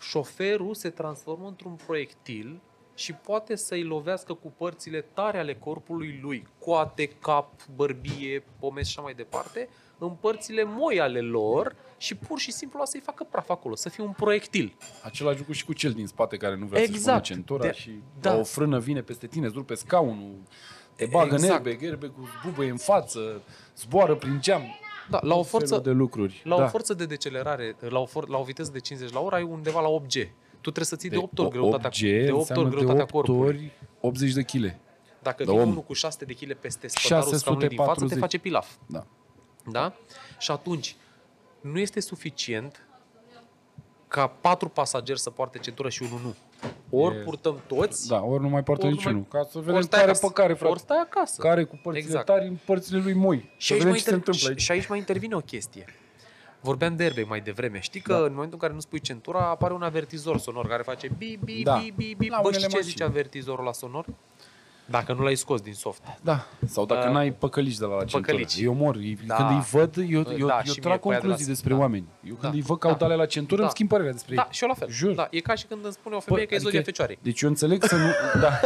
[0.00, 2.60] șoferul se transformă într-un proiectil
[3.00, 8.94] și poate să-i lovească cu părțile tare ale corpului lui, coate, cap, bărbie, pomes și
[8.96, 9.68] așa mai departe,
[9.98, 14.04] în părțile moi ale lor și pur și simplu să-i facă praf acolo, să fie
[14.04, 14.76] un proiectil.
[15.02, 17.24] Același lucru și cu cel din spate care nu vrea să-și pună Exact.
[17.24, 17.90] centura De- și
[18.20, 18.30] da.
[18.30, 18.38] da.
[18.38, 20.34] o frână vine peste tine, îți rupe scaunul,
[20.96, 21.42] te bagă Exact.
[21.42, 23.42] în airbag, airbag-ul zbubăie în față,
[23.76, 24.62] zboară prin geam.
[25.10, 26.40] Da, la o Tot felul forță, de lucruri.
[26.44, 26.64] la da.
[26.64, 29.42] o forță de decelerare, la o, for, la o viteză de 50 la oră, ai
[29.42, 30.28] undeva la 8G.
[30.60, 33.02] Tu trebuie să ții de, 8 ori greutatea, 8G de 8 înseamnă ori greutatea de
[33.02, 33.46] 8 corpului.
[33.48, 33.70] ori
[34.00, 34.74] 80 de kg.
[35.22, 35.68] Dacă de vine om.
[35.68, 38.18] unul cu 600 de kg peste spătarul scaunului din față, te 640.
[38.18, 38.70] face pilaf.
[38.86, 39.06] Da.
[39.70, 39.92] Da?
[40.38, 40.96] Și atunci,
[41.60, 42.84] nu este suficient
[44.08, 46.34] ca patru pasageri să poarte centură și unul nu.
[46.98, 49.26] Ori E- purtăm toți, Da, ori nu mai poartă Ori nu niciunul.
[49.30, 50.26] mai- Ca să ori vedem stai care acasă.
[50.26, 50.70] pe care, frate.
[50.72, 51.40] Ori stai acasă.
[51.42, 52.26] Care cu părțile Exact.
[52.26, 53.54] tari în părțile lui moi.
[53.56, 54.60] Și Să aici, vedem mai ce se inter- întâmplă și, aici.
[54.60, 55.84] și aici mai intervine o chestie.
[56.60, 57.80] Vorbeam de airbag mai devreme.
[57.80, 58.18] Știi că Da.
[58.18, 61.62] în momentul în care nu spui centura, apare un avertizor sonor care face bi, bi,
[61.62, 61.76] Da.
[61.76, 62.28] bi, bi, bi.
[62.28, 62.90] La Bă, unele știi ce mașini.
[62.92, 64.04] zice avertizorul la sonor?
[64.90, 66.02] Dacă nu l-ai scos din soft.
[66.22, 66.46] Da.
[66.66, 68.20] Sau dacă Uh, n-ai păcălici de la, la centură.
[68.20, 68.56] păcălici.
[68.60, 68.96] Eu mor.
[68.96, 69.34] Ei- Da.
[69.34, 71.46] Când îi văd, eu, eu, Da, eu și mie trag pe aia de la- concluzii
[71.46, 71.78] despre da.
[71.80, 72.04] oameni.
[72.24, 72.58] Eu când Da.
[72.58, 72.98] îi văd că au Da.
[72.98, 73.62] dale la centură, Da.
[73.62, 74.48] îmi schimb părerea despre Da, ei.
[74.50, 74.88] și eu la fel.
[74.90, 75.12] Jur.
[75.14, 77.18] Da, e ca și când îmi spune o femeie Bă, că e zodia adică- fecioarei.
[77.22, 78.06] Deci eu înțeleg să nu...
[78.44, 78.60] Da.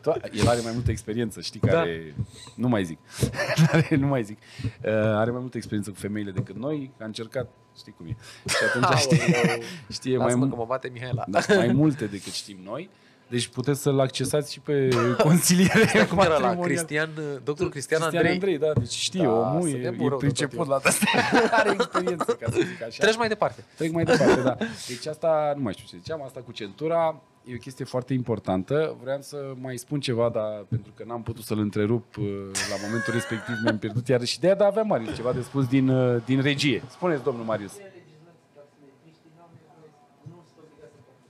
[0.00, 1.68] To- El are mai multă experiență, știi, Da.
[1.72, 2.14] care...
[2.54, 2.98] Nu mai zic.
[3.72, 4.38] are, nu mai zic.
[4.64, 6.90] Uh, are mai multă experiență cu femeile decât noi.
[7.00, 8.16] A încercat, știi cum e.
[8.48, 9.62] Și atunci știe, Aoleu.
[9.92, 11.24] știe mai, Lasă-mă mu- că mă bate Mihaela.
[11.28, 12.90] da, mai multe decât știm noi.
[13.28, 14.88] Deci puteți să-l accesați și pe
[15.26, 16.64] consiliere Cum era la matrimonială.
[16.64, 17.10] Cristian,
[17.44, 18.32] doctor Cristian, Cristian Andrei.
[18.32, 20.80] Andrei, da, deci știe, Da, omul să e, dea e burău de priceput tot la
[20.82, 21.06] asta.
[21.58, 23.02] Are experiență, ca să zic așa.
[23.02, 23.64] Treci mai departe.
[23.76, 24.56] Trec mai departe, da.
[24.88, 28.96] Deci asta, nu mai știu ce ziceam, asta cu centura e o chestie foarte importantă.
[29.02, 32.24] Vreau să mai spun ceva, dar pentru că n-am putut să-l întrerup uh,
[32.70, 36.22] la momentul respectiv, mi-am pierdut iarăși ideea, dar avea Marius ceva de spus din, uh,
[36.24, 36.82] din regie.
[36.90, 37.72] Spuneți, domnul Marius.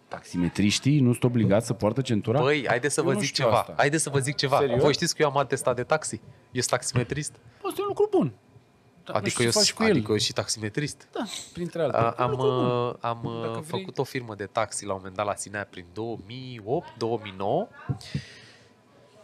[0.09, 2.40] Taximetriștii nu sunt obligați să poartă centura?
[2.40, 3.59] Băi, haideți să Eu vă nu zic știu ceva.
[3.59, 3.74] asta.
[3.76, 4.59] Haideți să vă zic ceva.
[4.59, 4.80] Serios?
[4.82, 6.14] Voi știți că eu am atestat de taxi.
[6.14, 7.32] Eu sunt taximetrist.
[7.62, 8.32] Bă, este un lucru bun.
[9.05, 9.90] Dar nu Adică știu eu, ce faci cu el.
[9.90, 11.09] adică eu și taximetrist.
[11.12, 12.02] Da, printre altele.
[12.02, 12.64] A, E un am lucru bun.
[12.64, 13.80] uh, am uh, Dacă vrei.
[13.80, 17.68] făcut o firmă de taxi la un moment dat la Sinea prin 2008-2009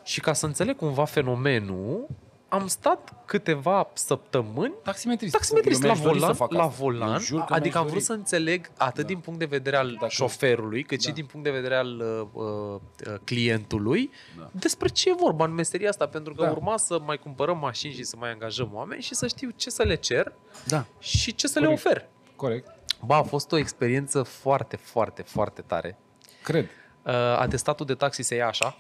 [0.03, 2.07] și ca să înțeleg cumva fenomenul,
[2.55, 5.33] am stat câteva săptămâni Taximetrist.
[5.33, 6.75] taximetrist Eu la mi-aș dori să volan, fac la asta.
[6.83, 8.05] volan, Eu jur că adică mi-aș am vrut dori.
[8.05, 9.07] să înțeleg atât Da.
[9.09, 11.13] din punct de vedere al Dacă- șoferului, cât și Da.
[11.15, 12.01] din punct de vedere al
[12.33, 14.49] uh, uh, clientului, Da.
[14.53, 16.51] despre ce e vorba în meseria asta, pentru că Da.
[16.51, 19.83] urma să mai cumpărăm mașini și să mai angajăm oameni și să știu ce să
[19.83, 20.33] le cer
[20.67, 21.83] Da, și ce să Corect.
[21.85, 22.09] le ofer.
[22.37, 22.69] corect.
[23.07, 25.99] Ba, a fost o experiență foarte, foarte, foarte tare.
[26.43, 26.65] Cred.
[27.07, 28.77] Uh, atestatul de taxi se ia așa,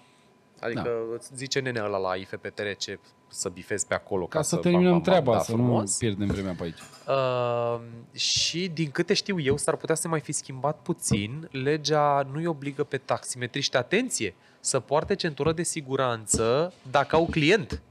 [0.64, 1.14] adică Da.
[1.14, 4.26] îți zice nenea ăla la IFPTR ce să bifezi pe acolo.
[4.26, 5.90] Ca să bam, terminăm bam, bam, treaba, da, să frumos.
[5.90, 6.78] nu pierdem vremea pe aici.
[7.08, 7.80] Uh,
[8.18, 11.48] și din câte știu eu, s-ar putea să mai fi schimbat puțin.
[11.50, 17.82] Legea nu îi obligă pe taximetriști, atenție, să poarte centură de siguranță dacă au client.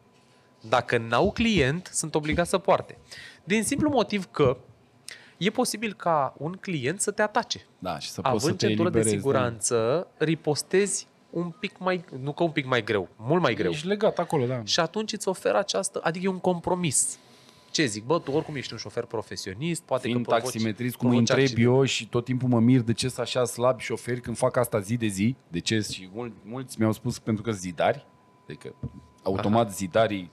[0.70, 2.98] Dacă n-au client, sunt obligați să poarte.
[3.44, 4.58] Din simplu motiv că
[5.38, 7.66] e posibil ca un client să te atace.
[7.80, 9.22] Da, și să poți să Având te centură de eliberezi.
[9.24, 13.60] siguranță, ripostezi un pic mai, nu că un pic mai greu, mult mai Da.
[13.60, 13.72] greu.
[13.72, 14.62] Ești legat acolo, da.
[14.66, 17.18] Și atunci îți oferă această, adică e un compromis.
[17.72, 21.10] Ce zic, bă, tu oricum ești un șofer profesionist, poate Fiind că provoci, taximetrist, cum
[21.10, 21.76] îi provoci întreb accident.
[21.76, 24.80] eu și tot timpul mă mir de ce sunt așa slabi șoferi când fac asta
[24.80, 25.36] zi de zi.
[25.48, 25.80] De ce?
[25.80, 28.06] Și mul- mulți mi-au spus pentru că sunt zidari.
[28.44, 28.76] Adică
[29.24, 30.32] automat zidarii,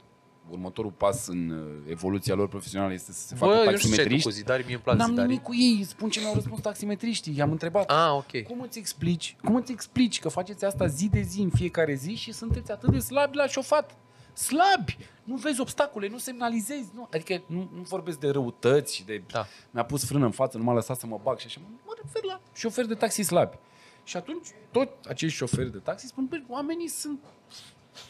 [0.51, 3.94] următorul pas în uh, evoluția lor profesională este să se facă Bă, eu nu știu
[3.94, 4.28] ce ai tu taximetriști.
[4.28, 5.28] cu zidari, mie îmi plac N-am zidarii.
[5.31, 7.36] nimic cu ei, spun ce mi-au răspuns taximetriștii.
[7.36, 7.90] I-am întrebat.
[7.90, 8.43] Ah, ok.
[8.43, 9.36] Cum îți explici?
[9.44, 12.90] Cum îți explici că faceți asta zi de zi în fiecare zi și sunteți atât
[12.90, 13.94] de slabi la șofat?
[14.32, 14.97] Slabi!
[15.24, 17.09] Nu vezi obstacole, nu semnalizezi, nu.
[17.12, 19.47] Adică nu, nu vorbesc de răutăți și de Da.
[19.70, 21.60] mi-a pus frână în față, nu m-a lăsat să mă bag și așa.
[21.86, 23.56] Mă refer la șoferi de taxi slabi.
[24.05, 27.18] Și atunci tot acești șoferi de taxi spun, băi, oamenii sunt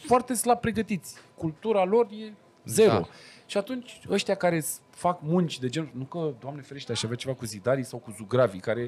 [0.07, 1.15] foarte slab pregătiți.
[1.37, 2.33] Cultura lor e
[2.65, 2.93] zero.
[2.93, 3.09] Da.
[3.47, 7.17] Și atunci ăștia care s- fac munci de genul, nu că, Doamne ferește, aș avea
[7.17, 8.81] ceva cu zidarii sau cu zugravii, care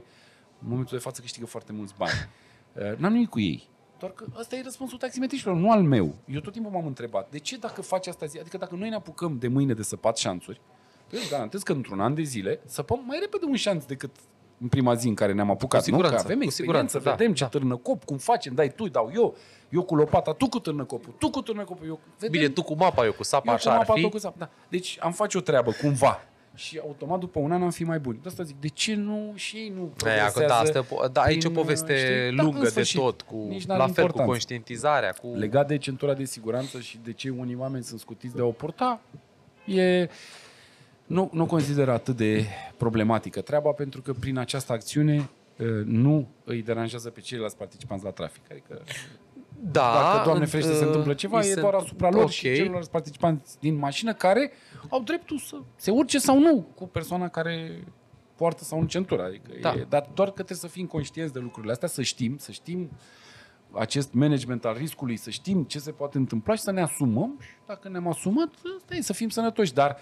[0.62, 2.12] în momentul de față câștigă foarte mulți bani.
[2.72, 3.68] Uh, N-am nimic cu ei.
[3.98, 6.14] Doar că ăsta e răspunsul taximetriștilor, nu al meu.
[6.26, 8.94] Eu tot timpul m-am întrebat, de ce dacă faci asta zi, adică dacă noi ne
[8.94, 10.60] apucăm de mâine de săpat șanțuri,
[11.10, 14.10] eu îți garantez că într-un an de zile săpăm mai repede un șanț decât
[14.62, 15.80] în prima zi în care ne-am apucat.
[15.80, 16.22] Cu siguranță, nu?
[16.22, 17.48] Că avem cu experiență, siguranță, da, vedem ce da.
[17.48, 19.36] târnăcop, cum facem, dai tu, dau eu,
[19.68, 22.00] eu cu lopata, tu cu târnăcopul, tu cu târnăcopul, eu.
[22.18, 24.02] Vedem, Bine, tu cu mapa, eu cu sapa, eu așa cu ar mapa, fi.
[24.02, 24.38] tu cu sap.
[24.38, 24.48] Da.
[24.68, 26.20] Deci am face o treabă, cumva.
[26.54, 28.18] Și automat după un an am fi mai buni.
[28.22, 30.84] De asta zic, de ce nu și ei nu E, acum, da, asta, e o
[31.08, 32.36] po- da, aici e o prin, poveste știi?
[32.36, 33.00] Da, lungă în de sfârșit.
[33.00, 34.30] tot, cu, Nici n-are la fel cu importanță.
[34.30, 35.32] conștientizarea, cu...
[35.34, 38.50] Legat de centura de siguranță și de ce unii oameni sunt scutiți de a o
[38.50, 39.00] purta,
[39.64, 40.08] e...
[41.12, 45.28] Nu, nu consider atât de problematică treaba, pentru că prin această acțiune
[45.58, 48.42] uh, nu îi deranjează pe ceilalți participanți la trafic.
[48.50, 48.82] Adică
[49.72, 52.22] Da, dacă, Doamne în- ferește, se întâmplă ceva, îi e se doar întâmplă- asupra lor
[52.22, 52.30] ok.
[52.30, 54.52] și celorlalți participanți din mașină care
[54.88, 57.84] au dreptul să se urce sau nu cu persoana care
[58.36, 59.24] poartă sau nu centura.
[59.24, 59.72] Adică Da.
[59.72, 62.90] e, dar doar că trebuie să fim conștienți de lucrurile astea, să știm, să știm
[63.72, 67.36] acest management al riscului, să știm ce se poate întâmpla și să ne asumăm.
[67.40, 68.48] Și dacă ne-am asumat,
[68.78, 69.72] asta e, să fim sănătoși.
[69.74, 69.96] Dar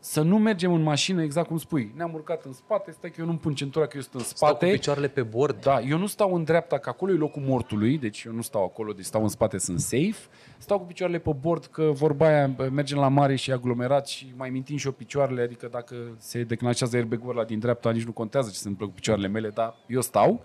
[0.00, 1.92] să nu mergem în mașină, exact cum spui.
[1.96, 4.48] Ne-am urcat în spate, stai că eu nu-mi pun centura, că eu sunt în Stau
[4.48, 4.72] cu spate.
[4.72, 5.60] picioarele pe bord.
[5.60, 8.64] Da, eu nu stau în dreapta, că acolo e locul mortului, deci eu nu stau
[8.64, 10.16] acolo, deci stau în spate, sunt safe.
[10.58, 14.06] Stau cu picioarele pe bord, că vorba aia, bă, mergem la mare și e aglomerat
[14.08, 18.04] și mai mintim și eu picioarele, adică dacă se declanșează airbag-ul ăla din dreapta, nici
[18.04, 20.30] nu contează ce se întâmplă cu picioarele mele, dar eu stau.
[20.32, 20.40] Uh,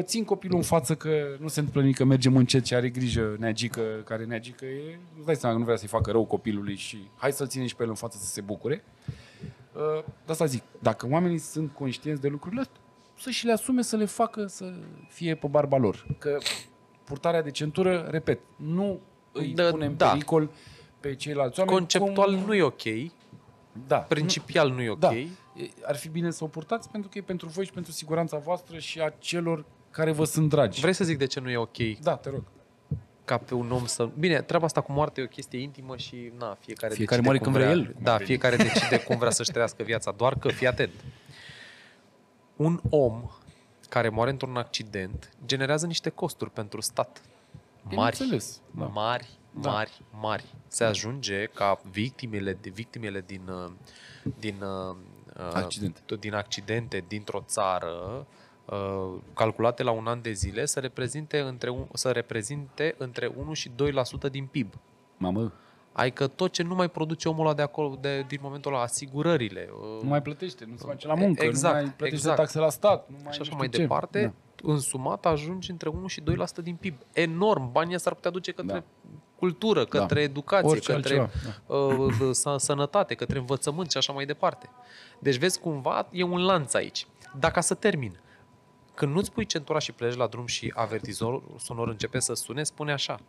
[0.00, 3.36] Țin copilul în față că nu se întâmplă nimic, că mergem încet și are grijă
[3.38, 7.08] neagică, care neagică e, îți dai seama că nu vrea să-i facă rău copilului și
[7.16, 8.84] hai să-l ținem și pe el în față să se bucure.
[9.72, 12.80] Uh, De asta zic, dacă oamenii sunt conștienți de lucrurile astea,
[13.18, 14.72] să și le asume să le facă să
[15.08, 16.06] fie pe barba lor.
[16.18, 16.38] Că
[17.04, 19.00] purtarea de centură, repet, nu
[19.32, 20.08] îi Da, pune în da.
[20.08, 20.50] pericol
[21.00, 21.76] pe ceilalți oameni.
[21.78, 22.44] Conceptual cum...
[22.46, 22.82] nu e ok,
[23.86, 24.98] da, principial nu e ok.
[24.98, 25.14] Da.
[25.14, 25.28] E-
[25.82, 28.78] Ar fi bine să o purtați pentru că e pentru voi și pentru siguranța voastră
[28.78, 29.64] și a celor
[29.96, 30.80] care vă sunt dragi.
[30.80, 32.42] Vrei să zic de ce nu e ok Da, te rog.
[33.24, 34.08] ca pe un om să...
[34.18, 37.38] Bine, treaba asta cu moarte e o chestie intimă și na, fiecare, Fiecare decide moare
[37.38, 38.28] cum când vrea el, cum Da, ar veni.
[38.28, 40.10] fiecare decide cum vrea să-și trăiască viața.
[40.10, 40.92] Doar că, fii atent,
[42.56, 43.30] un om
[43.88, 47.20] care moare într-un accident generează niște costuri pentru stat.
[47.82, 47.88] Mari.
[47.88, 48.84] Bineînțeles, da.
[48.84, 49.28] Mari,
[49.60, 49.70] Da.
[49.70, 50.44] mari, mari.
[50.68, 53.72] Se ajunge ca victimele, de victimele din, uh,
[54.38, 54.96] din, uh,
[55.36, 56.00] uh, Accidente.
[56.20, 58.24] din accidente dintr-o țară uh,
[59.34, 63.70] calculate la un an de zile să reprezinte între, un, să reprezinte între 1 și
[63.70, 64.74] 2% din PIB.
[65.16, 65.52] Mamă,
[65.92, 69.68] Adică tot ce nu mai produce omul ăla de acolo, de, din momentul ăla, asigurările,
[69.72, 72.36] uh, nu mai plătește, nu se face la muncă, Exact, nu mai plătește exact.
[72.36, 73.08] taxe la stat.
[73.08, 73.78] Nu mai și nu așa știu mai ce.
[73.78, 74.22] departe,
[74.62, 74.72] Da.
[74.72, 76.94] în sumat ajungi între 1 și 2% din PIB.
[77.12, 77.72] Enorm!
[77.72, 79.10] Banii ăsta ar putea duce către Da.
[79.38, 81.74] cultură, către educație, Orice către altceva, da.
[81.74, 84.68] uh, să- sănătate, către învățământ și așa mai departe.
[85.18, 87.06] Deci vezi cumva, e un lanț aici.
[87.38, 88.18] Dacă să termin,
[88.96, 92.92] când nu-ți pui centura și pleci la drum și avertizorul sonor începe să sune, spune
[92.92, 93.20] așa.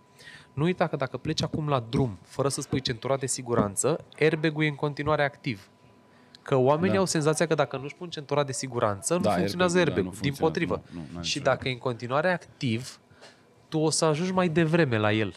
[0.53, 4.63] Nu uita că dacă pleci acum la drum, fără să spui centura de siguranță, airbag-ul
[4.63, 5.69] e în continuare activ.
[6.41, 6.99] Că oamenii Da.
[6.99, 10.17] au senzația că dacă nu-și pun centura de siguranță, nu Da, funcționează airbag-ul, da, airbag-ul.
[10.17, 10.81] nu din funcționează, potrivă.
[10.91, 12.99] nu, nu, n-are și nicio dacă e în continuare activ,
[13.69, 15.33] tu o să ajungi mai devreme la el.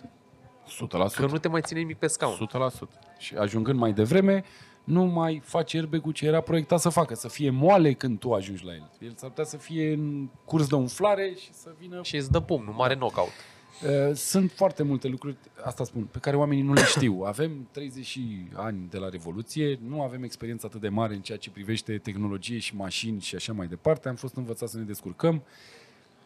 [0.66, 1.16] 100%.
[1.16, 2.34] Că nu te mai ține nimic pe scaun.
[2.34, 2.88] 100%.
[3.18, 4.44] Și ajungând mai devreme,
[4.90, 8.64] nu mai face airbag-ul ce era proiectat să facă, să fie moale când tu ajungi
[8.64, 8.90] la el.
[9.00, 12.00] El s-ar putea să fie în curs de umflare și să vină...
[12.02, 13.28] Și îți dă pumnul, mare knockout.
[13.28, 17.22] Uh, Sunt foarte multe lucruri, asta spun, pe care oamenii nu le știu.
[17.24, 21.38] Avem 30 și ani de la Revoluție, nu avem experiență atât de mare în ceea
[21.38, 24.08] ce privește tehnologie și mașini și așa mai departe.
[24.08, 25.42] Am fost învățați să ne descurcăm.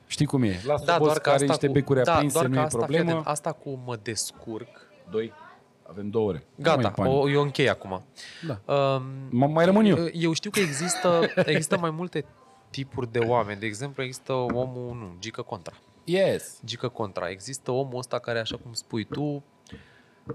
[0.06, 0.60] Știi cum e?
[0.66, 2.58] Lasă Da, boss doar că care asta niște cu, becuri da, aprinse, doar nu că
[2.58, 3.04] e asta, problemă.
[3.04, 4.68] fii atent, asta cu mă descurc.
[5.10, 5.32] Doi.
[5.88, 6.44] Avem două ore.
[6.54, 7.16] Nu Gata, mai e panică.
[7.16, 8.02] o, eu închei acum.
[8.46, 8.74] Da.
[8.74, 9.96] Um, M- mai rămân eu.
[10.12, 12.24] Eu știu că există, există mai multe
[12.70, 13.60] tipuri de oameni.
[13.60, 15.74] De exemplu, există omul, nu, Gică Contra.
[16.04, 16.60] Yes.
[16.64, 17.28] Gică Contra.
[17.30, 19.44] Există omul ăsta care, așa cum spui tu,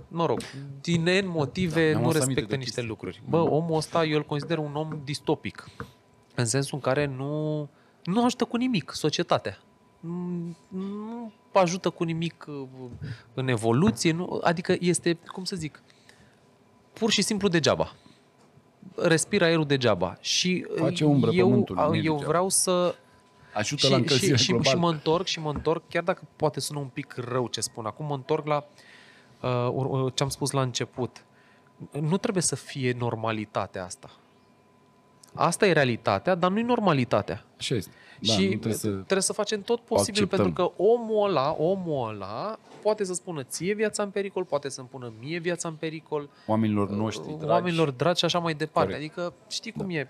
[0.07, 0.39] mă rog,
[0.81, 2.87] din N motive Da, mi-am nu adus aminte respectă de niște chestii.
[2.87, 3.21] lucruri.
[3.29, 5.69] Bă, omul ăsta eu îl consider un om distopic.
[6.35, 7.69] În sensul în care nu,
[8.03, 9.57] nu ajută cu nimic societatea.
[9.99, 12.67] Nu, nu ajută cu nimic uh,
[13.33, 15.81] în evoluție, nu, adică este, cum să zic,
[16.93, 17.93] pur și simplu degeaba.
[18.95, 20.17] Respiră aerul degeaba.
[20.21, 22.27] Și uh, Face umbră eu, pământului, nu e eu degeaba.
[22.27, 22.95] vreau să
[23.53, 24.69] Ajută la și, și, încălzirea și, globală.
[24.69, 27.85] și mă întorc și mă întorc, chiar dacă poate sună un pic rău ce spun
[27.85, 28.65] acum, mă întorc la
[29.41, 31.23] uh, ur- ce am spus la început.
[32.01, 34.09] Nu trebuie să fie normalitatea asta.
[35.33, 37.45] Asta e realitatea, dar nu e normalitatea.
[37.57, 37.91] Așa este.
[38.19, 38.87] Da, și nu trebuie să...
[38.89, 40.45] trebuie să facem tot posibil acceptăm.
[40.45, 44.87] pentru că omul ăla, omul ăla poate să spună ție viața în pericol, poate să-mi
[44.87, 47.43] pună mie viața în pericol, Oamenilor noștri dragi.
[47.43, 48.91] Uh, oamenilor dragi și așa mai departe.
[48.91, 49.17] Corect.
[49.17, 50.09] Adică știi cum e.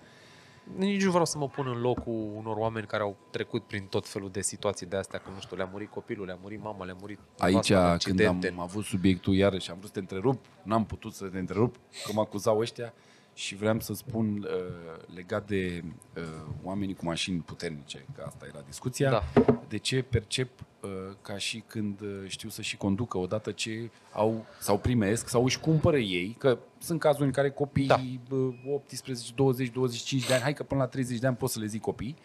[0.76, 4.08] Nici nu vreau să mă pun în locul unor oameni care au trecut prin tot
[4.08, 6.96] felul de situații de astea, că nu știu, le-a murit copilul, le-a murit mama, le-a
[7.00, 8.48] murit Aici, nevasta în când accidente.
[8.48, 12.12] am avut subiectul iarăși, am vrut să te întrerup, n-am putut să te întrerup, că
[12.14, 12.92] mă acuzau ăștia
[13.34, 15.82] și vreau să spun uh, legat de
[16.16, 16.22] uh,
[16.62, 19.22] oamenii cu mașini puternice, că asta era discuția, Da.
[19.68, 20.48] de ce percep
[20.80, 20.90] uh,
[21.22, 25.60] ca și când uh, știu să și conducă odată ce au sau primesc sau își
[25.60, 28.00] cumpără ei, că sunt cazuri în care copii Da.
[28.30, 31.58] uh, 18, 20, 25 de ani, hai că până la 30 de ani pot să
[31.60, 32.16] le zic copii,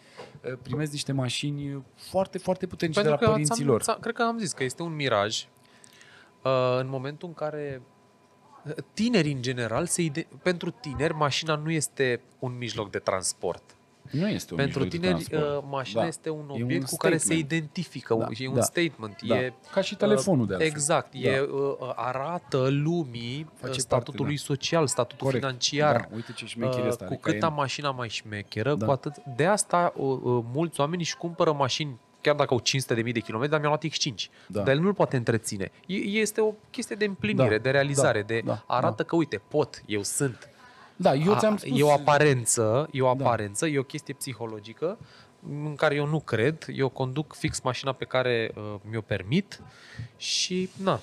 [0.44, 3.82] uh, primesc niște mașini foarte, foarte puternice de la Pentru că părinții ți-am, lor.
[3.82, 5.46] ți-am- cred că am zis că este un miraj
[6.42, 7.82] uh, în momentul în care
[8.94, 13.62] tineri în general, se ide- pentru tineri, mașina nu este un mijloc de transport.
[14.10, 15.62] Nu este un pentru mijloc de tineri, transport.
[15.64, 16.06] uh, mașina Da.
[16.06, 17.52] este un E obiect cu care se statement.
[17.52, 19.36] identifică, Da, e un da, statement, da.
[19.42, 20.70] e Ca și telefonul de altfel.
[20.70, 21.28] Exact, Da.
[21.28, 25.44] e, uh, arată lumii Face uh, statutului parte, social, statutul Corect.
[25.44, 25.96] financiar.
[26.00, 27.04] Da, uite ce șmecher Uh, este.
[27.04, 28.84] cu adică cât e- am mașina mai șmecheră, Da.
[28.86, 29.12] cu atât.
[29.36, 32.60] De asta uh, uh, mulți oameni își cumpără mașini chiar dacă au
[33.04, 34.30] 500.000 de kilometri, dar mi-au luat X5.
[34.46, 34.60] Da.
[34.62, 35.70] Dar el nu-l poate întreține.
[35.86, 39.08] E, este o chestie de împlinire, Da, de realizare, da, de da, arată da.
[39.08, 40.48] că, uite, pot, eu sunt.
[40.96, 41.78] Da, eu A- ți-am spus...
[41.78, 43.24] E o aparență, e o Da.
[43.24, 44.98] aparență, e o chestie psihologică
[45.64, 49.60] în care eu nu cred, eu conduc fix mașina pe care uh, mi-o permit
[50.16, 51.00] și, na,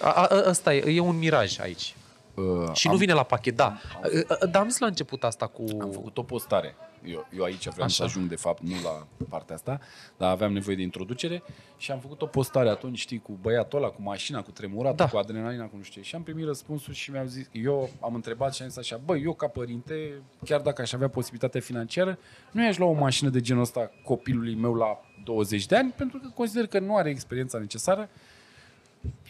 [0.00, 1.95] a, a, a- ăsta e, e un miraj aici.
[2.36, 3.78] Uh, Și am, nu vine la pachet, da.
[4.04, 5.64] Uh, uh, Dar am zis la început asta cu...
[5.80, 6.74] Am făcut o postare.
[7.04, 8.12] Eu, eu aici vreau să Așa.
[8.12, 9.80] ajung, de fapt, nu la partea asta,
[10.16, 11.42] dar aveam nevoie de introducere
[11.76, 15.08] și am făcut o postare atunci, știi, cu băiatul ăla, cu mașina, cu tremurat, Da.
[15.08, 16.08] cu adrenalina, cu nu știu ce.
[16.08, 19.22] Și am primit răspunsul și mi-au zis, eu am întrebat și am zis așa, băi,
[19.22, 20.12] eu ca părinte,
[20.44, 22.18] chiar dacă aș avea posibilitatea financiară,
[22.50, 26.18] nu i-aș lua o mașină de genul ăsta copilului meu la 20 de ani, pentru
[26.18, 28.08] că consider că nu are experiența necesară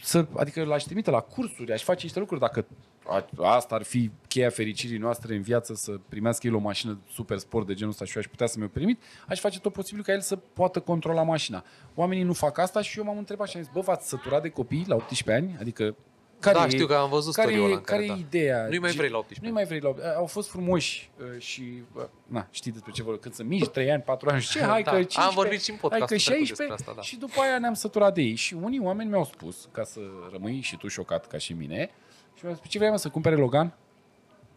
[0.01, 2.65] să, adică l-aș trimite la cursuri, aș face niște lucruri dacă
[3.07, 3.25] a-
[3.55, 7.67] asta ar fi cheia fericirii noastre în viață, să primească el o mașină super sport
[7.67, 10.11] de genul ăsta și eu aș putea să mi-o permit, aș face tot posibil ca
[10.13, 11.63] el să poată controla mașina.
[11.95, 14.49] Oamenii nu fac asta și eu m-am întrebat și am zis, bă, v-ați săturat de
[14.49, 15.57] copii la 18 ani?
[15.59, 15.95] Adică
[16.39, 18.21] care Da, e, știu că am văzut care, story-ul ăla e, în care, care e
[18.21, 18.27] da.
[18.27, 18.67] ideea?
[18.67, 21.41] Nu-i mai Ge- vrei la 18 Nu-i mai vrei la 18 Au fost frumoși uh,
[21.41, 24.49] și, uh, na, știi despre ce vorbim, când sunt mici, 3 ani, 4 ani, și
[24.49, 26.73] ce, hai Da, că am 15, vorbit și în podcastul hai că trecut 16, despre
[26.73, 27.01] asta, da.
[27.01, 28.35] și după aia ne-am săturat de ei.
[28.35, 29.99] Și unii oameni mi-au spus, ca să
[30.31, 31.89] rămâi și tu șocat ca și mine,
[32.35, 33.73] și mi-au spus, ce vrei mă, să cumpere Logan?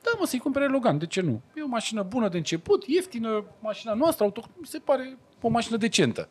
[0.03, 1.41] Da, mă, să-i cumpere Logan, de ce nu?
[1.55, 5.77] E o mașină bună de început, ieftină, mașina noastră, auto, mi se pare o mașină
[5.77, 6.29] decentă.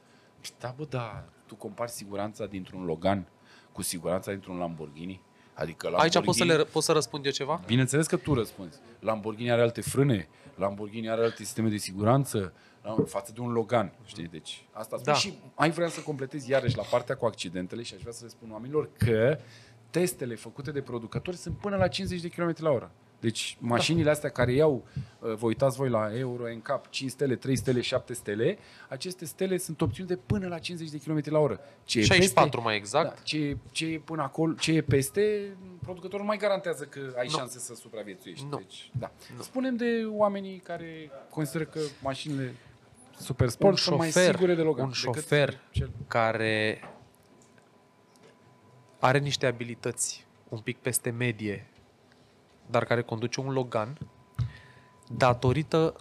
[0.60, 3.28] Da, bă, da, tu compari siguranța dintr-un Logan
[3.72, 5.22] cu siguranța dintr-un Lamborghini?
[5.60, 6.16] Adică Lamborghini...
[6.16, 7.62] Aici pot să, le, pot să răspund eu ceva?
[7.66, 8.78] Bineînțeles că tu răspunzi.
[9.00, 12.54] Lamborghini are alte frâne, Lamborghini are alte sisteme de siguranță
[12.84, 14.28] la- față de un Logan, știi?
[14.28, 15.14] Deci asta spun.
[15.14, 15.20] Da.
[15.20, 18.30] Și ai vrea să completez iarăși la partea cu accidentele și aș vrea să le
[18.30, 19.38] spun oamenilor că
[19.90, 22.92] testele făcute de producători sunt până la 50 de km la oră.
[23.20, 24.88] Deci mașinile astea care iau,
[25.20, 28.58] uh, vă uitați voi la Euro, NCAP, 5 stele, 3 stele, 7 stele,
[28.90, 31.60] aceste stele sunt opțiuni de până la 50 de km la oră.
[31.84, 33.16] Ce e 64 peste, mai exact.
[33.16, 37.00] da, ce, e- ce e până acolo, ce e peste, producătorul nu mai garantează că
[37.18, 37.38] ai Nu.
[37.38, 38.46] șanse să supraviețuiești.
[38.50, 38.58] Nu.
[38.58, 39.12] Deci, da.
[39.36, 39.42] Nu.
[39.42, 42.54] Spunem de oamenii care consideră că mașinile
[43.20, 44.86] super sport Un sunt mai șofer, sigure de Logan.
[44.86, 45.60] un decât șofer.
[45.72, 45.92] Cel...
[46.08, 46.82] care
[49.00, 51.68] are niște abilități un pic peste medie,
[52.70, 53.98] dar care conduce un Logan,
[55.12, 55.96] datorită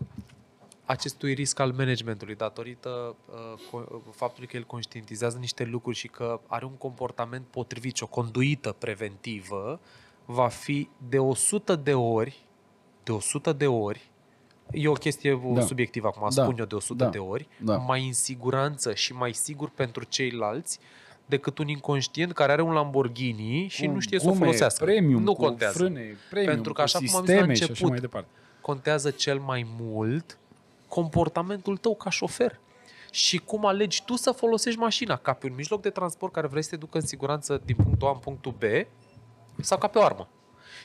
[0.85, 6.41] acestui risc al managementului, datorită uh, co- faptului că el conștientizează niște lucruri și că
[6.47, 9.81] are un comportament potrivit și o conduită preventivă,
[10.25, 12.47] va fi de 100 de ori,
[13.03, 14.11] de 100 de ori,
[14.71, 15.61] e o chestie Da.
[15.61, 16.43] subiectivă acum, Da.
[16.43, 17.11] spun eu de 100 Da.
[17.11, 17.77] de ori, Da.
[17.77, 20.79] mai în siguranță și mai sigur pentru ceilalți
[21.29, 24.85] decât un inconștient care are un Lamborghini și Cu nu știe să o gume folosească.
[24.85, 25.79] Premium, nu cu contează.
[25.79, 28.01] frâne premium, Pentru că cu așa cum am zis la sisteme și așa început, mai
[28.01, 28.29] departe.
[28.61, 30.39] Contează cel mai mult
[30.89, 32.59] comportamentul tău ca șofer.
[33.11, 36.63] Și cum alegi tu să folosești mașina, ca pe un mijloc de transport care vrei
[36.63, 38.63] să te ducă în siguranță din punctul A în punctul B
[39.61, 40.29] sau ca pe o armă.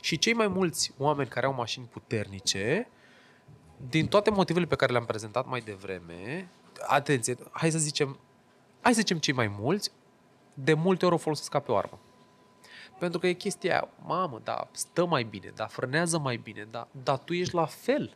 [0.01, 2.87] Și cei mai mulți oameni care au mașini puternice,
[3.89, 6.49] din toate motivele pe care le-am prezentat mai devreme,
[6.87, 8.19] atenție, hai să zicem,
[8.81, 9.91] hai să zicem cei mai mulți,
[10.53, 11.99] de multe ori o folosesc ca pe o armă.
[12.99, 16.87] Pentru că e chestia aia, mamă, da, stă mai bine, da, frânează mai bine, da,
[17.03, 18.15] dar tu ești la fel.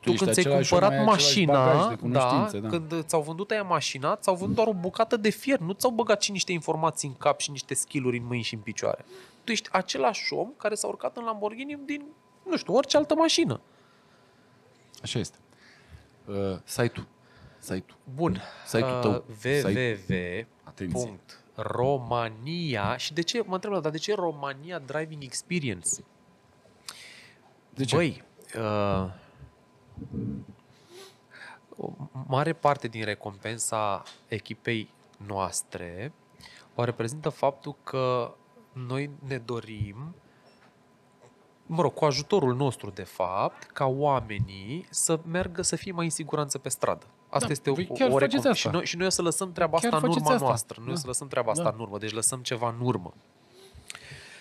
[0.00, 2.68] Tu, ești când ți-ai același om, cumpărat ai același bagaj mașina, de cunoștințe, da.
[2.68, 6.22] când ți-au vândut aia mașina, ți-au vândut doar o bucată de fier, nu ți-au băgat
[6.22, 9.04] și niște informații în cap și niște skill-uri în mâini și în picioare.
[9.44, 12.04] Tu ești același om care s-a urcat în Lamborghini din,
[12.46, 13.60] nu știu, orice altă mașină.
[15.02, 15.36] Așa este.
[16.24, 16.34] Uh,
[16.64, 17.06] site-ul.
[17.58, 17.98] Site-ul.
[18.14, 18.42] Bun.
[18.66, 19.24] Site-ul tău.
[19.44, 20.46] www.
[20.64, 21.18] Atenție.
[21.54, 21.70] Punct.
[21.70, 26.04] Romania și de ce, mă întreb, dar de ce Romania Driving Experience?
[27.70, 27.96] De ce?
[27.96, 28.24] Băi,
[28.56, 29.10] uh,
[31.76, 31.92] o
[32.26, 34.88] mare parte din recompensa echipei
[35.26, 36.12] noastre
[36.74, 38.34] o reprezintă faptul că
[38.72, 40.14] noi ne dorim,
[41.66, 46.10] mă rog, cu ajutorul nostru, de fapt, ca oamenii să meargă să fie mai în
[46.10, 47.06] siguranță pe stradă.
[47.34, 48.54] Asta Da, este o, voi chiar o faceți recom- asta.
[48.54, 50.46] și noi, și noi o să lăsăm treaba Chiar asta în faceți urma asta.
[50.46, 50.76] noastră.
[50.78, 50.92] Noi Da.
[50.92, 51.70] o să lăsăm treaba asta Da.
[51.74, 53.14] în urmă, deci lăsăm ceva în urmă.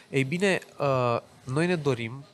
[0.09, 2.25] Ei bine, uh, noi ne dorim,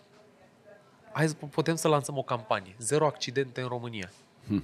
[1.12, 4.12] hai să putem să lansăm o campanie, zero accidente în România.
[4.48, 4.64] Hm.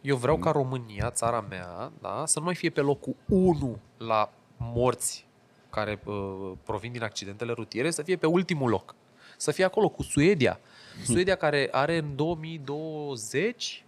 [0.00, 4.30] Eu vreau ca România, țara mea, da, să nu mai fie pe locul 1 la
[4.56, 5.26] morți
[5.70, 8.94] care uh, provin din accidentele rutiere să fie pe ultimul loc.
[9.36, 10.60] Să fie acolo cu Suedia.
[11.04, 13.83] Suedia care are în 2020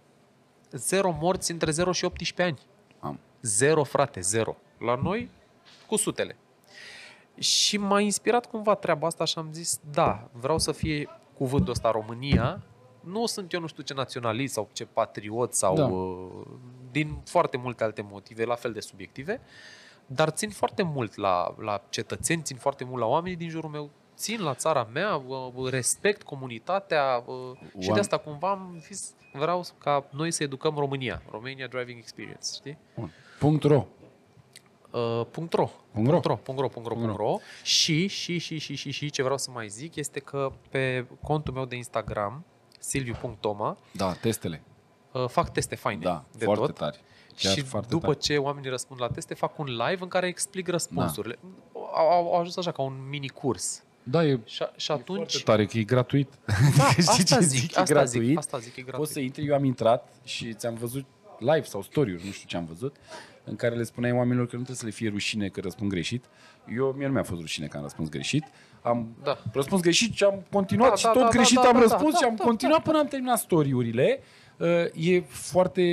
[0.71, 2.59] zero morți între 0 și 18 ani.
[2.99, 3.19] Am.
[3.41, 4.55] Zero, frate, zero.
[4.79, 5.29] La noi,
[5.87, 6.37] cu sutele.
[7.37, 11.91] Și m-a inspirat cumva treaba asta și am zis, da, vreau să fie cuvântul ăsta
[11.91, 12.61] România.
[12.99, 15.85] Nu sunt eu nu știu ce naționalist sau ce patriot sau Da.
[15.85, 16.47] uh,
[16.91, 19.41] din foarte multe alte motive, la fel de subiective,
[20.05, 23.89] dar țin foarte mult la, la cetățeni, țin foarte mult la oamenii din jurul meu,
[24.17, 27.35] țin la țara mea, uh, respect comunitatea uh,
[27.79, 31.97] și de Oam- asta cumva am zis, vreau ca noi să educăm România, Romania Driving
[31.99, 32.77] Experience, știi?
[32.95, 33.11] Bun.
[33.39, 33.85] Punct ro.
[34.91, 35.69] Uh, punct .ro.
[35.91, 36.19] Punct ro.
[36.19, 37.37] Punct ro, punct ro, punct ro, punct ro.
[37.63, 41.53] Și, și, și, și, și, și, ce vreau să mai zic este că pe contul
[41.53, 42.45] meu de Instagram,
[42.79, 44.63] silviu.toma, Da, testele.
[45.11, 46.75] uh, fac teste faine Da, de foarte tot.
[46.75, 46.99] tari.
[47.35, 48.17] Chiar și foarte după tare.
[48.19, 51.37] ce oamenii răspund la teste, fac un live în care explic răspunsurile.
[51.41, 51.79] Da.
[51.79, 53.83] Au, au, au ajuns așa ca un mini curs.
[54.09, 55.43] Da, e, Și, și foarte atunci...
[55.43, 56.29] tare că e gratuit.
[56.77, 58.27] Da, Știi asta ce zic, E asta gratuit.
[58.27, 58.95] zic, asta zic, e gratuit.
[58.99, 61.05] Poți să intri, eu am intrat și ți-am văzut
[61.39, 62.95] live sau story-uri, nu știu ce am văzut,
[63.43, 66.25] în care le spuneai oamenilor că nu trebuie să le fie rușine că răspund greșit.
[66.75, 68.43] Eu, mie nu mi-a fost rușine că am răspuns greșit.
[68.81, 69.37] Am Da.
[69.53, 71.81] răspuns greșit și am continuat Da, și da, tot da, greșit da, da, am da,
[71.81, 74.19] răspuns da, și am da, continuat până am terminat story-urile.
[74.57, 75.83] Uh, E foarte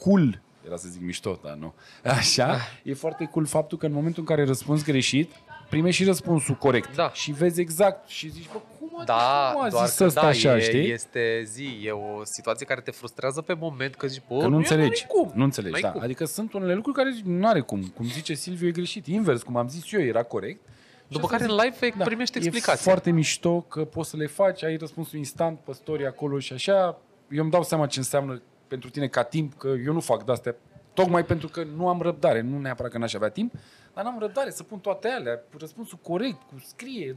[0.00, 1.74] cool, era să zic mișto, dar nu.
[2.18, 5.30] Așa, e foarte cool faptul că în momentul în care răspunzi greșit,
[5.68, 6.94] primești și răspunsul corect.
[6.94, 7.10] Da.
[7.12, 10.20] Și vezi exact și zici, bă, cum a, Da, cum a doar zis că ăsta
[10.20, 10.90] da, așa, e, știi?
[10.90, 14.54] este zi, e o situație care te frustrează pe moment că zici, bă, Că nu,
[14.54, 15.06] e- înțelegi.
[15.08, 15.32] n-ai cum.
[15.34, 15.90] Nu înțelegi, N-ai da.
[15.90, 16.00] cum.
[16.00, 17.82] Adică sunt unele lucruri care zici, nu are cum.
[17.96, 19.06] Cum zice Silviu, e greșit.
[19.06, 20.60] Invers, cum am zis eu, era corect.
[21.08, 22.82] După Și care asta în zic, live primești E explicații.
[22.84, 26.98] foarte mișto că poți să le faci, ai răspunsul instant pe story acolo și așa.
[27.30, 30.54] Eu îmi dau seama ce înseamnă pentru tine ca timp, că eu nu fac de-astea
[30.94, 33.52] tocmai pentru că nu am răbdare, nu neapărat că n-aș avea timp,
[33.98, 37.16] dar n-am răbdare să pun toate alea, răspunsul corect, cu scrie,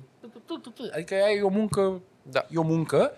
[0.94, 2.46] adică aia e o muncă, Da.
[2.50, 3.12] e o muncă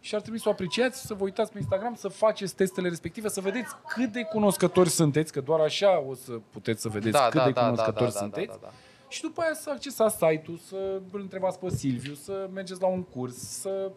[0.00, 3.28] și ar trebui să o apreciați, să vă uitați pe Instagram, să faceți testele respective,
[3.28, 7.28] să vedeți cât de cunoscători sunteți, că doar așa o să puteți să vedeți da,
[7.30, 8.46] cât da, de da, da, cunoscători da, da, sunteți.
[8.46, 8.72] da, da.
[9.08, 13.02] Și după aia să accesați site-ul, să îl întrebați pe Silviu, să mergeți la un
[13.02, 13.90] curs, să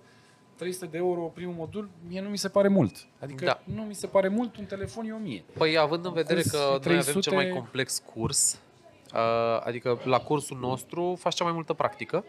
[0.55, 2.95] 300 de euro primul modul, mie nu mi se pare mult.
[3.19, 3.61] Adică Da.
[3.63, 5.43] nu mi se pare mult, un telefon e 1000.
[5.57, 8.59] Păi având în vedere Curs că noi avem 300 cel mai complex curs, uh,
[9.63, 12.23] adică la cursul nostru faci cea mai multă practică,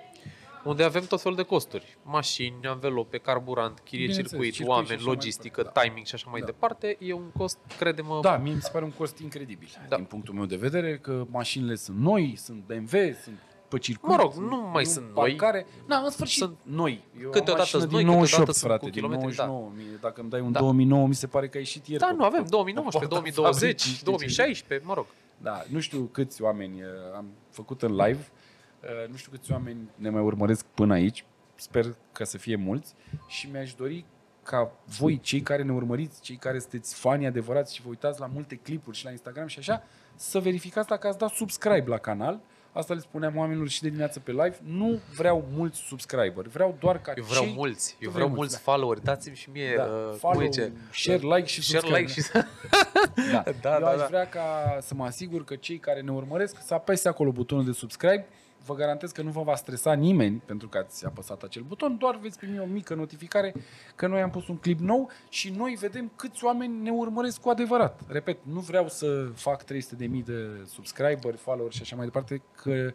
[0.64, 1.96] unde avem tot felul de costuri.
[2.02, 5.86] Mașini, anvelope, carburant, chirie Bineînțeles, circuit, circuit și oameni, așa mai logistică, departe, da.
[5.86, 6.46] timing și așa mai Da.
[6.46, 6.96] departe.
[7.00, 9.96] E un cost, crede-mă, Da, mie mi se pare un cost incredibil, Da.
[9.96, 14.10] din punctul meu de vedere, că mașinile sunt noi, sunt BMW, sunt pe circuit.
[14.16, 15.34] Mă rog, sunt- nu mai în sunt noi.
[15.36, 15.66] parcare.
[15.86, 17.04] Na, în sfârșit, Sunt- sunt noi.
[17.22, 19.46] Eu Câteodată am mașină sunt din noi, 98, câteodată sunt frate, cu din kilometri, da.
[19.46, 19.72] 99.
[19.76, 20.58] Mie, Dacă îmi dai un Da.
[20.58, 22.00] 2009, mi se pare că ai ieșit ieri.
[22.02, 24.04] da, pe- nu avem pe- 2019, pe porta 2020, fabricii, știi ce zic?
[24.04, 25.06] 2016, mă rog.
[25.42, 28.26] Da, nu știu câți oameni uh, am făcut în live,
[28.82, 32.94] uh, nu știu câți oameni ne mai urmăresc până aici, sper că să fie mulți.
[33.26, 34.04] Și mi-aș dori
[34.42, 38.26] ca voi, cei care ne urmăriți, cei care sunteți fani adevărați și vă uitați la
[38.26, 39.82] multe clipuri și la Instagram și așa,
[40.14, 42.40] să verificați dacă ați dat subscribe la canal.
[42.78, 44.56] Asta le spuneam oamenilor și de dimineață pe live.
[44.64, 47.52] Nu vreau mulți subscriber, vreau doar ca Eu vreau cei...
[47.54, 50.42] mulți, eu Tu vreau vrei mulți mulți, followeri, dați-mi și mie, Da, uh, cum follow,
[50.42, 50.72] e ce?
[50.92, 51.98] share, like și share, subscribe.
[51.98, 52.28] like și...
[53.32, 53.42] Da.
[53.60, 54.06] Da, Eu da, aș da.
[54.06, 57.72] vrea ca să mă asigur că cei care ne urmăresc să apese acolo butonul de
[57.72, 58.26] subscribe.
[58.68, 62.18] Vă garantez că nu vă va stresa nimeni pentru că ați apăsat acel buton, doar
[62.18, 63.54] veți primi o mică notificare
[63.94, 67.48] că noi am pus un clip nou și noi vedem câți oameni ne urmăresc cu
[67.48, 68.00] adevărat.
[68.08, 69.68] Repet, nu vreau să fac 300.000
[70.24, 72.92] de subscriberi, followers și așa mai departe, că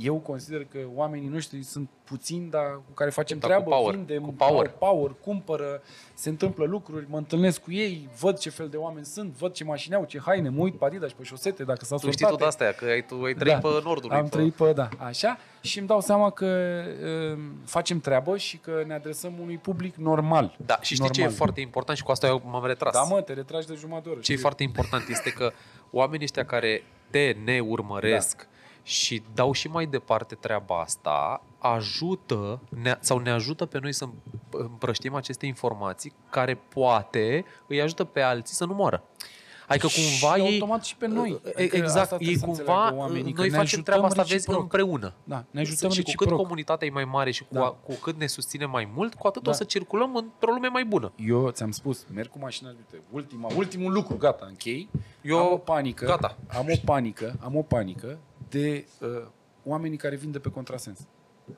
[0.00, 3.94] eu consider că oamenii noștri sunt puțini, dar cu care facem Da, cu treabă, power,
[3.94, 4.66] vindem, cu power.
[4.66, 5.82] au power, cumpără,
[6.14, 9.64] se întâmplă lucruri, mă întâlnesc cu ei, văd ce fel de oameni sunt, văd ce
[9.64, 12.40] mașini au, ce haine, mă uit pe Adidas, pe șosete, dacă s-au Tu știi tot
[12.40, 14.10] astea, că ai, tu ai trăit pe nordul.
[14.10, 16.82] am trăit pe, da, așa, și îmi dau seama că
[17.32, 20.56] uh, facem treabă și că ne adresăm unui public normal.
[20.66, 21.36] Da, și știi ce e Normal.
[21.38, 22.92] foarte important și cu asta eu m-am retras.
[22.94, 24.20] Da, mă, te retragi de jumătate de oră.
[24.20, 24.36] Ce e știi?
[24.36, 25.52] foarte important este că
[25.90, 28.47] oamenii ăștia care te ne urmăresc Da.
[28.88, 34.08] Și dau și mai departe treaba asta, ajută ne, sau ne ajută pe noi să
[34.50, 39.04] împrăștim aceste informații care poate îi ajută pe alții să nu moară.
[39.68, 40.52] Adică cumva și ei...
[40.52, 41.30] automat și pe noi.
[41.44, 43.82] E- Adică Exact, asta trebuie ei să cumva, înțeleagă oamenii, că noi ne facem ajutăm
[43.84, 44.60] treaba asta, vezi, reciproc.
[44.62, 45.12] împreună.
[45.24, 46.40] Da, ne ajutăm și cu cât reciproc.
[46.40, 47.64] comunitatea e mai mare și cu, Da.
[47.64, 49.50] a, cu cât ne susține mai mult, cu atât Da.
[49.50, 51.12] o să circulăm într-o lume mai bună.
[51.16, 54.88] Eu ți-am spus, merg cu mașina, uite, ultima, ultimul lucru, gata, închei.
[55.22, 56.36] Eu- am o panică, gata.
[56.48, 59.08] am o panică, am o panică de uh,
[59.64, 60.98] oamenii care vin de pe contrasens.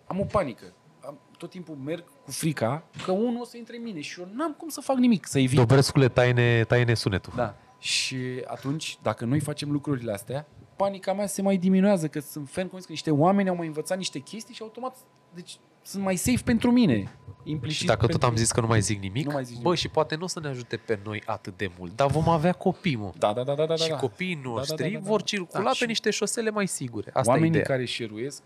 [0.07, 0.65] Am o panică.
[1.07, 4.29] Am, tot timpul merg cu frica că unul o să intre în mine și eu
[4.35, 5.57] n-am cum să fac nimic, să evit.
[5.59, 7.33] Dobrescule, taine, taine sunetul.
[7.37, 7.55] Da.
[7.81, 12.67] Și atunci, dacă noi facem lucrurile astea, panica mea se mai diminuează, că sunt ferm
[12.67, 14.97] convins că niște oameni au mai învățat niște chestii și automat,
[15.35, 17.15] deci sunt mai safe pentru mine.
[17.45, 18.29] Implicit Și dacă tot pentru...
[18.29, 19.79] am zis că nu mai zic nimic, Nu mai zici bă, nimic.
[19.79, 22.53] și poate nu o să ne ajute pe noi atât de mult, dar vom avea
[22.53, 23.13] copii, mă.
[23.19, 23.75] Da, da, da, da, da.
[23.75, 23.97] și da.
[23.97, 25.09] copiii Da, da, noștri da, da, da.
[25.09, 27.07] vor circula Da, pe și niște șosele mai sigure.
[27.09, 27.65] Asta e Oamenii ideea.
[27.65, 28.43] care șeruiesc,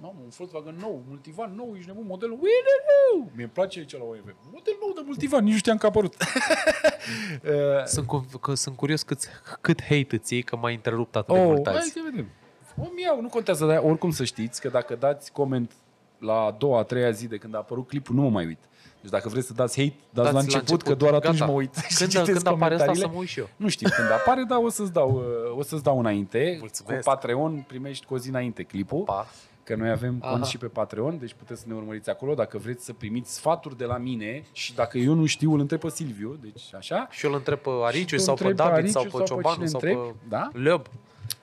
[0.00, 3.30] mamă, un Volkswagen nou, multivan nou, ești nebun, modelul Uiu!
[3.34, 4.34] Mie îmi place aici la OMV.
[4.52, 6.14] Model nou de multivan, nici nu știam că a apărut.
[6.14, 9.18] Uh, Sunt, cu- că, sunt curios cât,
[9.60, 11.90] cât hate îți iei că m-ai întrerupt atât de oh, mult hai azi.
[11.90, 12.28] să vedem.
[12.76, 15.72] O iau, nu contează, dar oricum să știți că dacă dați coment
[16.18, 18.58] la a doua, a treia zi de când a apărut clipul, nu mă mai uit.
[19.00, 21.50] Deci dacă vreți să dați hate, dați, dați la, început, că doar atunci gata.
[21.50, 21.74] mă uit.
[21.88, 23.06] și Când, citesc când apare asta comentariile.
[23.06, 23.48] să mă uit și eu.
[23.56, 25.10] Nu știu când apare, dar o să-ți dau,
[25.50, 26.56] uh, o să-ți dau înainte.
[26.58, 27.02] Mulțumesc.
[27.02, 29.02] Cu Patreon primești cu o zi înainte clipul.
[29.02, 29.26] Pa.
[29.66, 30.44] Că noi avem cont Aha.
[30.44, 33.84] și pe Patreon, deci puteți să ne urmăriți acolo dacă vreți să primiți sfaturi de
[33.84, 37.08] la mine și dacă eu nu știu, îl întreb pe Silviu, deci așa.
[37.10, 39.18] Și eu îl întreb pe Ariciu Și sau te pe întreb pe David sau Ariciu
[39.18, 40.00] pe sau pe Ciobanu cine sau întrebi.
[40.18, 40.50] pe Da?
[40.52, 40.86] Löb.